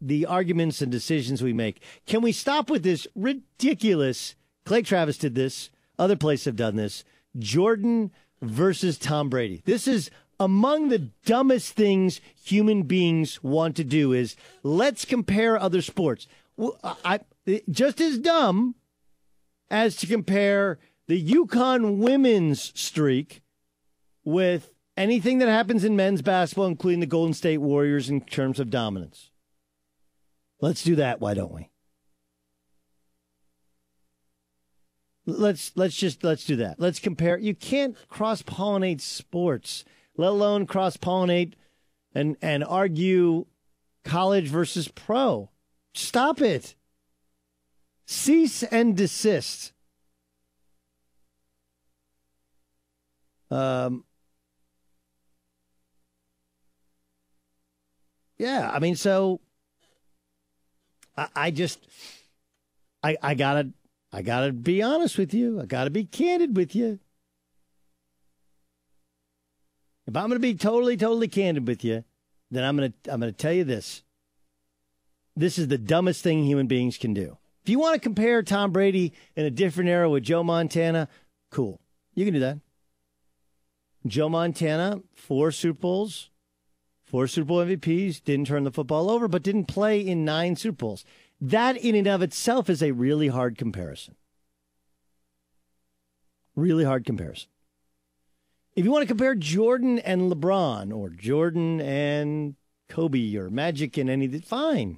the 0.02 0.26
arguments 0.26 0.82
and 0.82 0.92
decisions 0.92 1.44
we 1.44 1.54
make. 1.54 1.84
Can 2.08 2.22
we 2.22 2.32
stop 2.32 2.72
with 2.72 2.82
this 2.82 3.06
ridiculous? 3.14 4.34
Clay 4.66 4.82
Travis 4.82 5.20
did 5.20 5.36
this. 5.36 5.70
Other 6.00 6.16
places 6.16 6.46
have 6.46 6.56
done 6.56 6.76
this. 6.76 7.04
Jordan 7.38 8.12
versus 8.42 8.98
Tom 8.98 9.30
Brady. 9.30 9.62
This 9.66 9.88
is 9.88 10.10
among 10.40 10.90
the 10.90 11.12
dumbest 11.26 11.74
things 11.74 12.22
human 12.44 12.84
beings 12.84 13.44
want 13.44 13.76
to 13.76 13.84
do. 13.84 14.14
Is 14.14 14.36
let's 14.64 15.06
compare 15.06 15.60
other 15.60 15.84
sports. 15.84 16.26
I, 16.84 17.20
just 17.70 18.02
as 18.02 18.18
dumb 18.18 18.74
as 19.70 19.96
to 19.98 20.08
compare 20.08 20.80
the 21.08 21.24
UConn 21.24 21.98
women's 21.98 22.72
streak 22.80 23.42
with 24.24 24.72
anything 24.96 25.40
that 25.40 25.48
happens 25.48 25.84
in 25.84 25.96
men's 25.96 26.22
basketball, 26.22 26.68
including 26.68 27.00
the 27.00 27.06
Golden 27.06 27.34
State 27.34 27.58
Warriors 27.60 28.10
in 28.10 28.22
terms 28.22 28.60
of 28.60 28.70
dominance. 28.70 29.32
Let's 30.62 30.84
do 30.84 30.96
that, 30.98 31.22
why 31.22 31.34
don't 31.34 31.54
we? 31.54 31.70
Let's 35.26 35.72
let's 35.76 35.96
just 35.96 36.24
let's 36.24 36.44
do 36.44 36.56
that. 36.58 36.80
Let's 36.80 37.00
compare. 37.00 37.38
You 37.38 37.54
can't 37.54 37.96
cross 38.10 38.42
pollinate 38.42 39.02
sports, 39.02 39.86
let 40.18 40.30
alone 40.30 40.66
cross 40.66 40.98
pollinate 40.98 41.54
and 42.14 42.36
and 42.42 42.64
argue 42.64 43.46
college 44.04 44.48
versus 44.48 44.88
pro. 44.88 45.50
Stop 45.94 46.42
it. 46.42 46.76
Cease 48.12 48.64
and 48.64 48.98
desist. 48.98 49.72
Um, 53.52 54.04
yeah, 58.40 58.72
I 58.74 58.80
mean, 58.80 58.96
so 58.96 59.42
I, 61.16 61.28
I 61.36 61.52
just, 61.52 61.86
I, 63.04 63.16
I 63.22 63.36
gotta, 63.36 63.70
I 64.12 64.24
gotta 64.24 64.54
be 64.54 64.82
honest 64.82 65.20
with 65.20 65.32
you. 65.36 65.62
I 65.62 65.68
gotta 65.68 65.92
be 65.92 66.04
candid 66.04 66.58
with 66.58 66.74
you. 66.74 66.98
If 70.08 70.16
I'm 70.16 70.30
gonna 70.30 70.40
be 70.40 70.56
totally, 70.56 70.98
totally 70.98 71.28
candid 71.28 71.68
with 71.68 71.86
you, 71.86 72.04
then 72.50 72.64
I'm 72.64 72.76
gonna, 72.76 72.94
I'm 73.08 73.20
gonna 73.20 73.34
tell 73.34 73.54
you 73.54 73.66
this. 73.66 74.02
This 75.36 75.60
is 75.60 75.68
the 75.68 75.78
dumbest 75.78 76.24
thing 76.24 76.44
human 76.44 76.66
beings 76.66 76.98
can 76.98 77.14
do. 77.14 77.39
If 77.70 77.74
you 77.74 77.78
want 77.78 77.94
to 77.94 78.00
compare 78.00 78.42
Tom 78.42 78.72
Brady 78.72 79.14
in 79.36 79.46
a 79.46 79.52
different 79.52 79.92
era 79.92 80.10
with 80.10 80.24
Joe 80.24 80.42
Montana, 80.42 81.08
cool. 81.52 81.80
You 82.16 82.26
can 82.26 82.34
do 82.34 82.40
that. 82.40 82.58
Joe 84.08 84.28
Montana, 84.28 85.02
four 85.14 85.52
Super 85.52 85.80
Bowls, 85.80 86.32
four 87.04 87.28
Super 87.28 87.46
Bowl 87.46 87.64
MVPs, 87.64 88.24
didn't 88.24 88.48
turn 88.48 88.64
the 88.64 88.72
football 88.72 89.12
over, 89.12 89.28
but 89.28 89.44
didn't 89.44 89.66
play 89.66 90.00
in 90.02 90.26
nine 90.26 90.56
Super 90.56 90.78
Bowls. 90.78 91.06
That 91.40 91.78
in 91.78 91.94
and 91.94 92.08
of 92.08 92.24
itself 92.24 92.72
is 92.72 92.82
a 92.82 92.90
really 92.90 93.28
hard 93.28 93.56
comparison. 93.56 94.16
Really 96.56 96.86
hard 96.86 97.06
comparison. 97.06 97.50
If 98.76 98.84
you 98.84 98.90
want 98.90 99.04
to 99.04 99.08
compare 99.08 99.36
Jordan 99.36 100.00
and 100.00 100.32
LeBron 100.32 100.92
or 100.92 101.12
Jordan 101.12 101.82
and 101.82 102.56
Kobe 102.88 103.36
or 103.36 103.52
Magic 103.52 103.96
and 103.96 104.10
anything, 104.10 104.42
fine. 104.42 104.98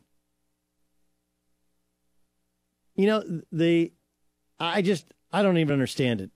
You 2.95 3.07
know, 3.07 3.41
the 3.51 3.91
I 4.59 4.81
just 4.81 5.05
I 5.31 5.43
don't 5.43 5.57
even 5.57 5.73
understand 5.73 6.21
it. 6.21 6.31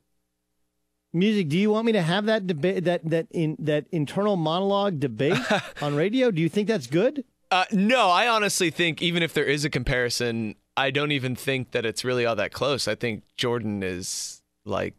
Music, 1.14 1.48
do 1.48 1.58
you 1.58 1.72
want 1.72 1.86
me 1.86 1.94
to 1.94 2.02
have 2.02 2.26
that 2.26 2.46
debate 2.48 2.84
that 2.86 3.10
that 3.10 3.28
in 3.32 3.56
that 3.60 3.86
internal 3.92 4.36
monologue 4.36 5.00
debate 5.00 5.38
on 5.82 5.96
radio? 5.96 6.32
Do 6.32 6.42
you 6.42 6.50
think 6.50 6.68
that's 6.68 6.88
good? 6.88 7.24
Uh, 7.52 7.66
no, 7.72 8.10
I 8.10 8.28
honestly 8.28 8.70
think 8.70 9.02
even 9.02 9.24
if 9.24 9.34
there 9.34 9.46
is 9.46 9.64
a 9.64 9.70
comparison, 9.70 10.56
I 10.76 10.92
don't 10.92 11.12
even 11.12 11.36
think 11.36 11.72
that 11.72 11.86
it's 11.86 12.04
really 12.04 12.26
all 12.26 12.36
that 12.36 12.52
close. 12.52 12.88
I 12.88 12.96
think 12.96 13.24
Jordan 13.38 13.84
is 13.84 14.42
like 14.66 14.96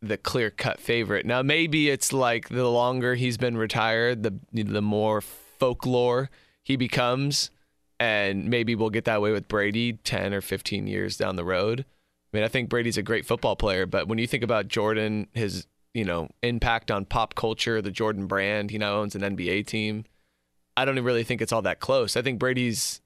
the 0.00 0.16
clear 0.16 0.50
cut 0.50 0.80
favorite. 0.80 1.26
Now 1.26 1.42
maybe 1.42 1.90
it's 1.90 2.12
like 2.12 2.48
the 2.48 2.68
longer 2.68 3.14
he's 3.14 3.36
been 3.36 3.56
retired, 3.56 4.22
the 4.22 4.34
the 4.52 4.82
more 4.82 5.20
folklore 5.20 6.30
he 6.64 6.76
becomes 6.76 7.50
and 8.00 8.46
maybe 8.48 8.74
we'll 8.74 8.90
get 8.90 9.04
that 9.04 9.22
way 9.22 9.32
with 9.32 9.48
Brady 9.48 9.94
10 9.94 10.34
or 10.34 10.40
15 10.40 10.86
years 10.86 11.16
down 11.16 11.36
the 11.36 11.44
road. 11.44 11.84
I 12.32 12.36
mean, 12.36 12.44
I 12.44 12.48
think 12.48 12.68
Brady's 12.68 12.96
a 12.96 13.02
great 13.02 13.26
football 13.26 13.56
player, 13.56 13.86
but 13.86 14.08
when 14.08 14.18
you 14.18 14.26
think 14.26 14.42
about 14.42 14.68
Jordan, 14.68 15.28
his, 15.34 15.66
you 15.94 16.04
know, 16.04 16.28
impact 16.42 16.90
on 16.90 17.04
pop 17.04 17.34
culture, 17.34 17.82
the 17.82 17.90
Jordan 17.90 18.26
brand, 18.26 18.70
he 18.70 18.78
now 18.78 18.94
owns 18.94 19.14
an 19.14 19.22
NBA 19.22 19.66
team. 19.66 20.04
I 20.76 20.84
don't 20.84 20.98
really 20.98 21.24
think 21.24 21.42
it's 21.42 21.52
all 21.52 21.62
that 21.62 21.80
close. 21.80 22.16
I 22.16 22.22
think 22.22 22.38
Brady's 22.38 23.02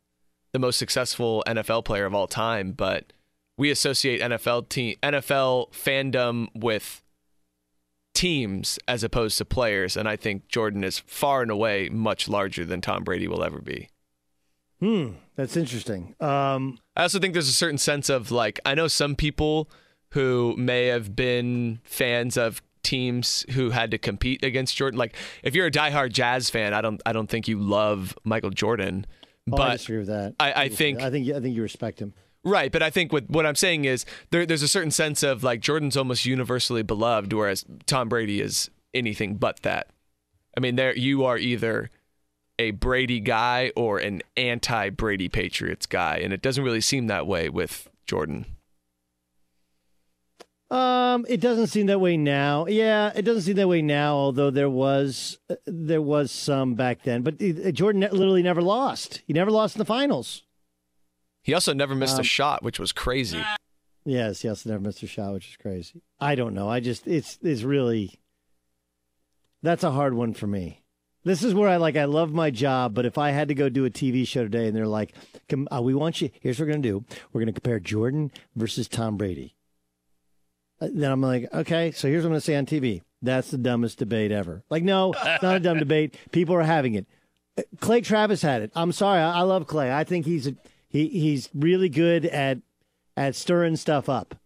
the 0.53 0.61
most 0.61 0.79
successful 0.79 1.43
NFL 1.47 1.85
player 1.85 2.07
of 2.07 2.15
all 2.15 2.29
time, 2.29 2.73
but 2.73 3.13
we 3.59 3.71
associate 3.71 4.21
NFL 4.21 4.69
team 4.69 4.97
NFL 5.03 5.73
fandom 5.73 6.49
with 6.55 7.03
teams 8.15 8.79
as 8.89 9.05
opposed 9.05 9.39
to 9.39 9.45
players, 9.45 9.97
and 9.97 10.09
I 10.09 10.17
think 10.17 10.49
Jordan 10.49 10.85
is 10.85 10.99
far 11.01 11.43
and 11.43 11.51
away 11.51 11.89
much 11.91 12.29
larger 12.29 12.65
than 12.65 12.81
Tom 12.81 13.05
Brady 13.05 13.29
will 13.29 13.45
ever 13.45 13.61
be. 13.61 13.89
Hmm, 14.81 15.13
that's 15.37 15.57
interesting. 15.57 16.15
Um, 16.21 16.79
I 16.95 17.03
also 17.03 17.19
think 17.19 17.33
there's 17.33 17.49
a 17.49 17.53
certain 17.53 17.79
sense 17.79 18.09
of 18.11 18.31
like 18.31 18.61
I 18.67 18.75
know 18.75 18.89
some 18.89 19.17
people 19.17 19.71
who 20.11 20.55
may 20.57 20.87
have 20.87 21.17
been 21.17 21.81
fans 21.85 22.37
of 22.37 22.63
teams 22.83 23.45
who 23.51 23.71
had 23.71 23.91
to 23.91 23.99
compete 23.99 24.45
against 24.45 24.77
Jordan. 24.77 24.99
Like 24.99 25.17
if 25.43 25.55
you're 25.55 25.67
a 25.67 25.71
diehard 25.71 26.13
Jazz 26.13 26.51
fan, 26.51 26.75
I 26.75 26.81
don't 26.81 27.01
I 27.07 27.13
don't 27.13 27.29
think 27.29 27.49
you 27.49 27.59
love 27.59 28.17
Michael 28.25 28.51
Jordan. 28.51 29.07
Oh, 29.51 29.57
but 29.57 29.61
I 29.61 29.73
disagree 29.73 29.99
with 29.99 30.09
that. 30.09 30.35
I, 30.39 30.53
I 30.65 30.69
think 30.69 31.01
I 31.01 31.11
think 31.11 31.31
I 31.31 31.41
think 31.41 31.57
you 31.57 31.63
respect 31.63 32.01
him. 32.01 32.15
Right, 32.45 32.71
but 32.71 32.83
I 32.83 32.91
think 32.91 33.13
what 33.13 33.29
what 33.29 33.45
I'm 33.45 33.57
saying 33.57 33.87
is 33.87 34.05
there, 34.31 34.47
there's 34.47 34.63
a 34.63 34.69
certain 34.69 34.93
sense 34.93 35.23
of 35.23 35.43
like 35.43 35.61
Jordan's 35.61 35.97
almost 35.97 36.25
universally 36.27 36.83
beloved, 36.83 37.33
whereas 37.33 37.65
Tom 37.87 38.09
Brady 38.09 38.41
is 38.41 38.71
anything 38.95 39.37
but 39.37 39.63
that. 39.63 39.89
I 40.57 40.61
mean, 40.61 40.77
there 40.77 40.97
you 40.97 41.25
are 41.25 41.37
either 41.37 41.91
a 42.59 42.71
Brady 42.73 43.21
guy 43.21 43.73
or 43.77 43.99
an 43.99 44.23
anti 44.37 44.91
Brady 44.91 45.29
Patriots 45.29 45.87
guy, 45.87 46.17
and 46.17 46.33
it 46.33 46.43
doesn't 46.43 46.65
really 46.65 46.81
seem 46.81 47.07
that 47.09 47.27
way 47.27 47.49
with 47.49 47.89
Jordan. 48.07 48.47
Um, 50.69 51.25
it 51.29 51.41
doesn't 51.41 51.69
seem 51.69 51.87
that 51.87 52.01
way 52.01 52.17
now. 52.17 52.67
Yeah, 52.67 53.13
it 53.15 53.23
doesn't 53.23 53.43
seem 53.43 53.55
that 53.57 53.69
way 53.69 53.83
now. 53.83 54.17
Although 54.17 54.51
there 54.51 54.71
was 54.71 55.39
there 55.65 56.03
was 56.03 56.33
some 56.33 56.75
back 56.75 57.03
then, 57.05 57.23
but 57.23 57.35
uh, 57.41 57.71
Jordan 57.71 58.01
literally 58.01 58.43
never 58.43 58.61
lost. 58.63 59.23
He 59.27 59.33
never 59.33 59.51
lost 59.51 59.77
in 59.77 59.79
the 59.79 59.85
finals. 59.85 60.43
He 61.43 61.55
also 61.55 61.73
never 61.73 61.95
missed 61.95 62.17
Um, 62.17 62.23
a 62.23 62.25
shot, 62.25 62.65
which 62.65 62.81
was 62.81 62.91
crazy. 62.93 63.41
Yes, 64.05 64.43
he 64.43 64.49
also 64.49 64.71
never 64.71 64.83
missed 64.83 65.03
a 65.05 65.07
shot, 65.07 65.33
which 65.35 65.51
is 65.51 65.57
crazy. 65.57 66.03
I 66.19 66.35
don't 66.35 66.55
know. 66.55 66.69
I 66.69 66.81
just 66.81 67.07
it's 67.07 67.39
it's 67.43 67.63
really 67.63 68.19
that's 69.63 69.85
a 69.85 69.93
hard 69.93 70.15
one 70.15 70.35
for 70.35 70.49
me. 70.49 70.83
This 71.27 71.43
is 71.43 71.55
where 71.55 71.69
I 71.69 71.77
like 71.77 71.97
I 71.97 72.05
love 72.05 72.33
my 72.33 72.53
job, 72.53 72.95
but 72.95 73.05
if 73.05 73.19
I 73.19 73.33
had 73.33 73.49
to 73.49 73.55
go 73.55 73.69
do 73.69 73.85
a 73.85 73.91
TV 73.91 74.25
show 74.25 74.45
today 74.45 74.69
and 74.69 74.77
they're 74.77 74.87
like, 74.87 75.13
"Come, 75.49 75.67
uh, 75.75 75.83
we 75.83 75.93
want 75.93 76.21
you. 76.21 76.31
Here's 76.39 76.61
what 76.61 76.67
we're 76.67 76.75
gonna 76.75 76.83
do. 76.85 77.05
We're 77.33 77.41
gonna 77.41 77.53
compare 77.53 77.81
Jordan 77.81 78.31
versus 78.55 78.87
Tom 78.87 79.17
Brady." 79.17 79.57
Uh, 80.81 80.87
then 80.95 81.11
I'm 81.11 81.21
like, 81.21 81.53
okay, 81.53 81.91
so 81.91 82.07
here's 82.07 82.23
what 82.23 82.29
I'm 82.29 82.35
gonna 82.35 82.43
say 82.43 82.55
on 82.55 82.65
TV. 82.65 83.03
That's 83.23 83.51
the 83.51 83.59
dumbest 83.59 83.99
debate 83.99 84.31
ever. 84.31 84.63
Like, 84.71 84.85
no, 84.85 85.15
it's 85.15 85.43
not 85.43 85.57
a 85.57 85.61
dumb 85.61 85.81
debate. 85.81 86.17
People 86.31 86.55
are 86.55 86.63
having 86.63 86.95
it. 86.95 87.07
Uh, 87.59 87.63
Clay 87.81 88.03
Travis 88.03 88.43
had 88.43 88.63
it. 88.63 88.71
I'm 88.77 88.93
sorry, 88.93 89.19
I, 89.19 89.41
I 89.41 89.43
love 89.43 89.67
Clay. 89.67 89.93
I 89.93 90.05
think 90.05 90.27
he's 90.27 90.47
a, 90.47 90.55
he 90.89 91.09
he's 91.09 91.51
really 91.53 91.89
good 91.89 92.25
at 92.27 92.59
at 93.17 93.35
stirring 93.35 93.75
stuff 93.75 94.09
up. 94.09 94.37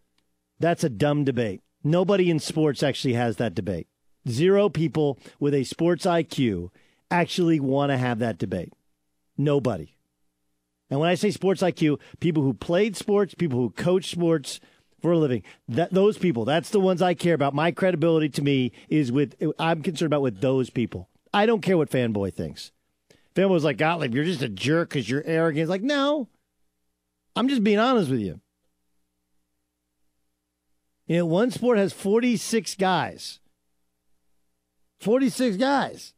That's 0.58 0.82
a 0.82 0.88
dumb 0.88 1.24
debate. 1.24 1.60
Nobody 1.84 2.30
in 2.30 2.38
sports 2.38 2.82
actually 2.82 3.14
has 3.14 3.36
that 3.36 3.54
debate. 3.54 3.86
Zero 4.28 4.68
people 4.68 5.18
with 5.38 5.54
a 5.54 5.64
sports 5.64 6.04
IQ 6.04 6.70
actually 7.10 7.60
want 7.60 7.90
to 7.90 7.96
have 7.96 8.18
that 8.18 8.38
debate. 8.38 8.72
Nobody. 9.36 9.94
And 10.90 11.00
when 11.00 11.08
I 11.08 11.14
say 11.14 11.30
sports 11.30 11.62
IQ, 11.62 12.00
people 12.18 12.42
who 12.42 12.52
played 12.52 12.96
sports, 12.96 13.34
people 13.34 13.58
who 13.58 13.70
coach 13.70 14.10
sports 14.10 14.60
for 15.00 15.12
a 15.12 15.18
living, 15.18 15.42
that 15.68 15.92
those 15.92 16.18
people, 16.18 16.44
that's 16.44 16.70
the 16.70 16.80
ones 16.80 17.00
I 17.00 17.14
care 17.14 17.34
about. 17.34 17.54
My 17.54 17.70
credibility 17.70 18.28
to 18.30 18.42
me 18.42 18.72
is 18.88 19.10
with 19.10 19.34
I'm 19.58 19.82
concerned 19.82 20.08
about 20.08 20.22
with 20.22 20.40
those 20.40 20.68
people. 20.68 21.08
I 21.32 21.46
don't 21.46 21.62
care 21.62 21.78
what 21.78 21.90
fanboy 21.90 22.34
thinks. 22.34 22.72
Fanboy's 23.34 23.64
like, 23.64 23.78
Gottlieb, 23.78 24.14
you're 24.14 24.24
just 24.24 24.42
a 24.42 24.48
jerk 24.48 24.90
because 24.90 25.08
you're 25.08 25.22
arrogant. 25.24 25.62
It's 25.62 25.70
like, 25.70 25.82
no. 25.82 26.28
I'm 27.36 27.48
just 27.48 27.62
being 27.62 27.78
honest 27.78 28.10
with 28.10 28.20
you. 28.20 28.40
You 31.06 31.18
know, 31.18 31.26
one 31.26 31.50
sport 31.50 31.78
has 31.78 31.92
46 31.92 32.74
guys. 32.74 33.38
46 35.00 35.56
guys. 35.56 36.14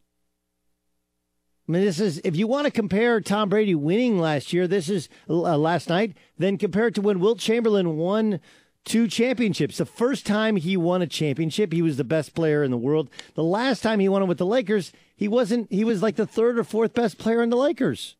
I 1.68 1.72
mean, 1.72 1.84
this 1.84 2.00
is, 2.00 2.20
if 2.24 2.36
you 2.36 2.46
want 2.46 2.66
to 2.66 2.72
compare 2.72 3.20
Tom 3.20 3.48
Brady 3.48 3.74
winning 3.74 4.18
last 4.18 4.52
year, 4.52 4.66
this 4.66 4.88
is 4.88 5.08
uh, 5.30 5.56
last 5.56 5.88
night, 5.88 6.14
then 6.36 6.58
compare 6.58 6.88
it 6.88 6.94
to 6.96 7.00
when 7.00 7.20
Wilt 7.20 7.38
Chamberlain 7.38 7.96
won 7.96 8.40
two 8.84 9.06
championships. 9.06 9.78
The 9.78 9.86
first 9.86 10.26
time 10.26 10.56
he 10.56 10.76
won 10.76 11.02
a 11.02 11.06
championship, 11.06 11.72
he 11.72 11.82
was 11.82 11.96
the 11.96 12.04
best 12.04 12.34
player 12.34 12.64
in 12.64 12.72
the 12.72 12.76
world. 12.76 13.08
The 13.34 13.44
last 13.44 13.80
time 13.80 14.00
he 14.00 14.08
won 14.08 14.22
it 14.22 14.26
with 14.26 14.38
the 14.38 14.46
Lakers, 14.46 14.92
he 15.14 15.28
wasn't, 15.28 15.70
he 15.72 15.84
was 15.84 16.02
like 16.02 16.16
the 16.16 16.26
third 16.26 16.58
or 16.58 16.64
fourth 16.64 16.94
best 16.94 17.16
player 17.16 17.42
in 17.42 17.50
the 17.50 17.56
Lakers. 17.56 18.16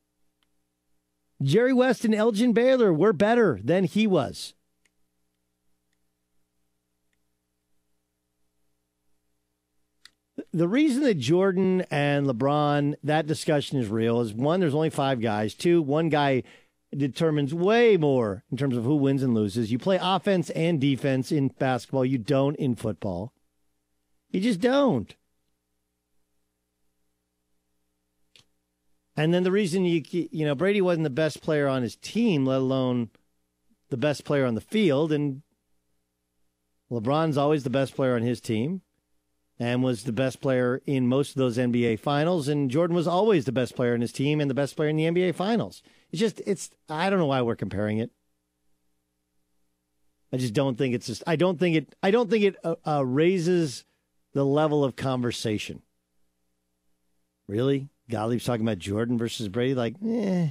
Jerry 1.42 1.72
West 1.72 2.04
and 2.04 2.14
Elgin 2.14 2.52
Baylor 2.52 2.92
were 2.92 3.12
better 3.12 3.58
than 3.62 3.84
he 3.84 4.06
was. 4.06 4.54
The 10.52 10.68
reason 10.68 11.02
that 11.04 11.18
Jordan 11.18 11.86
and 11.90 12.26
LeBron, 12.26 12.94
that 13.04 13.26
discussion 13.26 13.78
is 13.78 13.88
real 13.88 14.20
is 14.20 14.34
one, 14.34 14.60
there's 14.60 14.74
only 14.74 14.90
five 14.90 15.20
guys. 15.20 15.54
Two, 15.54 15.80
one 15.80 16.10
guy 16.10 16.42
determines 16.94 17.54
way 17.54 17.96
more 17.96 18.44
in 18.50 18.58
terms 18.58 18.76
of 18.76 18.84
who 18.84 18.96
wins 18.96 19.22
and 19.22 19.34
loses. 19.34 19.72
You 19.72 19.78
play 19.78 19.98
offense 20.00 20.50
and 20.50 20.80
defense 20.80 21.32
in 21.32 21.48
basketball, 21.48 22.04
you 22.04 22.18
don't 22.18 22.56
in 22.56 22.74
football. 22.74 23.32
You 24.30 24.40
just 24.40 24.60
don't. 24.60 25.14
And 29.16 29.32
then 29.32 29.42
the 29.42 29.52
reason 29.52 29.84
you 29.84 30.02
you 30.10 30.46
know 30.46 30.54
Brady 30.54 30.80
wasn't 30.80 31.04
the 31.04 31.10
best 31.10 31.42
player 31.42 31.68
on 31.68 31.82
his 31.82 31.96
team, 31.96 32.46
let 32.46 32.58
alone 32.58 33.10
the 33.90 33.96
best 33.98 34.24
player 34.24 34.46
on 34.46 34.54
the 34.54 34.60
field, 34.60 35.12
and 35.12 35.42
LeBron's 36.90 37.36
always 37.36 37.62
the 37.62 37.70
best 37.70 37.94
player 37.94 38.16
on 38.16 38.22
his 38.22 38.40
team, 38.40 38.80
and 39.62 39.80
was 39.80 40.02
the 40.02 40.12
best 40.12 40.40
player 40.40 40.82
in 40.86 41.06
most 41.06 41.30
of 41.30 41.36
those 41.36 41.56
NBA 41.56 42.00
finals, 42.00 42.48
and 42.48 42.68
Jordan 42.68 42.96
was 42.96 43.06
always 43.06 43.44
the 43.44 43.52
best 43.52 43.76
player 43.76 43.94
in 43.94 44.00
his 44.00 44.10
team 44.10 44.40
and 44.40 44.50
the 44.50 44.54
best 44.54 44.74
player 44.74 44.88
in 44.88 44.96
the 44.96 45.04
NBA 45.04 45.36
finals. 45.36 45.84
It's 46.10 46.18
just 46.18 46.42
it's 46.44 46.70
I 46.88 47.08
don't 47.08 47.20
know 47.20 47.26
why 47.26 47.42
we're 47.42 47.54
comparing 47.54 47.98
it. 47.98 48.10
I 50.32 50.38
just 50.38 50.52
don't 50.52 50.76
think 50.76 50.96
it's 50.96 51.06
just 51.06 51.22
I 51.28 51.36
don't 51.36 51.60
think 51.60 51.76
it 51.76 51.94
I 52.02 52.10
don't 52.10 52.28
think 52.28 52.42
it 52.42 52.56
uh, 52.64 52.74
uh, 52.84 53.06
raises 53.06 53.84
the 54.32 54.44
level 54.44 54.82
of 54.82 54.96
conversation. 54.96 55.82
Really? 57.46 57.88
Gottlieb's 58.10 58.44
talking 58.44 58.66
about 58.66 58.78
Jordan 58.78 59.16
versus 59.16 59.48
Brady. 59.48 59.74
Like, 59.74 59.94
eh. 60.04 60.48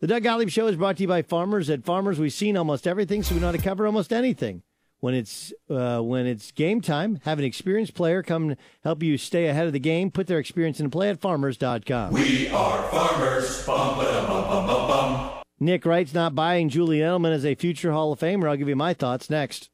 The 0.00 0.06
Doug 0.06 0.24
Gottlieb 0.24 0.50
Show 0.50 0.66
is 0.66 0.76
brought 0.76 0.98
to 0.98 1.04
you 1.04 1.08
by 1.08 1.22
Farmers. 1.22 1.70
At 1.70 1.84
Farmers, 1.84 2.18
we've 2.18 2.34
seen 2.34 2.58
almost 2.58 2.86
everything, 2.86 3.22
so 3.22 3.34
we 3.34 3.40
know 3.40 3.46
how 3.46 3.52
to 3.52 3.58
cover 3.58 3.86
almost 3.86 4.12
anything. 4.12 4.62
When 5.04 5.12
it's 5.12 5.52
uh, 5.68 6.00
when 6.00 6.26
it's 6.26 6.50
game 6.52 6.80
time, 6.80 7.20
have 7.24 7.38
an 7.38 7.44
experienced 7.44 7.92
player 7.92 8.22
come 8.22 8.56
help 8.84 9.02
you 9.02 9.18
stay 9.18 9.48
ahead 9.48 9.66
of 9.66 9.74
the 9.74 9.78
game. 9.78 10.10
Put 10.10 10.26
their 10.28 10.38
experience 10.38 10.80
into 10.80 10.88
play 10.88 11.10
at 11.10 11.20
farmers.com. 11.20 12.14
We 12.14 12.48
are 12.48 12.82
farmers. 12.84 13.66
Bum, 13.66 13.98
bum, 13.98 14.26
bum, 14.26 14.66
bum, 14.66 14.88
bum. 14.88 15.30
Nick 15.60 15.84
Wright's 15.84 16.14
not 16.14 16.34
buying 16.34 16.70
Julie 16.70 17.00
Edelman 17.00 17.34
as 17.34 17.44
a 17.44 17.54
future 17.54 17.92
Hall 17.92 18.12
of 18.12 18.20
Famer. 18.20 18.48
I'll 18.48 18.56
give 18.56 18.70
you 18.70 18.76
my 18.76 18.94
thoughts 18.94 19.28
next. 19.28 19.68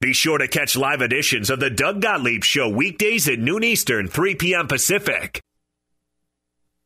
Be 0.00 0.12
sure 0.12 0.38
to 0.38 0.46
catch 0.46 0.76
live 0.76 1.02
editions 1.02 1.50
of 1.50 1.58
the 1.58 1.70
Doug 1.70 2.00
Gottlieb 2.00 2.44
Show 2.44 2.68
weekdays 2.68 3.28
at 3.28 3.40
noon 3.40 3.64
Eastern, 3.64 4.06
3 4.06 4.36
p.m. 4.36 4.68
Pacific. 4.68 5.42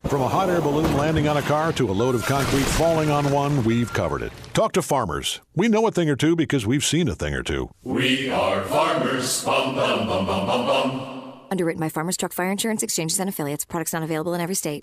From 0.05 0.23
a 0.23 0.29
hot 0.29 0.49
air 0.49 0.61
balloon 0.63 0.97
landing 0.97 1.29
on 1.29 1.37
a 1.37 1.43
car 1.43 1.71
to 1.75 1.91
a 1.91 1.93
load 1.93 2.15
of 2.15 2.25
concrete 2.25 2.63
falling 2.63 3.11
on 3.11 3.31
one, 3.31 3.63
we've 3.65 3.93
covered 3.93 4.23
it. 4.23 4.33
Talk 4.55 4.73
to 4.73 4.83
farmers. 4.83 5.41
We 5.55 5.69
know 5.69 5.87
a 5.87 5.91
thing 5.91 6.09
or 6.09 6.17
two 6.17 6.35
because 6.35 6.67
we've 6.67 6.85
seen 6.85 7.09
a 7.09 7.15
thing 7.15 7.35
or 7.35 7.43
two. 7.43 7.69
We 7.83 8.31
are 8.31 8.63
farmers. 8.65 9.45
Bum, 9.45 9.75
bum, 9.75 10.07
bum, 10.07 10.25
bum, 10.25 10.47
bum, 10.47 10.67
bum. 10.67 11.41
Underwritten 11.51 11.81
by 11.81 11.89
Farmers 11.91 12.17
Truck 12.17 12.33
Fire 12.33 12.51
Insurance 12.51 12.83
Exchanges 12.83 13.21
and 13.21 13.29
Affiliates. 13.29 13.65
Products 13.67 13.93
not 13.93 14.03
available 14.03 14.33
in 14.35 14.41
every 14.41 14.55
state. 14.55 14.83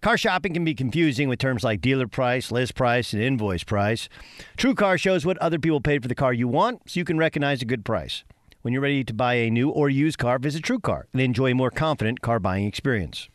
Car 0.00 0.16
shopping 0.16 0.54
can 0.54 0.64
be 0.64 0.74
confusing 0.74 1.28
with 1.28 1.38
terms 1.38 1.62
like 1.64 1.80
dealer 1.80 2.06
price, 2.08 2.50
list 2.50 2.74
price, 2.74 3.12
and 3.12 3.22
invoice 3.22 3.62
price. 3.64 4.08
True 4.56 4.74
Car 4.74 4.98
shows 4.98 5.24
what 5.24 5.38
other 5.38 5.58
people 5.58 5.80
paid 5.80 6.02
for 6.02 6.08
the 6.08 6.14
car 6.14 6.32
you 6.32 6.48
want 6.48 6.80
so 6.90 6.98
you 6.98 7.04
can 7.04 7.18
recognize 7.18 7.62
a 7.62 7.66
good 7.66 7.84
price. 7.84 8.24
When 8.66 8.72
you're 8.72 8.82
ready 8.82 9.04
to 9.04 9.14
buy 9.14 9.34
a 9.34 9.48
new 9.48 9.70
or 9.70 9.88
used 9.88 10.18
car, 10.18 10.40
visit 10.40 10.64
TrueCar 10.64 11.04
and 11.12 11.22
enjoy 11.22 11.52
a 11.52 11.54
more 11.54 11.70
confident 11.70 12.20
car 12.20 12.40
buying 12.40 12.66
experience. 12.66 13.28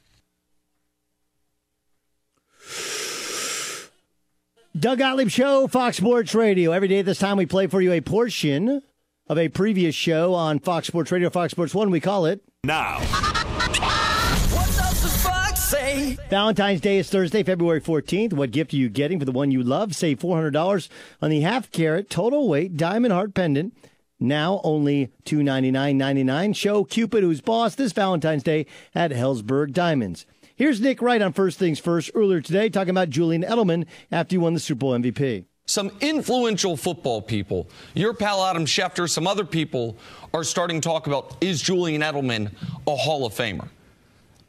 Doug 4.77 4.97
Gottlieb 4.97 5.29
Show, 5.29 5.69
Fox 5.69 5.95
Sports 5.95 6.35
Radio. 6.35 6.73
Every 6.73 6.89
day 6.89 6.99
at 6.99 7.05
this 7.05 7.19
time, 7.19 7.37
we 7.37 7.45
play 7.45 7.67
for 7.67 7.79
you 7.79 7.93
a 7.93 8.01
portion 8.01 8.81
of 9.29 9.37
a 9.37 9.47
previous 9.47 9.95
show 9.95 10.33
on 10.33 10.59
Fox 10.59 10.87
Sports 10.87 11.13
Radio, 11.13 11.29
Fox 11.29 11.51
Sports 11.51 11.73
One. 11.73 11.91
We 11.91 12.01
call 12.01 12.25
it 12.25 12.43
Now. 12.65 12.99
What's 12.99 14.79
up 14.81 14.95
the 14.95 15.17
fuck 15.23 15.55
say? 15.55 16.17
Valentine's 16.29 16.81
Day 16.81 16.97
is 16.97 17.09
Thursday, 17.09 17.41
February 17.43 17.79
14th. 17.79 18.33
What 18.33 18.51
gift 18.51 18.73
are 18.73 18.77
you 18.77 18.89
getting 18.89 19.17
for 19.17 19.23
the 19.23 19.31
one 19.31 19.49
you 19.49 19.63
love? 19.63 19.95
Save 19.95 20.19
$400 20.19 20.89
on 21.21 21.29
the 21.29 21.39
half 21.39 21.71
carat 21.71 22.09
total 22.09 22.49
weight 22.49 22.75
diamond 22.75 23.13
heart 23.13 23.33
pendant. 23.33 23.73
Now 24.21 24.61
only 24.63 25.11
$299.99. 25.25 26.55
Show 26.55 26.83
Cupid 26.83 27.23
who's 27.23 27.41
boss 27.41 27.73
this 27.73 27.91
Valentine's 27.91 28.43
Day 28.43 28.67
at 28.93 29.11
Helzberg 29.11 29.73
Diamonds. 29.73 30.27
Here's 30.55 30.79
Nick 30.79 31.01
Wright 31.01 31.21
on 31.23 31.33
First 31.33 31.57
Things 31.57 31.79
First 31.79 32.11
earlier 32.13 32.39
today 32.39 32.69
talking 32.69 32.91
about 32.91 33.09
Julian 33.09 33.41
Edelman 33.41 33.87
after 34.11 34.35
he 34.35 34.37
won 34.37 34.53
the 34.53 34.59
Super 34.59 34.79
Bowl 34.79 34.91
MVP. 34.91 35.45
Some 35.65 35.91
influential 36.01 36.77
football 36.77 37.19
people, 37.19 37.67
your 37.95 38.13
pal 38.13 38.43
Adam 38.45 38.65
Schefter, 38.65 39.09
some 39.09 39.25
other 39.25 39.45
people 39.45 39.97
are 40.35 40.43
starting 40.43 40.79
to 40.79 40.87
talk 40.87 41.07
about 41.07 41.35
is 41.41 41.61
Julian 41.61 42.03
Edelman 42.03 42.51
a 42.85 42.95
Hall 42.95 43.25
of 43.25 43.33
Famer? 43.33 43.69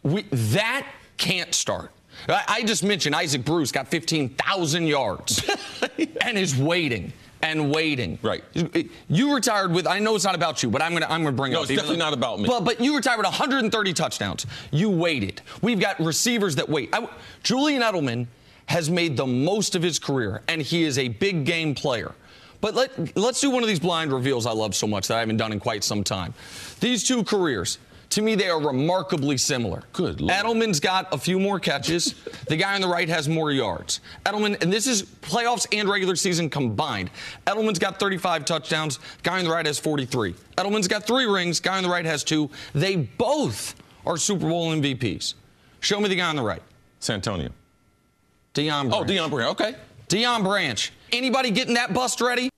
We, 0.03 0.23
that 0.33 0.87
can't 1.17 1.55
start. 1.55 1.93
I, 2.29 2.45
I 2.47 2.63
just 2.65 2.85
mentioned 2.85 3.15
Isaac 3.15 3.45
Bruce 3.45 3.73
got 3.73 3.89
15,000 3.89 4.87
yards 4.87 5.49
and 6.21 6.37
is 6.37 6.57
waiting. 6.57 7.13
And 7.43 7.75
waiting. 7.75 8.19
Right. 8.23 8.45
You 9.09 9.35
retired 9.35 9.73
with. 9.73 9.87
I 9.87 9.99
know 9.99 10.15
it's 10.15 10.25
not 10.25 10.35
about 10.35 10.63
you, 10.63 10.71
but 10.71 10.81
I'm 10.81 10.93
gonna 10.93 11.07
I'm 11.09 11.23
gonna 11.25 11.37
bring 11.37 11.53
No, 11.53 11.59
it 11.61 11.65
up. 11.65 11.71
it's 11.71 11.77
definitely 11.77 11.97
though- 11.99 12.05
not 12.05 12.13
about 12.15 12.41
me. 12.41 12.47
But 12.49 12.65
but 12.65 12.81
you 12.81 12.97
retired 12.97 13.19
with 13.19 13.27
130 13.27 13.93
touchdowns. 13.93 14.47
You 14.71 14.89
waited. 14.91 15.43
We've 15.61 15.81
got 15.81 15.99
receivers 16.01 16.55
that 16.57 16.69
wait. 16.69 16.91
I, 16.93 17.07
Julian 17.43 17.83
Edelman 17.83 18.27
has 18.67 18.89
made 18.89 19.17
the 19.17 19.27
most 19.27 19.75
of 19.75 19.83
his 19.83 19.99
career, 19.99 20.43
and 20.49 20.63
he 20.63 20.85
is 20.85 20.99
a 20.99 21.09
big 21.09 21.45
game 21.45 21.75
player. 21.75 22.15
But 22.61 22.75
let 22.75 23.17
let's 23.17 23.41
do 23.41 23.51
one 23.51 23.63
of 23.65 23.69
these 23.69 23.81
blind 23.81 24.13
reveals 24.13 24.47
I 24.47 24.53
love 24.53 24.75
so 24.77 24.87
much 24.87 25.09
that 25.09 25.17
I 25.17 25.21
haven't 25.21 25.37
done 25.39 25.53
in 25.53 25.59
quite 25.59 25.83
some 25.85 26.05
time. 26.05 26.33
These 26.81 27.05
two 27.05 27.25
careers. 27.25 27.79
To 28.13 28.21
me, 28.21 28.35
they 28.35 28.51
are 28.51 28.61
remarkably 28.61 29.39
similar. 29.39 29.85
Good. 29.95 30.19
Edelman's 30.19 30.81
got 30.81 31.09
a 31.15 31.17
few 31.17 31.41
more 31.41 31.59
catches. 31.59 32.15
the 32.47 32.57
guy 32.57 32.75
on 32.75 32.83
the 32.83 32.87
right 32.87 33.09
has 33.09 33.27
more 33.27 33.53
yards. 33.53 34.01
Edelman, 34.27 34.63
and 34.63 34.71
this 34.71 34.87
is 34.87 35.03
playoffs 35.03 35.67
and 35.73 35.89
regular 35.89 36.15
season 36.15 36.51
combined. 36.51 37.11
Edelman's 37.47 37.79
got 37.79 37.99
35 37.99 38.45
touchdowns. 38.45 38.99
Guy 39.23 39.39
on 39.39 39.45
the 39.45 39.51
right 39.51 39.65
has 39.65 39.79
43. 39.79 40.35
Edelman's 40.59 40.89
got 40.89 41.05
three 41.05 41.25
rings. 41.25 41.59
Guy 41.59 41.79
on 41.79 41.83
the 41.83 41.89
right 41.89 42.05
has 42.05 42.23
two. 42.23 42.51
They 42.75 42.97
both 42.97 43.77
are 44.05 44.19
Super 44.19 44.47
Bowl 44.47 44.71
MVPs. 44.73 45.33
Show 45.81 45.99
me 45.99 46.11
the 46.11 46.17
guy 46.17 46.29
on 46.29 46.37
the 46.37 46.43
right. 46.43 46.63
Santonio. 47.01 47.49
Deion 48.53 48.91
Branch. 48.91 48.95
Oh, 48.95 49.05
Deion 49.11 49.31
Branch. 49.31 49.51
Okay. 49.53 49.75
Deion 50.09 50.45
Branch. 50.45 50.93
Anybody 51.13 51.51
getting 51.51 51.75
that 51.75 51.95
bust 51.95 52.21
ready? 52.21 52.51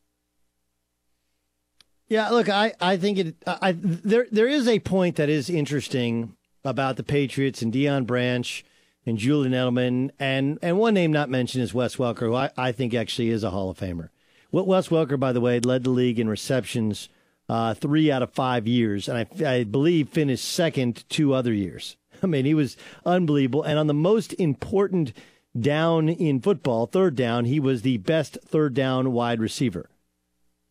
Yeah, 2.14 2.28
look, 2.28 2.48
I, 2.48 2.74
I 2.80 2.96
think 2.96 3.18
it. 3.18 3.34
I, 3.44 3.74
there 3.76 4.28
there 4.30 4.46
is 4.46 4.68
a 4.68 4.78
point 4.78 5.16
that 5.16 5.28
is 5.28 5.50
interesting 5.50 6.36
about 6.64 6.96
the 6.96 7.02
Patriots 7.02 7.60
and 7.60 7.72
Deion 7.72 8.06
Branch 8.06 8.64
and 9.04 9.18
Julian 9.18 9.52
Edelman 9.52 10.12
and 10.20 10.60
and 10.62 10.78
one 10.78 10.94
name 10.94 11.10
not 11.10 11.28
mentioned 11.28 11.64
is 11.64 11.74
Wes 11.74 11.96
Welker, 11.96 12.20
who 12.20 12.36
I, 12.36 12.50
I 12.56 12.70
think 12.70 12.94
actually 12.94 13.30
is 13.30 13.42
a 13.42 13.50
Hall 13.50 13.68
of 13.68 13.78
Famer. 13.78 14.10
Wes 14.52 14.90
Welker, 14.90 15.18
by 15.18 15.32
the 15.32 15.40
way, 15.40 15.58
led 15.58 15.82
the 15.82 15.90
league 15.90 16.20
in 16.20 16.28
receptions 16.28 17.08
uh, 17.48 17.74
three 17.74 18.12
out 18.12 18.22
of 18.22 18.32
five 18.32 18.68
years, 18.68 19.08
and 19.08 19.18
I, 19.18 19.44
I 19.44 19.64
believe 19.64 20.08
finished 20.08 20.44
second 20.44 21.02
two 21.08 21.34
other 21.34 21.52
years. 21.52 21.96
I 22.22 22.26
mean, 22.28 22.44
he 22.44 22.54
was 22.54 22.76
unbelievable, 23.04 23.64
and 23.64 23.76
on 23.76 23.88
the 23.88 23.92
most 23.92 24.34
important 24.34 25.12
down 25.58 26.08
in 26.08 26.40
football, 26.40 26.86
third 26.86 27.16
down, 27.16 27.46
he 27.46 27.58
was 27.58 27.82
the 27.82 27.96
best 27.96 28.38
third 28.44 28.72
down 28.72 29.10
wide 29.10 29.40
receiver 29.40 29.90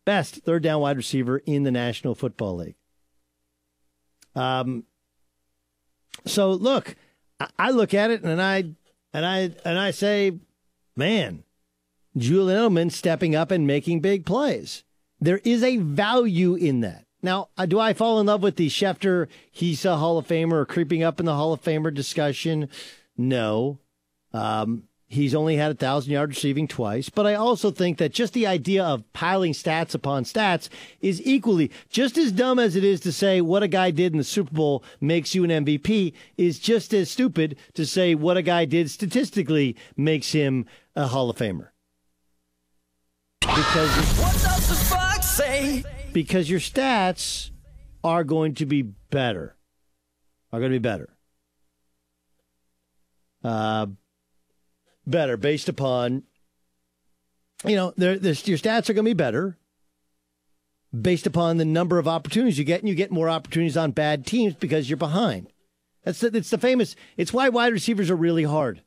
best 0.04 0.36
third 0.44 0.62
down 0.62 0.80
wide 0.80 0.96
receiver 0.96 1.38
in 1.38 1.62
the 1.62 1.70
National 1.70 2.14
Football 2.14 2.56
League. 2.56 2.76
Um, 4.34 4.84
so 6.26 6.52
look, 6.52 6.96
I, 7.58 7.70
look 7.70 7.94
at 7.94 8.10
it 8.10 8.22
and 8.22 8.40
I 8.40 8.64
and 9.12 9.26
I 9.26 9.38
and 9.64 9.78
I 9.78 9.90
say, 9.90 10.38
man, 10.96 11.44
Julian 12.16 12.58
Edelman 12.58 12.92
stepping 12.92 13.34
up 13.34 13.50
and 13.50 13.66
making 13.66 14.00
big 14.00 14.24
plays. 14.24 14.84
There 15.20 15.40
is 15.44 15.62
a 15.62 15.78
value 15.78 16.54
in 16.54 16.80
that. 16.80 17.04
Now, 17.22 17.48
uh, 17.56 17.64
do 17.64 17.80
I 17.80 17.94
fall 17.94 18.20
in 18.20 18.26
love 18.26 18.42
with 18.42 18.56
the 18.56 18.68
Schefter? 18.68 19.28
He's 19.50 19.84
a 19.84 19.96
Hall 19.96 20.18
of 20.18 20.28
Famer 20.28 20.52
or 20.52 20.66
creeping 20.66 21.02
up 21.02 21.20
in 21.20 21.26
the 21.26 21.34
Hall 21.34 21.54
of 21.54 21.62
Famer 21.62 21.92
discussion? 21.92 22.68
No. 23.16 23.78
Um, 24.34 24.84
He's 25.06 25.34
only 25.34 25.56
had 25.56 25.70
a 25.70 25.74
thousand 25.74 26.12
yard 26.12 26.30
receiving 26.30 26.66
twice, 26.66 27.08
but 27.08 27.26
I 27.26 27.34
also 27.34 27.70
think 27.70 27.98
that 27.98 28.12
just 28.12 28.32
the 28.32 28.46
idea 28.46 28.82
of 28.82 29.04
piling 29.12 29.52
stats 29.52 29.94
upon 29.94 30.24
stats 30.24 30.68
is 31.00 31.24
equally 31.24 31.70
just 31.88 32.16
as 32.18 32.32
dumb 32.32 32.58
as 32.58 32.74
it 32.74 32.82
is 32.84 33.00
to 33.00 33.12
say 33.12 33.40
what 33.40 33.62
a 33.62 33.68
guy 33.68 33.90
did 33.90 34.12
in 34.12 34.18
the 34.18 34.24
Super 34.24 34.52
Bowl 34.52 34.82
makes 35.00 35.34
you 35.34 35.44
an 35.44 35.50
MVP 35.50 36.14
is 36.38 36.58
just 36.58 36.92
as 36.94 37.10
stupid 37.10 37.56
to 37.74 37.84
say 37.86 38.14
what 38.14 38.36
a 38.36 38.42
guy 38.42 38.64
did 38.64 38.90
statistically 38.90 39.76
makes 39.96 40.32
him 40.32 40.64
a 40.96 41.06
Hall 41.06 41.28
of 41.30 41.36
Famer. 41.36 41.68
Because 43.40 43.90
What 44.18 44.32
does 44.32 44.68
the 44.68 44.74
fox 44.86 45.26
say? 45.28 45.84
because 46.12 46.48
your 46.48 46.60
stats 46.60 47.50
are 48.02 48.24
going 48.24 48.54
to 48.54 48.66
be 48.66 48.82
better. 48.82 49.54
Are 50.50 50.58
going 50.60 50.72
to 50.72 50.78
be 50.78 50.82
better. 50.82 51.10
Uh, 53.42 53.86
better 55.06 55.36
based 55.36 55.68
upon, 55.68 56.22
you 57.64 57.76
know, 57.76 57.92
there, 57.96 58.18
there's, 58.18 58.46
your 58.46 58.58
stats 58.58 58.88
are 58.88 58.94
going 58.94 59.04
to 59.04 59.10
be 59.10 59.14
better 59.14 59.58
based 60.98 61.26
upon 61.26 61.56
the 61.56 61.64
number 61.64 61.98
of 61.98 62.06
opportunities 62.06 62.58
you 62.58 62.64
get, 62.64 62.80
and 62.80 62.88
you 62.88 62.94
get 62.94 63.10
more 63.10 63.28
opportunities 63.28 63.76
on 63.76 63.90
bad 63.90 64.26
teams 64.26 64.54
because 64.54 64.88
you're 64.88 64.96
behind. 64.96 65.48
That's 66.04 66.20
the, 66.20 66.28
it's 66.28 66.50
the 66.50 66.58
famous. 66.58 66.94
It's 67.16 67.32
why 67.32 67.48
wide 67.48 67.72
receivers 67.72 68.10
are 68.10 68.16
really 68.16 68.44
hard. 68.44 68.82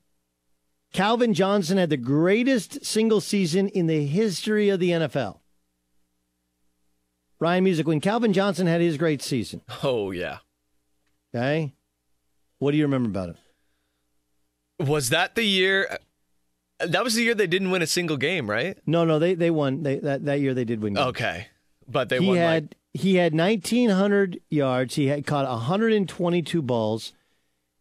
Calvin 0.94 1.34
Johnson 1.34 1.78
had 1.78 1.90
the 1.90 1.98
greatest 1.98 2.86
single 2.86 3.20
season 3.20 3.68
in 3.70 3.88
the 3.88 4.06
history 4.06 4.70
of 4.70 4.80
the 4.80 4.92
NFL. 4.92 5.40
Ryan 7.40 7.64
Music, 7.64 7.88
when 7.88 8.00
Calvin 8.00 8.34
Johnson 8.34 8.68
had 8.68 8.82
his 8.82 8.98
great 8.98 9.22
season. 9.22 9.62
Oh 9.84 10.12
yeah. 10.12 10.40
Okay. 11.36 11.74
What 12.60 12.72
do 12.72 12.78
you 12.78 12.86
remember 12.86 13.10
about 13.10 13.30
it? 13.30 14.88
Was 14.88 15.10
that 15.10 15.36
the 15.36 15.44
year? 15.44 16.00
That 16.80 17.04
was 17.04 17.16
the 17.16 17.24
year 17.24 17.34
they 17.34 17.48
didn't 17.48 17.72
win 17.72 17.82
a 17.82 17.88
single 17.88 18.18
game, 18.18 18.50
right? 18.50 18.78
No, 18.86 19.04
no, 19.04 19.18
they 19.20 19.34
they 19.34 19.50
won. 19.50 19.84
They 19.84 19.98
that, 20.00 20.26
that 20.26 20.40
year 20.40 20.54
they 20.54 20.66
did 20.66 20.82
win. 20.82 20.94
games. 20.94 21.08
Okay, 21.08 21.48
but 21.88 22.10
they 22.10 22.20
he 22.20 22.28
won. 22.28 22.38
had 22.38 22.76
he 22.94 23.16
had 23.16 23.34
1900 23.34 24.42
yards. 24.50 24.96
He 24.96 25.08
had 25.08 25.26
caught 25.26 25.48
122 25.48 26.62
balls, 26.62 27.14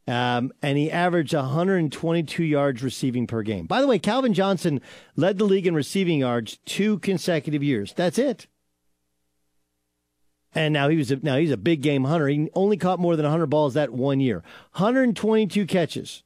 um, 0.06 0.52
and 0.62 0.78
he 0.78 0.90
averaged 0.90 1.34
122 1.34 2.42
yards 2.42 2.82
receiving 2.82 3.26
per 3.26 3.42
game. 3.42 3.66
By 3.66 3.80
the 3.80 3.86
way, 3.86 3.98
Calvin 3.98 4.32
Johnson 4.32 4.80
led 5.14 5.38
the 5.38 5.44
league 5.44 5.66
in 5.66 5.74
receiving 5.74 6.20
yards 6.20 6.58
two 6.64 6.98
consecutive 7.00 7.62
years. 7.62 7.92
That's 7.94 8.18
it. 8.18 8.46
And 10.54 10.72
now 10.72 10.88
he 10.88 10.96
was 10.96 11.10
a, 11.10 11.16
now 11.16 11.36
he's 11.36 11.50
a 11.50 11.58
big 11.58 11.82
game 11.82 12.04
hunter. 12.04 12.28
He 12.28 12.48
only 12.54 12.78
caught 12.78 12.98
more 12.98 13.14
than 13.14 13.24
100 13.24 13.46
balls 13.46 13.74
that 13.74 13.92
one 13.92 14.20
year. 14.20 14.36
122 14.72 15.66
catches. 15.66 16.22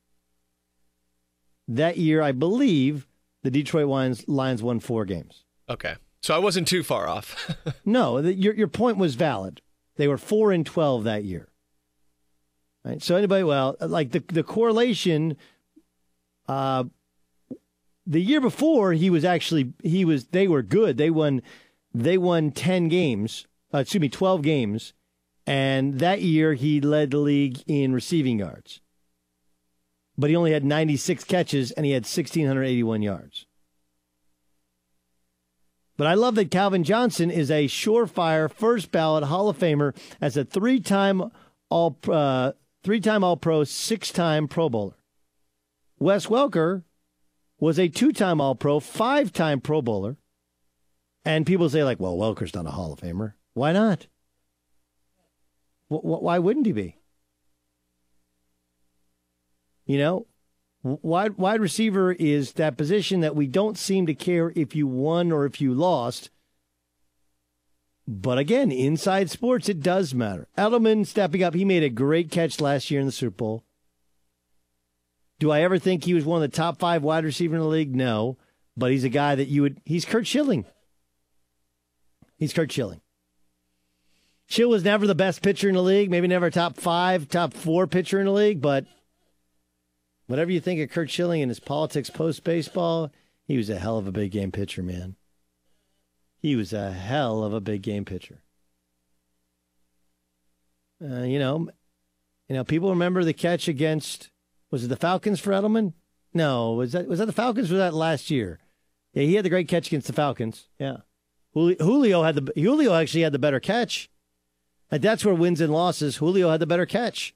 That 1.70 1.98
year, 1.98 2.20
I 2.20 2.32
believe 2.32 3.06
the 3.44 3.50
Detroit 3.50 3.86
Lions, 3.86 4.26
Lions 4.28 4.60
won 4.62 4.80
four 4.80 5.04
games. 5.04 5.44
okay, 5.68 5.94
so 6.20 6.34
I 6.34 6.38
wasn't 6.38 6.66
too 6.68 6.82
far 6.82 7.08
off. 7.08 7.56
No, 7.84 8.20
the, 8.20 8.34
your 8.34 8.54
your 8.54 8.68
point 8.68 8.98
was 8.98 9.14
valid. 9.14 9.62
They 9.96 10.08
were 10.08 10.18
four 10.18 10.50
and 10.52 10.66
twelve 10.66 11.04
that 11.04 11.24
year. 11.24 11.48
Right. 12.84 13.02
So 13.02 13.14
anybody, 13.16 13.44
well, 13.44 13.76
like 13.80 14.10
the 14.10 14.22
the 14.28 14.42
correlation. 14.42 15.36
Uh, 16.48 16.84
the 18.06 18.20
year 18.20 18.40
before 18.40 18.92
he 18.92 19.08
was 19.10 19.24
actually 19.24 19.72
he 19.82 20.04
was 20.04 20.26
they 20.26 20.48
were 20.48 20.62
good. 20.62 20.96
They 20.96 21.10
won, 21.10 21.42
they 21.94 22.18
won 22.18 22.50
ten 22.50 22.88
games. 22.88 23.46
Uh, 23.72 23.78
excuse 23.78 24.00
me, 24.00 24.08
twelve 24.08 24.42
games, 24.42 24.92
and 25.46 26.00
that 26.00 26.20
year 26.22 26.54
he 26.54 26.80
led 26.80 27.12
the 27.12 27.18
league 27.18 27.62
in 27.68 27.92
receiving 27.92 28.40
yards. 28.40 28.80
But 30.20 30.28
he 30.28 30.36
only 30.36 30.52
had 30.52 30.64
ninety 30.64 30.98
six 30.98 31.24
catches 31.24 31.70
and 31.70 31.86
he 31.86 31.92
had 31.92 32.04
sixteen 32.04 32.46
hundred 32.46 32.64
eighty 32.64 32.82
one 32.82 33.00
yards. 33.00 33.46
But 35.96 36.06
I 36.06 36.12
love 36.12 36.34
that 36.34 36.50
Calvin 36.50 36.84
Johnson 36.84 37.30
is 37.30 37.50
a 37.50 37.68
surefire 37.68 38.52
first 38.52 38.92
ballot 38.92 39.24
Hall 39.24 39.48
of 39.48 39.58
Famer 39.58 39.96
as 40.20 40.36
a 40.36 40.44
three-time 40.44 41.30
all 41.70 41.98
uh, 42.06 42.52
three-time 42.84 43.24
All 43.24 43.38
Pro, 43.38 43.64
six-time 43.64 44.46
Pro 44.46 44.68
Bowler. 44.68 44.96
Wes 45.98 46.26
Welker 46.26 46.82
was 47.58 47.78
a 47.78 47.88
two-time 47.88 48.42
All 48.42 48.54
Pro, 48.54 48.78
five-time 48.78 49.62
Pro 49.62 49.80
Bowler. 49.80 50.18
And 51.24 51.46
people 51.46 51.70
say 51.70 51.82
like, 51.82 51.98
"Well, 51.98 52.16
Welker's 52.16 52.54
not 52.54 52.66
a 52.66 52.70
Hall 52.70 52.92
of 52.92 53.00
Famer. 53.00 53.32
Why 53.54 53.72
not? 53.72 54.06
Wh- 55.88 56.04
why 56.04 56.38
wouldn't 56.38 56.66
he 56.66 56.72
be? 56.72 56.99
You 59.90 59.98
know, 59.98 60.26
wide 60.84 61.36
wide 61.36 61.60
receiver 61.60 62.12
is 62.12 62.52
that 62.52 62.76
position 62.76 63.22
that 63.22 63.34
we 63.34 63.48
don't 63.48 63.76
seem 63.76 64.06
to 64.06 64.14
care 64.14 64.52
if 64.54 64.76
you 64.76 64.86
won 64.86 65.32
or 65.32 65.46
if 65.46 65.60
you 65.60 65.74
lost. 65.74 66.30
But 68.06 68.38
again, 68.38 68.70
inside 68.70 69.30
sports, 69.30 69.68
it 69.68 69.80
does 69.80 70.14
matter. 70.14 70.46
Edelman 70.56 71.08
stepping 71.08 71.42
up, 71.42 71.54
he 71.54 71.64
made 71.64 71.82
a 71.82 71.90
great 71.90 72.30
catch 72.30 72.60
last 72.60 72.88
year 72.88 73.00
in 73.00 73.06
the 73.06 73.10
Super 73.10 73.34
Bowl. 73.34 73.64
Do 75.40 75.50
I 75.50 75.62
ever 75.62 75.76
think 75.76 76.04
he 76.04 76.14
was 76.14 76.24
one 76.24 76.40
of 76.40 76.48
the 76.48 76.56
top 76.56 76.78
five 76.78 77.02
wide 77.02 77.24
receiver 77.24 77.56
in 77.56 77.60
the 77.60 77.66
league? 77.66 77.96
No, 77.96 78.38
but 78.76 78.92
he's 78.92 79.02
a 79.02 79.08
guy 79.08 79.34
that 79.34 79.48
you 79.48 79.62
would. 79.62 79.80
He's 79.84 80.04
Curt 80.04 80.24
Schilling. 80.24 80.66
He's 82.36 82.52
Curt 82.52 82.70
Schilling. 82.70 83.00
Schill 84.46 84.70
was 84.70 84.84
never 84.84 85.08
the 85.08 85.16
best 85.16 85.42
pitcher 85.42 85.68
in 85.68 85.74
the 85.74 85.82
league, 85.82 86.10
maybe 86.10 86.28
never 86.28 86.48
top 86.48 86.76
five, 86.76 87.28
top 87.28 87.54
four 87.54 87.88
pitcher 87.88 88.20
in 88.20 88.26
the 88.26 88.32
league, 88.32 88.60
but 88.60 88.86
whatever 90.30 90.52
you 90.52 90.60
think 90.60 90.80
of 90.80 90.90
Curt 90.90 91.10
Schilling 91.10 91.42
and 91.42 91.50
his 91.50 91.60
politics 91.60 92.08
post 92.08 92.44
baseball, 92.44 93.10
he 93.44 93.56
was 93.56 93.68
a 93.68 93.78
hell 93.78 93.98
of 93.98 94.06
a 94.06 94.12
big 94.12 94.30
game 94.30 94.52
pitcher, 94.52 94.82
man. 94.82 95.16
He 96.38 96.54
was 96.54 96.72
a 96.72 96.92
hell 96.92 97.42
of 97.42 97.52
a 97.52 97.60
big 97.60 97.82
game 97.82 98.04
pitcher. 98.04 98.42
Uh, 101.02 101.22
you 101.22 101.38
know, 101.38 101.68
you 102.48 102.54
know, 102.54 102.62
people 102.62 102.90
remember 102.90 103.24
the 103.24 103.32
catch 103.32 103.66
against 103.66 104.30
was 104.70 104.84
it 104.84 104.88
the 104.88 104.96
Falcons 104.96 105.40
for 105.40 105.50
Edelman? 105.50 105.94
No, 106.32 106.72
was 106.72 106.92
that 106.92 107.08
was 107.08 107.18
that 107.18 107.26
the 107.26 107.32
Falcons? 107.32 107.70
Was 107.70 107.78
that 107.78 107.94
last 107.94 108.30
year? 108.30 108.60
Yeah, 109.12 109.24
he 109.24 109.34
had 109.34 109.44
the 109.44 109.50
great 109.50 109.66
catch 109.66 109.88
against 109.88 110.06
the 110.06 110.12
Falcons. 110.12 110.68
Yeah, 110.78 110.98
Julio 111.54 112.22
had 112.22 112.36
the 112.36 112.52
Julio 112.54 112.94
actually 112.94 113.22
had 113.22 113.32
the 113.32 113.38
better 113.38 113.60
catch. 113.60 114.08
That's 114.90 115.24
where 115.24 115.34
wins 115.34 115.60
and 115.60 115.72
losses. 115.72 116.16
Julio 116.16 116.50
had 116.50 116.60
the 116.60 116.66
better 116.66 116.86
catch. 116.86 117.34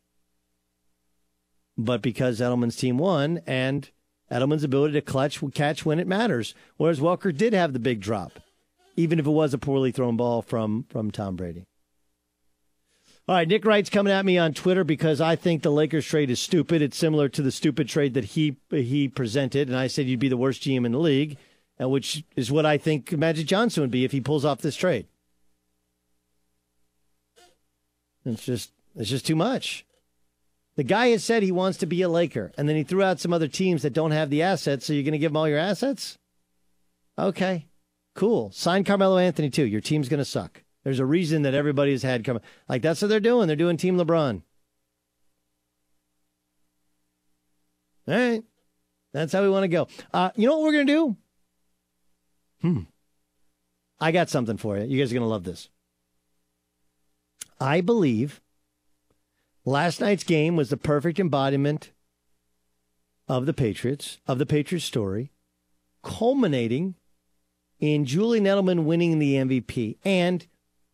But 1.76 2.02
because 2.02 2.40
Edelman's 2.40 2.76
team 2.76 2.98
won 2.98 3.40
and 3.46 3.90
Edelman's 4.30 4.64
ability 4.64 4.94
to 4.94 5.01
clutch 5.01 5.42
catch 5.55 5.84
when 5.84 5.98
it 5.98 6.06
matters, 6.06 6.55
whereas 6.76 7.01
Welker 7.01 7.36
did 7.36 7.52
have 7.52 7.72
the 7.72 7.78
big 7.78 8.01
drop, 8.01 8.40
even 8.96 9.18
if 9.18 9.26
it 9.26 9.30
was 9.30 9.52
a 9.55 9.59
poorly 9.59 9.92
thrown 9.92 10.16
ball 10.16 10.42
from 10.42 10.84
from 10.88 11.10
Tom 11.10 11.36
Brady. 11.36 11.66
All 13.26 13.34
right, 13.34 13.48
Nick 13.48 13.64
Wright's 13.64 13.88
coming 13.88 14.12
at 14.12 14.26
me 14.26 14.36
on 14.36 14.52
Twitter 14.52 14.84
because 14.84 15.18
I 15.18 15.34
think 15.34 15.62
the 15.62 15.70
Lakers 15.70 16.05
trade 16.05 16.30
is 16.30 16.40
stupid. 16.40 16.82
It's 16.82 16.96
similar 16.96 17.28
to 17.30 17.40
the 17.40 17.51
stupid 17.51 17.88
trade 17.88 18.14
that 18.14 18.24
he 18.24 18.56
he 18.70 19.09
presented, 19.09 19.68
and 19.68 19.76
I 19.76 19.86
said 19.86 20.06
you'd 20.06 20.20
be 20.20 20.28
the 20.28 20.36
worst 20.36 20.62
GM 20.62 20.84
in 20.84 20.92
the 20.92 20.98
league, 20.98 21.38
which 21.80 22.22
is 22.36 22.52
what 22.52 22.66
I 22.66 22.76
think 22.76 23.12
Magic 23.12 23.46
Johnson 23.46 23.80
would 23.82 23.90
be 23.90 24.05
if 24.05 24.12
he 24.12 24.20
pulls 24.20 24.44
off 24.44 24.60
this 24.60 24.76
trade. 24.76 25.06
It's 28.26 28.44
just 28.44 28.70
it's 28.94 29.10
just 29.10 29.26
too 29.26 29.36
much. 29.36 29.86
The 30.76 30.84
guy 30.84 31.09
has 31.09 31.24
said 31.24 31.42
he 31.42 31.52
wants 31.52 31.78
to 31.78 31.86
be 31.86 32.02
a 32.02 32.09
Laker, 32.09 32.52
and 32.59 32.68
then 32.68 32.74
he 32.76 32.82
threw 32.82 33.02
out 33.02 33.20
some 33.20 33.32
other 33.32 33.46
teams 33.46 33.82
that 33.82 33.92
don't 33.92 34.10
have 34.10 34.30
the 34.30 34.42
assets. 34.42 34.86
So 34.86 34.92
you're 34.92 35.05
going 35.05 35.12
to 35.12 35.18
give 35.18 35.30
him 35.30 35.36
all 35.36 35.48
your 35.48 35.59
assets? 35.59 36.18
Okay, 37.16 37.66
cool. 38.14 38.51
Sign 38.51 38.82
Carmelo 38.82 39.18
Anthony 39.18 39.51
too. 39.51 39.66
Your 39.66 39.80
team's 39.80 40.09
going 40.09 40.18
to 40.18 40.24
suck. 40.24 40.62
There's 40.82 40.98
a 40.98 41.06
reason 41.06 41.42
that 41.42 41.55
everybody's 41.55 42.02
had 42.02 42.24
come 42.24 42.40
like 42.68 42.82
that's 42.82 43.01
what 43.01 43.09
they're 43.09 43.20
doing. 43.20 43.46
They're 43.46 43.56
doing 43.56 43.76
Team 43.76 43.96
LeBron. 43.96 44.42
All 48.06 48.14
right, 48.14 48.42
that's 49.12 49.32
how 49.32 49.42
we 49.42 49.48
want 49.48 49.64
to 49.64 49.68
go. 49.68 49.88
Uh, 50.12 50.30
you 50.36 50.46
know 50.46 50.59
what 50.59 50.64
we're 50.64 50.72
going 50.72 50.86
to 50.86 50.92
do? 50.92 51.16
Hmm. 52.60 52.80
I 54.01 54.12
got 54.12 54.28
something 54.28 54.59
for 54.59 54.76
you. 54.76 54.84
You 54.84 54.98
guys 54.98 55.10
are 55.10 55.14
going 55.14 55.22
to 55.22 55.28
love 55.28 55.44
this. 55.44 55.70
I 57.60 57.80
believe 57.80 58.42
last 59.64 60.00
night's 60.00 60.24
game 60.24 60.56
was 60.56 60.70
the 60.70 60.76
perfect 60.76 61.18
embodiment 61.18 61.92
of 63.28 63.46
the 63.46 63.54
Patriots, 63.54 64.18
of 64.26 64.38
the 64.38 64.46
Patriots 64.46 64.84
story, 64.84 65.32
culminating 66.02 66.94
in 67.80 68.04
Julian 68.04 68.44
Edelman 68.44 68.84
winning 68.84 69.18
the 69.18 69.34
MVP. 69.34 69.98
And 70.04 70.46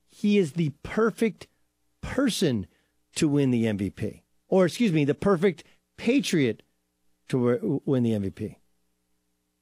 he 0.09 0.39
is 0.39 0.53
the 0.53 0.73
perfect 0.83 1.47
person 2.01 2.67
to 3.17 3.29
win 3.29 3.51
the 3.51 3.65
MVP. 3.65 4.23
Or, 4.49 4.67
excuse 4.67 4.93
me, 4.93 5.05
the 5.05 5.15
perfect 5.15 5.65
Patriot 5.97 6.63
to 7.29 7.81
win 7.85 8.03
the 8.03 8.13
MVP. 8.13 8.57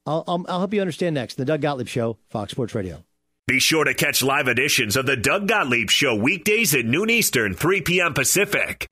I'll, 0.05 0.23
I'll, 0.27 0.45
I'll 0.47 0.59
help 0.59 0.73
you 0.73 0.81
understand 0.81 1.13
next. 1.15 1.35
The 1.35 1.45
Doug 1.45 1.61
Gottlieb 1.61 1.87
Show, 1.87 2.17
Fox 2.29 2.51
Sports 2.51 2.73
Radio. 2.73 3.03
Be 3.47 3.59
sure 3.59 3.83
to 3.83 3.93
catch 3.93 4.23
live 4.23 4.47
editions 4.47 4.95
of 4.95 5.05
the 5.05 5.17
Doug 5.17 5.47
Gottlieb 5.47 5.89
Show 5.89 6.15
weekdays 6.15 6.73
at 6.75 6.85
noon 6.85 7.09
Eastern, 7.09 7.53
3 7.53 7.81
p.m. 7.81 8.13
Pacific. 8.13 8.87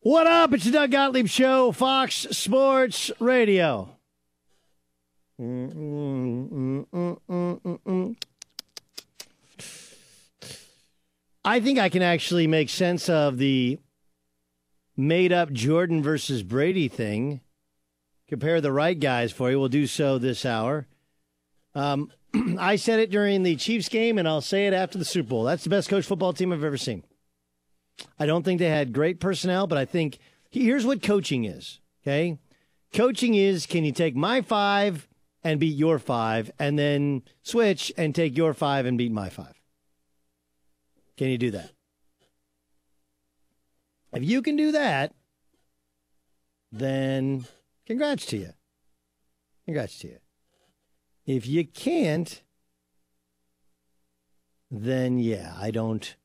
What 0.00 0.28
up? 0.28 0.52
It's 0.54 0.64
the 0.64 0.70
Doug 0.70 0.92
Gottlieb 0.92 1.26
Show, 1.26 1.72
Fox 1.72 2.14
Sports 2.30 3.10
Radio. 3.18 3.96
I 11.44 11.60
think 11.60 11.80
I 11.80 11.88
can 11.88 12.02
actually 12.02 12.46
make 12.46 12.70
sense 12.70 13.08
of 13.08 13.38
the 13.38 13.80
made 14.96 15.32
up 15.32 15.50
Jordan 15.52 16.00
versus 16.00 16.44
Brady 16.44 16.86
thing 16.86 17.40
compare 18.28 18.60
the 18.60 18.70
right 18.70 18.98
guys 18.98 19.32
for 19.32 19.50
you. 19.50 19.58
We'll 19.58 19.68
do 19.68 19.88
so 19.88 20.18
this 20.18 20.46
hour. 20.46 20.86
Um, 21.74 22.12
I 22.60 22.76
said 22.76 23.00
it 23.00 23.10
during 23.10 23.42
the 23.42 23.56
Chiefs 23.56 23.88
game, 23.88 24.18
and 24.18 24.28
I'll 24.28 24.42
say 24.42 24.68
it 24.68 24.74
after 24.74 24.96
the 24.96 25.04
Super 25.04 25.30
Bowl. 25.30 25.42
That's 25.42 25.64
the 25.64 25.70
best 25.70 25.88
coach 25.88 26.04
football 26.04 26.32
team 26.32 26.52
I've 26.52 26.62
ever 26.62 26.76
seen. 26.76 27.02
I 28.18 28.26
don't 28.26 28.44
think 28.44 28.58
they 28.58 28.68
had 28.68 28.92
great 28.92 29.20
personnel, 29.20 29.66
but 29.66 29.78
I 29.78 29.84
think 29.84 30.18
here's 30.50 30.86
what 30.86 31.02
coaching 31.02 31.44
is. 31.44 31.80
Okay, 32.02 32.38
coaching 32.92 33.34
is 33.34 33.66
can 33.66 33.84
you 33.84 33.92
take 33.92 34.16
my 34.16 34.40
five 34.40 35.08
and 35.44 35.60
beat 35.60 35.76
your 35.76 35.98
five, 35.98 36.50
and 36.58 36.78
then 36.78 37.22
switch 37.42 37.92
and 37.96 38.14
take 38.14 38.36
your 38.36 38.54
five 38.54 38.86
and 38.86 38.98
beat 38.98 39.12
my 39.12 39.28
five? 39.28 39.60
Can 41.16 41.28
you 41.28 41.38
do 41.38 41.50
that? 41.52 41.70
If 44.12 44.24
you 44.24 44.42
can 44.42 44.56
do 44.56 44.72
that, 44.72 45.14
then 46.72 47.46
Congrats 47.88 48.26
to 48.26 48.36
you. 48.36 48.50
Congrats 49.64 49.98
to 50.00 50.08
you. 50.08 50.18
If 51.24 51.46
you 51.46 51.66
can't, 51.66 52.42
then 54.70 55.18
yeah, 55.18 55.54
I 55.58 55.70
don't. 55.70 56.16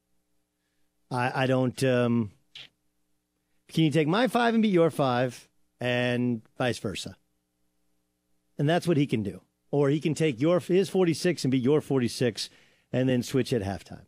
I, 1.13 1.43
I 1.43 1.45
don't. 1.45 1.81
Um, 1.83 2.31
can 3.71 3.83
you 3.83 3.91
take 3.91 4.07
my 4.07 4.27
five 4.27 4.53
and 4.53 4.63
beat 4.63 4.73
your 4.73 4.89
five, 4.89 5.47
and 5.79 6.41
vice 6.57 6.79
versa? 6.79 7.15
And 8.57 8.67
that's 8.67 8.87
what 8.87 8.97
he 8.97 9.05
can 9.05 9.23
do. 9.23 9.41
Or 9.71 9.89
he 9.89 9.99
can 9.99 10.15
take 10.15 10.41
your 10.41 10.59
his 10.59 10.89
forty 10.89 11.13
six 11.13 11.43
and 11.43 11.51
beat 11.51 11.63
your 11.63 11.81
forty 11.81 12.07
six, 12.07 12.49
and 12.91 13.07
then 13.07 13.23
switch 13.23 13.53
at 13.53 13.61
halftime. 13.61 14.05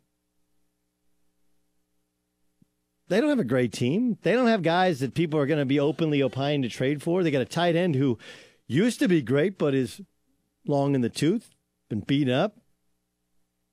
They 3.08 3.20
don't 3.20 3.30
have 3.30 3.38
a 3.38 3.44
great 3.44 3.72
team. 3.72 4.18
They 4.22 4.32
don't 4.32 4.48
have 4.48 4.62
guys 4.62 4.98
that 4.98 5.14
people 5.14 5.38
are 5.38 5.46
going 5.46 5.60
to 5.60 5.64
be 5.64 5.78
openly 5.78 6.22
opining 6.22 6.62
to 6.62 6.68
trade 6.68 7.04
for. 7.04 7.22
They 7.22 7.30
got 7.30 7.40
a 7.40 7.44
tight 7.44 7.76
end 7.76 7.94
who 7.94 8.18
used 8.66 8.98
to 8.98 9.06
be 9.06 9.22
great, 9.22 9.58
but 9.58 9.74
is 9.74 10.00
long 10.66 10.96
in 10.96 11.02
the 11.02 11.08
tooth, 11.08 11.50
been 11.88 12.00
beaten 12.00 12.32
up. 12.32 12.56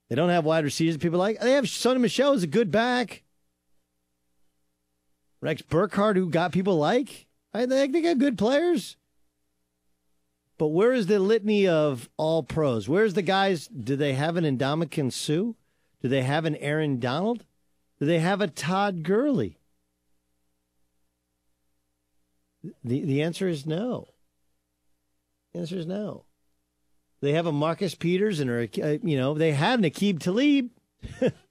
They 0.10 0.16
don't 0.16 0.30
have 0.30 0.46
wide 0.46 0.64
receivers 0.64 0.98
people 0.98 1.18
like. 1.18 1.40
They 1.40 1.54
have 1.54 1.66
Sony 1.66 2.00
Michel 2.00 2.34
is 2.34 2.44
a 2.44 2.48
good 2.48 2.70
back. 2.70 3.23
Rex 5.44 5.62
Burkhead, 5.62 6.16
who 6.16 6.30
got 6.30 6.54
people 6.54 6.78
like. 6.78 7.28
I 7.54 7.66
think 7.66 7.92
they 7.92 8.02
got 8.02 8.18
good 8.18 8.38
players. 8.38 8.96
But 10.58 10.68
where 10.68 10.94
is 10.94 11.08
the 11.08 11.20
litany 11.20 11.68
of 11.68 12.10
all 12.16 12.44
pros? 12.44 12.88
Where's 12.88 13.14
the 13.14 13.22
guys? 13.22 13.68
Do 13.68 13.98
they 13.98 14.14
have 14.14 14.38
an 14.38 14.46
Ndamukong 14.46 15.12
Suh? 15.12 15.52
Do 16.02 16.08
they 16.08 16.22
have 16.22 16.46
an 16.46 16.56
Aaron 16.56 16.98
Donald? 16.98 17.44
Do 18.00 18.06
they 18.06 18.20
have 18.20 18.40
a 18.40 18.48
Todd 18.48 19.04
Gurley? 19.04 19.58
The 22.82 23.04
the 23.04 23.22
answer 23.22 23.50
is 23.50 23.66
no. 23.66 24.08
The 25.52 25.60
answer 25.60 25.76
is 25.76 25.86
no. 25.86 26.24
They 27.20 27.34
have 27.34 27.48
a 27.48 27.52
Marcus 27.52 27.96
Peters 27.96 28.40
and 28.40 28.50
a, 28.50 29.00
you 29.04 29.18
know 29.18 29.34
they 29.34 29.52
had 29.52 29.80
an 29.80 29.86
Aqib 29.86 30.22
Talib. 30.22 30.70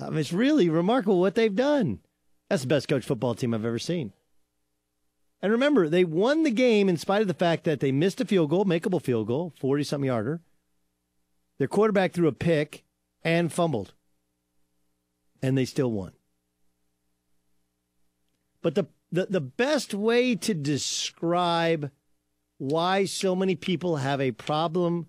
It's 0.00 0.32
really 0.32 0.68
remarkable 0.68 1.20
what 1.20 1.34
they've 1.34 1.54
done. 1.54 2.00
That's 2.48 2.62
the 2.62 2.68
best 2.68 2.88
coach 2.88 3.04
football 3.04 3.34
team 3.34 3.54
I've 3.54 3.64
ever 3.64 3.78
seen. 3.78 4.12
And 5.40 5.50
remember, 5.50 5.88
they 5.88 6.04
won 6.04 6.42
the 6.42 6.50
game 6.50 6.88
in 6.88 6.96
spite 6.96 7.22
of 7.22 7.28
the 7.28 7.34
fact 7.34 7.64
that 7.64 7.80
they 7.80 7.92
missed 7.92 8.20
a 8.20 8.24
field 8.24 8.50
goal, 8.50 8.64
makeable 8.64 9.02
field 9.02 9.26
goal, 9.26 9.52
40 9.58 9.84
something 9.84 10.06
yarder. 10.06 10.40
Their 11.58 11.68
quarterback 11.68 12.12
threw 12.12 12.28
a 12.28 12.32
pick 12.32 12.84
and 13.24 13.52
fumbled 13.52 13.94
and 15.42 15.58
they 15.58 15.64
still 15.64 15.90
won. 15.90 16.12
But 18.62 18.76
the, 18.76 18.86
the, 19.10 19.26
the 19.26 19.40
best 19.40 19.92
way 19.92 20.36
to 20.36 20.54
describe 20.54 21.90
why 22.58 23.04
so 23.04 23.34
many 23.34 23.56
people 23.56 23.96
have 23.96 24.20
a 24.20 24.30
problem 24.30 25.06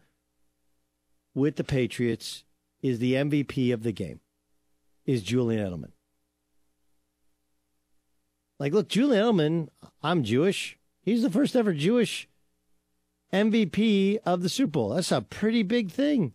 with 1.36 1.56
the 1.56 1.64
Patriots 1.64 2.44
is 2.82 2.98
the 2.98 3.14
MVP 3.14 3.72
of 3.72 3.84
the 3.84 3.92
game 3.92 4.20
is 5.06 5.22
Julian 5.24 5.66
Edelman. 5.66 5.92
Like, 8.60 8.74
look, 8.74 8.88
Julian 8.88 9.24
Edelman, 9.24 9.68
I'm 10.02 10.24
Jewish. 10.24 10.78
He's 11.02 11.22
the 11.22 11.30
first 11.30 11.56
ever 11.56 11.74
Jewish 11.74 12.30
MVP 13.34 14.20
of 14.26 14.42
the 14.42 14.50
Super 14.50 14.72
Bowl. 14.72 14.90
That's 14.90 15.12
a 15.12 15.22
pretty 15.22 15.64
big 15.64 15.92
thing. 15.92 16.34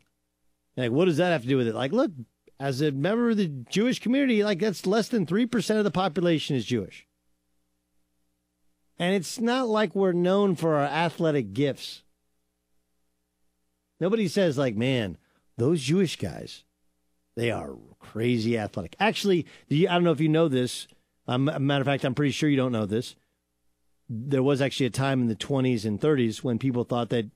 Like, 0.77 0.91
what 0.91 1.07
does 1.07 1.17
that 1.17 1.31
have 1.31 1.43
to 1.43 1.49
do 1.49 1.57
with 1.57 1.69
it? 1.69 1.75
Like, 1.75 1.93
look, 1.93 2.13
as 2.61 2.81
a 2.81 2.91
member 2.91 3.31
of 3.31 3.37
the 3.37 3.47
Jewish 3.47 4.01
community, 4.01 4.43
like 4.45 4.59
that's 4.59 4.87
less 4.87 5.09
than 5.09 5.27
3% 5.27 5.79
of 5.79 5.85
the 5.85 5.91
population 5.91 6.57
is 6.57 6.65
Jewish. 6.65 7.07
And 8.99 9.15
it's 9.15 9.39
not 9.39 9.69
like 9.69 9.95
we're 9.95 10.13
known 10.13 10.57
for 10.57 10.75
our 10.75 10.87
athletic 10.87 11.53
gifts. 11.53 12.03
Nobody 14.01 14.27
says, 14.29 14.59
like, 14.59 14.77
man, 14.77 15.17
those 15.57 15.83
Jewish 15.83 16.17
guys, 16.17 16.65
they 17.37 17.51
are 17.51 17.77
crazy 17.99 18.59
athletic. 18.59 18.97
Actually, 19.01 19.47
I 19.71 19.85
don't 19.85 20.05
know 20.05 20.13
if 20.13 20.21
you 20.21 20.29
know 20.29 20.49
this. 20.49 20.89
Um, 21.27 21.45
matter 21.45 21.83
of 21.83 21.87
fact, 21.87 22.05
I'm 22.05 22.15
pretty 22.15 22.33
sure 22.33 22.49
you 22.49 22.57
don't 22.57 22.73
know 22.73 22.87
this. 22.87 23.15
There 24.09 24.43
was 24.43 24.63
actually 24.63 24.87
a 24.87 24.91
time 24.91 25.21
in 25.21 25.29
the 25.29 25.37
20s 25.37 25.85
and 25.85 26.01
30s 26.01 26.43
when 26.43 26.59
people 26.59 26.85
thought 26.85 27.11
that 27.11 27.27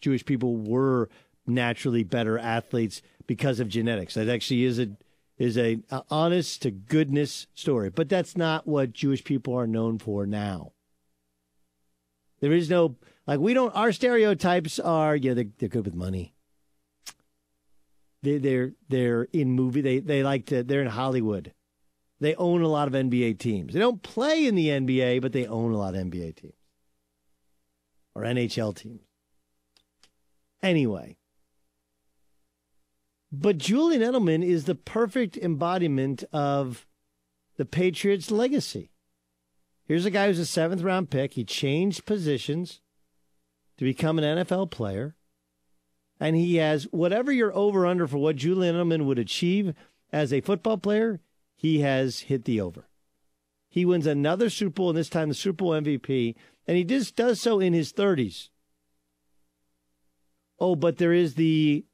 Jewish 0.00 0.24
people 0.24 0.56
were 0.56 1.08
naturally 1.46 2.04
better 2.04 2.38
athletes 2.38 3.02
because 3.26 3.60
of 3.60 3.68
genetics. 3.68 4.14
That 4.14 4.28
actually 4.28 4.64
is 4.64 4.78
a 4.78 4.96
is 5.38 5.56
a, 5.56 5.78
a 5.90 6.02
honest 6.10 6.62
to 6.62 6.70
goodness 6.70 7.46
story. 7.54 7.88
But 7.88 8.08
that's 8.10 8.36
not 8.36 8.66
what 8.66 8.92
Jewish 8.92 9.24
people 9.24 9.54
are 9.54 9.66
known 9.66 9.98
for 9.98 10.26
now. 10.26 10.72
There 12.40 12.52
is 12.52 12.70
no 12.70 12.96
Like 13.26 13.40
we 13.40 13.54
don't. 13.54 13.74
Our 13.74 13.92
stereotypes 13.92 14.78
are 14.78 15.16
yeah 15.16 15.34
they're, 15.34 15.46
they're 15.58 15.68
good 15.68 15.86
with 15.86 15.94
money. 15.94 16.34
They 18.22 18.38
they're 18.38 18.72
they're 18.88 19.22
in 19.32 19.52
movie. 19.52 19.80
They 19.80 19.98
they 20.00 20.22
like 20.22 20.46
to. 20.46 20.62
They're 20.62 20.82
in 20.82 20.88
Hollywood. 20.88 21.54
They 22.20 22.34
own 22.34 22.62
a 22.62 22.68
lot 22.68 22.86
of 22.86 22.94
NBA 22.94 23.38
teams. 23.38 23.72
They 23.72 23.80
don't 23.80 24.02
play 24.02 24.46
in 24.46 24.54
the 24.54 24.68
NBA, 24.68 25.22
but 25.22 25.32
they 25.32 25.46
own 25.46 25.72
a 25.72 25.78
lot 25.78 25.94
of 25.94 26.02
NBA 26.02 26.36
teams 26.36 26.52
or 28.14 28.22
NHL 28.22 28.76
teams. 28.76 29.00
Anyway, 30.62 31.16
but 33.32 33.56
Julian 33.56 34.02
Edelman 34.02 34.44
is 34.44 34.64
the 34.64 34.74
perfect 34.74 35.38
embodiment 35.38 36.24
of 36.32 36.86
the 37.56 37.64
Patriots' 37.64 38.30
legacy. 38.30 38.90
Here's 39.86 40.04
a 40.04 40.10
guy 40.10 40.26
who's 40.26 40.38
a 40.38 40.46
seventh 40.46 40.82
round 40.82 41.10
pick. 41.10 41.34
He 41.34 41.44
changed 41.44 42.04
positions 42.04 42.80
to 43.78 43.84
become 43.84 44.18
an 44.18 44.38
NFL 44.38 44.70
player. 44.70 45.16
And 46.20 46.36
he 46.36 46.56
has 46.56 46.84
whatever 46.90 47.32
you're 47.32 47.56
over 47.56 47.86
under 47.86 48.06
for 48.06 48.18
what 48.18 48.36
Julian 48.36 48.76
Edelman 48.76 49.06
would 49.06 49.18
achieve 49.18 49.74
as 50.12 50.32
a 50.32 50.42
football 50.42 50.76
player, 50.76 51.20
he 51.56 51.80
has 51.80 52.20
hit 52.20 52.44
the 52.44 52.60
over. 52.60 52.86
He 53.68 53.84
wins 53.84 54.06
another 54.06 54.50
Super 54.50 54.72
Bowl, 54.72 54.90
and 54.90 54.98
this 54.98 55.08
time 55.08 55.28
the 55.28 55.34
Super 55.34 55.64
Bowl 55.64 55.72
MVP, 55.72 56.34
and 56.66 56.76
he 56.76 56.84
just 56.84 57.16
does 57.16 57.40
so 57.40 57.60
in 57.60 57.72
his 57.72 57.92
30s. 57.92 58.48
Oh, 60.58 60.74
but 60.74 60.98
there 60.98 61.12
is 61.12 61.34
the. 61.34 61.84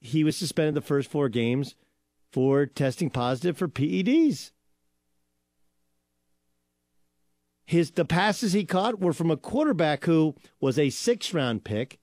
He 0.00 0.24
was 0.24 0.36
suspended 0.36 0.74
the 0.74 0.80
first 0.80 1.10
four 1.10 1.28
games 1.28 1.74
for 2.30 2.66
testing 2.66 3.10
positive 3.10 3.58
for 3.58 3.68
PEDs. 3.68 4.52
His 7.66 7.90
the 7.90 8.04
passes 8.04 8.54
he 8.54 8.64
caught 8.64 9.00
were 9.00 9.12
from 9.12 9.30
a 9.30 9.36
quarterback 9.36 10.04
who 10.04 10.36
was 10.60 10.78
a 10.78 10.88
six 10.88 11.34
round 11.34 11.64
pick. 11.64 11.98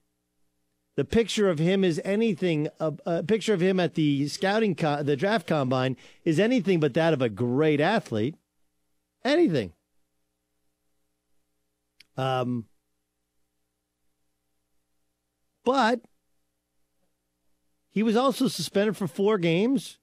The 0.95 1.05
picture 1.05 1.49
of 1.49 1.59
him 1.59 1.83
is 1.83 2.01
anything. 2.05 2.69
A, 2.79 2.93
a 3.05 3.23
picture 3.23 3.53
of 3.53 3.61
him 3.61 3.79
at 3.79 3.95
the 3.95 4.27
scouting, 4.27 4.75
co- 4.75 5.03
the 5.03 5.17
draft 5.17 5.47
combine, 5.47 5.97
is 6.23 6.39
anything 6.39 6.79
but 6.79 6.93
that 6.93 7.13
of 7.13 7.21
a 7.21 7.29
great 7.29 7.81
athlete. 7.81 8.35
Anything. 9.23 9.73
Um, 12.17 12.65
but 15.65 16.01
he 17.89 18.03
was 18.03 18.15
also 18.15 18.47
suspended 18.47 18.95
for 18.95 19.07
four 19.07 19.37
games 19.37 19.97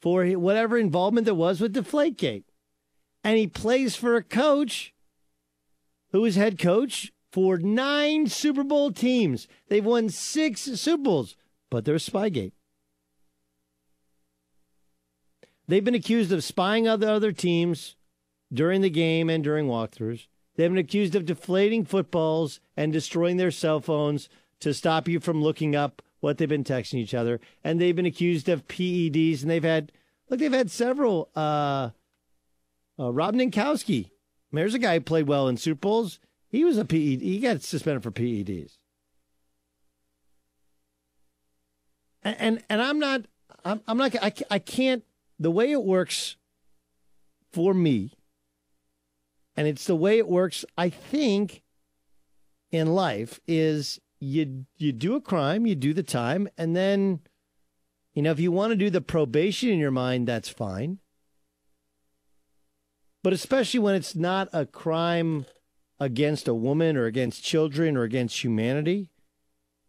for 0.00 0.24
whatever 0.26 0.78
involvement 0.78 1.24
there 1.24 1.34
was 1.34 1.60
with 1.60 1.74
Deflategate. 1.74 2.44
And 3.24 3.36
he 3.36 3.46
plays 3.46 3.96
for 3.96 4.16
a 4.16 4.22
coach 4.22 4.94
who 6.12 6.24
is 6.24 6.36
head 6.36 6.58
coach 6.58 7.12
for 7.30 7.58
nine 7.58 8.26
Super 8.26 8.64
Bowl 8.64 8.92
teams. 8.92 9.46
They've 9.68 9.84
won 9.84 10.08
six 10.08 10.62
Super 10.62 11.02
Bowls, 11.02 11.36
but 11.70 11.84
there's 11.84 12.08
Spygate. 12.08 12.52
They've 15.68 15.84
been 15.84 15.94
accused 15.94 16.32
of 16.32 16.42
spying 16.42 16.88
on 16.88 16.98
the 16.98 17.10
other 17.10 17.30
teams 17.30 17.94
during 18.52 18.80
the 18.80 18.90
game 18.90 19.30
and 19.30 19.44
during 19.44 19.68
walkthroughs. 19.68 20.26
They've 20.56 20.68
been 20.68 20.78
accused 20.78 21.14
of 21.14 21.24
deflating 21.24 21.84
footballs 21.84 22.60
and 22.76 22.92
destroying 22.92 23.36
their 23.36 23.52
cell 23.52 23.80
phones 23.80 24.28
to 24.58 24.74
stop 24.74 25.06
you 25.06 25.20
from 25.20 25.42
looking 25.42 25.76
up 25.76 26.02
what 26.18 26.38
they've 26.38 26.48
been 26.48 26.64
texting 26.64 26.98
each 26.98 27.14
other. 27.14 27.40
And 27.62 27.80
they've 27.80 27.94
been 27.94 28.04
accused 28.04 28.48
of 28.48 28.66
PEDs, 28.66 29.42
and 29.42 29.50
they've 29.50 29.62
had 29.62 29.92
look, 30.28 30.40
they've 30.40 30.52
had 30.52 30.70
several. 30.70 31.30
Uh, 31.36 31.90
uh, 32.98 33.12
Rob 33.12 33.34
Ninkovich, 33.34 34.10
there's 34.52 34.74
a 34.74 34.78
guy 34.78 34.94
who 34.94 35.00
played 35.00 35.28
well 35.28 35.48
in 35.48 35.56
Super 35.56 35.78
Bowls. 35.80 36.18
He 36.50 36.64
was 36.64 36.78
a 36.78 36.84
PED. 36.84 37.22
He 37.22 37.38
got 37.38 37.62
suspended 37.62 38.02
for 38.02 38.10
PEDs. 38.10 38.78
And 42.22 42.36
and, 42.38 42.64
and 42.68 42.82
I'm 42.82 42.98
not. 42.98 43.22
I'm, 43.64 43.80
I'm 43.86 43.96
not. 43.96 44.14
I, 44.16 44.32
I 44.50 44.58
can't. 44.58 45.04
The 45.38 45.50
way 45.50 45.70
it 45.70 45.82
works 45.82 46.36
for 47.52 47.72
me, 47.72 48.12
and 49.56 49.66
it's 49.66 49.86
the 49.86 49.96
way 49.96 50.18
it 50.18 50.28
works. 50.28 50.64
I 50.76 50.90
think 50.90 51.62
in 52.70 52.94
life 52.94 53.40
is 53.46 54.00
you 54.18 54.66
you 54.76 54.92
do 54.92 55.14
a 55.14 55.20
crime, 55.20 55.66
you 55.66 55.74
do 55.74 55.94
the 55.94 56.02
time, 56.02 56.48
and 56.58 56.76
then 56.76 57.20
you 58.12 58.22
know 58.22 58.32
if 58.32 58.40
you 58.40 58.52
want 58.52 58.72
to 58.72 58.76
do 58.76 58.90
the 58.90 59.00
probation 59.00 59.70
in 59.70 59.78
your 59.78 59.90
mind, 59.90 60.26
that's 60.26 60.48
fine. 60.48 60.98
But 63.22 63.32
especially 63.32 63.80
when 63.80 63.94
it's 63.94 64.16
not 64.16 64.48
a 64.52 64.66
crime 64.66 65.46
against 66.00 66.48
a 66.48 66.54
woman 66.54 66.96
or 66.96 67.04
against 67.04 67.44
children 67.44 67.96
or 67.96 68.02
against 68.02 68.42
humanity, 68.42 69.10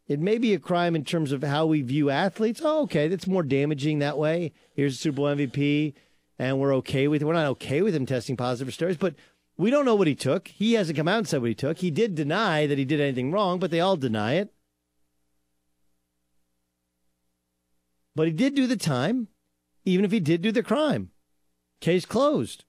it 0.08 0.20
may 0.20 0.38
be 0.38 0.54
a 0.54 0.60
crime 0.60 0.96
in 0.96 1.06
terms 1.06 1.32
of 1.32 1.42
how 1.42 1.66
we 1.66 1.82
view 1.82 2.10
athletes. 2.10 2.62
Oh, 2.64 2.84
okay, 2.84 3.08
that's 3.08 3.28
more 3.28 3.44
damaging 3.44 4.00
that 4.00 4.18
way. 4.18 4.52
Here's 4.74 4.96
a 4.96 4.98
Super 4.98 5.16
Bowl 5.16 5.28
MVP, 5.28 5.94
and 6.38 6.60
we're 6.60 6.76
okay 6.76 7.08
with 7.08 7.22
it. 7.22 7.26
We're 7.26 7.34
not 7.34 7.48
okay 7.48 7.82
with 7.82 7.96
him 7.96 8.06
testing 8.06 8.36
positive 8.36 8.74
for 8.74 8.86
steroids, 8.86 9.00
but 9.00 9.16
we 9.58 9.72
don't 9.72 9.86
know 9.86 9.96
what 9.96 10.08
he 10.08 10.16
took. 10.16 10.50
He 10.50 10.74
hasn't 10.74 10.98
come 10.98 11.08
out 11.08 11.20
and 11.20 11.28
said 11.28 11.40
what 11.40 11.50
he 11.50 11.56
took. 11.56 11.78
He 11.78 11.92
did 11.92 12.16
deny 12.16 12.68
that 12.68 12.78
he 12.78 12.84
did 12.84 13.00
anything 13.00 13.32
wrong, 13.32 13.58
but 13.58 13.72
they 13.72 13.80
all 13.80 13.96
deny 13.96 14.34
it. 14.34 14.54
But 18.16 18.28
he 18.28 18.34
did 18.34 18.56
do 18.56 18.68
the 18.68 18.76
time, 18.76 19.30
even 19.86 20.04
if 20.04 20.12
he 20.12 20.20
did 20.20 20.42
do 20.42 20.52
the 20.52 20.64
crime. 20.64 21.12
Case 21.80 22.06
closed. 22.06 22.66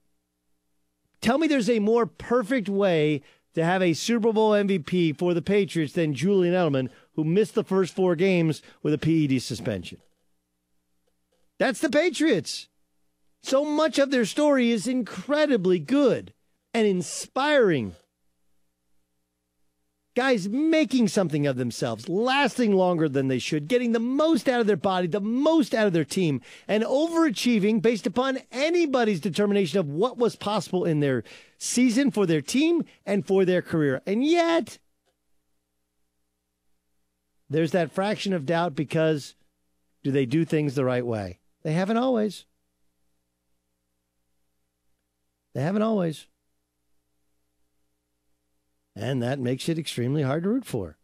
Tell 1.23 1.39
me 1.39 1.47
there's 1.47 1.71
a 1.71 1.79
more 1.79 2.05
perfect 2.05 2.69
way 2.69 3.23
to 3.55 3.65
have 3.65 3.81
a 3.81 3.95
Super 3.95 4.33
Bowl 4.33 4.51
MVP 4.51 5.17
for 5.17 5.35
the 5.35 5.41
Patriots 5.41 5.93
than 5.93 6.15
Julian 6.15 6.53
Edelman, 6.53 6.91
who 7.15 7.25
missed 7.25 7.55
the 7.55 7.65
first 7.65 7.95
four 7.95 8.17
games 8.17 8.61
with 8.83 8.93
a 8.93 8.99
PED 8.99 9.41
suspension. 9.41 9.99
That's 11.59 11.81
the 11.81 11.91
Patriots. 11.91 12.69
So 13.43 13.65
much 13.65 13.99
of 13.99 14.11
their 14.11 14.25
story 14.25 14.71
is 14.71 14.87
incredibly 14.87 15.79
good 15.79 16.33
and 16.75 16.87
inspiring. 16.87 17.95
Guys 20.15 20.47
making 20.47 21.09
something 21.09 21.47
of 21.47 21.57
themselves, 21.57 22.07
lasting 22.07 22.75
longer 22.75 23.09
than 23.09 23.29
they 23.29 23.39
should, 23.39 23.67
getting 23.67 23.93
the 23.93 23.99
most 23.99 24.47
out 24.47 24.61
of 24.61 24.67
their 24.67 24.77
body, 24.77 25.07
the 25.07 25.21
most 25.21 25.75
out 25.75 25.87
of 25.87 25.95
their 25.95 26.05
team, 26.05 26.43
and 26.69 26.85
overachieving 26.85 27.81
based 27.81 28.07
upon 28.07 28.39
anybody's 28.51 29.21
determination 29.21 29.79
of 29.79 29.89
what 29.89 30.19
was 30.19 30.37
possible 30.37 30.85
in 30.85 31.01
their 31.01 31.25
season 31.57 32.11
for 32.11 32.27
their 32.27 32.43
team 32.43 32.85
and 33.07 33.27
for 33.27 33.47
their 33.47 33.63
career. 33.63 34.03
And 34.07 34.23
yet, 34.23 34.79
there's 37.49 37.73
that 37.73 37.93
fraction 37.93 38.35
of 38.35 38.45
doubt 38.45 38.75
because 38.75 39.35
do 40.03 40.11
they 40.11 40.27
do 40.27 40.45
things 40.45 40.75
the 40.75 40.85
right 40.85 41.07
way? 41.07 41.39
They 41.63 41.73
haven't 41.73 41.97
always. 41.97 42.45
They 45.55 45.63
haven't 45.63 45.83
always. 45.83 46.27
And 48.95 49.23
that 49.23 49.39
makes 49.39 49.69
it 49.69 49.79
extremely 49.79 50.23
hard 50.23 50.43
to 50.43 50.51
root 50.51 50.65
for. 50.65 50.99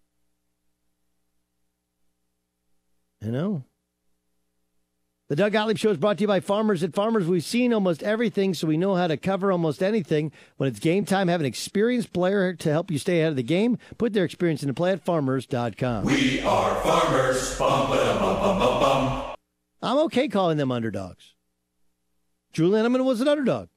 You 3.20 3.32
know? 3.32 3.64
The 5.28 5.36
Doug 5.36 5.52
Gottlieb 5.52 5.76
Show 5.76 5.90
is 5.90 5.98
brought 5.98 6.16
to 6.18 6.22
you 6.22 6.26
by 6.26 6.40
Farmers. 6.40 6.82
At 6.82 6.94
Farmers, 6.94 7.26
we've 7.26 7.44
seen 7.44 7.74
almost 7.74 8.02
everything, 8.02 8.54
so 8.54 8.66
we 8.66 8.78
know 8.78 8.94
how 8.94 9.06
to 9.06 9.18
cover 9.18 9.52
almost 9.52 9.82
anything. 9.82 10.32
When 10.56 10.70
it's 10.70 10.78
game 10.78 11.04
time, 11.04 11.28
have 11.28 11.40
an 11.40 11.46
experienced 11.46 12.14
player 12.14 12.54
to 12.54 12.70
help 12.70 12.90
you 12.90 12.98
stay 12.98 13.18
ahead 13.20 13.30
of 13.30 13.36
the 13.36 13.42
game. 13.42 13.76
Put 13.98 14.14
their 14.14 14.24
experience 14.24 14.62
into 14.62 14.72
play 14.72 14.92
at 14.92 15.04
farmers.com. 15.04 16.06
We 16.06 16.40
are 16.40 16.74
farmers. 16.82 17.58
Bum, 17.58 17.90
ba, 17.90 18.16
bum, 18.18 18.40
bum, 18.40 18.58
bum, 18.58 18.80
bum. 18.80 19.34
I'm 19.82 19.98
okay 20.04 20.28
calling 20.28 20.56
them 20.56 20.72
underdogs. 20.72 21.34
Julian 22.54 22.86
Edelman 22.86 23.04
was 23.04 23.20
an 23.20 23.28
underdog. 23.28 23.68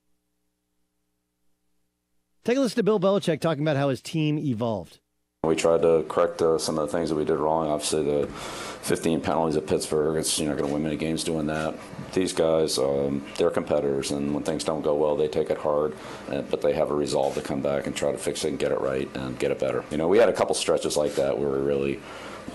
Take 2.43 2.57
a 2.57 2.59
listen 2.59 2.77
to 2.77 2.83
Bill 2.83 2.99
Belichick 2.99 3.39
talking 3.39 3.61
about 3.61 3.77
how 3.77 3.89
his 3.89 4.01
team 4.01 4.39
evolved. 4.39 4.97
We 5.43 5.55
tried 5.55 5.83
to 5.83 6.03
correct 6.09 6.41
uh, 6.41 6.57
some 6.57 6.79
of 6.79 6.87
the 6.87 6.91
things 6.91 7.09
that 7.09 7.15
we 7.15 7.23
did 7.23 7.37
wrong. 7.37 7.67
Obviously, 7.67 8.03
the 8.03 8.25
15 8.27 9.21
penalties 9.21 9.57
at 9.57 9.67
Pittsburgh, 9.67 10.17
it's, 10.17 10.39
you're 10.39 10.49
not 10.49 10.57
going 10.57 10.67
to 10.67 10.73
win 10.73 10.81
many 10.81 10.95
games 10.95 11.23
doing 11.23 11.45
that. 11.47 11.75
These 12.13 12.33
guys, 12.33 12.79
um, 12.79 13.23
they're 13.37 13.51
competitors, 13.51 14.09
and 14.09 14.33
when 14.33 14.43
things 14.43 14.63
don't 14.63 14.81
go 14.81 14.95
well, 14.95 15.15
they 15.15 15.27
take 15.27 15.51
it 15.51 15.59
hard, 15.59 15.95
uh, 16.29 16.41
but 16.41 16.61
they 16.61 16.73
have 16.73 16.89
a 16.89 16.95
resolve 16.95 17.35
to 17.35 17.41
come 17.41 17.61
back 17.61 17.85
and 17.85 17.95
try 17.95 18.11
to 18.11 18.17
fix 18.17 18.43
it 18.43 18.49
and 18.49 18.57
get 18.57 18.71
it 18.71 18.81
right 18.81 19.07
and 19.15 19.37
get 19.37 19.51
it 19.51 19.59
better. 19.59 19.85
You 19.91 19.97
know, 19.97 20.07
we 20.07 20.17
had 20.17 20.29
a 20.29 20.33
couple 20.33 20.55
stretches 20.55 20.97
like 20.97 21.13
that 21.15 21.37
where 21.37 21.51
we 21.51 21.59
really, 21.59 21.99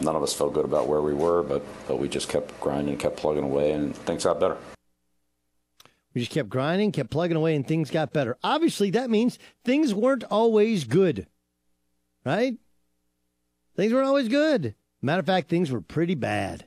none 0.00 0.16
of 0.16 0.22
us 0.24 0.32
felt 0.32 0.52
good 0.52 0.64
about 0.64 0.88
where 0.88 1.02
we 1.02 1.14
were, 1.14 1.44
but, 1.44 1.64
but 1.86 2.00
we 2.00 2.08
just 2.08 2.28
kept 2.28 2.58
grinding, 2.60 2.98
kept 2.98 3.16
plugging 3.16 3.44
away, 3.44 3.70
and 3.70 3.96
things 3.96 4.24
got 4.24 4.40
better. 4.40 4.56
We 6.16 6.22
just 6.22 6.32
kept 6.32 6.48
grinding, 6.48 6.92
kept 6.92 7.10
plugging 7.10 7.36
away, 7.36 7.54
and 7.54 7.68
things 7.68 7.90
got 7.90 8.14
better. 8.14 8.38
Obviously, 8.42 8.88
that 8.92 9.10
means 9.10 9.38
things 9.66 9.92
weren't 9.92 10.24
always 10.24 10.84
good, 10.84 11.26
right? 12.24 12.56
Things 13.76 13.92
weren't 13.92 14.06
always 14.06 14.28
good. 14.28 14.74
Matter 15.02 15.20
of 15.20 15.26
fact, 15.26 15.50
things 15.50 15.70
were 15.70 15.82
pretty 15.82 16.14
bad. 16.14 16.64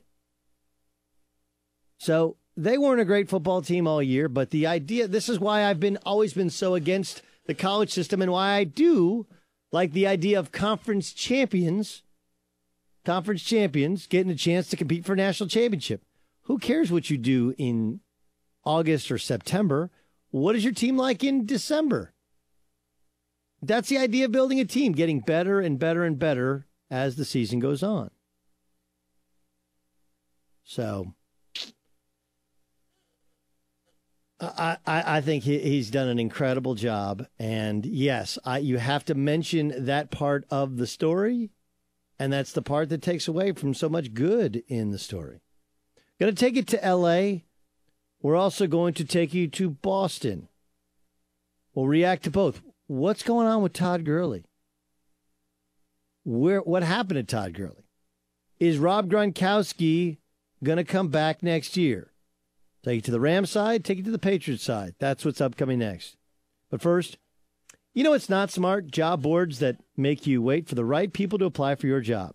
So 1.98 2.36
they 2.56 2.78
weren't 2.78 3.00
a 3.00 3.04
great 3.04 3.28
football 3.28 3.60
team 3.60 3.88
all 3.88 4.00
year, 4.00 4.28
but 4.28 4.50
the 4.50 4.68
idea 4.68 5.08
this 5.08 5.28
is 5.28 5.40
why 5.40 5.64
I've 5.64 5.80
been 5.80 5.98
always 6.06 6.32
been 6.32 6.50
so 6.50 6.76
against 6.76 7.20
the 7.46 7.54
college 7.54 7.90
system 7.90 8.22
and 8.22 8.30
why 8.30 8.52
I 8.52 8.62
do 8.62 9.26
like 9.72 9.90
the 9.90 10.06
idea 10.06 10.38
of 10.38 10.52
conference 10.52 11.12
champions, 11.12 12.04
conference 13.04 13.42
champions 13.42 14.06
getting 14.06 14.30
a 14.30 14.36
chance 14.36 14.68
to 14.68 14.76
compete 14.76 15.04
for 15.04 15.14
a 15.14 15.16
national 15.16 15.48
championship. 15.48 16.04
Who 16.42 16.58
cares 16.58 16.92
what 16.92 17.10
you 17.10 17.18
do 17.18 17.52
in 17.58 17.98
August 18.64 19.10
or 19.10 19.18
September? 19.18 19.90
What 20.30 20.56
is 20.56 20.64
your 20.64 20.72
team 20.72 20.96
like 20.96 21.24
in 21.24 21.46
December? 21.46 22.12
That's 23.62 23.88
the 23.88 23.98
idea 23.98 24.24
of 24.24 24.32
building 24.32 24.60
a 24.60 24.64
team, 24.64 24.92
getting 24.92 25.20
better 25.20 25.60
and 25.60 25.78
better 25.78 26.04
and 26.04 26.18
better 26.18 26.66
as 26.90 27.16
the 27.16 27.24
season 27.24 27.58
goes 27.58 27.82
on. 27.82 28.10
So 30.64 31.14
I, 34.40 34.78
I, 34.86 35.20
think 35.20 35.44
he, 35.44 35.58
he's 35.58 35.90
done 35.90 36.08
an 36.08 36.18
incredible 36.18 36.74
job. 36.74 37.26
And 37.38 37.84
yes, 37.84 38.38
I, 38.44 38.58
you 38.58 38.78
have 38.78 39.04
to 39.06 39.14
mention 39.14 39.84
that 39.84 40.10
part 40.10 40.46
of 40.50 40.78
the 40.78 40.86
story. 40.86 41.50
And 42.18 42.32
that's 42.32 42.52
the 42.52 42.62
part 42.62 42.88
that 42.88 43.02
takes 43.02 43.28
away 43.28 43.52
from 43.52 43.74
so 43.74 43.88
much 43.88 44.14
good 44.14 44.62
in 44.68 44.90
the 44.90 44.98
story. 44.98 45.40
Going 46.18 46.34
to 46.34 46.38
take 46.38 46.56
it 46.56 46.66
to 46.68 46.76
LA. 46.76 47.40
We're 48.22 48.36
also 48.36 48.66
going 48.66 48.94
to 48.94 49.04
take 49.04 49.32
you 49.32 49.48
to 49.48 49.70
Boston. 49.70 50.48
We'll 51.74 51.86
react 51.86 52.24
to 52.24 52.30
both. 52.30 52.60
What's 52.86 53.22
going 53.22 53.46
on 53.46 53.62
with 53.62 53.72
Todd 53.72 54.04
Gurley? 54.04 54.44
Where 56.24 56.60
what 56.60 56.82
happened 56.82 57.16
to 57.16 57.22
Todd 57.22 57.54
Gurley? 57.54 57.86
Is 58.58 58.78
Rob 58.78 59.10
Gronkowski 59.10 60.18
to 60.62 60.84
come 60.84 61.08
back 61.08 61.42
next 61.42 61.76
year? 61.76 62.12
Take 62.82 63.00
it 63.00 63.04
to 63.06 63.10
the 63.10 63.20
Ram 63.20 63.46
side, 63.46 63.84
take 63.84 63.98
it 63.98 64.04
to 64.04 64.10
the 64.10 64.18
Patriots 64.18 64.64
side. 64.64 64.94
That's 64.98 65.24
what's 65.24 65.40
upcoming 65.40 65.78
next. 65.78 66.16
But 66.70 66.82
first, 66.82 67.18
you 67.94 68.04
know 68.04 68.12
it's 68.12 68.28
not 68.28 68.50
smart? 68.50 68.90
Job 68.90 69.22
boards 69.22 69.58
that 69.60 69.76
make 69.96 70.26
you 70.26 70.42
wait 70.42 70.68
for 70.68 70.74
the 70.74 70.84
right 70.84 71.12
people 71.12 71.38
to 71.38 71.46
apply 71.46 71.74
for 71.74 71.86
your 71.86 72.00
job. 72.00 72.34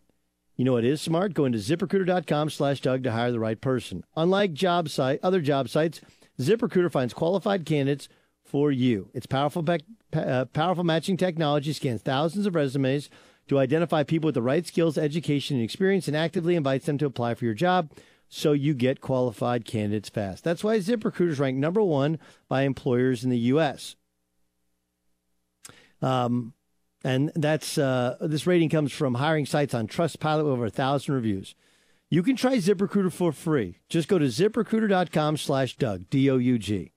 You 0.56 0.66
know 0.66 0.78
it 0.78 0.86
is 0.86 1.02
smart? 1.02 1.34
Go 1.34 1.46
into 1.46 1.58
ziprecruiter.com 1.58 2.50
slash 2.50 2.80
Doug 2.80 3.04
to 3.04 3.12
hire 3.12 3.32
the 3.32 3.40
right 3.40 3.60
person. 3.60 4.04
Unlike 4.16 4.54
job 4.54 4.90
site, 4.90 5.20
other 5.22 5.42
job 5.42 5.68
sites, 5.68 6.02
ZipRecruiter 6.40 6.92
finds 6.92 7.14
qualified 7.14 7.66
candidates 7.66 8.08
for 8.44 8.72
you. 8.72 9.10
Its 9.14 9.26
powerful, 9.26 9.66
uh, 10.14 10.46
powerful 10.46 10.84
matching 10.84 11.18
technology 11.18 11.74
scans 11.74 12.02
thousands 12.02 12.46
of 12.46 12.56
resumes 12.56 13.10
to 13.48 13.60
identify 13.60 14.04
people 14.04 14.28
with 14.28 14.36
the 14.36 14.42
right 14.42 14.66
skills, 14.66 14.98
education, 14.98 15.58
and 15.58 15.64
experience 15.64 16.08
and 16.08 16.18
actively 16.18 16.56
invites 16.56 16.86
them 16.86 16.98
to 16.98 17.06
apply 17.06 17.36
for 17.36 17.46
your 17.46 17.54
job 17.54 17.92
so 18.28 18.54
you 18.54 18.74
get 18.74 19.02
qualified 19.02 19.66
candidates 19.66 20.10
fast. 20.10 20.44
That's 20.44 20.64
why 20.64 20.78
ZipRecruiter 20.78 21.30
is 21.30 21.40
ranked 21.40 21.60
number 21.60 21.82
one 21.82 22.18
by 22.48 22.64
employers 22.64 23.24
in 23.24 23.30
the 23.30 23.38
U.S. 23.38 23.96
Um, 26.02 26.54
and 27.06 27.32
that's 27.36 27.78
uh, 27.78 28.18
this 28.20 28.48
rating 28.48 28.70
comes 28.70 28.92
from 28.92 29.16
hiring 29.16 29.46
sites 29.46 29.74
on 29.74 29.88
Trustpilot 29.88 30.44
with 30.44 30.54
over 30.54 30.66
a 30.66 30.70
thousand 30.72 31.14
reviews. 31.14 31.54
You 32.10 32.24
can 32.24 32.36
try 32.36 32.58
ZipRecruiter 32.58 33.12
for 33.12 33.32
free. 33.32 33.78
Just 33.90 34.08
go 34.08 34.18
to 34.18 34.26
ziprecruiter.com 34.26 35.38
slash 35.38 35.78
Doug, 35.78 36.10
D 36.10 36.30
O 36.30 36.38
U 36.38 36.58
G. 36.58 36.94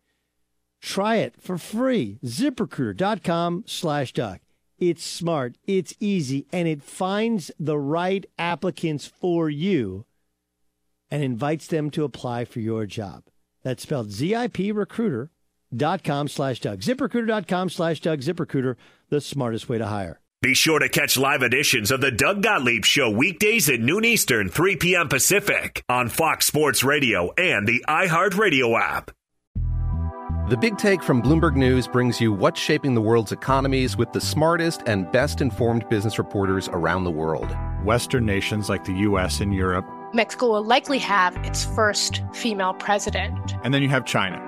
Try 0.81 1.17
it 1.17 1.35
for 1.41 1.59
free. 1.59 2.19
ZipRecruiter.com 2.25 3.65
slash 3.67 4.13
Doug. 4.13 4.39
It's 4.79 5.05
smart, 5.05 5.59
it's 5.67 5.95
easy, 6.01 6.47
and 6.53 6.69
it 6.69 6.83
finds 6.83 7.51
the 7.59 7.79
right 7.79 8.25
applicants 8.39 9.07
for 9.07 9.51
you 9.51 10.07
and 11.11 11.23
invites 11.23 11.67
them 11.67 11.91
to 11.91 12.05
apply 12.05 12.45
for 12.45 12.61
your 12.61 12.87
job. 12.87 13.25
That's 13.63 13.83
spelled 13.83 14.09
ziprecruiter.com 15.75 16.29
slash 16.29 16.61
Doug. 16.61 16.81
ZipRecruiter.com 16.81 17.71
slash 17.71 18.01
Doug. 18.01 18.21
ZipRecruiter, 18.21 18.77
the 19.11 19.21
smartest 19.21 19.69
way 19.69 19.79
to 19.79 19.87
hire. 19.87 20.21
Be 20.41 20.55
sure 20.55 20.79
to 20.79 20.89
catch 20.89 21.17
live 21.17 21.43
editions 21.43 21.91
of 21.91 22.01
the 22.01 22.13
Doug 22.13 22.45
Gottlieb 22.45 22.85
Show 22.85 23.11
weekdays 23.11 23.69
at 23.69 23.81
noon 23.81 24.05
Eastern, 24.05 24.49
3 24.49 24.77
p.m. 24.77 25.09
Pacific 25.09 25.83
on 25.89 26.09
Fox 26.09 26.47
Sports 26.47 26.85
Radio 26.85 27.33
and 27.37 27.67
the 27.67 27.85
iHeartRadio 27.89 28.81
app. 28.81 29.11
The 30.49 30.57
Big 30.57 30.79
Take 30.79 31.03
from 31.03 31.21
Bloomberg 31.21 31.57
News 31.57 31.89
brings 31.89 32.21
you 32.21 32.33
what's 32.33 32.61
shaping 32.61 32.95
the 32.95 33.03
world's 33.03 33.33
economies 33.33 33.97
with 33.97 34.13
the 34.13 34.21
smartest 34.21 34.83
and 34.87 35.11
best 35.11 35.41
informed 35.41 35.87
business 35.89 36.19
reporters 36.19 36.69
around 36.69 37.05
the 37.05 37.11
world. 37.11 37.55
Western 37.85 38.25
nations 38.25 38.69
like 38.69 38.85
the 38.85 38.95
U.S. 38.95 39.41
and 39.41 39.53
Europe 39.53 39.85
Mexico 40.15 40.49
will 40.49 40.65
likely 40.65 40.99
have 40.99 41.37
its 41.45 41.65
first 41.65 42.23
female 42.33 42.73
president. 42.75 43.55
And 43.63 43.75
then 43.75 43.83
you 43.83 43.89
have 43.91 44.07
China. 44.07 44.48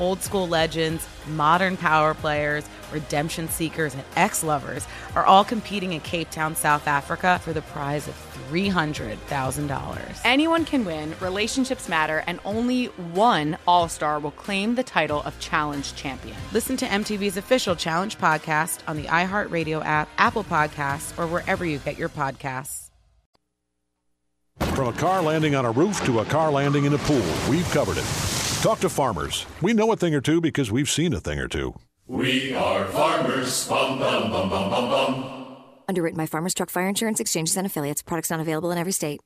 Old 0.00 0.22
school 0.22 0.48
legends, 0.48 1.06
modern 1.28 1.76
power 1.76 2.14
players, 2.14 2.64
redemption 2.90 3.48
seekers, 3.48 3.94
and 3.94 4.02
ex 4.16 4.42
lovers 4.42 4.86
are 5.14 5.24
all 5.26 5.44
competing 5.44 5.92
in 5.92 6.00
Cape 6.00 6.30
Town, 6.30 6.56
South 6.56 6.88
Africa 6.88 7.38
for 7.44 7.52
the 7.52 7.62
prize 7.62 8.08
of 8.08 8.14
$300,000. 8.50 10.20
Anyone 10.24 10.64
can 10.64 10.84
win, 10.84 11.14
relationships 11.20 11.88
matter, 11.88 12.24
and 12.26 12.40
only 12.44 12.86
one 12.86 13.58
All 13.66 13.88
Star 13.88 14.18
will 14.18 14.30
claim 14.30 14.74
the 14.74 14.82
title 14.82 15.22
of 15.22 15.38
Challenge 15.38 15.94
Champion. 15.94 16.36
Listen 16.52 16.76
to 16.78 16.86
MTV's 16.86 17.36
official 17.36 17.76
Challenge 17.76 18.16
podcast 18.18 18.80
on 18.88 18.96
the 18.96 19.04
iHeartRadio 19.04 19.84
app, 19.84 20.08
Apple 20.18 20.44
Podcasts, 20.44 21.16
or 21.18 21.26
wherever 21.26 21.64
you 21.64 21.78
get 21.78 21.98
your 21.98 22.08
podcasts. 22.08 22.88
From 24.74 24.88
a 24.88 24.92
car 24.92 25.20
landing 25.20 25.54
on 25.54 25.66
a 25.66 25.70
roof 25.70 26.02
to 26.06 26.20
a 26.20 26.24
car 26.24 26.50
landing 26.50 26.86
in 26.86 26.94
a 26.94 26.98
pool, 26.98 27.22
we've 27.50 27.68
covered 27.70 27.98
it. 27.98 28.39
Talk 28.60 28.80
to 28.80 28.90
farmers. 28.90 29.46
We 29.62 29.72
know 29.72 29.90
a 29.90 29.96
thing 29.96 30.14
or 30.14 30.20
two 30.20 30.42
because 30.42 30.70
we've 30.70 30.90
seen 30.90 31.14
a 31.14 31.20
thing 31.20 31.38
or 31.38 31.48
two. 31.48 31.74
We 32.06 32.54
are 32.54 32.84
farmers. 32.84 33.66
Bum, 33.66 33.98
bum, 33.98 34.30
bum, 34.30 34.50
bum, 34.50 34.68
bum, 34.68 34.90
bum. 34.90 35.56
Underwritten 35.88 36.18
by 36.18 36.26
Farmers 36.26 36.52
Truck 36.52 36.68
Fire 36.68 36.86
Insurance 36.86 37.20
Exchanges 37.20 37.56
and 37.56 37.66
Affiliates. 37.66 38.02
Products 38.02 38.28
not 38.28 38.38
available 38.38 38.70
in 38.70 38.76
every 38.76 38.92
state. 38.92 39.22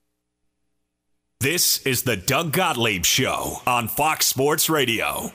This 1.41 1.85
is 1.85 2.05
the 2.05 2.17
Doug 2.17 2.53
Gottlieb 2.53 3.05
Show 3.05 3.57
on 3.67 3.89
Fox 3.89 4.27
Sports 4.27 4.71
Radio. 4.71 5.33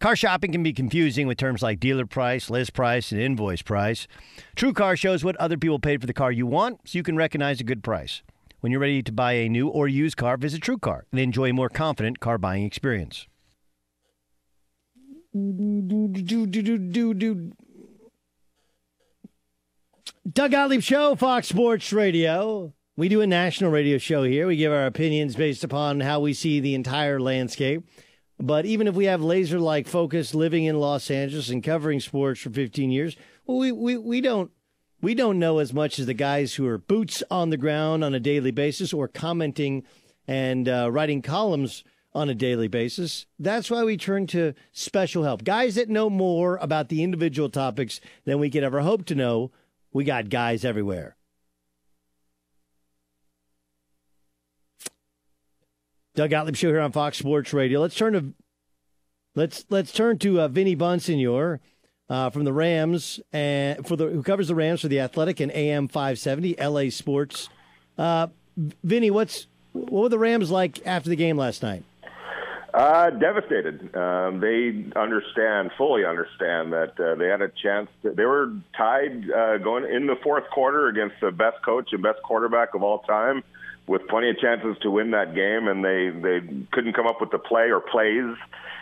Car 0.00 0.16
shopping 0.16 0.52
can 0.52 0.62
be 0.62 0.72
confusing 0.72 1.26
with 1.26 1.36
terms 1.36 1.60
like 1.60 1.78
dealer 1.78 2.06
price, 2.06 2.48
list 2.48 2.72
price, 2.72 3.12
and 3.12 3.20
invoice 3.20 3.60
price. 3.60 4.08
TrueCar 4.56 4.96
shows 4.96 5.24
what 5.24 5.36
other 5.36 5.58
people 5.58 5.78
paid 5.78 6.00
for 6.00 6.06
the 6.06 6.14
car 6.14 6.32
you 6.32 6.46
want 6.46 6.80
so 6.88 6.96
you 6.96 7.02
can 7.02 7.16
recognize 7.16 7.60
a 7.60 7.64
good 7.64 7.84
price. 7.84 8.22
When 8.60 8.72
you're 8.72 8.80
ready 8.80 9.04
to 9.04 9.12
buy 9.12 9.34
a 9.34 9.48
new 9.48 9.68
or 9.68 9.86
used 9.86 10.16
car, 10.16 10.36
visit 10.36 10.62
TrueCar 10.62 11.02
and 11.12 11.20
enjoy 11.20 11.50
a 11.50 11.52
more 11.52 11.68
confident 11.68 12.18
car 12.18 12.38
buying 12.38 12.64
experience. 12.64 13.28
Doug 20.32 20.50
Gottlieb 20.50 20.82
Show, 20.82 21.14
Fox 21.14 21.48
Sports 21.48 21.92
Radio. 21.92 22.74
We 22.96 23.08
do 23.08 23.20
a 23.20 23.28
national 23.28 23.70
radio 23.70 23.96
show 23.98 24.24
here. 24.24 24.48
We 24.48 24.56
give 24.56 24.72
our 24.72 24.86
opinions 24.86 25.36
based 25.36 25.62
upon 25.62 26.00
how 26.00 26.18
we 26.18 26.34
see 26.34 26.58
the 26.58 26.74
entire 26.74 27.20
landscape. 27.20 27.88
But 28.40 28.66
even 28.66 28.88
if 28.88 28.94
we 28.96 29.04
have 29.04 29.22
laser 29.22 29.60
like 29.60 29.86
focus 29.86 30.34
living 30.34 30.64
in 30.64 30.80
Los 30.80 31.10
Angeles 31.10 31.48
and 31.48 31.62
covering 31.62 32.00
sports 32.00 32.40
for 32.40 32.50
15 32.50 32.90
years, 32.90 33.16
we, 33.46 33.70
we, 33.70 33.96
we 33.96 34.20
don't 34.20 34.50
we 35.00 35.14
don't 35.14 35.38
know 35.38 35.58
as 35.58 35.72
much 35.72 35.98
as 35.98 36.06
the 36.06 36.14
guys 36.14 36.54
who 36.54 36.66
are 36.66 36.78
boots 36.78 37.22
on 37.30 37.50
the 37.50 37.56
ground 37.56 38.02
on 38.02 38.14
a 38.14 38.20
daily 38.20 38.50
basis 38.50 38.92
or 38.92 39.08
commenting 39.08 39.84
and 40.26 40.68
uh, 40.68 40.90
writing 40.90 41.22
columns 41.22 41.84
on 42.14 42.28
a 42.28 42.34
daily 42.34 42.68
basis. 42.68 43.26
That's 43.38 43.70
why 43.70 43.84
we 43.84 43.96
turn 43.96 44.26
to 44.28 44.54
special 44.72 45.22
help. 45.22 45.44
Guys 45.44 45.76
that 45.76 45.88
know 45.88 46.10
more 46.10 46.56
about 46.56 46.88
the 46.88 47.02
individual 47.02 47.48
topics 47.48 48.00
than 48.24 48.38
we 48.38 48.50
could 48.50 48.64
ever 48.64 48.80
hope 48.80 49.04
to 49.06 49.14
know. 49.14 49.52
We 49.92 50.04
got 50.04 50.28
guys 50.28 50.64
everywhere. 50.64 51.16
Doug 56.14 56.30
Gottlieb 56.30 56.56
show 56.56 56.68
here 56.68 56.80
on 56.80 56.90
Fox 56.90 57.18
Sports 57.18 57.52
Radio. 57.52 57.80
Let's 57.80 57.94
turn 57.94 58.12
to 58.14 58.34
let's 59.36 59.64
let's 59.70 59.92
turn 59.92 60.18
to 60.18 60.40
uh, 60.40 60.48
Vinny 60.48 60.74
Bonsignore 60.74 61.60
uh, 62.10 62.30
from 62.30 62.44
the 62.44 62.52
Rams 62.52 63.20
and 63.32 63.86
for 63.86 63.96
the 63.96 64.06
who 64.06 64.22
covers 64.22 64.48
the 64.48 64.54
Rams 64.54 64.80
for 64.80 64.88
the 64.88 65.00
Athletic 65.00 65.40
and 65.40 65.52
AM 65.52 65.88
570 65.88 66.56
LA 66.60 66.90
Sports. 66.90 67.48
Uh, 67.96 68.28
Vinny, 68.82 69.10
what's 69.10 69.46
what 69.72 70.02
were 70.02 70.08
the 70.08 70.18
Rams 70.18 70.50
like 70.50 70.84
after 70.86 71.08
the 71.08 71.16
game 71.16 71.36
last 71.36 71.62
night? 71.62 71.84
Uh, 72.72 73.10
devastated. 73.10 73.94
Um, 73.96 74.40
they 74.40 74.84
understand, 74.94 75.70
fully 75.78 76.04
understand 76.04 76.72
that 76.72 77.00
uh, 77.00 77.14
they 77.14 77.26
had 77.26 77.40
a 77.40 77.48
chance. 77.48 77.88
To, 78.02 78.10
they 78.10 78.24
were 78.24 78.52
tied 78.76 79.30
uh, 79.30 79.58
going 79.58 79.90
in 79.90 80.06
the 80.06 80.16
fourth 80.22 80.44
quarter 80.50 80.88
against 80.88 81.16
the 81.20 81.30
best 81.30 81.62
coach 81.64 81.88
and 81.92 82.02
best 82.02 82.22
quarterback 82.22 82.74
of 82.74 82.82
all 82.82 83.00
time, 83.00 83.42
with 83.86 84.06
plenty 84.08 84.30
of 84.30 84.38
chances 84.38 84.76
to 84.82 84.90
win 84.90 85.12
that 85.12 85.34
game, 85.34 85.66
and 85.66 85.84
they 85.84 86.10
they 86.10 86.40
couldn't 86.70 86.92
come 86.92 87.06
up 87.06 87.20
with 87.20 87.30
the 87.30 87.38
play 87.38 87.70
or 87.70 87.80
plays 87.80 88.36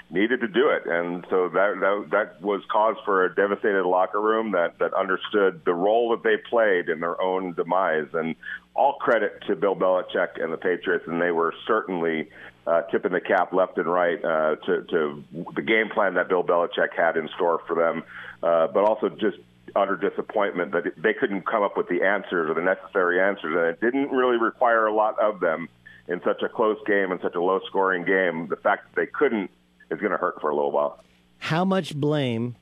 needed 0.09 0.41
to 0.41 0.49
do 0.49 0.69
it, 0.69 0.87
and 0.87 1.27
so 1.29 1.49
that 1.49 1.81
that, 1.81 2.09
that 2.11 2.43
was 2.43 2.63
cause 2.71 2.97
for 3.05 3.25
a 3.25 3.35
devastated 3.35 3.85
locker 3.85 4.21
room 4.21 4.53
that 4.53 4.79
that 4.79 4.95
understood 4.95 5.63
the 5.65 5.75
role 5.75 6.11
that 6.11 6.23
they 6.23 6.37
played 6.49 6.89
in 6.89 7.01
their 7.01 7.21
own 7.21 7.55
demise, 7.55 8.07
and 8.13 8.37
all 8.75 8.95
credit 8.95 9.43
to 9.49 9.57
Bill 9.57 9.75
Belichick 9.75 10.43
and 10.43 10.53
the 10.53 10.57
Patriots, 10.57 11.05
and 11.09 11.21
they 11.21 11.33
were 11.33 11.53
certainly 11.67 12.29
uh, 12.67 12.83
tipping 12.83 13.13
the 13.13 13.21
cap 13.21 13.53
left 13.53 13.79
and 13.79 13.87
right 13.87 14.25
uh, 14.25 14.57
to, 14.67 14.83
to 14.83 15.25
the 15.55 15.63
game 15.63 15.89
plan 15.89 16.15
that 16.15 16.29
Bill 16.29 16.45
Belichick 16.45 16.95
had 16.97 17.17
in 17.17 17.29
store 17.35 17.61
for 17.67 17.75
them, 17.75 18.05
uh, 18.43 18.69
but 18.69 18.85
also 18.85 19.09
just 19.09 19.39
utter 19.75 19.97
disappointment 19.97 20.73
that 20.73 20.85
they 20.97 21.15
couldn't 21.15 21.43
come 21.47 21.63
up 21.63 21.77
with 21.77 21.89
the 21.89 22.03
answers 22.03 22.49
or 22.49 22.55
the 22.55 22.63
necessary 22.63 23.21
answers, 23.21 23.55
and 23.57 23.67
it 23.67 23.81
didn't 23.81 24.11
really 24.11 24.39
require 24.39 24.87
a 24.87 24.95
lot 24.95 25.19
of 25.19 25.41
them 25.41 25.69
in 26.09 26.21
such 26.25 26.43
a 26.43 26.49
close 26.49 26.79
game 26.87 27.11
and 27.11 27.21
such 27.21 27.35
a 27.35 27.41
low-scoring 27.41 28.05
game. 28.05 28.47
The 28.47 28.57
fact 28.57 28.87
that 28.87 29.01
they 29.01 29.07
couldn't 29.07 29.51
is 29.91 30.01
going 30.01 30.13
to 30.13 30.19
hurt 30.19 30.41
for 30.41 30.51
a 30.51 30.55
little 30.55 30.73
while. 30.73 31.03
How 31.39 31.65
much 31.65 31.95
blame 31.95 32.57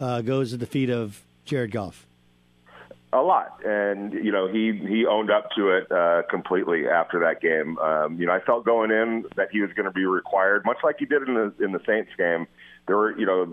uh, 0.00 0.22
goes 0.22 0.52
at 0.52 0.60
the 0.60 0.66
feet 0.66 0.90
of 0.90 1.22
Jared 1.44 1.72
Goff? 1.72 2.06
A 3.12 3.20
lot, 3.20 3.60
and 3.66 4.12
you 4.12 4.30
know 4.30 4.46
he 4.46 4.72
he 4.72 5.04
owned 5.04 5.32
up 5.32 5.50
to 5.56 5.70
it 5.70 5.90
uh, 5.90 6.22
completely 6.30 6.86
after 6.86 7.18
that 7.20 7.40
game. 7.40 7.76
Um, 7.78 8.20
you 8.20 8.26
know, 8.26 8.32
I 8.32 8.38
felt 8.38 8.64
going 8.64 8.92
in 8.92 9.24
that 9.34 9.50
he 9.50 9.60
was 9.62 9.72
going 9.72 9.86
to 9.86 9.90
be 9.90 10.04
required, 10.04 10.64
much 10.64 10.76
like 10.84 10.96
he 11.00 11.06
did 11.06 11.22
in 11.26 11.34
the 11.34 11.52
in 11.58 11.72
the 11.72 11.80
Saints 11.84 12.12
game. 12.16 12.46
There 12.86 12.96
were 12.96 13.18
you 13.18 13.26
know 13.26 13.46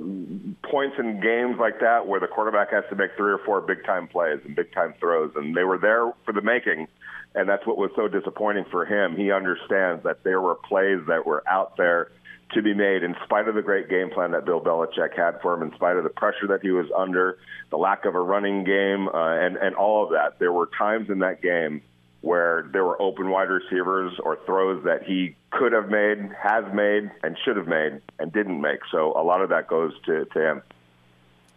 points 0.62 0.98
in 1.00 1.22
games 1.22 1.58
like 1.60 1.80
that 1.80 2.06
where 2.06 2.20
the 2.20 2.28
quarterback 2.28 2.72
has 2.72 2.84
to 2.92 2.96
make 2.96 3.16
three 3.18 3.32
or 3.32 3.40
four 3.40 3.62
big 3.62 3.84
time 3.84 4.08
plays 4.08 4.40
and 4.46 4.56
big 4.56 4.72
time 4.74 4.94
throws, 5.00 5.32
and 5.36 5.58
they 5.58 5.64
were 5.64 5.80
there 5.80 6.14
for 6.24 6.34
the 6.34 6.42
making. 6.42 6.88
And 7.34 7.50
that's 7.50 7.66
what 7.66 7.78
was 7.78 7.90
so 7.96 8.08
disappointing 8.08 8.66
for 8.70 8.86
him. 8.86 9.16
He 9.16 9.32
understands 9.32 10.04
that 10.04 10.24
there 10.24 10.40
were 10.40 10.56
plays 10.56 11.00
that 11.08 11.26
were 11.26 11.44
out 11.48 11.78
there 11.78 12.12
to 12.54 12.62
be 12.62 12.74
made 12.74 13.04
in 13.04 13.16
spite 13.26 13.48
of 13.48 13.56
the 13.56 13.62
great 13.62 13.90
game 13.90 14.10
plan 14.10 14.32
that 14.32 14.46
Bill 14.46 14.62
Belichick 14.62 15.16
had 15.18 15.42
for 15.42 15.54
him, 15.54 15.64
in 15.64 15.74
spite 15.76 15.98
of 15.98 16.04
the 16.04 16.10
pressure 16.10 16.48
that 16.48 16.62
he 16.62 16.72
was 16.72 16.88
under, 16.96 17.38
the 17.70 17.78
lack 17.78 18.06
of 18.06 18.16
a 18.16 18.22
running 18.22 18.64
game, 18.64 19.10
uh, 19.10 19.38
and, 19.38 19.58
and 19.58 19.76
all 19.76 20.04
of 20.04 20.12
that. 20.12 20.40
There 20.40 20.54
were 20.54 20.70
times 20.78 21.10
in 21.10 21.20
that 21.20 21.42
game 21.42 21.82
where 22.22 22.68
there 22.72 22.84
were 22.84 23.02
open 23.02 23.30
wide 23.30 23.50
receivers 23.50 24.14
or 24.24 24.38
throws 24.46 24.84
that 24.86 25.04
he 25.04 25.36
could 25.52 25.72
have 25.72 25.90
made, 25.90 26.18
has 26.42 26.66
made, 26.74 27.12
and 27.24 27.38
should 27.44 27.58
have 27.58 27.68
made, 27.68 28.02
and 28.20 28.32
didn't 28.32 28.60
make. 28.60 28.80
So 28.92 29.14
a 29.18 29.24
lot 29.24 29.42
of 29.42 29.50
that 29.50 29.68
goes 29.68 29.94
to, 30.06 30.26
to 30.26 30.52
him. 30.52 30.62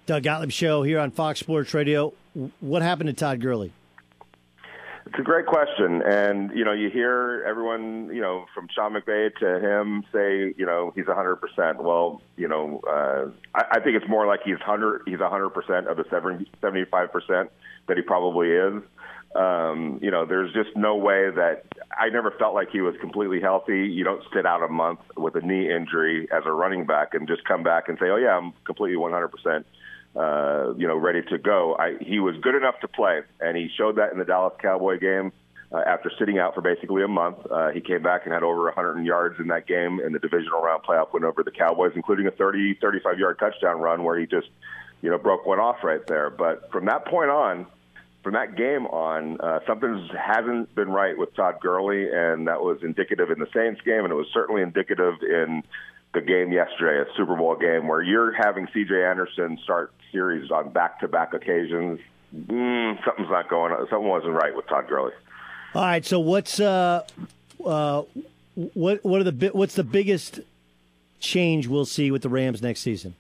Doug 0.06 0.22
Gottlieb 0.22 0.50
Show 0.50 0.82
here 0.82 0.98
on 0.98 1.10
Fox 1.10 1.40
Sports 1.40 1.72
Radio. 1.72 2.12
What 2.60 2.82
happened 2.82 3.08
to 3.08 3.12
Todd 3.12 3.40
Gurley? 3.40 3.72
It's 5.10 5.18
a 5.18 5.22
great 5.22 5.46
question, 5.46 6.02
and 6.02 6.52
you 6.56 6.64
know, 6.64 6.70
you 6.70 6.88
hear 6.88 7.44
everyone, 7.44 8.10
you 8.14 8.20
know, 8.20 8.46
from 8.54 8.68
Sean 8.72 8.92
McVay 8.92 9.34
to 9.40 9.58
him 9.58 10.04
say, 10.12 10.54
you 10.56 10.64
know, 10.64 10.92
he's 10.94 11.08
100. 11.08 11.36
percent 11.36 11.82
Well, 11.82 12.22
you 12.36 12.46
know, 12.46 12.80
uh, 12.88 13.26
I, 13.52 13.78
I 13.78 13.80
think 13.80 13.96
it's 13.96 14.08
more 14.08 14.28
like 14.28 14.42
he's 14.44 14.58
100. 14.58 15.02
He's 15.06 15.18
100 15.18 15.50
percent 15.50 15.88
of 15.88 15.96
the 15.96 16.04
75 16.08 17.10
percent 17.10 17.50
that 17.88 17.96
he 17.96 18.04
probably 18.04 18.50
is. 18.52 18.84
Um, 19.34 19.98
you 20.00 20.12
know, 20.12 20.26
there's 20.26 20.52
just 20.52 20.76
no 20.76 20.94
way 20.94 21.28
that 21.28 21.64
I 21.98 22.08
never 22.10 22.30
felt 22.38 22.54
like 22.54 22.70
he 22.70 22.80
was 22.80 22.94
completely 23.00 23.40
healthy. 23.40 23.88
You 23.88 24.04
don't 24.04 24.22
sit 24.32 24.46
out 24.46 24.62
a 24.62 24.68
month 24.68 25.00
with 25.16 25.34
a 25.34 25.40
knee 25.40 25.74
injury 25.74 26.28
as 26.30 26.44
a 26.46 26.52
running 26.52 26.86
back 26.86 27.14
and 27.14 27.26
just 27.26 27.44
come 27.44 27.64
back 27.64 27.88
and 27.88 27.98
say, 27.98 28.10
"Oh 28.10 28.16
yeah, 28.16 28.36
I'm 28.36 28.52
completely 28.64 28.96
100 28.96 29.26
percent." 29.26 29.66
Uh, 30.16 30.74
you 30.76 30.86
know, 30.86 30.96
ready 30.96 31.22
to 31.22 31.38
go. 31.38 31.76
I, 31.78 31.96
he 32.00 32.18
was 32.18 32.36
good 32.42 32.54
enough 32.54 32.80
to 32.80 32.88
play, 32.88 33.20
and 33.40 33.56
he 33.56 33.68
showed 33.76 33.96
that 33.96 34.12
in 34.12 34.18
the 34.18 34.24
Dallas 34.24 34.54
Cowboy 34.60 34.98
game. 34.98 35.32
Uh, 35.72 35.78
after 35.86 36.10
sitting 36.18 36.36
out 36.40 36.52
for 36.52 36.62
basically 36.62 37.04
a 37.04 37.08
month, 37.08 37.38
uh, 37.48 37.68
he 37.68 37.80
came 37.80 38.02
back 38.02 38.22
and 38.24 38.34
had 38.34 38.42
over 38.42 38.64
100 38.64 39.04
yards 39.04 39.38
in 39.38 39.46
that 39.46 39.68
game 39.68 40.00
in 40.00 40.12
the 40.12 40.18
divisional 40.18 40.60
round 40.60 40.82
playoff 40.82 41.12
win 41.12 41.22
over 41.22 41.44
the 41.44 41.50
Cowboys, 41.52 41.92
including 41.94 42.26
a 42.26 42.32
30, 42.32 42.74
35 42.80 43.18
yard 43.20 43.38
touchdown 43.38 43.80
run 43.80 44.02
where 44.02 44.18
he 44.18 44.26
just, 44.26 44.48
you 45.00 45.10
know, 45.10 45.18
broke 45.18 45.46
one 45.46 45.60
off 45.60 45.84
right 45.84 46.04
there. 46.08 46.28
But 46.28 46.72
from 46.72 46.86
that 46.86 47.06
point 47.06 47.30
on, 47.30 47.66
from 48.24 48.34
that 48.34 48.56
game 48.56 48.86
on, 48.86 49.40
uh, 49.40 49.60
something 49.64 50.08
hasn't 50.18 50.74
been 50.74 50.88
right 50.88 51.16
with 51.16 51.34
Todd 51.36 51.60
Gurley, 51.62 52.10
and 52.12 52.48
that 52.48 52.60
was 52.60 52.78
indicative 52.82 53.30
in 53.30 53.38
the 53.38 53.48
Saints 53.54 53.80
game, 53.82 54.02
and 54.02 54.10
it 54.10 54.16
was 54.16 54.26
certainly 54.34 54.62
indicative 54.62 55.14
in 55.22 55.62
the 56.12 56.20
game 56.20 56.52
yesterday, 56.52 57.08
a 57.08 57.14
Super 57.16 57.36
Bowl 57.36 57.56
game, 57.56 57.86
where 57.86 58.02
you're 58.02 58.32
having 58.32 58.66
C.J. 58.74 59.04
Anderson 59.04 59.58
start 59.62 59.92
series 60.12 60.50
on 60.50 60.70
back-to-back 60.70 61.34
occasions. 61.34 62.00
Mm, 62.34 63.04
something's 63.04 63.30
not 63.30 63.48
going. 63.48 63.72
on. 63.72 63.88
Something 63.88 64.08
wasn't 64.08 64.34
right 64.34 64.54
with 64.54 64.66
Todd 64.68 64.86
Gurley. 64.88 65.12
All 65.74 65.82
right. 65.82 66.04
So 66.04 66.20
what's 66.20 66.60
uh, 66.60 67.04
uh, 67.64 68.02
what 68.54 69.04
what 69.04 69.20
are 69.20 69.30
the 69.30 69.50
what's 69.52 69.74
the 69.74 69.84
biggest 69.84 70.40
change 71.18 71.66
we'll 71.66 71.84
see 71.84 72.10
with 72.10 72.22
the 72.22 72.28
Rams 72.28 72.62
next 72.62 72.80
season? 72.80 73.14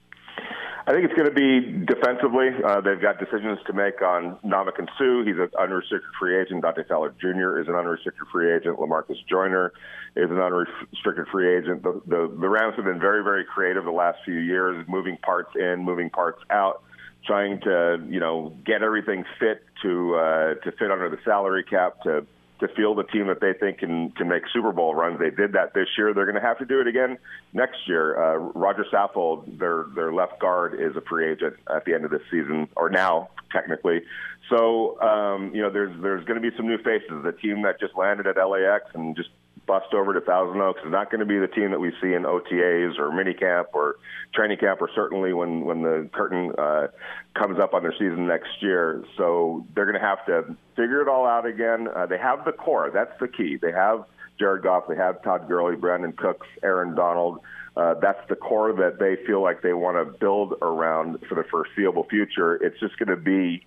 I 0.90 0.92
think 0.92 1.04
it's 1.04 1.14
going 1.14 1.32
to 1.32 1.38
be 1.38 1.86
defensively. 1.86 2.48
Uh, 2.66 2.80
they've 2.80 3.00
got 3.00 3.20
decisions 3.20 3.60
to 3.68 3.72
make 3.72 4.02
on 4.02 4.36
Ndamukong 4.44 4.88
Suh. 4.98 5.22
He's 5.24 5.38
an 5.38 5.48
unrestricted 5.56 6.10
free 6.18 6.36
agent. 6.36 6.62
Dante 6.62 6.82
Fowler 6.88 7.14
Jr. 7.20 7.60
is 7.60 7.68
an 7.68 7.76
unrestricted 7.76 8.26
free 8.32 8.52
agent. 8.52 8.76
Lamarcus 8.76 9.24
Joyner 9.28 9.72
is 10.16 10.28
an 10.28 10.40
unrestricted 10.40 11.28
free 11.30 11.56
agent. 11.56 11.84
The, 11.84 12.02
the, 12.08 12.36
the 12.40 12.48
Rams 12.48 12.74
have 12.74 12.86
been 12.86 12.98
very, 12.98 13.22
very 13.22 13.44
creative 13.44 13.84
the 13.84 13.92
last 13.92 14.18
few 14.24 14.34
years, 14.34 14.84
moving 14.88 15.16
parts 15.18 15.50
in, 15.54 15.84
moving 15.84 16.10
parts 16.10 16.42
out, 16.50 16.82
trying 17.24 17.60
to, 17.60 18.04
you 18.08 18.18
know, 18.18 18.56
get 18.66 18.82
everything 18.82 19.24
fit 19.38 19.62
to 19.84 20.16
uh, 20.16 20.54
to 20.54 20.72
fit 20.72 20.90
under 20.90 21.08
the 21.08 21.18
salary 21.24 21.62
cap 21.62 22.02
to 22.02 22.26
to 22.60 22.68
field 22.68 22.98
a 22.98 23.04
team 23.04 23.26
that 23.26 23.40
they 23.40 23.52
think 23.52 23.78
can 23.78 24.10
can 24.12 24.28
make 24.28 24.42
Super 24.52 24.72
Bowl 24.72 24.94
runs. 24.94 25.18
They 25.18 25.30
did 25.30 25.52
that 25.52 25.74
this 25.74 25.88
year. 25.98 26.14
They're 26.14 26.26
going 26.26 26.40
to 26.40 26.46
have 26.46 26.58
to 26.58 26.64
do 26.64 26.80
it 26.80 26.86
again 26.86 27.18
next 27.52 27.86
year. 27.86 28.16
Uh, 28.22 28.36
Roger 28.36 28.84
Saffold, 28.92 29.58
their 29.58 29.86
their 29.94 30.12
left 30.12 30.40
guard, 30.40 30.74
is 30.74 30.96
a 30.96 31.00
free 31.02 31.30
agent 31.30 31.56
at 31.74 31.84
the 31.84 31.94
end 31.94 32.04
of 32.04 32.10
this 32.10 32.22
season, 32.30 32.68
or 32.76 32.88
now 32.88 33.30
technically. 33.52 34.02
So 34.48 35.00
um, 35.00 35.54
you 35.54 35.62
know, 35.62 35.70
there's 35.70 35.92
there's 36.00 36.24
going 36.24 36.40
to 36.40 36.50
be 36.50 36.54
some 36.56 36.66
new 36.66 36.78
faces. 36.78 37.22
The 37.22 37.32
team 37.32 37.62
that 37.62 37.80
just 37.80 37.96
landed 37.96 38.26
at 38.26 38.36
LAX 38.36 38.84
and 38.94 39.16
just 39.16 39.30
bust 39.70 39.94
over 39.94 40.12
to 40.12 40.20
Thousand 40.20 40.60
Oaks 40.60 40.80
is 40.84 40.90
not 40.90 41.12
going 41.12 41.20
to 41.20 41.26
be 41.26 41.38
the 41.38 41.46
team 41.46 41.70
that 41.70 41.78
we 41.78 41.92
see 42.02 42.12
in 42.12 42.24
OTAs 42.24 42.98
or 42.98 43.10
minicamp 43.12 43.66
or 43.72 43.98
training 44.34 44.58
camp, 44.58 44.82
or 44.82 44.90
certainly 44.96 45.32
when 45.32 45.64
when 45.64 45.82
the 45.82 46.10
curtain 46.12 46.52
uh, 46.58 46.88
comes 47.34 47.60
up 47.60 47.72
on 47.72 47.82
their 47.82 47.92
season 47.92 48.26
next 48.26 48.50
year. 48.60 49.04
So 49.16 49.64
they're 49.76 49.84
going 49.84 50.00
to 50.00 50.04
have 50.04 50.26
to 50.26 50.56
figure 50.74 51.00
it 51.02 51.06
all 51.06 51.24
out 51.24 51.46
again. 51.46 51.86
Uh, 51.86 52.06
they 52.06 52.18
have 52.18 52.44
the 52.44 52.50
core. 52.50 52.90
That's 52.92 53.12
the 53.20 53.28
key. 53.28 53.58
They 53.62 53.70
have 53.70 54.06
Jared 54.40 54.64
Goff. 54.64 54.88
They 54.88 54.96
have 54.96 55.22
Todd 55.22 55.46
Gurley, 55.46 55.76
Brandin 55.76 56.16
Cooks, 56.16 56.48
Aaron 56.64 56.96
Donald. 56.96 57.38
Uh, 57.76 57.94
that's 58.02 58.28
the 58.28 58.34
core 58.34 58.72
that 58.72 58.98
they 58.98 59.24
feel 59.24 59.40
like 59.40 59.62
they 59.62 59.72
want 59.72 59.96
to 59.96 60.18
build 60.18 60.54
around 60.62 61.20
for 61.28 61.36
the 61.36 61.44
foreseeable 61.44 62.08
future. 62.10 62.56
It's 62.56 62.78
just 62.80 62.98
going 62.98 63.16
to 63.16 63.22
be 63.22 63.64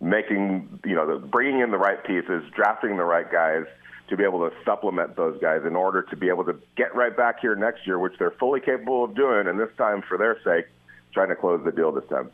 making, 0.00 0.80
you 0.84 0.96
know, 0.96 1.06
the, 1.20 1.24
bringing 1.24 1.60
in 1.60 1.70
the 1.70 1.78
right 1.78 2.04
pieces, 2.04 2.42
drafting 2.56 2.96
the 2.96 3.04
right 3.04 3.30
guys, 3.30 3.66
to 4.08 4.16
be 4.16 4.24
able 4.24 4.48
to 4.48 4.54
supplement 4.64 5.16
those 5.16 5.40
guys 5.40 5.62
in 5.66 5.74
order 5.76 6.02
to 6.02 6.16
be 6.16 6.28
able 6.28 6.44
to 6.44 6.56
get 6.76 6.94
right 6.94 7.16
back 7.16 7.40
here 7.40 7.54
next 7.54 7.86
year, 7.86 7.98
which 7.98 8.12
they're 8.18 8.32
fully 8.32 8.60
capable 8.60 9.04
of 9.04 9.14
doing, 9.14 9.46
and 9.46 9.58
this 9.58 9.70
time, 9.78 10.02
for 10.02 10.18
their 10.18 10.38
sake, 10.44 10.66
trying 11.12 11.28
to 11.28 11.36
close 11.36 11.62
the 11.64 11.72
deal 11.72 11.92
this 11.92 12.08
time. 12.08 12.30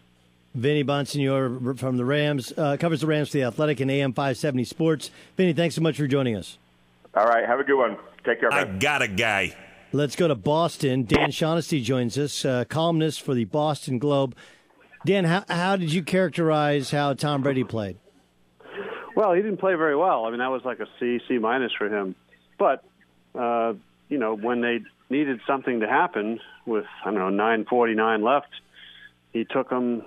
Vinny 0.54 0.82
Bonsignore 0.82 1.78
from 1.78 1.96
the 1.96 2.04
Rams 2.04 2.52
uh, 2.56 2.76
covers 2.76 3.02
the 3.02 3.06
Rams 3.06 3.28
for 3.28 3.38
the 3.38 3.44
Athletic 3.44 3.78
and 3.78 3.90
AM 3.90 4.12
570 4.12 4.64
Sports. 4.64 5.10
Vinny, 5.36 5.52
thanks 5.52 5.76
so 5.76 5.80
much 5.80 5.96
for 5.96 6.08
joining 6.08 6.34
us. 6.34 6.58
All 7.14 7.26
right, 7.26 7.46
have 7.46 7.60
a 7.60 7.64
good 7.64 7.78
one. 7.78 7.96
Take 8.24 8.40
care. 8.40 8.52
I 8.52 8.64
got 8.64 9.02
a 9.02 9.08
guy. 9.08 9.54
Let's 9.92 10.16
go 10.16 10.28
to 10.28 10.34
Boston. 10.34 11.04
Dan 11.04 11.30
Shaughnessy 11.30 11.82
joins 11.82 12.18
us, 12.18 12.44
uh, 12.44 12.64
columnist 12.68 13.22
for 13.22 13.34
the 13.34 13.44
Boston 13.44 13.98
Globe. 13.98 14.36
Dan, 15.04 15.24
how, 15.24 15.44
how 15.48 15.76
did 15.76 15.92
you 15.92 16.02
characterize 16.02 16.90
how 16.90 17.14
Tom 17.14 17.42
Brady 17.42 17.64
played? 17.64 17.96
Well, 19.14 19.32
he 19.32 19.42
didn't 19.42 19.58
play 19.58 19.74
very 19.74 19.96
well. 19.96 20.24
I 20.24 20.30
mean, 20.30 20.38
that 20.38 20.50
was 20.50 20.64
like 20.64 20.80
a 20.80 20.86
C, 20.98 21.20
C 21.26 21.38
minus 21.38 21.72
for 21.76 21.88
him. 21.88 22.14
But 22.58 22.84
uh, 23.34 23.74
you 24.08 24.18
know, 24.18 24.36
when 24.36 24.60
they 24.60 24.80
needed 25.08 25.40
something 25.46 25.80
to 25.80 25.88
happen 25.88 26.40
with 26.66 26.84
I 27.04 27.10
don't 27.10 27.18
know 27.18 27.30
nine 27.30 27.64
forty 27.64 27.94
nine 27.94 28.22
left, 28.22 28.50
he 29.32 29.44
took 29.44 29.70
them. 29.70 30.02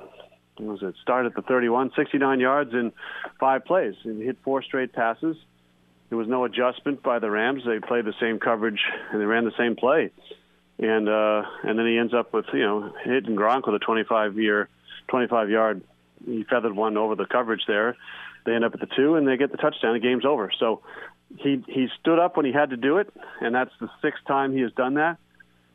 Was 0.60 0.84
it? 0.84 0.94
Start 1.02 1.26
at 1.26 1.34
the 1.34 1.42
31, 1.42 1.94
69 1.96 2.40
yards 2.40 2.74
in 2.74 2.92
five 3.40 3.66
plays. 3.66 3.96
He 4.04 4.24
hit 4.24 4.38
four 4.44 4.62
straight 4.62 4.94
passes. 4.94 5.36
There 6.10 6.18
was 6.18 6.28
no 6.28 6.46
adjustment 6.46 7.02
by 7.02 7.18
the 7.18 7.32
Rams. 7.32 7.64
They 7.66 7.80
played 7.80 8.06
the 8.06 8.14
same 8.22 8.38
coverage 8.38 8.80
and 9.12 9.20
they 9.20 9.26
ran 9.26 9.46
the 9.46 9.58
same 9.58 9.76
play. 9.76 10.12
And 10.78 11.10
uh, 11.10 11.42
and 11.64 11.80
then 11.80 11.88
he 11.88 11.98
ends 11.98 12.14
up 12.14 12.34
with 12.34 12.46
you 12.54 12.62
know 12.62 12.94
hitting 13.04 13.36
Gronk 13.36 13.66
with 13.66 13.82
a 13.82 13.84
25 13.84 14.38
year, 14.38 14.70
25 15.08 15.50
yard. 15.50 15.82
He 16.24 16.44
feathered 16.44 16.76
one 16.76 16.98
over 16.98 17.16
the 17.16 17.26
coverage 17.26 17.64
there 17.68 17.98
they 18.46 18.54
end 18.54 18.66
up 18.66 18.74
at 18.74 18.80
the 18.80 18.90
two, 18.96 19.16
and 19.16 19.28
they 19.28 19.38
get 19.38 19.52
the 19.52 19.58
touchdown. 19.58 19.94
The 19.94 20.00
game's 20.00 20.26
over. 20.26 20.52
So 20.60 20.82
he 21.38 21.64
he 21.68 21.88
stood 22.00 22.20
up 22.20 22.38
when 22.38 22.46
he 22.46 22.52
had 22.52 22.70
to 22.72 22.78
do 22.78 22.98
it, 22.98 23.12
and 23.42 23.54
that's 23.54 23.72
the 23.80 23.90
sixth 24.02 24.24
time 24.28 24.54
he 24.54 24.62
has 24.62 24.72
done 24.74 24.96
that 24.96 25.18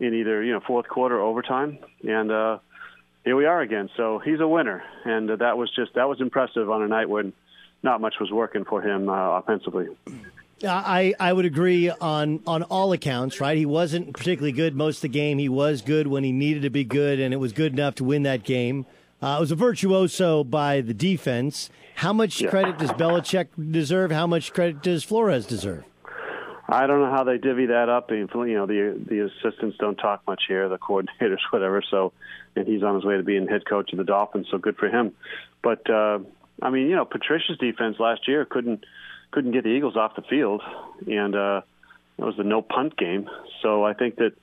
in 0.01 0.15
either 0.15 0.43
you 0.43 0.53
know 0.53 0.61
fourth 0.67 0.89
quarter 0.89 1.19
or 1.19 1.23
overtime. 1.23 1.79
And 2.07 2.31
uh, 2.31 2.59
here 3.25 3.37
we 3.37 3.47
are 3.47 3.61
again. 3.61 3.91
So 3.97 4.19
he's 4.19 4.41
a 4.41 4.49
winner, 4.49 4.83
and 5.05 5.31
uh, 5.31 5.37
that 5.37 5.59
was 5.59 5.71
just 5.75 5.95
that 5.95 6.09
was 6.09 6.21
impressive 6.21 6.71
on 6.71 6.83
a 6.83 6.89
night 6.89 7.09
when 7.09 7.33
not 7.83 8.01
much 8.01 8.15
was 8.21 8.31
working 8.31 8.65
for 8.65 8.83
him 8.83 9.09
uh, 9.09 9.39
offensively. 9.39 9.89
I, 10.65 11.15
I 11.21 11.33
would 11.33 11.45
agree 11.45 11.89
on, 11.89 12.41
on 12.45 12.65
all 12.65 12.93
accounts, 12.93 13.41
right? 13.41 13.57
He 13.57 13.67
wasn't 13.67 14.13
particularly 14.13 14.51
good 14.51 14.75
most 14.75 14.97
of 14.97 15.03
the 15.03 15.09
game. 15.09 15.39
He 15.39 15.49
was 15.49 15.83
good 15.83 16.09
when 16.09 16.25
he 16.25 16.33
needed 16.33 16.63
to 16.63 16.71
be 16.71 16.83
good, 16.83 17.21
and 17.21 17.33
it 17.33 17.37
was 17.37 17.53
good 17.53 17.73
enough 17.73 17.95
to 17.97 18.05
win 18.05 18.25
that 18.25 18.43
game. 18.43 18.87
Uh, 19.23 19.37
it 19.39 19.41
was 19.41 19.53
a 19.53 19.57
virtuoso 19.57 20.45
by 20.45 20.81
the 20.81 20.95
defense. 20.95 21.71
How 21.99 22.13
much 22.13 22.41
yeah. 22.41 22.51
credit 22.51 22.79
does 22.79 22.93
Belichick 22.93 23.49
deserve? 23.73 24.13
How 24.13 24.29
much 24.29 24.53
credit 24.53 24.85
does 24.85 25.03
Flores 25.03 25.47
deserve? 25.47 25.83
I 26.69 26.87
don't 26.87 27.01
know 27.01 27.11
how 27.11 27.25
they 27.25 27.39
divvy 27.39 27.67
that 27.67 27.89
up. 27.89 28.13
You 28.13 28.29
know, 28.29 28.67
the 28.67 28.97
the 29.05 29.27
assistants 29.27 29.79
don't 29.81 29.97
talk 29.97 30.23
much 30.25 30.45
here, 30.47 30.69
the 30.69 30.79
coordinators, 30.79 31.41
whatever. 31.51 31.83
So, 31.91 32.13
and 32.55 32.69
he's 32.69 32.85
on 32.85 32.95
his 32.95 33.05
way 33.05 33.17
to 33.17 33.25
being 33.25 33.49
head 33.49 33.67
coach 33.67 33.91
of 33.91 33.99
the 33.99 34.05
Dolphins. 34.05 34.47
So 34.49 34.59
good 34.59 34.77
for 34.77 34.89
him. 34.89 35.13
But 35.61 35.91
uh, 35.91 36.21
I 36.63 36.71
mean, 36.71 36.87
you 36.87 36.95
know, 36.95 37.05
Patricia's 37.05 37.59
defense 37.59 37.97
last 37.99 38.29
year 38.29 38.45
couldn't 38.45 38.87
couldn't 39.33 39.51
get 39.51 39.65
the 39.65 39.71
Eagles 39.71 39.97
off 39.97 40.15
the 40.15 40.23
field, 40.23 40.63
and 41.05 41.35
uh, 41.35 41.63
it 42.17 42.25
was 42.25 42.37
the 42.37 42.45
no 42.45 42.63
punt 42.63 42.97
game. 42.97 43.29
So 43.61 43.83
I 43.83 43.95
think 43.95 44.19
that 44.19 44.35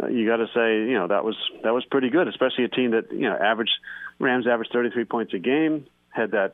uh, 0.00 0.06
you 0.06 0.24
got 0.24 0.36
to 0.36 0.46
say, 0.54 0.88
you 0.88 0.94
know, 0.94 1.08
that 1.08 1.24
was 1.24 1.34
that 1.64 1.74
was 1.74 1.84
pretty 1.84 2.10
good, 2.10 2.28
especially 2.28 2.62
a 2.62 2.68
team 2.68 2.92
that 2.92 3.10
you 3.10 3.28
know 3.28 3.34
averaged 3.34 3.74
Rams 4.20 4.46
averaged 4.46 4.70
33 4.72 5.04
points 5.06 5.34
a 5.34 5.40
game, 5.40 5.86
had 6.10 6.30
that 6.30 6.52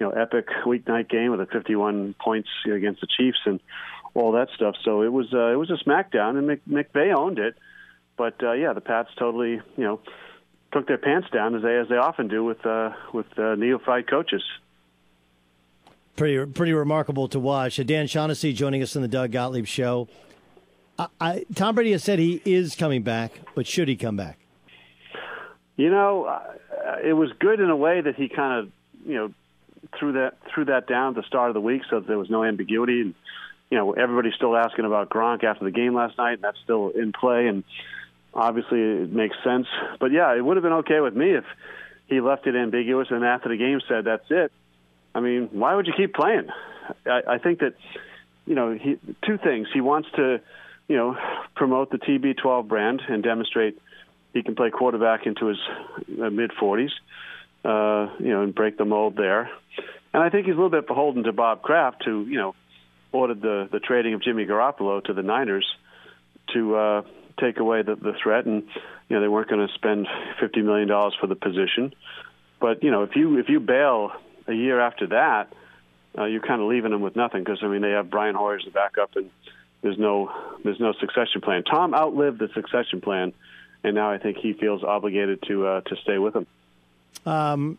you 0.00 0.06
know 0.06 0.12
epic 0.12 0.48
weeknight 0.64 1.08
game 1.08 1.30
with 1.30 1.40
a 1.40 1.46
51 1.46 2.14
points 2.18 2.48
against 2.64 3.00
the 3.02 3.06
Chiefs 3.06 3.38
and 3.44 3.60
all 4.14 4.32
that 4.32 4.48
stuff. 4.56 4.74
So 4.84 5.02
it 5.02 5.12
was 5.12 5.26
uh, 5.32 5.52
it 5.52 5.56
was 5.56 5.70
a 5.70 5.76
smackdown, 5.84 6.38
and 6.38 6.46
Mc, 6.46 6.60
McVay 6.66 7.14
owned 7.14 7.38
it. 7.38 7.54
But 8.16 8.42
uh, 8.42 8.52
yeah, 8.52 8.72
the 8.72 8.80
Pats 8.80 9.10
totally 9.18 9.60
you 9.76 9.84
know 9.84 10.00
took 10.72 10.86
their 10.86 10.98
pants 10.98 11.28
down 11.32 11.54
as 11.54 11.62
they 11.62 11.76
as 11.76 11.88
they 11.88 11.96
often 11.96 12.28
do 12.28 12.42
with 12.44 12.64
uh, 12.64 12.90
with 13.12 13.26
uh, 13.38 13.54
neophyte 13.54 14.08
coaches. 14.08 14.42
Pretty 16.16 16.44
pretty 16.46 16.72
remarkable 16.72 17.28
to 17.28 17.38
watch. 17.38 17.78
Uh, 17.78 17.82
Dan 17.82 18.06
Shaughnessy 18.06 18.52
joining 18.52 18.82
us 18.82 18.96
in 18.96 19.02
the 19.02 19.08
Doug 19.08 19.32
Gottlieb 19.32 19.66
show. 19.66 20.08
I, 20.98 21.06
I, 21.20 21.44
Tom 21.54 21.74
Brady 21.74 21.92
has 21.92 22.04
said 22.04 22.18
he 22.18 22.42
is 22.44 22.74
coming 22.74 23.02
back, 23.02 23.32
but 23.54 23.66
should 23.66 23.88
he 23.88 23.96
come 23.96 24.16
back? 24.16 24.38
You 25.76 25.90
know, 25.90 26.24
uh, 26.24 26.96
it 27.02 27.14
was 27.14 27.30
good 27.38 27.58
in 27.58 27.70
a 27.70 27.76
way 27.76 28.02
that 28.02 28.16
he 28.16 28.28
kind 28.28 28.58
of, 28.58 28.72
you 29.06 29.14
know, 29.14 29.32
threw 29.98 30.12
that 30.12 30.34
threw 30.52 30.66
that 30.66 30.86
down 30.86 31.10
at 31.10 31.22
the 31.22 31.26
start 31.26 31.50
of 31.50 31.54
the 31.54 31.60
week, 31.60 31.82
so 31.88 32.00
that 32.00 32.06
there 32.06 32.18
was 32.18 32.30
no 32.30 32.44
ambiguity. 32.44 33.00
And 33.00 33.14
you 33.70 33.78
know, 33.78 33.92
everybody's 33.92 34.34
still 34.34 34.56
asking 34.56 34.84
about 34.84 35.08
Gronk 35.08 35.44
after 35.44 35.64
the 35.64 35.70
game 35.70 35.94
last 35.94 36.18
night, 36.18 36.34
and 36.34 36.42
that's 36.42 36.58
still 36.64 36.90
in 36.90 37.12
play. 37.12 37.46
And 37.46 37.64
obviously, 38.34 38.80
it 38.80 39.12
makes 39.12 39.36
sense. 39.44 39.66
But 39.98 40.12
yeah, 40.12 40.34
it 40.36 40.44
would 40.44 40.56
have 40.56 40.64
been 40.64 40.72
okay 40.84 41.00
with 41.00 41.14
me 41.14 41.32
if 41.32 41.44
he 42.08 42.20
left 42.20 42.46
it 42.46 42.56
ambiguous 42.56 43.08
and 43.10 43.24
after 43.24 43.48
the 43.48 43.56
game 43.56 43.80
said 43.88 44.04
that's 44.04 44.26
it. 44.30 44.52
I 45.14 45.20
mean, 45.20 45.48
why 45.52 45.74
would 45.74 45.86
you 45.86 45.94
keep 45.96 46.14
playing? 46.14 46.48
I, 47.06 47.22
I 47.26 47.38
think 47.38 47.60
that 47.60 47.74
you 48.46 48.54
know 48.54 48.72
he 48.72 48.98
two 49.24 49.38
things. 49.38 49.68
He 49.72 49.80
wants 49.80 50.08
to 50.16 50.40
you 50.88 50.96
know 50.96 51.16
promote 51.54 51.90
the 51.90 51.98
TB12 51.98 52.68
brand 52.68 53.02
and 53.08 53.22
demonstrate 53.22 53.80
he 54.32 54.42
can 54.42 54.54
play 54.54 54.70
quarterback 54.70 55.26
into 55.26 55.46
his 55.46 55.58
uh, 56.20 56.30
mid 56.30 56.50
40s. 56.50 56.90
Uh, 57.62 58.08
you 58.18 58.30
know, 58.30 58.42
and 58.42 58.54
break 58.54 58.78
the 58.78 58.86
mold 58.86 59.16
there. 59.16 59.50
And 60.14 60.22
I 60.22 60.30
think 60.30 60.46
he's 60.46 60.54
a 60.54 60.56
little 60.56 60.70
bit 60.70 60.86
beholden 60.86 61.24
to 61.24 61.32
Bob 61.32 61.60
Kraft, 61.60 62.02
who 62.04 62.24
you 62.24 62.38
know 62.38 62.54
ordered 63.12 63.42
the 63.42 63.68
the 63.70 63.80
trading 63.80 64.14
of 64.14 64.22
Jimmy 64.22 64.46
Garoppolo 64.46 65.04
to 65.04 65.12
the 65.12 65.22
Niners 65.22 65.66
to 66.54 66.74
uh, 66.74 67.02
take 67.38 67.58
away 67.58 67.82
the, 67.82 67.96
the 67.96 68.14
threat, 68.22 68.46
and 68.46 68.62
you 69.08 69.16
know 69.16 69.20
they 69.20 69.28
weren't 69.28 69.48
going 69.48 69.66
to 69.66 69.72
spend 69.74 70.06
fifty 70.40 70.62
million 70.62 70.88
dollars 70.88 71.14
for 71.20 71.26
the 71.26 71.34
position. 71.34 71.92
But 72.60 72.82
you 72.82 72.90
know, 72.90 73.02
if 73.02 73.14
you 73.14 73.38
if 73.38 73.48
you 73.48 73.60
bail 73.60 74.12
a 74.46 74.52
year 74.52 74.80
after 74.80 75.08
that, 75.08 75.52
uh, 76.16 76.24
you're 76.24 76.40
kind 76.40 76.60
of 76.60 76.68
leaving 76.68 76.92
them 76.92 77.02
with 77.02 77.16
nothing 77.16 77.44
because 77.44 77.58
I 77.62 77.68
mean 77.68 77.82
they 77.82 77.90
have 77.90 78.10
Brian 78.10 78.34
Hoyer 78.34 78.56
as 78.56 78.64
the 78.64 78.70
backup, 78.70 79.16
and 79.16 79.30
there's 79.82 79.98
no 79.98 80.30
there's 80.64 80.80
no 80.80 80.92
succession 80.94 81.40
plan. 81.40 81.62
Tom 81.64 81.94
outlived 81.94 82.38
the 82.38 82.48
succession 82.54 83.00
plan, 83.00 83.32
and 83.84 83.94
now 83.94 84.10
I 84.10 84.18
think 84.18 84.38
he 84.38 84.52
feels 84.52 84.82
obligated 84.82 85.42
to 85.48 85.66
uh, 85.66 85.80
to 85.82 85.96
stay 86.02 86.18
with 86.18 86.34
him. 86.34 86.46
Um, 87.26 87.78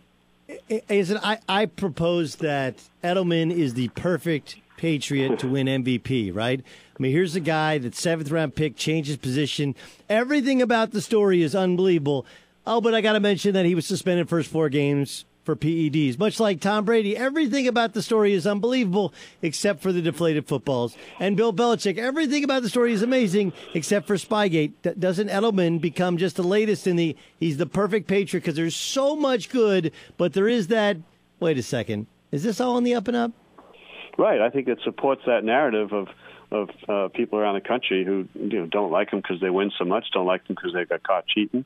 is 0.70 1.12
it? 1.12 1.20
I 1.24 1.40
I 1.48 1.66
propose 1.66 2.36
that 2.38 2.76
Edelman 3.04 3.52
is 3.52 3.74
the 3.74 3.90
perfect 3.90 4.58
Patriot 4.78 5.40
to 5.40 5.48
win 5.48 5.68
MVP. 5.68 6.34
Right? 6.34 6.62
I 6.62 7.02
mean, 7.02 7.12
here's 7.12 7.36
a 7.36 7.40
guy 7.40 7.78
that 7.80 7.96
seventh 7.96 8.32
round 8.32 8.56
pick 8.56 8.76
changes 8.76 9.18
position. 9.18 9.76
Everything 10.10 10.62
about 10.62 10.92
the 10.92 11.02
story 11.02 11.42
is 11.42 11.56
unbelievable. 11.56 12.26
Oh, 12.66 12.80
but 12.80 12.94
I 12.94 13.02
got 13.02 13.14
to 13.14 13.20
mention 13.20 13.54
that 13.56 13.66
he 13.66 13.74
was 13.74 13.88
suspended 13.88 14.30
first 14.30 14.50
four 14.50 14.70
games 14.70 15.26
for 15.44 15.56
PEDs. 15.56 16.20
Much 16.20 16.40
like 16.40 16.60
Tom 16.60 16.86
Brady, 16.86 17.16
everything 17.18 17.68
about 17.68 17.94
the 17.94 18.02
story 18.02 18.34
is 18.34 18.46
unbelievable 18.46 19.14
except 19.42 19.82
for 19.82 19.92
the 19.92 20.02
deflated 20.02 20.48
footballs. 20.48 20.96
And 21.20 21.36
Bill 21.36 21.54
Belichick, 21.54 21.98
everything 21.98 22.44
about 22.44 22.62
the 22.64 22.70
story 22.70 22.94
is 22.94 23.02
amazing 23.02 23.54
except 23.74 24.08
for 24.08 24.16
Spygate. 24.16 24.74
D- 24.82 24.92
doesn't 24.98 25.30
Edelman 25.30 25.82
become 25.82 26.18
just 26.18 26.36
the 26.36 26.44
latest 26.44 26.88
in 26.88 26.96
the 26.96 27.16
he's 27.40 27.58
the 27.58 27.66
perfect 27.66 28.08
patriot 28.08 28.42
because 28.42 28.56
there's 28.56 28.76
so 28.76 29.16
much 29.16 29.50
good, 29.50 29.92
but 30.18 30.34
there 30.34 30.48
is 30.48 30.68
that 30.68 30.98
wait 31.40 31.58
a 31.58 31.64
second. 31.64 32.08
Is 32.32 32.44
this 32.44 32.62
all 32.62 32.76
on 32.76 32.84
the 32.84 32.96
up 32.96 33.08
and 33.08 33.18
up? 33.18 33.32
Right. 34.18 34.42
I 34.42 34.50
think 34.50 34.68
it 34.68 34.80
supports 34.84 35.24
that 35.26 35.44
narrative 35.44 35.92
of 35.92 36.08
of 36.52 36.70
uh, 36.90 37.08
people 37.08 37.40
around 37.40 37.56
the 37.56 37.68
country 37.68 38.04
who 38.04 38.28
you 38.36 38.60
know 38.60 38.66
don't 38.66 38.92
like 38.92 39.12
him 39.12 39.20
because 39.20 39.40
they 39.40 39.50
win 39.50 39.72
so 39.78 39.86
much, 39.86 40.06
don't 40.14 40.26
like 40.26 40.42
him 40.48 40.56
because 40.56 40.74
they 40.74 40.84
got 40.86 41.02
caught 41.02 41.26
cheating, 41.26 41.64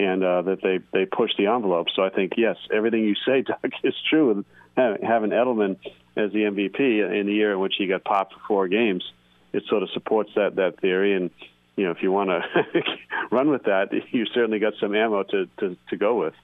and 0.00 0.24
uh, 0.24 0.42
that 0.42 0.62
they 0.62 0.80
they 0.92 1.04
push 1.04 1.30
the 1.36 1.46
envelope. 1.46 1.88
So 1.94 2.02
I 2.02 2.08
think 2.08 2.32
yes, 2.36 2.56
everything 2.72 3.04
you 3.04 3.14
say, 3.26 3.42
Doug, 3.46 3.72
is 3.82 3.94
true. 4.08 4.44
Having 4.76 5.30
Edelman 5.30 5.76
as 6.16 6.32
the 6.32 6.40
MVP 6.40 6.80
in 6.80 7.26
the 7.26 7.32
year 7.32 7.52
in 7.52 7.60
which 7.60 7.74
he 7.76 7.86
got 7.86 8.02
popped 8.02 8.32
for 8.32 8.40
four 8.48 8.68
games, 8.68 9.04
it 9.52 9.64
sort 9.68 9.82
of 9.82 9.90
supports 9.90 10.30
that 10.36 10.56
that 10.56 10.80
theory. 10.80 11.14
And 11.14 11.30
you 11.76 11.84
know, 11.84 11.90
if 11.90 12.02
you 12.02 12.10
want 12.10 12.30
to 12.30 12.82
run 13.30 13.50
with 13.50 13.64
that, 13.64 13.90
you 14.10 14.24
certainly 14.26 14.58
got 14.58 14.74
some 14.80 14.94
ammo 14.94 15.22
to, 15.24 15.48
to 15.58 15.76
to 15.90 15.96
go 15.96 16.18
with. 16.18 16.34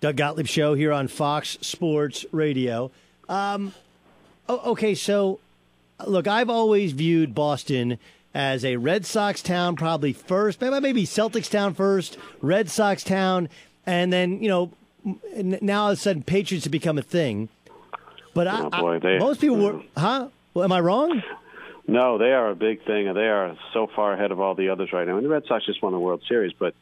Doug 0.00 0.16
Gottlieb 0.16 0.46
show 0.46 0.74
here 0.74 0.92
on 0.92 1.08
Fox 1.08 1.58
Sports 1.60 2.24
Radio. 2.32 2.90
Um, 3.28 3.74
okay, 4.48 4.94
so 4.94 5.40
look, 6.06 6.26
I've 6.26 6.50
always 6.50 6.92
viewed 6.92 7.34
Boston 7.34 7.98
as 8.36 8.66
a 8.66 8.76
Red 8.76 9.06
Sox 9.06 9.40
town, 9.40 9.76
probably 9.76 10.12
first, 10.12 10.60
maybe 10.60 11.04
Celtics 11.04 11.50
town 11.50 11.72
first, 11.72 12.18
Red 12.42 12.68
Sox 12.68 13.02
town, 13.02 13.48
and 13.86 14.12
then 14.12 14.42
you 14.42 14.48
know 14.48 14.72
now 15.32 15.84
all 15.84 15.90
of 15.92 15.98
a 15.98 16.00
sudden 16.00 16.22
Patriots 16.22 16.66
have 16.66 16.70
become 16.70 16.98
a 16.98 17.02
thing. 17.02 17.48
But 18.34 18.46
oh, 18.46 18.68
I, 18.70 18.80
boy, 18.80 18.98
they, 18.98 19.16
I, 19.16 19.18
most 19.18 19.40
people 19.40 19.56
were, 19.56 19.82
huh? 19.96 20.28
Well, 20.52 20.64
am 20.64 20.72
I 20.72 20.80
wrong? 20.80 21.22
No, 21.88 22.18
they 22.18 22.32
are 22.32 22.50
a 22.50 22.54
big 22.54 22.84
thing, 22.84 23.08
and 23.08 23.16
they 23.16 23.26
are 23.28 23.56
so 23.72 23.86
far 23.96 24.12
ahead 24.12 24.32
of 24.32 24.38
all 24.38 24.54
the 24.54 24.68
others 24.68 24.92
right 24.92 25.06
now. 25.06 25.16
And 25.16 25.24
the 25.24 25.30
Red 25.30 25.44
Sox 25.48 25.64
just 25.64 25.82
won 25.82 25.92
the 25.92 25.98
World 25.98 26.22
Series, 26.28 26.52
but 26.58 26.74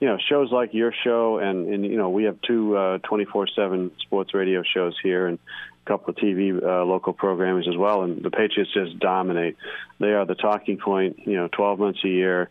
you 0.00 0.08
know, 0.08 0.16
shows 0.30 0.50
like 0.50 0.72
your 0.72 0.94
show, 1.04 1.38
and, 1.38 1.68
and 1.68 1.84
you 1.84 1.98
know, 1.98 2.08
we 2.08 2.24
have 2.24 2.40
two 2.40 2.74
uh, 2.74 2.98
24/7 3.00 3.90
sports 4.00 4.32
radio 4.32 4.62
shows 4.62 4.96
here, 5.02 5.26
and 5.26 5.38
couple 5.84 6.10
of 6.10 6.16
TV 6.16 6.62
uh, 6.62 6.84
local 6.84 7.12
programmers 7.12 7.66
as 7.68 7.76
well. 7.76 8.02
And 8.02 8.22
the 8.22 8.30
Patriots 8.30 8.72
just 8.72 8.98
dominate. 8.98 9.56
They 9.98 10.12
are 10.12 10.24
the 10.24 10.34
talking 10.34 10.78
point. 10.78 11.20
You 11.26 11.36
know, 11.36 11.48
12 11.48 11.78
months 11.78 12.00
a 12.04 12.08
year. 12.08 12.50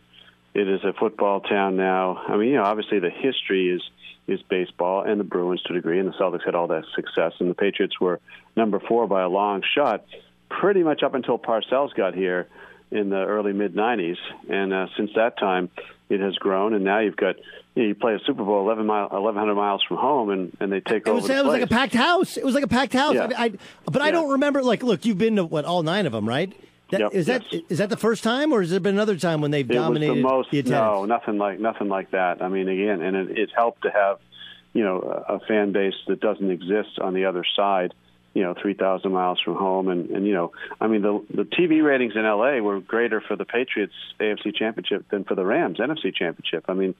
It 0.54 0.68
is 0.68 0.84
a 0.84 0.92
football 0.92 1.40
town 1.40 1.76
now. 1.76 2.22
I 2.28 2.36
mean, 2.36 2.50
you 2.50 2.56
know, 2.56 2.64
obviously 2.64 2.98
the 2.98 3.10
history 3.10 3.70
is 3.70 3.82
is 4.28 4.40
baseball 4.48 5.02
and 5.02 5.18
the 5.18 5.24
Bruins 5.24 5.62
to 5.62 5.72
a 5.72 5.76
degree, 5.76 5.98
and 5.98 6.08
the 6.08 6.12
Celtics 6.12 6.44
had 6.44 6.54
all 6.54 6.68
that 6.68 6.84
success, 6.94 7.32
and 7.40 7.50
the 7.50 7.54
Patriots 7.54 7.98
were 8.00 8.20
number 8.54 8.78
four 8.78 9.08
by 9.08 9.22
a 9.22 9.28
long 9.28 9.62
shot, 9.74 10.04
pretty 10.48 10.82
much 10.82 11.02
up 11.02 11.14
until 11.14 11.38
Parcells 11.38 11.92
got 11.94 12.14
here 12.14 12.46
in 12.92 13.08
the 13.08 13.24
early 13.24 13.52
mid 13.52 13.74
90s, 13.74 14.18
and 14.48 14.72
uh, 14.72 14.86
since 14.96 15.10
that 15.16 15.38
time, 15.38 15.70
it 16.08 16.20
has 16.20 16.34
grown, 16.36 16.74
and 16.74 16.84
now 16.84 17.00
you've 17.00 17.16
got 17.16 17.36
you, 17.74 17.82
know, 17.82 17.88
you 17.88 17.94
play 17.94 18.14
a 18.14 18.18
Super 18.20 18.44
Bowl 18.44 18.60
11 18.60 18.84
mile, 18.84 19.08
1,100 19.08 19.54
miles 19.54 19.82
from 19.82 19.96
home, 19.96 20.30
and, 20.30 20.56
and 20.60 20.70
they 20.70 20.80
take 20.80 21.06
it 21.06 21.08
over. 21.08 21.14
Was, 21.14 21.26
the 21.26 21.38
it 21.38 21.44
was 21.44 21.52
like 21.52 21.62
a 21.62 21.66
packed 21.66 21.94
house. 21.94 22.36
It 22.36 22.44
was 22.44 22.54
like 22.54 22.64
a 22.64 22.68
packed 22.68 22.92
house. 22.92 23.14
Yeah. 23.14 23.30
I, 23.36 23.44
I, 23.44 23.52
but 23.86 24.02
I 24.02 24.10
don't 24.10 24.30
remember. 24.32 24.62
Like, 24.62 24.82
look, 24.82 25.06
you've 25.06 25.18
been 25.18 25.36
to 25.36 25.44
what 25.44 25.64
all 25.64 25.82
nine 25.82 26.06
of 26.06 26.12
them, 26.12 26.28
right? 26.28 26.52
That, 26.90 27.00
Yep, 27.00 27.14
is 27.14 27.26
that 27.26 27.42
is 27.70 27.78
that 27.78 27.88
the 27.88 27.96
first 27.96 28.22
time, 28.22 28.52
or 28.52 28.60
has 28.60 28.70
there 28.70 28.78
been 28.78 28.94
another 28.94 29.16
time 29.16 29.40
when 29.40 29.50
they've 29.50 29.68
it 29.68 29.72
dominated 29.72 30.12
was 30.12 30.18
the 30.18 30.22
most. 30.22 30.48
attendance? 30.48 30.70
no, 30.70 31.04
nothing 31.06 31.38
like 31.38 31.58
nothing 31.58 31.88
like 31.88 32.10
that. 32.10 32.42
I 32.42 32.48
mean, 32.48 32.68
again, 32.68 33.00
and 33.00 33.16
it, 33.16 33.38
it 33.38 33.50
helped 33.56 33.82
to 33.82 33.90
have 33.90 34.18
you 34.74 34.84
know 34.84 35.24
a, 35.26 35.36
a 35.36 35.40
fan 35.40 35.72
base 35.72 35.94
that 36.08 36.20
doesn't 36.20 36.50
exist 36.50 36.98
on 37.00 37.14
the 37.14 37.24
other 37.24 37.44
side. 37.56 37.94
You 38.34 38.42
know, 38.42 38.54
three 38.60 38.74
thousand 38.74 39.12
miles 39.12 39.40
from 39.40 39.56
home, 39.56 39.88
and 39.88 40.10
and 40.10 40.26
you 40.26 40.32
know, 40.32 40.52
I 40.80 40.86
mean, 40.86 41.02
the 41.02 41.24
the 41.34 41.42
TV 41.44 41.82
ratings 41.82 42.14
in 42.16 42.22
LA 42.22 42.58
were 42.60 42.80
greater 42.80 43.20
for 43.20 43.36
the 43.36 43.44
Patriots 43.44 43.92
AFC 44.18 44.54
Championship 44.54 45.08
than 45.10 45.24
for 45.24 45.34
the 45.34 45.44
Rams 45.44 45.78
NFC 45.78 46.14
Championship. 46.14 46.64
I 46.68 46.74
mean, 46.74 46.94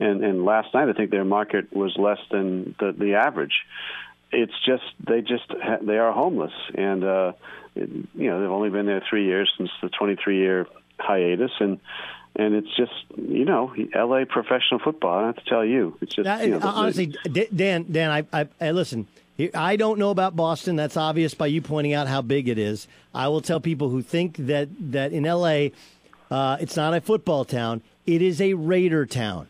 and 0.00 0.24
and 0.24 0.44
last 0.44 0.72
night 0.72 0.88
I 0.88 0.92
think 0.94 1.10
their 1.10 1.24
market 1.24 1.72
was 1.72 1.94
less 1.98 2.20
than 2.30 2.74
the 2.80 2.92
the 2.92 3.14
average. 3.14 3.54
It's 4.32 4.52
just 4.64 4.84
they 5.06 5.20
just 5.20 5.44
ha- 5.48 5.78
they 5.82 5.98
are 5.98 6.12
homeless, 6.12 6.52
and 6.74 7.04
uh, 7.04 7.32
it, 7.74 7.88
you 8.14 8.30
know 8.30 8.40
they've 8.40 8.50
only 8.50 8.70
been 8.70 8.86
there 8.86 9.02
three 9.08 9.26
years 9.26 9.52
since 9.56 9.70
the 9.82 9.88
23 9.88 10.38
year 10.38 10.66
hiatus, 10.98 11.52
and 11.60 11.80
and 12.36 12.54
it's 12.54 12.74
just 12.76 12.92
you 13.16 13.44
know 13.44 13.74
L.A. 13.94 14.26
professional 14.26 14.80
football. 14.82 15.18
I 15.18 15.26
have 15.26 15.36
to 15.36 15.44
tell 15.44 15.64
you, 15.64 15.96
it's 16.00 16.14
just 16.14 16.24
Now, 16.24 16.40
you 16.40 16.58
know, 16.58 16.60
honestly, 16.62 17.14
Dan, 17.54 17.86
Dan, 17.90 18.10
I, 18.10 18.24
I, 18.32 18.48
I 18.60 18.70
listen. 18.70 19.06
I 19.54 19.76
don't 19.76 19.98
know 19.98 20.10
about 20.10 20.34
Boston. 20.34 20.76
That's 20.76 20.96
obvious 20.96 21.34
by 21.34 21.46
you 21.46 21.62
pointing 21.62 21.92
out 21.92 22.08
how 22.08 22.22
big 22.22 22.48
it 22.48 22.58
is. 22.58 22.88
I 23.14 23.28
will 23.28 23.40
tell 23.40 23.60
people 23.60 23.88
who 23.88 24.02
think 24.02 24.36
that 24.38 24.68
that 24.92 25.12
in 25.12 25.24
L.A. 25.26 25.72
Uh, 26.30 26.56
it's 26.60 26.76
not 26.76 26.94
a 26.94 27.00
football 27.00 27.44
town. 27.44 27.82
It 28.06 28.20
is 28.20 28.40
a 28.40 28.54
Raider 28.54 29.06
town. 29.06 29.46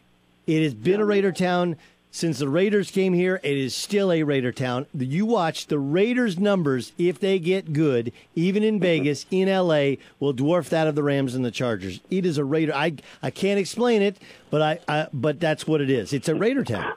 It 0.47 0.63
has 0.63 0.75
been 0.75 1.01
a 1.01 1.05
Raider 1.05 1.33
town 1.33 1.77
since 2.11 2.39
the 2.39 2.49
Raiders 2.49 2.91
came 2.91 3.13
here. 3.15 3.41
It 3.43 3.57
is 3.57 3.75
still 3.75 4.13
a 4.13 4.23
Raider 4.23 4.53
town. 4.53 4.87
You 4.95 5.27
watch 5.27 5.67
the 5.67 5.79
Raiders' 5.79 6.39
numbers 6.39 6.93
if 6.99 7.19
they 7.19 7.39
get 7.39 7.73
good, 7.73 8.13
even 8.35 8.63
in 8.63 8.81
Vegas, 8.81 9.27
in 9.31 9.49
LA, 9.49 9.97
will 10.21 10.35
dwarf 10.35 10.69
that 10.71 10.87
of 10.87 10.95
the 10.95 11.03
Rams 11.03 11.35
and 11.35 11.45
the 11.45 11.51
Chargers. 11.51 12.01
It 12.11 12.25
is 12.27 12.39
a 12.39 12.45
Raider. 12.45 12.75
I 12.75 12.95
I 13.23 13.31
can't 13.31 13.59
explain 13.59 14.03
it, 14.03 14.19
but 14.51 14.63
I, 14.63 14.79
I 14.89 15.09
but 15.13 15.41
that's 15.41 15.67
what 15.67 15.81
it 15.81 15.91
is. 15.91 16.13
It's 16.13 16.29
a 16.29 16.35
Raider 16.35 16.65
town. 16.65 16.93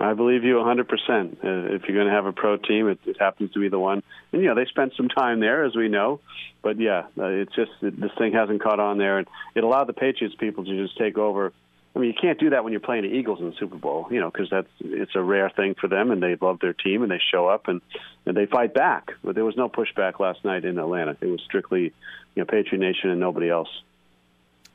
I 0.00 0.14
believe 0.14 0.44
you 0.44 0.54
100%. 0.54 0.80
Uh, 0.88 1.74
if 1.74 1.82
you're 1.84 1.96
going 1.96 2.06
to 2.06 2.12
have 2.12 2.24
a 2.24 2.32
pro 2.32 2.56
team, 2.56 2.88
it, 2.88 2.98
it 3.04 3.18
happens 3.20 3.52
to 3.52 3.60
be 3.60 3.68
the 3.68 3.78
one. 3.78 4.02
And, 4.32 4.40
you 4.42 4.48
know, 4.48 4.54
they 4.54 4.64
spent 4.64 4.94
some 4.96 5.08
time 5.08 5.40
there, 5.40 5.64
as 5.64 5.76
we 5.76 5.88
know. 5.88 6.20
But, 6.62 6.80
yeah, 6.80 7.04
uh, 7.18 7.26
it's 7.26 7.54
just 7.54 7.70
that 7.82 8.00
this 8.00 8.10
thing 8.16 8.32
hasn't 8.32 8.62
caught 8.62 8.80
on 8.80 8.96
there. 8.96 9.18
And 9.18 9.28
it 9.54 9.62
allowed 9.62 9.84
the 9.84 9.92
Patriots 9.92 10.34
people 10.38 10.64
to 10.64 10.86
just 10.86 10.96
take 10.96 11.18
over. 11.18 11.52
I 11.94 11.98
mean, 11.98 12.08
you 12.08 12.14
can't 12.18 12.38
do 12.38 12.50
that 12.50 12.62
when 12.62 12.72
you're 12.72 12.80
playing 12.80 13.02
the 13.02 13.08
Eagles 13.08 13.40
in 13.40 13.50
the 13.50 13.56
Super 13.58 13.76
Bowl, 13.76 14.06
you 14.10 14.20
know, 14.20 14.30
because 14.30 14.48
that's 14.48 14.68
it's 14.78 15.16
a 15.16 15.22
rare 15.22 15.50
thing 15.50 15.74
for 15.74 15.88
them, 15.88 16.12
and 16.12 16.22
they 16.22 16.36
love 16.40 16.60
their 16.60 16.72
team, 16.72 17.02
and 17.02 17.10
they 17.10 17.20
show 17.32 17.48
up 17.48 17.66
and 17.66 17.80
and 18.26 18.36
they 18.36 18.46
fight 18.46 18.72
back. 18.72 19.10
But 19.24 19.34
there 19.34 19.44
was 19.44 19.56
no 19.56 19.68
pushback 19.68 20.20
last 20.20 20.44
night 20.44 20.64
in 20.64 20.78
Atlanta. 20.78 21.16
It 21.20 21.26
was 21.26 21.40
strictly, 21.44 21.82
you 21.82 21.92
know, 22.36 22.44
Patriot 22.44 22.78
Nation 22.78 23.10
and 23.10 23.18
nobody 23.18 23.50
else. 23.50 23.68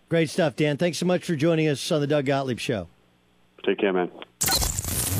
Great 0.09 0.29
stuff, 0.29 0.57
Dan. 0.57 0.75
Thanks 0.75 0.97
so 0.97 1.05
much 1.05 1.23
for 1.23 1.37
joining 1.37 1.69
us 1.69 1.89
on 1.89 2.01
the 2.01 2.07
Doug 2.07 2.25
Gottlieb 2.25 2.59
Show. 2.59 2.89
Take 3.63 3.79
care, 3.79 3.93
man. 3.93 4.11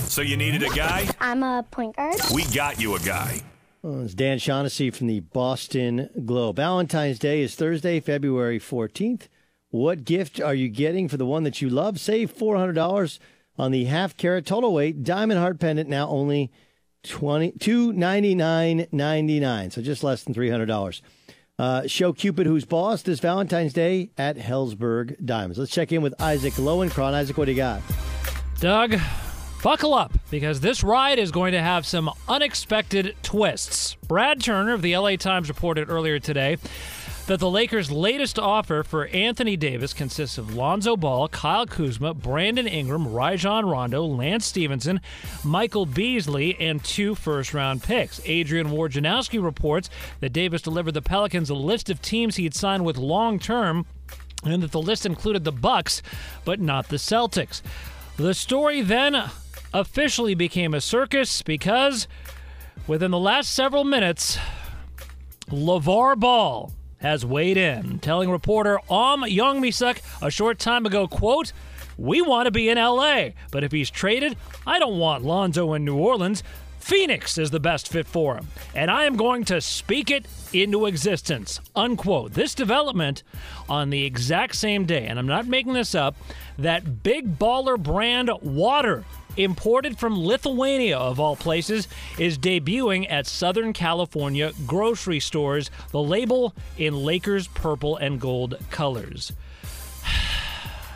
So 0.08 0.22
you 0.22 0.38
needed 0.38 0.64
a 0.64 0.70
guy? 0.70 1.08
I'm 1.20 1.44
a 1.44 1.64
point 1.70 1.96
guard. 1.96 2.16
We 2.34 2.44
got 2.46 2.80
you 2.80 2.96
a 2.96 3.00
guy. 3.00 3.42
Well, 3.82 4.02
it's 4.04 4.14
Dan 4.14 4.40
Shaughnessy 4.40 4.90
from 4.90 5.08
the 5.08 5.20
Boston 5.20 6.10
Globe. 6.26 6.56
Valentine's 6.56 7.20
Day 7.20 7.42
is 7.42 7.56
Thursday, 7.56 8.00
February 8.00 8.60
14th. 8.60 9.28
What 9.70 10.06
gift 10.06 10.40
are 10.40 10.56
you 10.56 10.70
getting 10.70 11.08
for 11.10 11.18
the 11.18 11.26
one 11.26 11.44
that 11.44 11.62
you 11.62 11.70
love? 11.70 12.00
Save 12.00 12.34
$400 12.36 13.20
on 13.58 13.72
the 13.72 13.86
half 13.86 14.16
carat 14.16 14.46
total 14.46 14.74
weight 14.74 15.04
diamond 15.04 15.40
heart 15.40 15.60
pendant, 15.60 15.90
now 15.90 16.08
only 16.08 16.52
twenty 17.04 17.52
two 17.52 17.94
ninety 17.94 18.34
nine 18.36 18.88
ninety 18.92 19.40
nine, 19.40 19.70
so 19.72 19.82
just 19.82 20.04
less 20.04 20.24
than 20.24 20.34
$300. 20.34 21.02
Uh, 21.58 21.88
show 21.88 22.12
Cupid 22.12 22.48
who's 22.48 22.66
boss 22.66 23.02
this 23.02 23.20
Valentine's 23.20 23.72
Day 23.72 24.10
at 24.18 24.36
Helzberg 24.38 25.24
Diamonds. 25.26 25.58
Let's 25.58 25.72
check 25.72 25.92
in 25.92 26.02
with 26.02 26.20
Isaac 26.22 26.54
Lowenkron. 26.56 27.14
Isaac, 27.14 27.38
what 27.38 27.46
do 27.46 27.52
you 27.52 27.58
got? 27.58 27.82
Doug, 28.60 29.00
Buckle 29.66 29.96
up 29.96 30.14
because 30.30 30.60
this 30.60 30.84
ride 30.84 31.18
is 31.18 31.32
going 31.32 31.54
to 31.54 31.60
have 31.60 31.88
some 31.88 32.12
unexpected 32.30 33.16
twists. 33.24 33.96
Brad 34.08 34.40
Turner 34.40 34.74
of 34.74 34.84
the 34.84 34.96
LA 34.96 35.16
Times 35.16 35.50
reported 35.50 35.90
earlier 35.90 36.20
today 36.20 36.58
that 37.26 37.40
the 37.40 37.50
Lakers' 37.50 37.90
latest 37.90 38.38
offer 38.38 38.84
for 38.84 39.08
Anthony 39.08 39.58
Davis 39.58 39.92
consists 39.92 40.38
of 40.38 40.54
Lonzo 40.54 40.96
Ball, 40.96 41.28
Kyle 41.30 41.66
Kuzma, 41.66 42.14
Brandon 42.14 42.68
Ingram, 42.68 43.12
Rajon 43.12 43.66
Rondo, 43.66 44.04
Lance 44.04 44.46
Stephenson, 44.46 45.02
Michael 45.44 45.88
Beasley, 45.88 46.56
and 46.60 46.84
two 46.84 47.16
first 47.16 47.52
round 47.52 47.82
picks. 47.82 48.22
Adrian 48.26 48.68
Wojnarowski 48.68 49.44
reports 49.44 49.90
that 50.20 50.32
Davis 50.32 50.62
delivered 50.62 50.94
the 50.94 51.02
Pelicans 51.02 51.50
a 51.50 51.56
list 51.56 51.90
of 51.90 52.04
teams 52.04 52.36
he'd 52.36 52.54
signed 52.54 52.86
with 52.86 52.98
long 52.98 53.40
term 53.40 53.88
and 54.44 54.62
that 54.62 54.72
the 54.72 54.80
list 54.80 55.08
included 55.08 55.44
the 55.44 55.52
Bucks 55.52 56.04
but 56.44 56.60
not 56.60 56.90
the 56.90 56.98
Celtics. 56.98 57.64
The 58.18 58.36
story 58.36 58.84
then 58.84 59.32
officially 59.76 60.34
became 60.34 60.74
a 60.74 60.80
circus 60.80 61.42
because 61.42 62.08
within 62.88 63.12
the 63.12 63.20
last 63.20 63.52
several 63.52 63.84
minutes, 63.84 64.38
LeVar 65.50 66.18
Ball 66.18 66.72
has 67.00 67.26
weighed 67.26 67.58
in, 67.58 68.00
telling 68.00 68.32
reporter 68.32 68.80
Om 68.90 69.24
Youngmisuk 69.24 70.00
a 70.22 70.32
short 70.32 70.60
time 70.60 70.86
ago, 70.86 71.08
quote, 71.08 71.52
we 71.98 72.22
want 72.22 72.46
to 72.46 72.52
be 72.52 72.70
in 72.70 72.78
LA, 72.78 73.30
but 73.52 73.64
if 73.66 73.72
he's 73.74 73.90
traded, 73.90 74.38
I 74.66 74.80
don't 74.80 74.98
want 74.98 75.26
Lonzo 75.26 75.74
in 75.74 75.84
New 75.84 75.98
Orleans. 75.98 76.42
Phoenix 76.80 77.38
is 77.38 77.52
the 77.52 77.60
best 77.60 77.90
fit 77.90 78.08
for 78.08 78.36
him, 78.36 78.48
and 78.76 78.90
I 78.92 79.06
am 79.06 79.18
going 79.18 79.44
to 79.46 79.60
speak 79.60 80.10
it 80.12 80.26
into 80.54 80.86
existence. 80.86 81.60
Unquote. 81.76 82.34
This 82.34 82.54
development 82.54 83.24
on 83.68 83.90
the 83.90 84.06
exact 84.06 84.56
same 84.56 84.86
day, 84.86 85.06
and 85.06 85.18
I'm 85.18 85.26
not 85.26 85.48
making 85.48 85.74
this 85.74 85.96
up, 85.96 86.16
that 86.60 87.02
big 87.02 87.40
baller 87.40 87.82
brand 87.82 88.30
water 88.42 89.04
imported 89.38 89.98
from 89.98 90.18
Lithuania, 90.18 90.98
of 90.98 91.20
all 91.20 91.36
places, 91.36 91.88
is 92.18 92.38
debuting 92.38 93.10
at 93.10 93.28
Southern 93.28 93.74
California 93.74 94.52
grocery 94.66 95.20
stores, 95.20 95.70
the 95.92 96.02
label 96.02 96.54
in 96.78 96.96
Lakers 96.96 97.48
purple 97.48 97.98
and 97.98 98.20
gold 98.20 98.58
colors. 98.70 99.32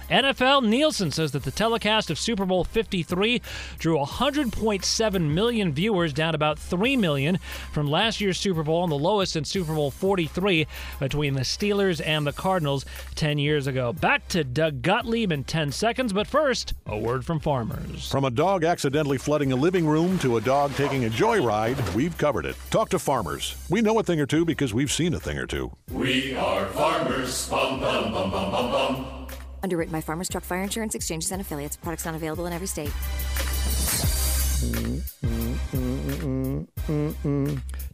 NFL 0.09 0.65
Nielsen 0.65 1.11
says 1.11 1.33
that 1.33 1.43
the 1.43 1.51
telecast 1.51 2.09
of 2.09 2.17
Super 2.17 2.45
Bowl 2.45 2.63
53 2.63 3.41
drew 3.77 3.95
100.7 3.97 5.29
million 5.29 5.71
viewers, 5.71 6.13
down 6.13 6.33
about 6.33 6.57
3 6.57 6.97
million 6.97 7.37
from 7.71 7.85
last 7.85 8.19
year's 8.19 8.39
Super 8.39 8.63
Bowl 8.63 8.83
and 8.83 8.91
the 8.91 8.97
lowest 8.97 9.35
in 9.35 9.45
Super 9.45 9.75
Bowl 9.75 9.91
43 9.91 10.65
between 10.99 11.35
the 11.35 11.41
Steelers 11.41 12.01
and 12.03 12.25
the 12.25 12.33
Cardinals 12.33 12.85
10 13.15 13.37
years 13.37 13.67
ago. 13.67 13.93
Back 13.93 14.27
to 14.29 14.43
Doug 14.43 14.81
Gottlieb 14.81 15.31
in 15.31 15.43
10 15.43 15.71
seconds, 15.71 16.11
but 16.11 16.25
first, 16.25 16.73
a 16.87 16.97
word 16.97 17.23
from 17.23 17.39
farmers. 17.39 18.09
From 18.09 18.25
a 18.25 18.31
dog 18.31 18.63
accidentally 18.63 19.19
flooding 19.19 19.51
a 19.51 19.55
living 19.55 19.85
room 19.85 20.17
to 20.19 20.37
a 20.37 20.41
dog 20.41 20.73
taking 20.73 21.05
a 21.05 21.09
joyride, 21.09 21.93
we've 21.93 22.17
covered 22.17 22.47
it. 22.47 22.55
Talk 22.71 22.89
to 22.89 22.99
farmers. 22.99 23.55
We 23.69 23.81
know 23.81 23.99
a 23.99 24.03
thing 24.03 24.19
or 24.19 24.25
two 24.25 24.43
because 24.43 24.73
we've 24.73 24.91
seen 24.91 25.13
a 25.13 25.19
thing 25.19 25.37
or 25.37 25.45
two. 25.45 25.71
We 25.91 26.35
are 26.35 26.65
farmers. 26.67 27.47
Bum, 27.47 27.79
bum, 27.79 28.11
bum, 28.11 28.31
bum, 28.31 28.51
bum, 28.51 28.71
bum. 28.71 29.18
Underwritten 29.63 29.91
by 29.91 30.01
Farmers 30.01 30.29
Truck 30.29 30.43
Fire 30.43 30.63
Insurance 30.63 30.95
Exchanges 30.95 31.31
and 31.31 31.41
Affiliates. 31.41 31.77
Products 31.77 32.05
not 32.05 32.15
available 32.15 32.45
in 32.45 32.53
every 32.53 32.67
state. 32.67 32.91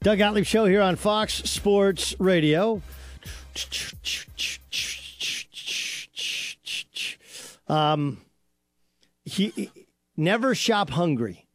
Doug 0.02 0.18
Gottlieb 0.20 0.46
Show 0.46 0.66
here 0.66 0.82
on 0.82 0.96
Fox 0.96 1.34
Sports 1.34 2.16
Radio. 2.20 2.82
Um, 7.68 8.22
he, 9.24 9.50
he- 9.50 9.72
never 10.16 10.54
shop 10.56 10.92
hungry. 10.92 11.48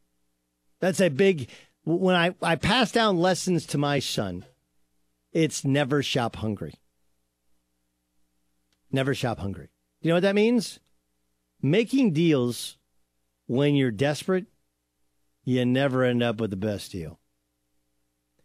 That's 0.81 1.01
a 1.01 1.09
big. 1.09 1.49
When 1.85 2.15
I 2.15 2.35
I 2.43 2.57
pass 2.57 2.93
down 2.93 3.19
lessons 3.19 3.67
to 3.67 3.79
my 3.79 3.99
son, 4.01 4.45
it's 5.33 5.65
never 5.65 6.03
shop 6.03 6.37
hungry. 6.37 6.75
Never 8.93 9.15
shop 9.15 9.39
hungry. 9.39 9.70
You 10.01 10.09
know 10.09 10.15
what 10.15 10.23
that 10.23 10.35
means? 10.35 10.81
Making 11.61 12.13
deals 12.13 12.79
when 13.47 13.75
you're 13.75 13.91
desperate, 13.91 14.47
you 15.45 15.65
never 15.67 16.05
end 16.05 16.23
up 16.23 16.41
with 16.41 16.51
the 16.51 16.57
best 16.57 16.93
deal. 16.93 17.19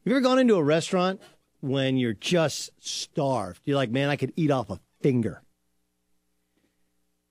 Have 0.03 0.11
you 0.11 0.13
ever 0.13 0.21
gone 0.21 0.39
into 0.39 0.55
a 0.55 0.63
restaurant 0.63 1.21
when 1.61 1.97
you're 1.97 2.13
just 2.13 2.71
starved? 2.79 3.61
You're 3.63 3.77
like, 3.77 3.89
man, 3.89 4.09
I 4.09 4.17
could 4.17 4.33
eat 4.35 4.51
off 4.51 4.69
a 4.69 4.79
finger. 5.01 5.41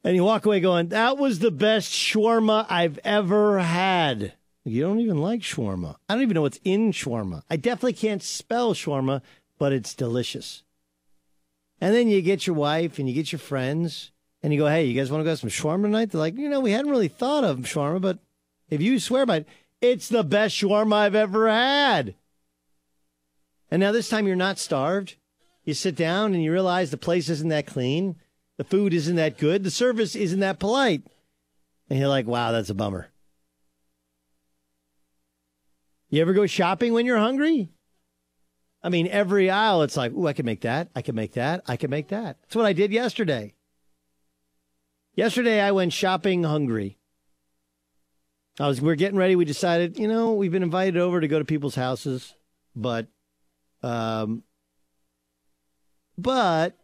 And 0.02 0.16
you 0.16 0.24
walk 0.24 0.46
away 0.46 0.60
going, 0.60 0.88
that 0.88 1.18
was 1.18 1.38
the 1.38 1.50
best 1.50 1.92
shawarma 1.92 2.66
I've 2.68 2.98
ever 3.04 3.58
had. 3.58 4.34
You 4.64 4.82
don't 4.82 5.00
even 5.00 5.18
like 5.18 5.40
shawarma. 5.40 5.96
I 6.08 6.14
don't 6.14 6.22
even 6.22 6.34
know 6.34 6.42
what's 6.42 6.60
in 6.64 6.92
shawarma. 6.92 7.42
I 7.50 7.56
definitely 7.56 7.92
can't 7.92 8.22
spell 8.22 8.72
shawarma, 8.74 9.20
but 9.58 9.72
it's 9.72 9.94
delicious. 9.94 10.62
And 11.80 11.94
then 11.94 12.08
you 12.08 12.22
get 12.22 12.46
your 12.46 12.56
wife 12.56 12.98
and 12.98 13.08
you 13.08 13.14
get 13.14 13.32
your 13.32 13.38
friends 13.38 14.10
and 14.44 14.52
you 14.52 14.58
go, 14.58 14.66
hey, 14.66 14.84
you 14.84 14.92
guys 14.92 15.10
want 15.10 15.22
to 15.22 15.24
go 15.24 15.30
have 15.30 15.38
some 15.38 15.48
shawarma 15.48 15.84
tonight? 15.84 16.10
They're 16.10 16.20
like, 16.20 16.36
you 16.36 16.50
know, 16.50 16.60
we 16.60 16.72
hadn't 16.72 16.90
really 16.90 17.08
thought 17.08 17.44
of 17.44 17.60
shawarma, 17.60 18.02
but 18.02 18.18
if 18.68 18.82
you 18.82 19.00
swear 19.00 19.24
by 19.24 19.36
it, 19.36 19.48
it's 19.80 20.10
the 20.10 20.22
best 20.22 20.54
shawarma 20.54 20.96
I've 20.96 21.14
ever 21.14 21.48
had. 21.48 22.14
And 23.70 23.80
now 23.80 23.90
this 23.90 24.10
time 24.10 24.26
you're 24.26 24.36
not 24.36 24.58
starved. 24.58 25.16
You 25.64 25.72
sit 25.72 25.96
down 25.96 26.34
and 26.34 26.44
you 26.44 26.52
realize 26.52 26.90
the 26.90 26.98
place 26.98 27.30
isn't 27.30 27.48
that 27.48 27.66
clean. 27.66 28.16
The 28.58 28.64
food 28.64 28.92
isn't 28.92 29.16
that 29.16 29.38
good. 29.38 29.64
The 29.64 29.70
service 29.70 30.14
isn't 30.14 30.40
that 30.40 30.58
polite. 30.58 31.06
And 31.88 31.98
you're 31.98 32.08
like, 32.08 32.26
wow, 32.26 32.52
that's 32.52 32.68
a 32.68 32.74
bummer. 32.74 33.08
You 36.10 36.20
ever 36.20 36.34
go 36.34 36.44
shopping 36.44 36.92
when 36.92 37.06
you're 37.06 37.16
hungry? 37.16 37.70
I 38.82 38.90
mean, 38.90 39.08
every 39.08 39.48
aisle, 39.48 39.80
it's 39.84 39.96
like, 39.96 40.12
ooh, 40.12 40.26
I 40.26 40.34
can 40.34 40.44
make 40.44 40.60
that. 40.60 40.90
I 40.94 41.00
can 41.00 41.14
make 41.14 41.32
that. 41.32 41.62
I 41.66 41.78
can 41.78 41.88
make 41.88 42.08
that. 42.08 42.36
That's 42.42 42.56
what 42.56 42.66
I 42.66 42.74
did 42.74 42.92
yesterday. 42.92 43.54
Yesterday, 45.14 45.60
I 45.60 45.70
went 45.70 45.92
shopping 45.92 46.42
hungry. 46.42 46.98
I 48.58 48.68
was, 48.68 48.80
we 48.80 48.90
are 48.92 48.96
getting 48.96 49.18
ready. 49.18 49.36
We 49.36 49.44
decided, 49.44 49.98
you 49.98 50.08
know, 50.08 50.32
we've 50.32 50.52
been 50.52 50.62
invited 50.62 50.96
over 50.96 51.20
to 51.20 51.28
go 51.28 51.38
to 51.38 51.44
people's 51.44 51.74
houses, 51.74 52.34
but, 52.74 53.06
um, 53.82 54.42
but 56.16 56.76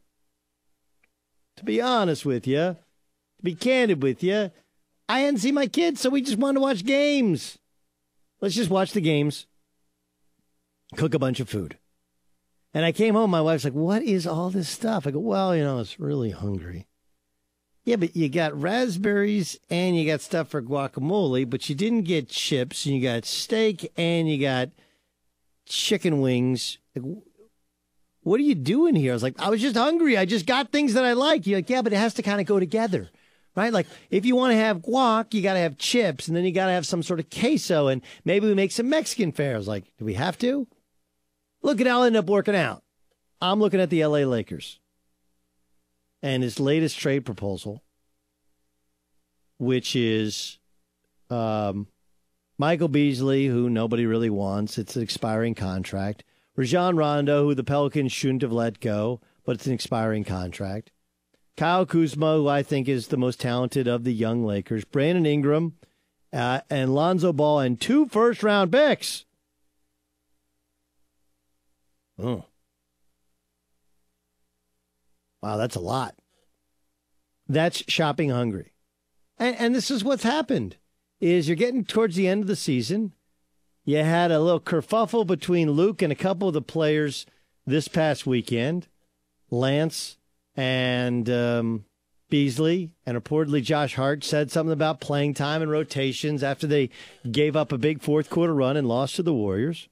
to 1.56 1.64
be 1.64 1.80
honest 1.80 2.24
with 2.24 2.46
you, 2.46 2.56
to 2.56 3.42
be 3.42 3.54
candid 3.54 4.02
with 4.02 4.22
you, 4.22 4.50
I 5.08 5.20
hadn't 5.20 5.40
seen 5.40 5.54
my 5.54 5.66
kids, 5.66 6.00
so 6.00 6.10
we 6.10 6.22
just 6.22 6.38
wanted 6.38 6.54
to 6.54 6.60
watch 6.60 6.84
games. 6.84 7.58
Let's 8.40 8.54
just 8.54 8.70
watch 8.70 8.92
the 8.92 9.00
games, 9.00 9.46
cook 10.96 11.14
a 11.14 11.18
bunch 11.18 11.40
of 11.40 11.48
food. 11.48 11.78
And 12.72 12.84
I 12.84 12.92
came 12.92 13.14
home, 13.14 13.30
my 13.30 13.40
wife's 13.40 13.64
like, 13.64 13.72
What 13.72 14.02
is 14.02 14.26
all 14.26 14.50
this 14.50 14.68
stuff? 14.68 15.06
I 15.06 15.10
go, 15.10 15.18
Well, 15.18 15.54
you 15.54 15.64
know, 15.64 15.74
I 15.74 15.78
was 15.78 15.98
really 15.98 16.30
hungry. 16.30 16.86
Yeah, 17.84 17.96
but 17.96 18.14
you 18.14 18.28
got 18.28 18.60
raspberries 18.60 19.58
and 19.70 19.96
you 19.96 20.06
got 20.06 20.20
stuff 20.20 20.48
for 20.48 20.60
guacamole, 20.60 21.48
but 21.48 21.68
you 21.68 21.74
didn't 21.74 22.02
get 22.02 22.28
chips 22.28 22.84
and 22.84 22.94
you 22.94 23.02
got 23.02 23.24
steak 23.24 23.90
and 23.96 24.28
you 24.28 24.38
got 24.38 24.68
chicken 25.66 26.20
wings. 26.20 26.78
Like, 26.94 27.04
what 28.22 28.38
are 28.38 28.44
you 28.44 28.54
doing 28.54 28.94
here? 28.94 29.12
I 29.12 29.14
was 29.14 29.22
like, 29.22 29.40
I 29.40 29.48
was 29.48 29.62
just 29.62 29.76
hungry. 29.76 30.18
I 30.18 30.26
just 30.26 30.44
got 30.44 30.70
things 30.70 30.92
that 30.92 31.06
I 31.06 31.14
like. 31.14 31.46
You're 31.46 31.58
like, 31.58 31.70
yeah, 31.70 31.80
but 31.80 31.92
it 31.92 31.96
has 31.96 32.14
to 32.14 32.22
kind 32.22 32.38
of 32.40 32.46
go 32.46 32.60
together, 32.60 33.08
right? 33.56 33.72
Like, 33.72 33.86
if 34.10 34.26
you 34.26 34.36
want 34.36 34.52
to 34.52 34.56
have 34.56 34.82
guac, 34.82 35.32
you 35.32 35.40
got 35.40 35.54
to 35.54 35.60
have 35.60 35.78
chips, 35.78 36.28
and 36.28 36.36
then 36.36 36.44
you 36.44 36.52
got 36.52 36.66
to 36.66 36.72
have 36.72 36.86
some 36.86 37.02
sort 37.02 37.18
of 37.18 37.30
queso, 37.30 37.88
and 37.88 38.02
maybe 38.26 38.46
we 38.46 38.54
make 38.54 38.72
some 38.72 38.90
Mexican 38.90 39.32
fare. 39.32 39.54
I 39.54 39.58
was 39.58 39.68
like, 39.68 39.84
do 39.98 40.04
we 40.04 40.14
have 40.14 40.36
to? 40.38 40.66
Look 41.62 41.80
it 41.80 41.86
ended 41.86 42.16
up 42.16 42.26
working 42.26 42.56
out. 42.56 42.82
I'm 43.40 43.58
looking 43.58 43.80
at 43.80 43.88
the 43.88 44.04
LA 44.04 44.18
Lakers 44.18 44.79
and 46.22 46.42
his 46.42 46.60
latest 46.60 46.98
trade 46.98 47.24
proposal, 47.24 47.82
which 49.58 49.96
is 49.96 50.58
um, 51.30 51.86
Michael 52.58 52.88
Beasley, 52.88 53.46
who 53.46 53.70
nobody 53.70 54.06
really 54.06 54.30
wants. 54.30 54.78
It's 54.78 54.96
an 54.96 55.02
expiring 55.02 55.54
contract. 55.54 56.24
Rajon 56.56 56.96
Rondo, 56.96 57.44
who 57.44 57.54
the 57.54 57.64
Pelicans 57.64 58.12
shouldn't 58.12 58.42
have 58.42 58.52
let 58.52 58.80
go, 58.80 59.20
but 59.44 59.56
it's 59.56 59.66
an 59.66 59.72
expiring 59.72 60.24
contract. 60.24 60.90
Kyle 61.56 61.86
Kuzma, 61.86 62.36
who 62.36 62.48
I 62.48 62.62
think 62.62 62.88
is 62.88 63.08
the 63.08 63.16
most 63.16 63.40
talented 63.40 63.86
of 63.86 64.04
the 64.04 64.12
young 64.12 64.44
Lakers. 64.44 64.84
Brandon 64.84 65.26
Ingram 65.26 65.74
uh, 66.32 66.60
and 66.70 66.94
Lonzo 66.94 67.32
Ball, 67.32 67.60
and 67.60 67.80
two 67.80 68.06
first 68.06 68.42
round 68.42 68.72
picks. 68.72 69.24
Oh. 72.18 72.44
Wow, 75.42 75.56
that's 75.56 75.76
a 75.76 75.80
lot. 75.80 76.14
That's 77.48 77.82
shopping 77.88 78.30
hungry. 78.30 78.72
And, 79.38 79.56
and 79.56 79.74
this 79.74 79.90
is 79.90 80.04
what's 80.04 80.22
happened 80.22 80.76
is 81.20 81.48
you're 81.48 81.56
getting 81.56 81.84
towards 81.84 82.16
the 82.16 82.28
end 82.28 82.42
of 82.42 82.48
the 82.48 82.56
season. 82.56 83.12
You 83.84 83.98
had 83.98 84.30
a 84.30 84.40
little 84.40 84.60
kerfuffle 84.60 85.26
between 85.26 85.72
Luke 85.72 86.02
and 86.02 86.12
a 86.12 86.16
couple 86.16 86.48
of 86.48 86.54
the 86.54 86.62
players 86.62 87.26
this 87.66 87.88
past 87.88 88.26
weekend, 88.26 88.88
Lance 89.50 90.18
and 90.56 91.28
um, 91.28 91.84
Beasley 92.28 92.92
and 93.04 93.16
reportedly 93.22 93.62
Josh 93.62 93.96
Hart 93.96 94.24
said 94.24 94.50
something 94.50 94.72
about 94.72 95.00
playing 95.00 95.34
time 95.34 95.62
and 95.62 95.70
rotations 95.70 96.42
after 96.42 96.66
they 96.66 96.90
gave 97.30 97.56
up 97.56 97.72
a 97.72 97.78
big 97.78 98.00
fourth 98.00 98.30
quarter 98.30 98.54
run 98.54 98.76
and 98.76 98.88
lost 98.88 99.16
to 99.16 99.22
the 99.22 99.34
Warriors. 99.34 99.88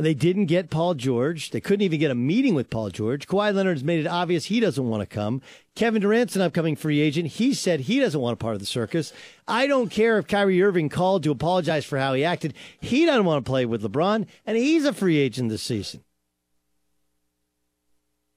They 0.00 0.14
didn't 0.14 0.46
get 0.46 0.70
Paul 0.70 0.94
George. 0.94 1.50
They 1.50 1.60
couldn't 1.60 1.82
even 1.82 1.98
get 1.98 2.12
a 2.12 2.14
meeting 2.14 2.54
with 2.54 2.70
Paul 2.70 2.90
George. 2.90 3.26
Kawhi 3.26 3.52
Leonard's 3.52 3.82
made 3.82 3.98
it 3.98 4.06
obvious 4.06 4.44
he 4.44 4.60
doesn't 4.60 4.88
want 4.88 5.00
to 5.00 5.12
come. 5.12 5.42
Kevin 5.74 6.00
Durant's 6.00 6.36
an 6.36 6.42
upcoming 6.42 6.76
free 6.76 7.00
agent. 7.00 7.26
He 7.26 7.52
said 7.52 7.80
he 7.80 7.98
doesn't 7.98 8.20
want 8.20 8.34
a 8.34 8.36
part 8.36 8.54
of 8.54 8.60
the 8.60 8.66
circus. 8.66 9.12
I 9.48 9.66
don't 9.66 9.90
care 9.90 10.16
if 10.16 10.28
Kyrie 10.28 10.62
Irving 10.62 10.88
called 10.88 11.24
to 11.24 11.32
apologize 11.32 11.84
for 11.84 11.98
how 11.98 12.14
he 12.14 12.24
acted. 12.24 12.54
He 12.80 13.06
doesn't 13.06 13.24
want 13.24 13.44
to 13.44 13.50
play 13.50 13.66
with 13.66 13.82
LeBron, 13.82 14.26
and 14.46 14.56
he's 14.56 14.84
a 14.84 14.92
free 14.92 15.16
agent 15.18 15.48
this 15.48 15.64
season. 15.64 16.04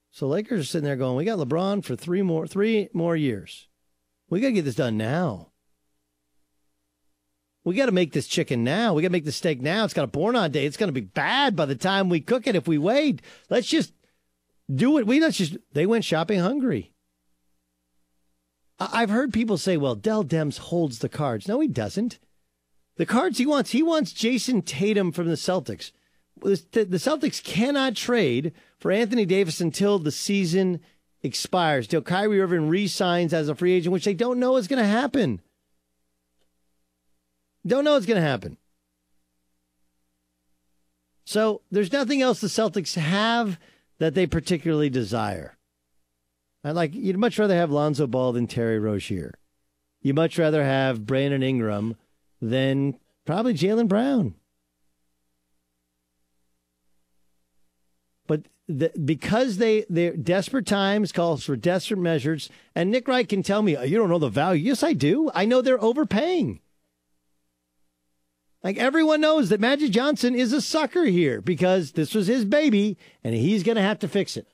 So 0.09 0.27
Lakers 0.27 0.61
are 0.61 0.63
sitting 0.63 0.85
there 0.85 0.95
going, 0.95 1.15
"We 1.15 1.25
got 1.25 1.37
LeBron 1.37 1.85
for 1.85 1.95
three 1.95 2.23
more 2.23 2.47
three 2.47 2.89
more 2.91 3.15
years. 3.15 3.67
We 4.31 4.39
got 4.39 4.47
to 4.47 4.53
get 4.53 4.65
this 4.65 4.75
done 4.75 4.97
now." 4.97 5.50
We 7.63 7.75
got 7.75 7.85
to 7.85 7.91
make 7.91 8.13
this 8.13 8.27
chicken 8.27 8.63
now. 8.63 8.93
We 8.93 9.03
got 9.03 9.09
to 9.09 9.13
make 9.13 9.25
the 9.25 9.31
steak 9.31 9.61
now. 9.61 9.85
It's 9.85 9.93
got 9.93 10.03
a 10.03 10.07
born 10.07 10.35
on 10.35 10.51
day. 10.51 10.65
It's 10.65 10.77
going 10.77 10.87
to 10.87 10.93
be 10.93 11.01
bad 11.01 11.55
by 11.55 11.65
the 11.65 11.75
time 11.75 12.09
we 12.09 12.19
cook 12.19 12.47
it 12.47 12.55
if 12.55 12.67
we 12.67 12.77
wait. 12.77 13.21
Let's 13.49 13.67
just 13.67 13.93
do 14.73 14.97
it. 14.97 15.05
We 15.05 15.19
let's 15.19 15.37
just. 15.37 15.57
They 15.73 15.85
went 15.85 16.05
shopping 16.05 16.39
hungry. 16.39 16.91
I've 18.79 19.11
heard 19.11 19.31
people 19.31 19.57
say, 19.57 19.77
"Well, 19.77 19.93
Dell 19.93 20.23
Demps 20.23 20.57
holds 20.57 20.99
the 20.99 21.09
cards." 21.09 21.47
No, 21.47 21.59
he 21.59 21.67
doesn't. 21.67 22.17
The 22.97 23.05
cards 23.05 23.37
he 23.37 23.45
wants. 23.45 23.71
He 23.71 23.83
wants 23.83 24.11
Jayson 24.11 24.63
Tatum 24.63 25.11
from 25.11 25.27
the 25.27 25.35
Celtics. 25.35 25.91
The 26.37 26.55
the 26.71 26.97
Celtics 26.97 27.43
cannot 27.43 27.95
trade 27.95 28.53
for 28.79 28.91
Anthony 28.91 29.25
Davis 29.25 29.61
until 29.61 29.99
the 29.99 30.11
season 30.11 30.79
expires, 31.21 31.87
till 31.87 32.01
Kyrie 32.01 32.41
Irving 32.41 32.67
re-signs 32.67 33.33
as 33.33 33.47
a 33.47 33.53
free 33.53 33.73
agent, 33.73 33.93
which 33.93 34.05
they 34.05 34.15
don't 34.15 34.39
know 34.39 34.57
is 34.57 34.67
going 34.67 34.81
to 34.81 34.87
happen. 34.87 35.41
Don't 37.65 37.83
know 37.83 37.93
what's 37.93 38.05
going 38.05 38.21
to 38.21 38.27
happen. 38.27 38.57
So 41.25 41.61
there's 41.71 41.93
nothing 41.93 42.21
else 42.21 42.41
the 42.41 42.47
Celtics 42.47 42.95
have 42.95 43.59
that 43.99 44.15
they 44.15 44.25
particularly 44.25 44.89
desire. 44.89 45.57
I 46.63 46.71
like 46.71 46.93
you'd 46.93 47.17
much 47.17 47.39
rather 47.39 47.55
have 47.55 47.71
Lonzo 47.71 48.07
Ball 48.07 48.33
than 48.33 48.47
Terry 48.47 48.79
Rozier. 48.79 49.33
You'd 50.01 50.15
much 50.15 50.37
rather 50.37 50.63
have 50.63 51.05
Brandon 51.05 51.43
Ingram 51.43 51.95
than 52.41 52.97
probably 53.25 53.53
Jaylen 53.53 53.87
Brown. 53.87 54.35
But 58.27 58.45
the, 58.67 58.91
because 59.03 59.57
they 59.57 59.85
they're 59.89 60.15
desperate 60.15 60.65
times 60.65 61.11
calls 61.11 61.43
for 61.43 61.55
desperate 61.55 61.99
measures, 61.99 62.49
and 62.75 62.91
Nick 62.91 63.07
Wright 63.07 63.27
can 63.27 63.43
tell 63.43 63.61
me 63.61 63.77
oh, 63.77 63.83
you 63.83 63.97
don't 63.97 64.09
know 64.09 64.19
the 64.19 64.29
value. 64.29 64.63
Yes, 64.63 64.83
I 64.83 64.93
do. 64.93 65.31
I 65.33 65.45
know 65.45 65.61
they're 65.61 65.81
overpaying. 65.81 66.59
Like 68.63 68.77
everyone 68.77 69.21
knows 69.21 69.49
that 69.49 69.59
Magic 69.59 69.91
Johnson 69.91 70.35
is 70.35 70.53
a 70.53 70.61
sucker 70.61 71.05
here 71.05 71.41
because 71.41 71.93
this 71.93 72.13
was 72.13 72.27
his 72.27 72.45
baby 72.45 72.97
and 73.23 73.33
he's 73.33 73.63
going 73.63 73.75
to 73.75 73.81
have 73.81 73.99
to 73.99 74.07
fix 74.07 74.37
it. 74.37 74.47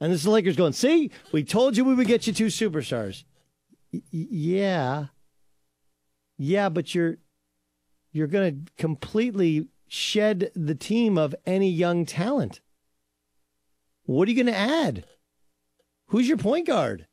And 0.00 0.12
this 0.12 0.20
is 0.20 0.24
the 0.24 0.30
Lakers 0.30 0.56
going, 0.56 0.74
see, 0.74 1.10
we 1.32 1.42
told 1.42 1.76
you 1.76 1.84
we 1.84 1.94
would 1.94 2.06
get 2.06 2.26
you 2.26 2.32
two 2.32 2.46
superstars. 2.46 3.24
Y- 3.92 4.02
yeah. 4.12 5.06
Yeah, 6.36 6.68
but 6.68 6.94
you're 6.94 7.16
you're 8.12 8.28
going 8.28 8.64
to 8.66 8.72
completely 8.76 9.66
shed 9.88 10.50
the 10.54 10.74
team 10.74 11.18
of 11.18 11.34
any 11.44 11.68
young 11.68 12.06
talent. 12.06 12.60
What 14.04 14.28
are 14.28 14.30
you 14.30 14.36
going 14.42 14.54
to 14.54 14.58
add? 14.58 15.04
Who's 16.06 16.28
your 16.28 16.38
point 16.38 16.66
guard? 16.66 17.07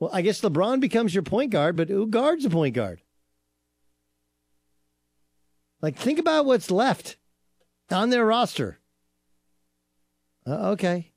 Well, 0.00 0.10
I 0.12 0.22
guess 0.22 0.40
LeBron 0.40 0.80
becomes 0.80 1.14
your 1.14 1.22
point 1.24 1.50
guard, 1.50 1.76
but 1.76 1.88
who 1.88 2.06
guards 2.06 2.44
a 2.44 2.50
point 2.50 2.74
guard? 2.74 3.02
Like, 5.80 5.96
think 5.96 6.18
about 6.18 6.46
what's 6.46 6.70
left 6.70 7.16
on 7.90 8.10
their 8.10 8.26
roster. 8.26 8.78
Uh, 10.46 10.70
okay. 10.70 11.12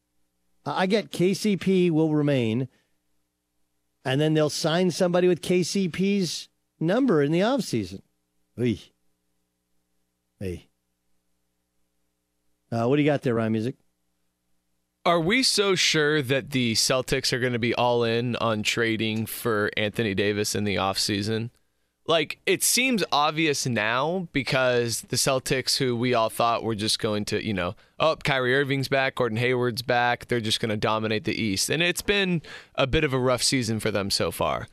I 0.65 0.85
get 0.85 1.11
KCP 1.11 1.89
will 1.89 2.13
remain, 2.13 2.67
and 4.05 4.21
then 4.21 4.33
they'll 4.33 4.49
sign 4.49 4.91
somebody 4.91 5.27
with 5.27 5.41
KCP's 5.41 6.49
number 6.79 7.23
in 7.23 7.31
the 7.31 7.39
offseason. 7.39 8.01
Hey. 8.55 8.79
Hey. 10.39 10.67
Uh, 12.71 12.85
what 12.85 12.97
do 12.97 13.01
you 13.01 13.09
got 13.09 13.21
there, 13.23 13.35
Ryan 13.35 13.51
Music? 13.51 13.75
Are 15.03 15.19
we 15.19 15.41
so 15.41 15.73
sure 15.73 16.21
that 16.21 16.51
the 16.51 16.73
Celtics 16.73 17.33
are 17.33 17.39
going 17.39 17.53
to 17.53 17.59
be 17.59 17.73
all 17.73 18.03
in 18.03 18.35
on 18.35 18.61
trading 18.61 19.25
for 19.25 19.71
Anthony 19.75 20.13
Davis 20.13 20.53
in 20.53 20.63
the 20.63 20.75
offseason? 20.75 21.49
Like, 22.05 22.39
it 22.45 22.61
seems 22.63 23.03
obvious 23.11 23.65
now 23.65 24.27
because 24.31 25.01
the 25.01 25.15
Celtics, 25.15 25.77
who 25.77 25.95
we 25.95 26.13
all 26.13 26.29
thought 26.29 26.63
were 26.63 26.75
just 26.75 26.99
going 26.99 27.25
to, 27.25 27.43
you 27.43 27.53
know, 27.53 27.75
oh, 27.99 28.15
Kyrie 28.17 28.55
Irving's 28.55 28.89
back, 28.89 29.15
Gordon 29.15 29.39
Hayward's 29.39 29.81
back, 29.81 30.27
they're 30.27 30.39
just 30.39 30.59
going 30.59 30.69
to 30.69 30.77
dominate 30.77 31.23
the 31.23 31.39
East. 31.39 31.71
And 31.71 31.81
it's 31.81 32.03
been 32.03 32.43
a 32.75 32.85
bit 32.85 33.03
of 33.03 33.11
a 33.13 33.19
rough 33.19 33.41
season 33.41 33.79
for 33.79 33.89
them 33.89 34.11
so 34.11 34.29
far. 34.29 34.67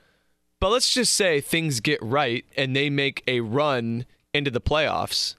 But 0.61 0.71
let's 0.71 0.93
just 0.93 1.15
say 1.15 1.41
things 1.41 1.81
get 1.81 2.03
right 2.03 2.45
and 2.55 2.77
they 2.77 2.91
make 2.91 3.23
a 3.27 3.41
run 3.41 4.05
into 4.35 4.51
the 4.51 4.61
playoffs. 4.61 5.37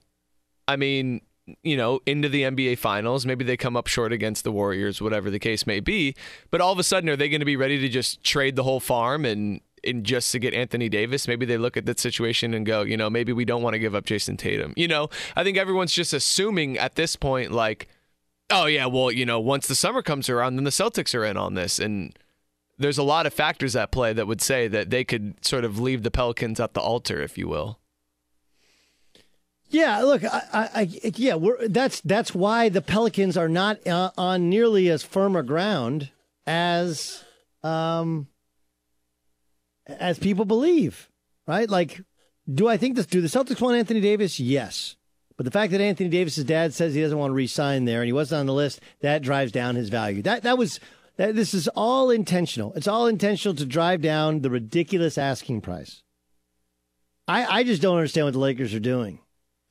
I 0.66 0.74
mean, 0.74 1.20
you 1.62 1.76
know, 1.76 2.00
into 2.06 2.28
the 2.28 2.42
NBA 2.42 2.78
finals. 2.78 3.26
Maybe 3.26 3.44
they 3.44 3.56
come 3.56 3.76
up 3.76 3.86
short 3.86 4.12
against 4.12 4.44
the 4.44 4.52
Warriors, 4.52 5.00
whatever 5.00 5.30
the 5.30 5.38
case 5.38 5.66
may 5.66 5.80
be. 5.80 6.14
But 6.50 6.60
all 6.60 6.72
of 6.72 6.78
a 6.78 6.82
sudden, 6.82 7.08
are 7.08 7.16
they 7.16 7.28
going 7.28 7.40
to 7.40 7.46
be 7.46 7.56
ready 7.56 7.78
to 7.78 7.88
just 7.88 8.22
trade 8.22 8.56
the 8.56 8.62
whole 8.62 8.80
farm 8.80 9.24
and, 9.24 9.60
and 9.84 10.04
just 10.04 10.32
to 10.32 10.38
get 10.38 10.54
Anthony 10.54 10.88
Davis? 10.88 11.28
Maybe 11.28 11.46
they 11.46 11.58
look 11.58 11.76
at 11.76 11.86
that 11.86 11.98
situation 11.98 12.54
and 12.54 12.66
go, 12.66 12.82
you 12.82 12.96
know, 12.96 13.10
maybe 13.10 13.32
we 13.32 13.44
don't 13.44 13.62
want 13.62 13.74
to 13.74 13.78
give 13.78 13.94
up 13.94 14.04
Jayson 14.04 14.36
Tatum. 14.36 14.74
You 14.76 14.88
know, 14.88 15.10
I 15.36 15.44
think 15.44 15.56
everyone's 15.56 15.92
just 15.92 16.12
assuming 16.12 16.78
at 16.78 16.94
this 16.94 17.16
point, 17.16 17.52
like, 17.52 17.88
oh, 18.50 18.66
yeah, 18.66 18.86
well, 18.86 19.10
you 19.10 19.24
know, 19.24 19.40
once 19.40 19.66
the 19.66 19.74
summer 19.74 20.02
comes 20.02 20.28
around, 20.28 20.56
then 20.56 20.64
the 20.64 20.70
Celtics 20.70 21.14
are 21.14 21.24
in 21.24 21.36
on 21.36 21.54
this. 21.54 21.78
And 21.78 22.18
there's 22.78 22.98
a 22.98 23.02
lot 23.02 23.26
of 23.26 23.34
factors 23.34 23.76
at 23.76 23.92
play 23.92 24.12
that 24.12 24.26
would 24.26 24.40
say 24.40 24.66
that 24.68 24.90
they 24.90 25.04
could 25.04 25.44
sort 25.44 25.64
of 25.64 25.78
leave 25.78 26.02
the 26.02 26.10
Pelicans 26.10 26.58
at 26.58 26.74
the 26.74 26.80
altar, 26.80 27.20
if 27.20 27.36
you 27.38 27.46
will. 27.46 27.78
Yeah, 29.70 30.02
look, 30.02 30.24
I, 30.24 30.42
I, 30.52 30.82
yeah, 31.14 31.38
that's 31.68 32.00
that's 32.00 32.34
why 32.34 32.68
the 32.68 32.82
Pelicans 32.82 33.36
are 33.36 33.48
not 33.48 33.86
uh, 33.86 34.10
on 34.18 34.50
nearly 34.50 34.90
as 34.90 35.04
firm 35.04 35.36
a 35.36 35.44
ground 35.44 36.10
as 36.44 37.22
um 37.62 38.26
as 39.86 40.18
people 40.18 40.44
believe, 40.44 41.08
right? 41.46 41.70
Like, 41.70 42.00
do 42.52 42.66
I 42.66 42.78
think 42.78 42.96
this? 42.96 43.06
Do 43.06 43.20
the 43.20 43.28
Celtics 43.28 43.60
want 43.60 43.76
Anthony 43.76 44.00
Davis? 44.00 44.40
Yes, 44.40 44.96
but 45.36 45.44
the 45.44 45.52
fact 45.52 45.70
that 45.70 45.80
Anthony 45.80 46.08
Davis's 46.08 46.44
dad 46.44 46.74
says 46.74 46.92
he 46.92 47.00
doesn't 47.00 47.16
want 47.16 47.30
to 47.30 47.34
re-sign 47.34 47.84
there 47.84 48.00
and 48.00 48.08
he 48.08 48.12
wasn't 48.12 48.40
on 48.40 48.46
the 48.46 48.52
list, 48.52 48.80
that 49.02 49.22
drives 49.22 49.52
down 49.52 49.76
his 49.76 49.88
value. 49.88 50.20
That 50.22 50.42
that 50.42 50.58
was 50.58 50.80
that. 51.16 51.36
This 51.36 51.54
is 51.54 51.68
all 51.68 52.10
intentional. 52.10 52.72
It's 52.74 52.88
all 52.88 53.06
intentional 53.06 53.54
to 53.54 53.66
drive 53.66 54.02
down 54.02 54.40
the 54.40 54.50
ridiculous 54.50 55.16
asking 55.16 55.60
price. 55.60 56.02
I 57.28 57.60
I 57.60 57.62
just 57.62 57.80
don't 57.80 57.98
understand 57.98 58.26
what 58.26 58.32
the 58.32 58.40
Lakers 58.40 58.74
are 58.74 58.80
doing. 58.80 59.20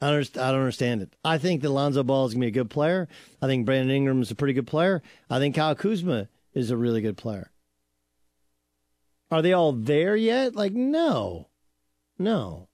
I 0.01 0.11
don't, 0.11 0.37
I 0.37 0.51
don't 0.51 0.61
understand 0.61 1.01
it. 1.01 1.13
I 1.25 1.37
think 1.37 1.61
that 1.61 1.69
Lonzo 1.69 2.03
Ball 2.03 2.25
is 2.25 2.33
going 2.33 2.41
to 2.41 2.45
be 2.45 2.59
a 2.59 2.63
good 2.63 2.69
player. 2.69 3.07
I 3.41 3.47
think 3.47 3.65
Brandon 3.65 3.95
Ingram 3.95 4.21
is 4.21 4.31
a 4.31 4.35
pretty 4.35 4.53
good 4.53 4.67
player. 4.67 5.01
I 5.29 5.39
think 5.39 5.55
Kyle 5.55 5.75
Kuzma 5.75 6.29
is 6.53 6.71
a 6.71 6.77
really 6.77 7.01
good 7.01 7.17
player. 7.17 7.51
Are 9.31 9.41
they 9.41 9.53
all 9.53 9.73
there 9.73 10.15
yet? 10.15 10.55
Like, 10.55 10.73
no. 10.73 11.49
No. 12.17 12.67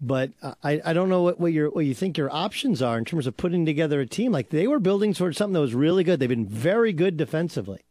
But 0.00 0.32
I, 0.62 0.80
I 0.84 0.92
don't 0.92 1.08
know 1.08 1.22
what, 1.22 1.38
what, 1.40 1.52
your, 1.52 1.70
what 1.70 1.86
you 1.86 1.94
think 1.94 2.18
your 2.18 2.32
options 2.32 2.82
are 2.82 2.98
in 2.98 3.04
terms 3.04 3.26
of 3.26 3.36
putting 3.36 3.64
together 3.64 4.00
a 4.00 4.06
team. 4.06 4.32
Like, 4.32 4.50
they 4.50 4.66
were 4.66 4.80
building 4.80 5.14
towards 5.14 5.38
something 5.38 5.54
that 5.54 5.60
was 5.60 5.74
really 5.74 6.04
good. 6.04 6.18
They've 6.18 6.28
been 6.28 6.46
very 6.46 6.92
good 6.92 7.16
defensively. 7.16 7.82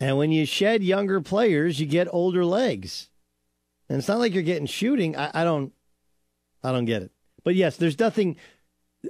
And 0.00 0.16
when 0.16 0.32
you 0.32 0.46
shed 0.46 0.82
younger 0.82 1.20
players, 1.20 1.78
you 1.78 1.86
get 1.86 2.08
older 2.10 2.44
legs. 2.44 3.09
And 3.90 3.98
it's 3.98 4.06
not 4.06 4.20
like 4.20 4.32
you're 4.32 4.44
getting 4.44 4.66
shooting. 4.66 5.16
I, 5.16 5.32
I 5.34 5.44
don't, 5.44 5.72
I 6.62 6.70
don't 6.70 6.84
get 6.84 7.02
it. 7.02 7.10
But 7.42 7.56
yes, 7.56 7.76
there's 7.76 7.98
nothing. 7.98 8.36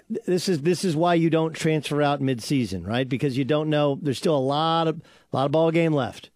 This 0.08 0.48
is 0.48 0.62
this 0.62 0.84
is 0.86 0.96
why 0.96 1.14
you 1.14 1.28
don't 1.28 1.52
transfer 1.52 2.00
out 2.00 2.22
midseason, 2.22 2.86
right? 2.86 3.06
Because 3.06 3.36
you 3.36 3.44
don't 3.44 3.68
know. 3.68 3.98
There's 4.00 4.16
still 4.16 4.36
a 4.36 4.38
lot 4.38 4.88
of 4.88 5.02
a 5.32 5.36
lot 5.36 5.46
of 5.46 5.52
ball 5.52 5.70
game 5.70 5.92
left. 5.92 6.30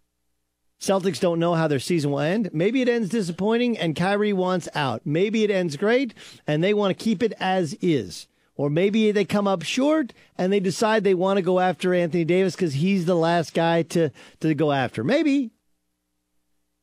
Celtics 0.79 1.21
don't 1.21 1.39
know 1.39 1.55
how 1.55 1.69
their 1.69 1.79
season 1.79 2.11
will 2.11 2.21
end. 2.21 2.51
Maybe 2.53 2.83
it 2.83 2.89
ends 2.89 3.09
disappointing 3.09 3.79
and 3.79 3.97
Kyrie 3.97 4.35
wants 4.35 4.69
out. 4.75 5.01
Maybe 5.07 5.43
it 5.43 5.51
ends 5.51 5.79
great 5.79 6.13
and 6.47 6.63
they 6.63 6.75
want 6.75 6.97
to 6.97 7.03
keep 7.03 7.23
it 7.23 7.33
as 7.41 7.75
is. 7.81 8.27
Or 8.57 8.69
maybe 8.69 9.11
they 9.11 9.25
come 9.25 9.49
up 9.49 9.63
short 9.63 10.13
and 10.37 10.53
they 10.53 10.61
decide 10.61 11.03
they 11.03 11.15
want 11.15 11.39
to 11.39 11.43
go 11.43 11.61
after 11.61 11.95
Anthony 11.95 12.27
Davis 12.27 12.55
because 12.55 12.75
he's 12.75 13.07
the 13.07 13.17
last 13.17 13.55
guy 13.55 13.83
to, 13.85 14.11
to 14.41 14.55
go 14.55 14.73
after. 14.73 15.03
Maybe. 15.03 15.54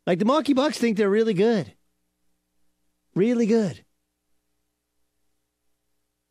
Like 0.08 0.20
the 0.20 0.26
Milwaukee 0.26 0.54
Bucks 0.54 0.78
think 0.78 0.98
they're 0.98 1.10
really 1.10 1.34
good. 1.34 1.74
Really 3.14 3.46
good. 3.46 3.84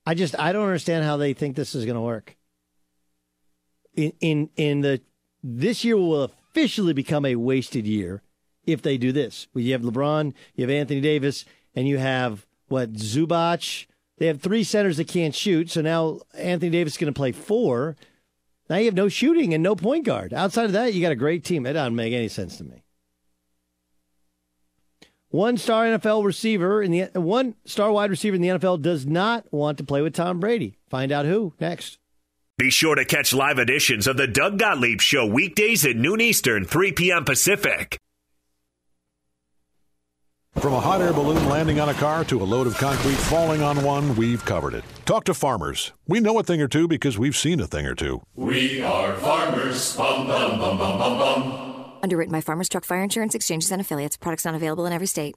I 0.06 0.14
just 0.14 0.38
I 0.38 0.52
don't 0.52 0.64
understand 0.66 1.04
how 1.04 1.16
they 1.16 1.34
think 1.34 1.56
this 1.56 1.74
is 1.74 1.84
going 1.84 1.94
to 1.94 2.00
work. 2.00 2.36
In 3.94 4.12
in 4.20 4.50
in 4.56 4.80
the 4.80 5.00
this 5.42 5.84
year 5.84 5.96
will 5.96 6.24
officially 6.24 6.92
become 6.92 7.24
a 7.24 7.36
wasted 7.36 7.86
year 7.86 8.22
if 8.66 8.82
they 8.82 8.98
do 8.98 9.12
this. 9.12 9.46
You 9.54 9.72
have 9.72 9.82
LeBron, 9.82 10.34
you 10.54 10.62
have 10.62 10.70
Anthony 10.70 11.00
Davis, 11.00 11.44
and 11.74 11.86
you 11.86 11.98
have 11.98 12.46
what 12.68 12.94
Zubac. 12.94 13.86
They 14.18 14.26
have 14.26 14.40
three 14.40 14.64
centers 14.64 14.98
that 14.98 15.08
can't 15.08 15.34
shoot, 15.34 15.70
so 15.70 15.80
now 15.80 16.20
Anthony 16.34 16.70
Davis 16.70 16.94
is 16.94 16.98
going 16.98 17.12
to 17.12 17.16
play 17.16 17.32
four. 17.32 17.96
Now 18.68 18.76
you 18.76 18.84
have 18.84 18.94
no 18.94 19.08
shooting 19.08 19.54
and 19.54 19.62
no 19.62 19.74
point 19.74 20.04
guard. 20.04 20.34
Outside 20.34 20.66
of 20.66 20.72
that, 20.72 20.92
you 20.92 21.00
got 21.00 21.12
a 21.12 21.16
great 21.16 21.44
team. 21.44 21.66
It 21.66 21.72
doesn't 21.72 21.94
make 21.94 22.12
any 22.12 22.28
sense 22.28 22.56
to 22.58 22.64
me. 22.64 22.84
One 25.30 25.58
star 25.58 25.84
NFL 25.84 26.24
receiver 26.24 26.82
in 26.82 26.90
the 26.90 27.08
one 27.14 27.54
star 27.64 27.92
wide 27.92 28.10
receiver 28.10 28.34
in 28.34 28.42
the 28.42 28.48
NFL 28.48 28.82
does 28.82 29.06
not 29.06 29.46
want 29.52 29.78
to 29.78 29.84
play 29.84 30.02
with 30.02 30.12
Tom 30.12 30.40
Brady. 30.40 30.76
Find 30.88 31.12
out 31.12 31.24
who 31.24 31.54
next. 31.60 31.98
Be 32.58 32.68
sure 32.68 32.96
to 32.96 33.04
catch 33.04 33.32
live 33.32 33.60
editions 33.60 34.08
of 34.08 34.16
the 34.16 34.26
Doug 34.26 34.58
Gottlieb 34.58 35.00
Show 35.00 35.24
weekdays 35.26 35.86
at 35.86 35.94
noon 35.94 36.20
Eastern, 36.20 36.64
3 36.64 36.92
p.m. 36.92 37.24
Pacific. 37.24 37.96
From 40.56 40.74
a 40.74 40.80
hot 40.80 41.00
air 41.00 41.12
balloon 41.12 41.48
landing 41.48 41.78
on 41.78 41.88
a 41.88 41.94
car 41.94 42.24
to 42.24 42.42
a 42.42 42.44
load 42.44 42.66
of 42.66 42.76
concrete 42.76 43.14
falling 43.14 43.62
on 43.62 43.84
one, 43.84 44.16
we've 44.16 44.44
covered 44.44 44.74
it. 44.74 44.84
Talk 45.04 45.24
to 45.24 45.32
farmers. 45.32 45.92
We 46.08 46.18
know 46.18 46.40
a 46.40 46.42
thing 46.42 46.60
or 46.60 46.68
two 46.68 46.88
because 46.88 47.16
we've 47.16 47.36
seen 47.36 47.60
a 47.60 47.68
thing 47.68 47.86
or 47.86 47.94
two. 47.94 48.20
We 48.34 48.82
are 48.82 49.14
farmers. 49.14 49.96
Bum, 49.96 50.26
bum, 50.26 50.58
bum, 50.58 50.76
bum, 50.76 50.98
bum, 50.98 51.18
bum. 51.18 51.69
Underwritten 52.02 52.32
by 52.32 52.40
Farmers 52.40 52.68
Truck 52.68 52.84
Fire 52.84 53.02
Insurance 53.02 53.34
Exchanges 53.34 53.70
and 53.70 53.80
Affiliates. 53.80 54.16
Products 54.16 54.44
not 54.44 54.54
available 54.54 54.86
in 54.86 54.92
every 54.92 55.06
state. 55.06 55.34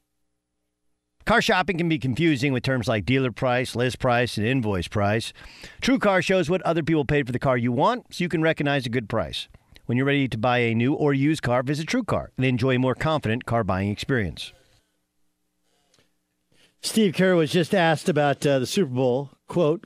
Car 1.25 1.41
shopping 1.41 1.77
can 1.77 1.87
be 1.87 1.97
confusing 1.97 2.51
with 2.51 2.63
terms 2.63 2.87
like 2.87 3.05
dealer 3.05 3.31
price, 3.31 3.75
list 3.75 3.97
price, 3.99 4.37
and 4.37 4.45
invoice 4.45 4.89
price. 4.89 5.31
TrueCar 5.81 6.21
shows 6.21 6.49
what 6.49 6.61
other 6.63 6.83
people 6.83 7.05
paid 7.05 7.25
for 7.25 7.31
the 7.31 7.39
car 7.39 7.57
you 7.57 7.71
want 7.71 8.13
so 8.13 8.23
you 8.23 8.29
can 8.29 8.41
recognize 8.41 8.85
a 8.85 8.89
good 8.89 9.07
price. 9.07 9.47
When 9.85 9.97
you're 9.97 10.07
ready 10.07 10.27
to 10.27 10.37
buy 10.37 10.57
a 10.59 10.75
new 10.75 10.93
or 10.93 11.13
used 11.13 11.41
car, 11.41 11.63
visit 11.63 11.87
TrueCar 11.87 12.27
and 12.35 12.45
enjoy 12.45 12.75
a 12.75 12.79
more 12.79 12.95
confident 12.95 13.45
car 13.45 13.63
buying 13.63 13.89
experience. 13.89 14.51
Steve 16.81 17.13
Kerr 17.15 17.35
was 17.35 17.51
just 17.51 17.73
asked 17.73 18.09
about 18.09 18.45
uh, 18.45 18.59
the 18.59 18.65
Super 18.65 18.91
Bowl. 18.91 19.29
Quote, 19.47 19.85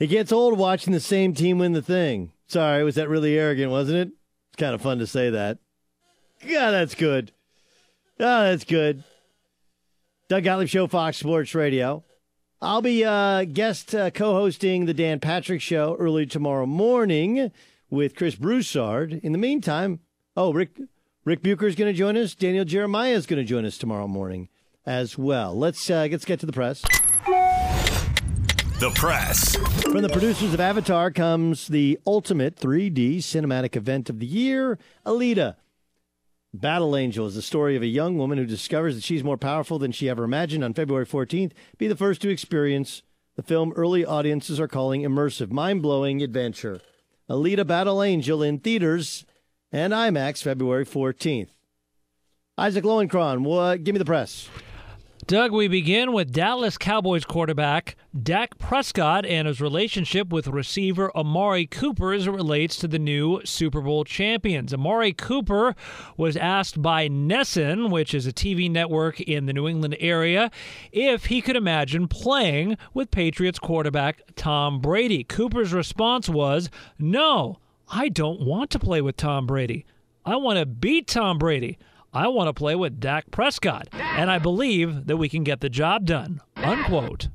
It 0.00 0.08
gets 0.08 0.32
old 0.32 0.58
watching 0.58 0.92
the 0.92 0.98
same 0.98 1.32
team 1.32 1.58
win 1.58 1.72
the 1.72 1.82
thing. 1.82 2.32
Sorry, 2.48 2.82
was 2.82 2.96
that 2.96 3.08
really 3.08 3.38
arrogant, 3.38 3.70
wasn't 3.70 3.98
it? 3.98 4.08
It's 4.48 4.58
kind 4.58 4.74
of 4.74 4.82
fun 4.82 4.98
to 4.98 5.06
say 5.06 5.30
that. 5.30 5.58
Yeah, 6.46 6.70
that's 6.70 6.94
good. 6.94 7.32
Oh, 8.20 8.44
that's 8.44 8.62
good. 8.64 9.02
Doug 10.28 10.44
Gottlieb 10.44 10.68
Show, 10.68 10.86
Fox 10.86 11.16
Sports 11.16 11.54
Radio. 11.56 12.04
I'll 12.62 12.82
be 12.82 13.04
uh, 13.04 13.44
guest 13.44 13.92
uh, 13.94 14.10
co-hosting 14.10 14.86
the 14.86 14.94
Dan 14.94 15.18
Patrick 15.18 15.60
Show 15.60 15.96
early 15.98 16.24
tomorrow 16.24 16.64
morning 16.64 17.50
with 17.90 18.14
Chris 18.14 18.36
Broussard. 18.36 19.12
In 19.24 19.32
the 19.32 19.38
meantime, 19.38 19.98
oh, 20.36 20.52
Rick 20.52 20.80
Rick 21.24 21.42
Bucher 21.42 21.66
is 21.66 21.74
going 21.74 21.92
to 21.92 21.98
join 21.98 22.16
us. 22.16 22.36
Daniel 22.36 22.64
Jeremiah 22.64 23.12
is 23.12 23.26
going 23.26 23.42
to 23.42 23.44
join 23.44 23.64
us 23.64 23.76
tomorrow 23.76 24.06
morning 24.06 24.48
as 24.86 25.18
well. 25.18 25.52
Let's 25.52 25.90
uh, 25.90 26.06
let's 26.10 26.24
get 26.24 26.38
to 26.40 26.46
the 26.46 26.52
press. 26.52 26.80
The 28.78 28.92
press. 28.94 29.56
From 29.82 30.02
the 30.02 30.08
producers 30.08 30.54
of 30.54 30.60
Avatar 30.60 31.10
comes 31.10 31.66
the 31.66 31.98
ultimate 32.06 32.56
3D 32.56 33.18
cinematic 33.18 33.74
event 33.74 34.08
of 34.08 34.20
the 34.20 34.26
year, 34.26 34.78
Alita. 35.04 35.56
Battle 36.60 36.96
Angel 36.96 37.26
is 37.26 37.34
the 37.34 37.42
story 37.42 37.76
of 37.76 37.82
a 37.82 37.86
young 37.86 38.16
woman 38.16 38.38
who 38.38 38.46
discovers 38.46 38.94
that 38.94 39.04
she's 39.04 39.22
more 39.22 39.36
powerful 39.36 39.78
than 39.78 39.92
she 39.92 40.08
ever 40.08 40.24
imagined 40.24 40.64
on 40.64 40.74
February 40.74 41.06
14th. 41.06 41.52
Be 41.76 41.86
the 41.86 41.96
first 41.96 42.22
to 42.22 42.30
experience 42.30 43.02
the 43.36 43.42
film 43.42 43.72
early 43.76 44.04
audiences 44.04 44.58
are 44.58 44.68
calling 44.68 45.02
immersive, 45.02 45.50
mind 45.50 45.82
blowing 45.82 46.22
adventure. 46.22 46.80
Alita 47.28 47.66
Battle 47.66 48.02
Angel 48.02 48.42
in 48.42 48.58
theaters 48.58 49.26
and 49.70 49.92
IMAX 49.92 50.42
February 50.42 50.86
14th. 50.86 51.50
Isaac 52.56 52.84
Lowenkron, 52.84 53.42
what, 53.42 53.84
give 53.84 53.94
me 53.94 53.98
the 53.98 54.04
press. 54.06 54.48
Doug, 55.28 55.50
we 55.50 55.66
begin 55.66 56.12
with 56.12 56.30
Dallas 56.30 56.78
Cowboys 56.78 57.24
quarterback 57.24 57.96
Dak 58.22 58.58
Prescott 58.58 59.26
and 59.26 59.48
his 59.48 59.60
relationship 59.60 60.28
with 60.28 60.46
receiver 60.46 61.10
Amari 61.16 61.66
Cooper 61.66 62.12
as 62.12 62.28
it 62.28 62.30
relates 62.30 62.76
to 62.76 62.86
the 62.86 63.00
new 63.00 63.40
Super 63.44 63.80
Bowl 63.80 64.04
champions. 64.04 64.72
Amari 64.72 65.12
Cooper 65.12 65.74
was 66.16 66.36
asked 66.36 66.80
by 66.80 67.08
NESN, 67.08 67.90
which 67.90 68.14
is 68.14 68.28
a 68.28 68.32
TV 68.32 68.70
network 68.70 69.20
in 69.20 69.46
the 69.46 69.52
New 69.52 69.66
England 69.66 69.96
area, 69.98 70.48
if 70.92 71.24
he 71.24 71.42
could 71.42 71.56
imagine 71.56 72.06
playing 72.06 72.78
with 72.94 73.10
Patriots 73.10 73.58
quarterback 73.58 74.22
Tom 74.36 74.80
Brady. 74.80 75.24
Cooper's 75.24 75.72
response 75.72 76.28
was, 76.28 76.70
No, 77.00 77.58
I 77.90 78.10
don't 78.10 78.42
want 78.42 78.70
to 78.70 78.78
play 78.78 79.00
with 79.00 79.16
Tom 79.16 79.44
Brady. 79.44 79.86
I 80.24 80.36
want 80.36 80.60
to 80.60 80.66
beat 80.66 81.08
Tom 81.08 81.36
Brady. 81.36 81.78
I 82.16 82.28
want 82.28 82.48
to 82.48 82.54
play 82.54 82.74
with 82.74 82.98
Dak 82.98 83.30
Prescott, 83.30 83.88
and 83.92 84.30
I 84.30 84.38
believe 84.38 85.04
that 85.04 85.18
we 85.18 85.28
can 85.28 85.44
get 85.44 85.60
the 85.60 85.68
job 85.68 86.06
done. 86.06 86.40
Unquote. 86.56 87.28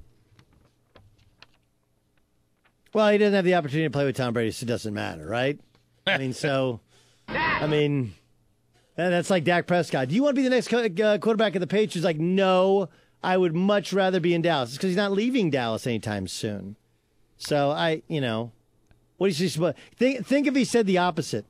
Well, 2.91 3.11
he 3.11 3.19
doesn't 3.19 3.35
have 3.35 3.45
the 3.45 3.53
opportunity 3.53 3.85
to 3.85 3.91
play 3.91 4.05
with 4.05 4.15
Tom 4.15 4.33
Brady, 4.33 4.49
so 4.49 4.63
it 4.63 4.67
doesn't 4.67 4.93
matter, 4.95 5.27
right? 5.27 5.59
I 6.07 6.17
mean, 6.17 6.33
so, 6.33 6.79
I 7.27 7.67
mean, 7.67 8.15
that's 8.95 9.29
like 9.29 9.43
Dak 9.43 9.67
Prescott. 9.67 10.07
Do 10.07 10.15
you 10.15 10.23
want 10.23 10.35
to 10.35 10.41
be 10.41 10.49
the 10.49 10.49
next 10.49 10.73
uh, 10.73 11.19
quarterback 11.19 11.53
of 11.53 11.61
the 11.61 11.67
Patriots? 11.67 12.03
Like, 12.03 12.17
no, 12.17 12.89
I 13.23 13.37
would 13.37 13.55
much 13.55 13.93
rather 13.93 14.19
be 14.19 14.33
in 14.33 14.41
Dallas 14.41 14.73
because 14.73 14.87
he's 14.87 14.97
not 14.97 15.11
leaving 15.11 15.51
Dallas 15.51 15.85
anytime 15.85 16.27
soon. 16.27 16.75
So 17.37 17.69
I, 17.69 18.01
you 18.07 18.19
know, 18.19 18.51
what 19.17 19.31
do 19.31 19.43
you 19.43 19.47
supposed? 19.47 19.77
Think 19.95 20.25
think 20.25 20.47
if 20.47 20.55
he 20.55 20.65
said 20.65 20.87
the 20.87 20.97
opposite. 20.97 21.45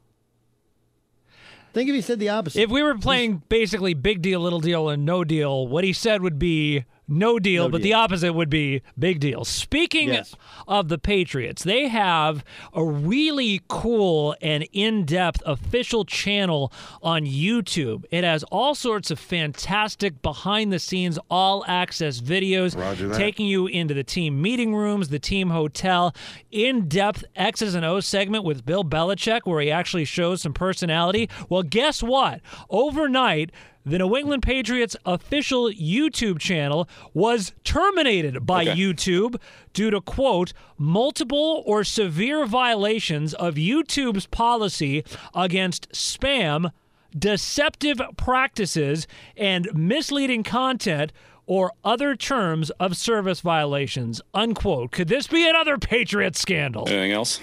Think 1.73 1.89
if 1.89 1.95
he 1.95 2.01
said 2.01 2.19
the 2.19 2.29
opposite. 2.29 2.61
If 2.61 2.69
we 2.69 2.83
were 2.83 2.97
playing 2.97 3.43
basically 3.47 3.93
big 3.93 4.21
deal, 4.21 4.41
little 4.41 4.59
deal, 4.59 4.89
and 4.89 5.05
no 5.05 5.23
deal, 5.23 5.67
what 5.67 5.83
he 5.83 5.93
said 5.93 6.21
would 6.21 6.37
be 6.37 6.85
no 7.11 7.37
deal, 7.39 7.65
No 7.65 7.69
but 7.69 7.77
deal. 7.77 7.83
the 7.83 7.93
opposite 7.93 8.33
would 8.33 8.49
be 8.49 8.81
big 8.97 9.19
deal. 9.19 9.43
Speaking 9.45 10.09
Yes. 10.09 10.35
of 10.67 10.87
the 10.87 10.97
Patriots, 10.97 11.63
they 11.63 11.87
have 11.89 12.43
a 12.73 12.83
really 12.83 13.61
cool 13.67 14.35
and 14.41 14.67
in 14.71 15.05
depth 15.05 15.43
official 15.45 16.05
channel 16.05 16.71
on 17.03 17.25
YouTube. 17.25 18.05
It 18.11 18.23
has 18.23 18.43
all 18.45 18.73
sorts 18.75 19.11
of 19.11 19.19
fantastic 19.19 20.21
behind 20.21 20.71
the 20.71 20.79
scenes, 20.79 21.19
all 21.29 21.63
access 21.67 22.19
videos 22.21 22.75
taking 23.17 23.45
you 23.45 23.67
into 23.67 23.93
the 23.93 24.03
team 24.03 24.41
meeting 24.41 24.73
rooms, 24.73 25.09
the 25.09 25.19
team 25.19 25.49
hotel, 25.49 26.15
in 26.49 26.87
depth 26.87 27.25
X's 27.35 27.75
and 27.75 27.85
O's 27.85 28.05
segment 28.05 28.43
with 28.43 28.65
Bill 28.65 28.83
Belichick, 28.83 29.41
where 29.43 29.61
he 29.61 29.69
actually 29.69 30.05
shows 30.05 30.41
some 30.41 30.53
personality. 30.53 31.29
Well, 31.49 31.63
guess 31.63 32.01
what? 32.01 32.39
Overnight, 32.69 33.51
the 33.85 33.97
New 33.97 34.15
England 34.15 34.43
Patriots 34.43 34.95
official 35.05 35.69
YouTube 35.69 36.39
channel 36.39 36.87
was 37.13 37.53
terminated 37.63 38.45
by 38.45 38.65
YouTube 38.65 39.37
due 39.73 39.89
to, 39.89 40.01
quote, 40.01 40.53
multiple 40.77 41.63
or 41.65 41.83
severe 41.83 42.45
violations 42.45 43.33
of 43.33 43.55
YouTube's 43.55 44.27
policy 44.27 45.03
against 45.33 45.91
spam, 45.91 46.71
deceptive 47.17 47.99
practices, 48.17 49.07
and 49.35 49.67
misleading 49.73 50.43
content 50.43 51.11
or 51.47 51.73
other 51.83 52.15
terms 52.15 52.69
of 52.71 52.95
service 52.95 53.41
violations, 53.41 54.21
unquote. 54.33 54.91
Could 54.91 55.07
this 55.07 55.27
be 55.27 55.49
another 55.49 55.77
Patriot 55.77 56.35
scandal? 56.35 56.87
Anything 56.87 57.11
else? 57.11 57.39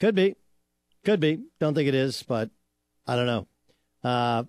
Could 0.00 0.14
be. 0.14 0.34
Could 1.04 1.20
be. 1.20 1.40
Don't 1.60 1.74
think 1.74 1.88
it 1.88 1.94
is, 1.94 2.22
but 2.22 2.50
I 3.06 3.16
don't 3.16 3.26
know. 3.26 3.46
Uh, 4.02 4.44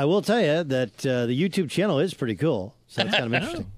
I 0.00 0.06
will 0.06 0.22
tell 0.22 0.40
you 0.40 0.64
that 0.64 1.04
uh, 1.04 1.26
the 1.26 1.38
YouTube 1.38 1.68
channel 1.68 1.98
is 1.98 2.14
pretty 2.14 2.34
cool. 2.34 2.74
So 2.88 3.02
it's 3.02 3.10
kind 3.10 3.26
of 3.26 3.34
interesting. 3.34 3.70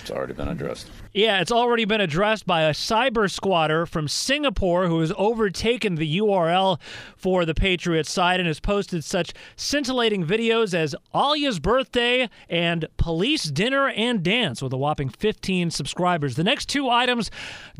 It's 0.00 0.10
already 0.10 0.32
been 0.32 0.48
addressed. 0.48 0.90
Yeah, 1.16 1.40
it's 1.40 1.50
already 1.50 1.86
been 1.86 2.02
addressed 2.02 2.44
by 2.46 2.64
a 2.64 2.72
cyber 2.72 3.30
squatter 3.30 3.86
from 3.86 4.06
Singapore 4.06 4.86
who 4.86 5.00
has 5.00 5.14
overtaken 5.16 5.94
the 5.94 6.18
URL 6.18 6.78
for 7.16 7.46
the 7.46 7.54
Patriots 7.54 8.12
site 8.12 8.38
and 8.38 8.46
has 8.46 8.60
posted 8.60 9.02
such 9.02 9.32
scintillating 9.56 10.26
videos 10.26 10.74
as 10.74 10.94
Alia's 11.14 11.58
birthday 11.58 12.28
and 12.50 12.86
police 12.98 13.44
dinner 13.44 13.88
and 13.88 14.22
dance 14.22 14.60
with 14.60 14.74
a 14.74 14.76
whopping 14.76 15.08
15 15.08 15.70
subscribers. 15.70 16.36
The 16.36 16.44
next 16.44 16.68
two 16.68 16.90
items, 16.90 17.30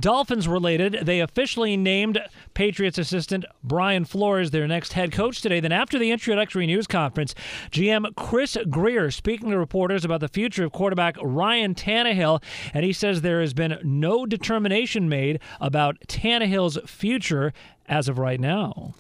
Dolphins 0.01 0.49
related, 0.49 1.01
they 1.03 1.21
officially 1.21 1.77
named 1.77 2.19
Patriots 2.55 2.97
assistant 2.97 3.45
Brian 3.63 4.07
Flores 4.07 4.51
their 4.51 4.67
next 4.67 4.95
head 4.95 5.13
coach 5.13 5.43
today. 5.43 5.61
Then 5.61 5.73
after 5.73 5.99
the 5.99 6.11
introductory 6.11 6.67
news 6.67 6.87
conference, 6.87 7.35
GM 7.71 8.17
Chris 8.17 8.57
Grier 8.71 9.11
speaking 9.11 9.51
to 9.51 9.59
reporters 9.59 10.07
about 10.07 10.21
the 10.21 10.29
future 10.29 10.65
of 10.65 10.73
quarterback 10.73 11.19
Ryan 11.21 11.75
Tannehill, 11.75 12.43
and 12.73 12.83
he 12.83 12.95
says 12.95 13.26
there 13.27 13.41
has 13.41 13.53
been 13.53 13.77
no 13.83 14.25
determination 14.25 15.09
made 15.09 15.41
about 15.61 15.99
Tannehill's 16.07 16.79
future 16.87 17.53
as 17.89 18.09
of 18.09 18.19
right 18.19 18.39
now. 18.39 18.95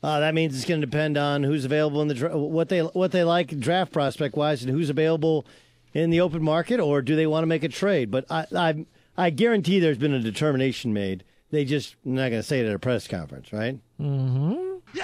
Uh, 0.00 0.20
that 0.20 0.32
means 0.32 0.54
it's 0.54 0.64
going 0.64 0.80
to 0.80 0.86
depend 0.86 1.18
on 1.18 1.42
who's 1.42 1.64
available 1.64 2.00
in 2.00 2.06
the 2.06 2.14
dra- 2.14 2.38
what 2.38 2.68
they 2.68 2.80
what 2.80 3.10
they 3.10 3.24
like 3.24 3.58
draft 3.58 3.92
prospect 3.92 4.36
wise 4.36 4.62
and 4.62 4.70
who's 4.70 4.90
available 4.90 5.44
in 5.92 6.10
the 6.10 6.20
open 6.20 6.40
market, 6.40 6.78
or 6.78 7.02
do 7.02 7.16
they 7.16 7.26
want 7.26 7.42
to 7.42 7.48
make 7.48 7.64
a 7.64 7.68
trade? 7.68 8.12
But 8.12 8.24
I, 8.30 8.46
I, 8.54 8.86
I 9.16 9.30
guarantee 9.30 9.80
there's 9.80 9.98
been 9.98 10.14
a 10.14 10.20
determination 10.20 10.92
made. 10.92 11.24
They 11.50 11.64
just 11.64 11.96
not 12.04 12.28
going 12.28 12.42
to 12.42 12.42
say 12.44 12.60
it 12.60 12.66
at 12.66 12.74
a 12.74 12.78
press 12.78 13.08
conference, 13.08 13.52
right? 13.52 13.76
Mm-hmm. 14.00 15.00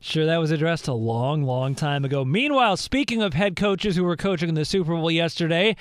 Sure, 0.00 0.26
that 0.26 0.36
was 0.36 0.50
addressed 0.50 0.86
a 0.86 0.94
long, 0.94 1.42
long 1.42 1.74
time 1.74 2.04
ago. 2.04 2.24
Meanwhile, 2.24 2.76
speaking 2.76 3.20
of 3.22 3.34
head 3.34 3.56
coaches 3.56 3.96
who 3.96 4.04
were 4.04 4.16
coaching 4.16 4.48
in 4.48 4.54
the 4.54 4.64
Super 4.64 4.94
Bowl 4.94 5.10
yesterday, 5.10 5.76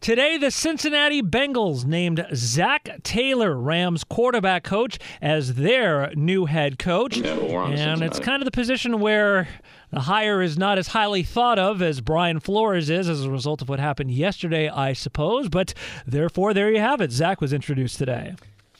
Today, 0.00 0.38
the 0.38 0.52
Cincinnati 0.52 1.22
Bengals 1.22 1.84
named 1.84 2.24
Zac 2.32 3.02
Taylor, 3.02 3.56
Rams 3.58 4.04
quarterback 4.04 4.62
coach, 4.62 4.96
as 5.20 5.54
their 5.54 6.12
new 6.14 6.46
head 6.46 6.78
coach. 6.78 7.16
Yeah, 7.16 7.32
and 7.32 8.02
it's 8.02 8.20
kind 8.20 8.40
of 8.40 8.44
the 8.44 8.52
position 8.52 9.00
where 9.00 9.48
the 9.90 10.00
hire 10.00 10.40
is 10.40 10.56
not 10.56 10.78
as 10.78 10.88
highly 10.88 11.24
thought 11.24 11.58
of 11.58 11.82
as 11.82 12.00
Brian 12.00 12.38
Flores 12.38 12.88
is 12.88 13.08
as 13.08 13.24
a 13.24 13.30
result 13.30 13.60
of 13.60 13.68
what 13.68 13.80
happened 13.80 14.12
yesterday, 14.12 14.68
I 14.68 14.92
suppose. 14.92 15.48
But 15.48 15.74
therefore, 16.06 16.54
there 16.54 16.70
you 16.70 16.78
have 16.80 17.00
it. 17.00 17.10
Zach 17.10 17.40
was 17.40 17.52
introduced 17.52 17.98
today. 17.98 18.36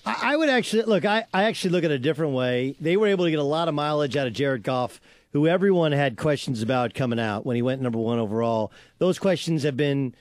I, 0.07 0.35
I 0.35 0.37
would 0.37 0.49
actually 0.49 0.85
look. 0.85 1.05
I, 1.05 1.25
I 1.35 1.45
actually 1.45 1.71
look 1.71 1.83
at 1.83 1.91
it 1.91 1.95
a 1.95 1.99
different 1.99 2.33
way. 2.33 2.77
They 2.81 2.97
were 2.97 3.09
able 3.09 3.25
to 3.25 3.31
get 3.31 3.41
a 3.41 3.43
lot 3.43 3.67
of 3.67 3.75
mileage 3.75 4.17
out 4.17 4.29
of 4.29 4.35
Jared 4.35 4.63
Goff, 4.63 5.01
who 5.33 5.49
everyone 5.49 5.91
had 5.91 6.17
questions 6.17 6.63
about 6.63 6.95
coming 6.95 7.19
out 7.19 7.45
when 7.45 7.57
he 7.57 7.63
went 7.63 7.83
number 7.83 7.99
one 7.99 8.21
overall. 8.21 8.71
Those 8.99 9.19
questions 9.19 9.65
have 9.65 9.77
been. 9.77 10.15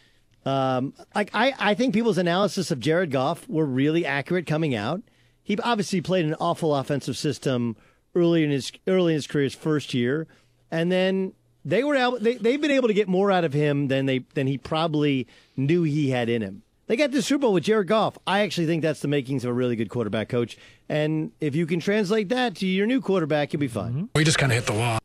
Um, 0.45 0.93
like 1.13 1.29
I, 1.33 1.53
I 1.59 1.73
think 1.73 1.93
people's 1.93 2.17
analysis 2.17 2.71
of 2.71 2.79
Jared 2.79 3.11
Goff 3.11 3.47
were 3.49 3.65
really 3.65 4.05
accurate 4.05 4.45
coming 4.47 4.75
out. 4.75 5.01
He 5.43 5.57
obviously 5.57 6.01
played 6.01 6.25
an 6.25 6.35
awful 6.39 6.75
offensive 6.75 7.17
system 7.17 7.75
early 8.15 8.43
in 8.43 8.51
his 8.51 8.71
early 8.87 9.13
in 9.13 9.15
his 9.15 9.27
career's 9.27 9.55
first 9.55 9.93
year, 9.93 10.27
and 10.71 10.91
then 10.91 11.33
they 11.65 11.83
were 11.83 11.95
able, 11.95 12.19
they, 12.19 12.35
they've 12.35 12.61
been 12.61 12.71
able 12.71 12.87
to 12.87 12.93
get 12.93 13.09
more 13.09 13.29
out 13.29 13.43
of 13.43 13.53
him 13.53 13.89
than 13.89 14.05
they 14.05 14.19
than 14.35 14.47
he 14.47 14.57
probably 14.57 15.27
knew 15.55 15.83
he 15.83 16.09
had 16.11 16.29
in 16.29 16.41
him. 16.41 16.63
They 16.87 16.95
got 16.95 17.11
the 17.11 17.21
Super 17.21 17.41
Bowl 17.41 17.53
with 17.53 17.65
Jared 17.65 17.87
Goff. 17.87 18.17
I 18.25 18.39
actually 18.39 18.67
think 18.67 18.81
that's 18.81 19.01
the 19.01 19.09
makings 19.09 19.43
of 19.43 19.51
a 19.51 19.53
really 19.53 19.75
good 19.75 19.89
quarterback 19.89 20.29
coach. 20.29 20.57
And 20.87 21.33
if 21.41 21.53
you 21.53 21.65
can 21.65 21.81
translate 21.81 22.29
that 22.29 22.55
to 22.55 22.65
your 22.65 22.87
new 22.87 23.01
quarterback, 23.01 23.51
you'll 23.51 23.59
be 23.59 23.67
fine. 23.67 24.09
We 24.15 24.23
just 24.23 24.37
kind 24.37 24.53
of 24.53 24.57
hit 24.57 24.67
the 24.67 24.79
wall. 24.79 24.99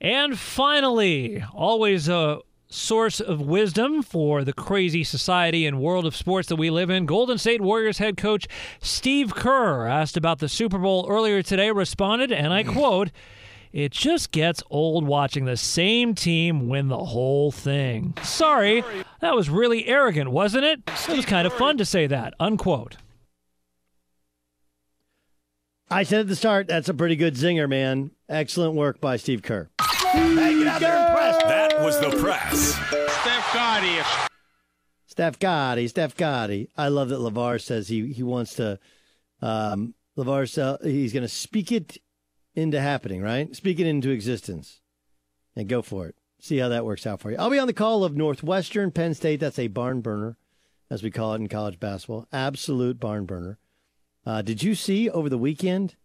And 0.00 0.38
finally, 0.38 1.44
always 1.52 2.08
a 2.08 2.40
source 2.68 3.20
of 3.20 3.40
wisdom 3.40 4.02
for 4.02 4.44
the 4.44 4.52
crazy 4.52 5.04
society 5.04 5.66
and 5.66 5.80
world 5.80 6.06
of 6.06 6.16
sports 6.16 6.48
that 6.48 6.56
we 6.56 6.70
live 6.70 6.90
in. 6.90 7.06
Golden 7.06 7.38
State 7.38 7.60
Warriors 7.60 7.98
head 7.98 8.16
coach 8.16 8.46
Steve 8.80 9.34
Kerr, 9.34 9.86
asked 9.86 10.16
about 10.16 10.38
the 10.38 10.48
Super 10.48 10.78
Bowl 10.78 11.06
earlier 11.08 11.42
today, 11.42 11.70
responded, 11.70 12.32
and 12.32 12.52
I 12.52 12.62
hmm. 12.62 12.72
quote, 12.72 13.10
it 13.72 13.92
just 13.92 14.30
gets 14.30 14.62
old 14.70 15.06
watching 15.06 15.44
the 15.44 15.56
same 15.56 16.14
team 16.14 16.68
win 16.68 16.88
the 16.88 17.04
whole 17.04 17.52
thing. 17.52 18.14
Sorry, 18.22 18.82
that 19.20 19.34
was 19.34 19.50
really 19.50 19.86
arrogant, 19.86 20.30
wasn't 20.30 20.64
it? 20.64 20.80
It 20.86 21.16
was 21.16 21.26
kind 21.26 21.46
of 21.46 21.52
fun 21.52 21.76
to 21.78 21.84
say 21.84 22.06
that. 22.06 22.32
Unquote. 22.40 22.96
I 25.90 26.02
said 26.02 26.20
at 26.20 26.28
the 26.28 26.36
start, 26.36 26.66
that's 26.66 26.88
a 26.88 26.94
pretty 26.94 27.16
good 27.16 27.34
zinger, 27.34 27.68
man. 27.68 28.10
Excellent 28.28 28.74
work 28.74 29.00
by 29.00 29.16
Steve 29.16 29.42
Kerr. 29.42 29.68
Hey, 30.16 30.58
get 30.58 30.66
out 30.66 30.80
there 30.80 30.96
and 30.96 31.14
press. 31.14 31.42
That 31.44 31.80
was 31.80 32.00
the 32.00 32.10
press. 32.18 32.74
Steph 33.20 33.44
Gotti. 33.52 34.28
Steph 35.06 35.38
Gotti. 35.38 35.88
Steph 35.88 36.16
Gotti. 36.16 36.68
I 36.76 36.88
love 36.88 37.10
that 37.10 37.18
Lavar 37.18 37.60
says 37.60 37.88
he 37.88 38.12
he 38.12 38.22
wants 38.22 38.54
to. 38.54 38.78
Um, 39.42 39.94
Lavar 40.16 40.48
says 40.48 40.78
he's 40.82 41.12
going 41.12 41.22
to 41.22 41.28
speak 41.28 41.70
it 41.70 41.98
into 42.54 42.80
happening, 42.80 43.20
right? 43.20 43.54
Speak 43.54 43.78
it 43.78 43.86
into 43.86 44.10
existence, 44.10 44.80
and 45.54 45.68
go 45.68 45.82
for 45.82 46.06
it. 46.06 46.16
See 46.40 46.58
how 46.58 46.68
that 46.68 46.84
works 46.84 47.06
out 47.06 47.20
for 47.20 47.30
you. 47.30 47.36
I'll 47.38 47.50
be 47.50 47.58
on 47.58 47.66
the 47.66 47.72
call 47.72 48.04
of 48.04 48.16
Northwestern, 48.16 48.90
Penn 48.90 49.14
State. 49.14 49.40
That's 49.40 49.58
a 49.58 49.68
barn 49.68 50.00
burner, 50.00 50.38
as 50.90 51.02
we 51.02 51.10
call 51.10 51.34
it 51.34 51.40
in 51.40 51.48
college 51.48 51.78
basketball. 51.78 52.26
Absolute 52.32 52.98
barn 52.98 53.26
burner. 53.26 53.58
Uh, 54.24 54.42
did 54.42 54.62
you 54.62 54.74
see 54.74 55.08
over 55.10 55.28
the 55.28 55.38
weekend 55.38 55.96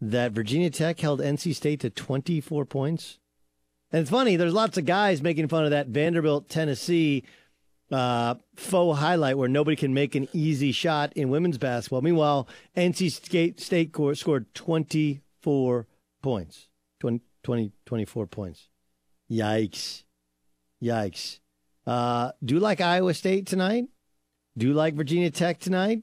that 0.00 0.32
Virginia 0.32 0.70
Tech 0.70 1.00
held 1.00 1.20
NC 1.20 1.54
State 1.54 1.80
to 1.80 1.90
24 1.90 2.64
points? 2.64 3.18
And 3.94 4.00
it's 4.00 4.10
funny, 4.10 4.34
there's 4.34 4.52
lots 4.52 4.76
of 4.76 4.86
guys 4.86 5.22
making 5.22 5.46
fun 5.46 5.66
of 5.66 5.70
that 5.70 5.86
Vanderbilt, 5.86 6.48
Tennessee 6.48 7.22
uh, 7.92 8.34
faux 8.56 8.98
highlight 8.98 9.38
where 9.38 9.48
nobody 9.48 9.76
can 9.76 9.94
make 9.94 10.16
an 10.16 10.26
easy 10.32 10.72
shot 10.72 11.12
in 11.12 11.28
women's 11.28 11.58
basketball. 11.58 12.02
Meanwhile, 12.02 12.48
NC 12.76 13.12
State, 13.60 13.60
scored 14.18 14.52
24 14.52 15.86
points. 16.24 16.66
20, 16.98 17.20
20 17.44 17.72
24 17.86 18.26
points. 18.26 18.68
Yikes. 19.30 20.02
Yikes. 20.82 21.38
Uh, 21.86 22.32
do 22.44 22.54
you 22.54 22.60
like 22.60 22.80
Iowa 22.80 23.14
State 23.14 23.46
tonight? 23.46 23.84
Do 24.58 24.66
you 24.66 24.74
like 24.74 24.94
Virginia 24.94 25.30
Tech 25.30 25.60
tonight? 25.60 26.02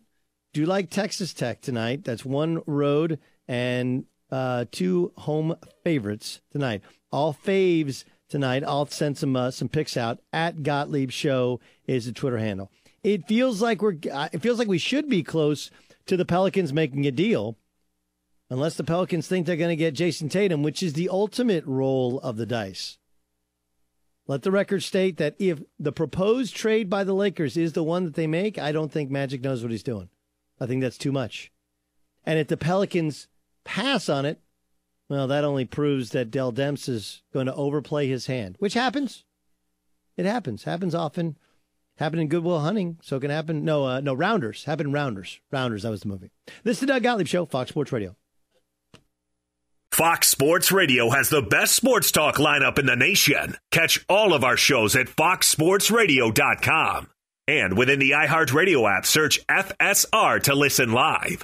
Do 0.53 0.61
you 0.61 0.65
like 0.65 0.91
Texas 0.91 1.33
Tech 1.33 1.59
tonight? 1.59 2.05
That's 2.05 2.23
one 2.23 2.61
road 2.65 3.19
and 3.49 4.05
uh, 4.31 4.63
two 4.71 5.11
home 5.17 5.57
favorites 5.83 6.39
tonight 6.53 6.83
all 7.11 7.33
faves 7.33 8.03
tonight. 8.29 8.63
I'll 8.65 8.87
send 8.87 9.17
some 9.17 9.35
uh, 9.35 9.51
some 9.51 9.69
pics 9.69 9.97
out 9.97 10.19
at 10.31 10.63
Gottlieb 10.63 11.11
Show 11.11 11.59
is 11.85 12.05
the 12.05 12.11
Twitter 12.11 12.37
handle. 12.37 12.71
It 13.03 13.27
feels 13.27 13.61
like 13.61 13.81
we're 13.81 13.97
uh, 14.11 14.29
it 14.31 14.41
feels 14.41 14.59
like 14.59 14.67
we 14.67 14.77
should 14.77 15.09
be 15.09 15.23
close 15.23 15.69
to 16.07 16.17
the 16.17 16.25
Pelicans 16.25 16.73
making 16.73 17.05
a 17.05 17.11
deal, 17.11 17.57
unless 18.49 18.75
the 18.75 18.83
Pelicans 18.83 19.27
think 19.27 19.45
they're 19.45 19.55
going 19.55 19.69
to 19.69 19.75
get 19.75 19.93
Jayson 19.93 20.29
Tatum, 20.29 20.63
which 20.63 20.81
is 20.81 20.93
the 20.93 21.09
ultimate 21.09 21.65
roll 21.65 22.19
of 22.19 22.37
the 22.37 22.45
dice. 22.45 22.97
Let 24.27 24.43
the 24.43 24.51
record 24.51 24.81
state 24.83 25.17
that 25.17 25.35
if 25.39 25.61
the 25.79 25.91
proposed 25.91 26.55
trade 26.55 26.89
by 26.89 27.03
the 27.03 27.13
Lakers 27.13 27.57
is 27.57 27.73
the 27.73 27.83
one 27.83 28.05
that 28.05 28.13
they 28.13 28.27
make, 28.27 28.57
I 28.57 28.71
don't 28.71 28.91
think 28.91 29.11
Magic 29.11 29.41
knows 29.41 29.61
what 29.61 29.71
he's 29.71 29.83
doing. 29.83 30.09
I 30.59 30.67
think 30.67 30.81
that's 30.81 30.97
too 30.97 31.11
much. 31.11 31.51
And 32.25 32.39
if 32.39 32.47
the 32.47 32.55
Pelicans 32.55 33.27
pass 33.63 34.07
on 34.07 34.25
it, 34.25 34.39
well, 35.11 35.27
that 35.27 35.43
only 35.43 35.65
proves 35.65 36.11
that 36.11 36.31
Dell 36.31 36.53
Demps 36.53 36.87
is 36.87 37.21
going 37.33 37.47
to 37.47 37.53
overplay 37.53 38.07
his 38.07 38.27
hand, 38.27 38.55
which 38.59 38.75
happens. 38.75 39.25
It 40.15 40.25
happens. 40.25 40.63
Happens 40.63 40.95
often. 40.95 41.37
Happened 41.97 42.21
in 42.21 42.29
Goodwill 42.29 42.61
Hunting, 42.61 42.97
so 43.01 43.17
it 43.17 43.19
can 43.19 43.29
happen. 43.29 43.65
No, 43.65 43.85
uh, 43.85 43.99
no, 43.99 44.13
Rounders. 44.13 44.63
Happened 44.63 44.93
Rounders. 44.93 45.41
Rounders, 45.51 45.83
that 45.83 45.89
was 45.89 45.99
the 45.99 46.07
movie. 46.07 46.31
This 46.63 46.77
is 46.77 46.79
the 46.79 46.85
Doug 46.85 47.03
Gottlieb 47.03 47.27
Show, 47.27 47.45
Fox 47.45 47.71
Sports 47.71 47.91
Radio. 47.91 48.15
Fox 49.91 50.29
Sports 50.29 50.71
Radio 50.71 51.09
has 51.09 51.27
the 51.27 51.41
best 51.41 51.75
sports 51.75 52.13
talk 52.13 52.37
lineup 52.37 52.79
in 52.79 52.85
the 52.85 52.95
nation. 52.95 53.57
Catch 53.69 54.05
all 54.07 54.33
of 54.33 54.45
our 54.45 54.55
shows 54.55 54.95
at 54.95 55.07
foxsportsradio.com. 55.07 57.09
And 57.49 57.77
within 57.77 57.99
the 57.99 58.11
iHeartRadio 58.11 58.89
app, 58.89 59.05
search 59.05 59.45
FSR 59.47 60.41
to 60.43 60.55
listen 60.55 60.93
live. 60.93 61.43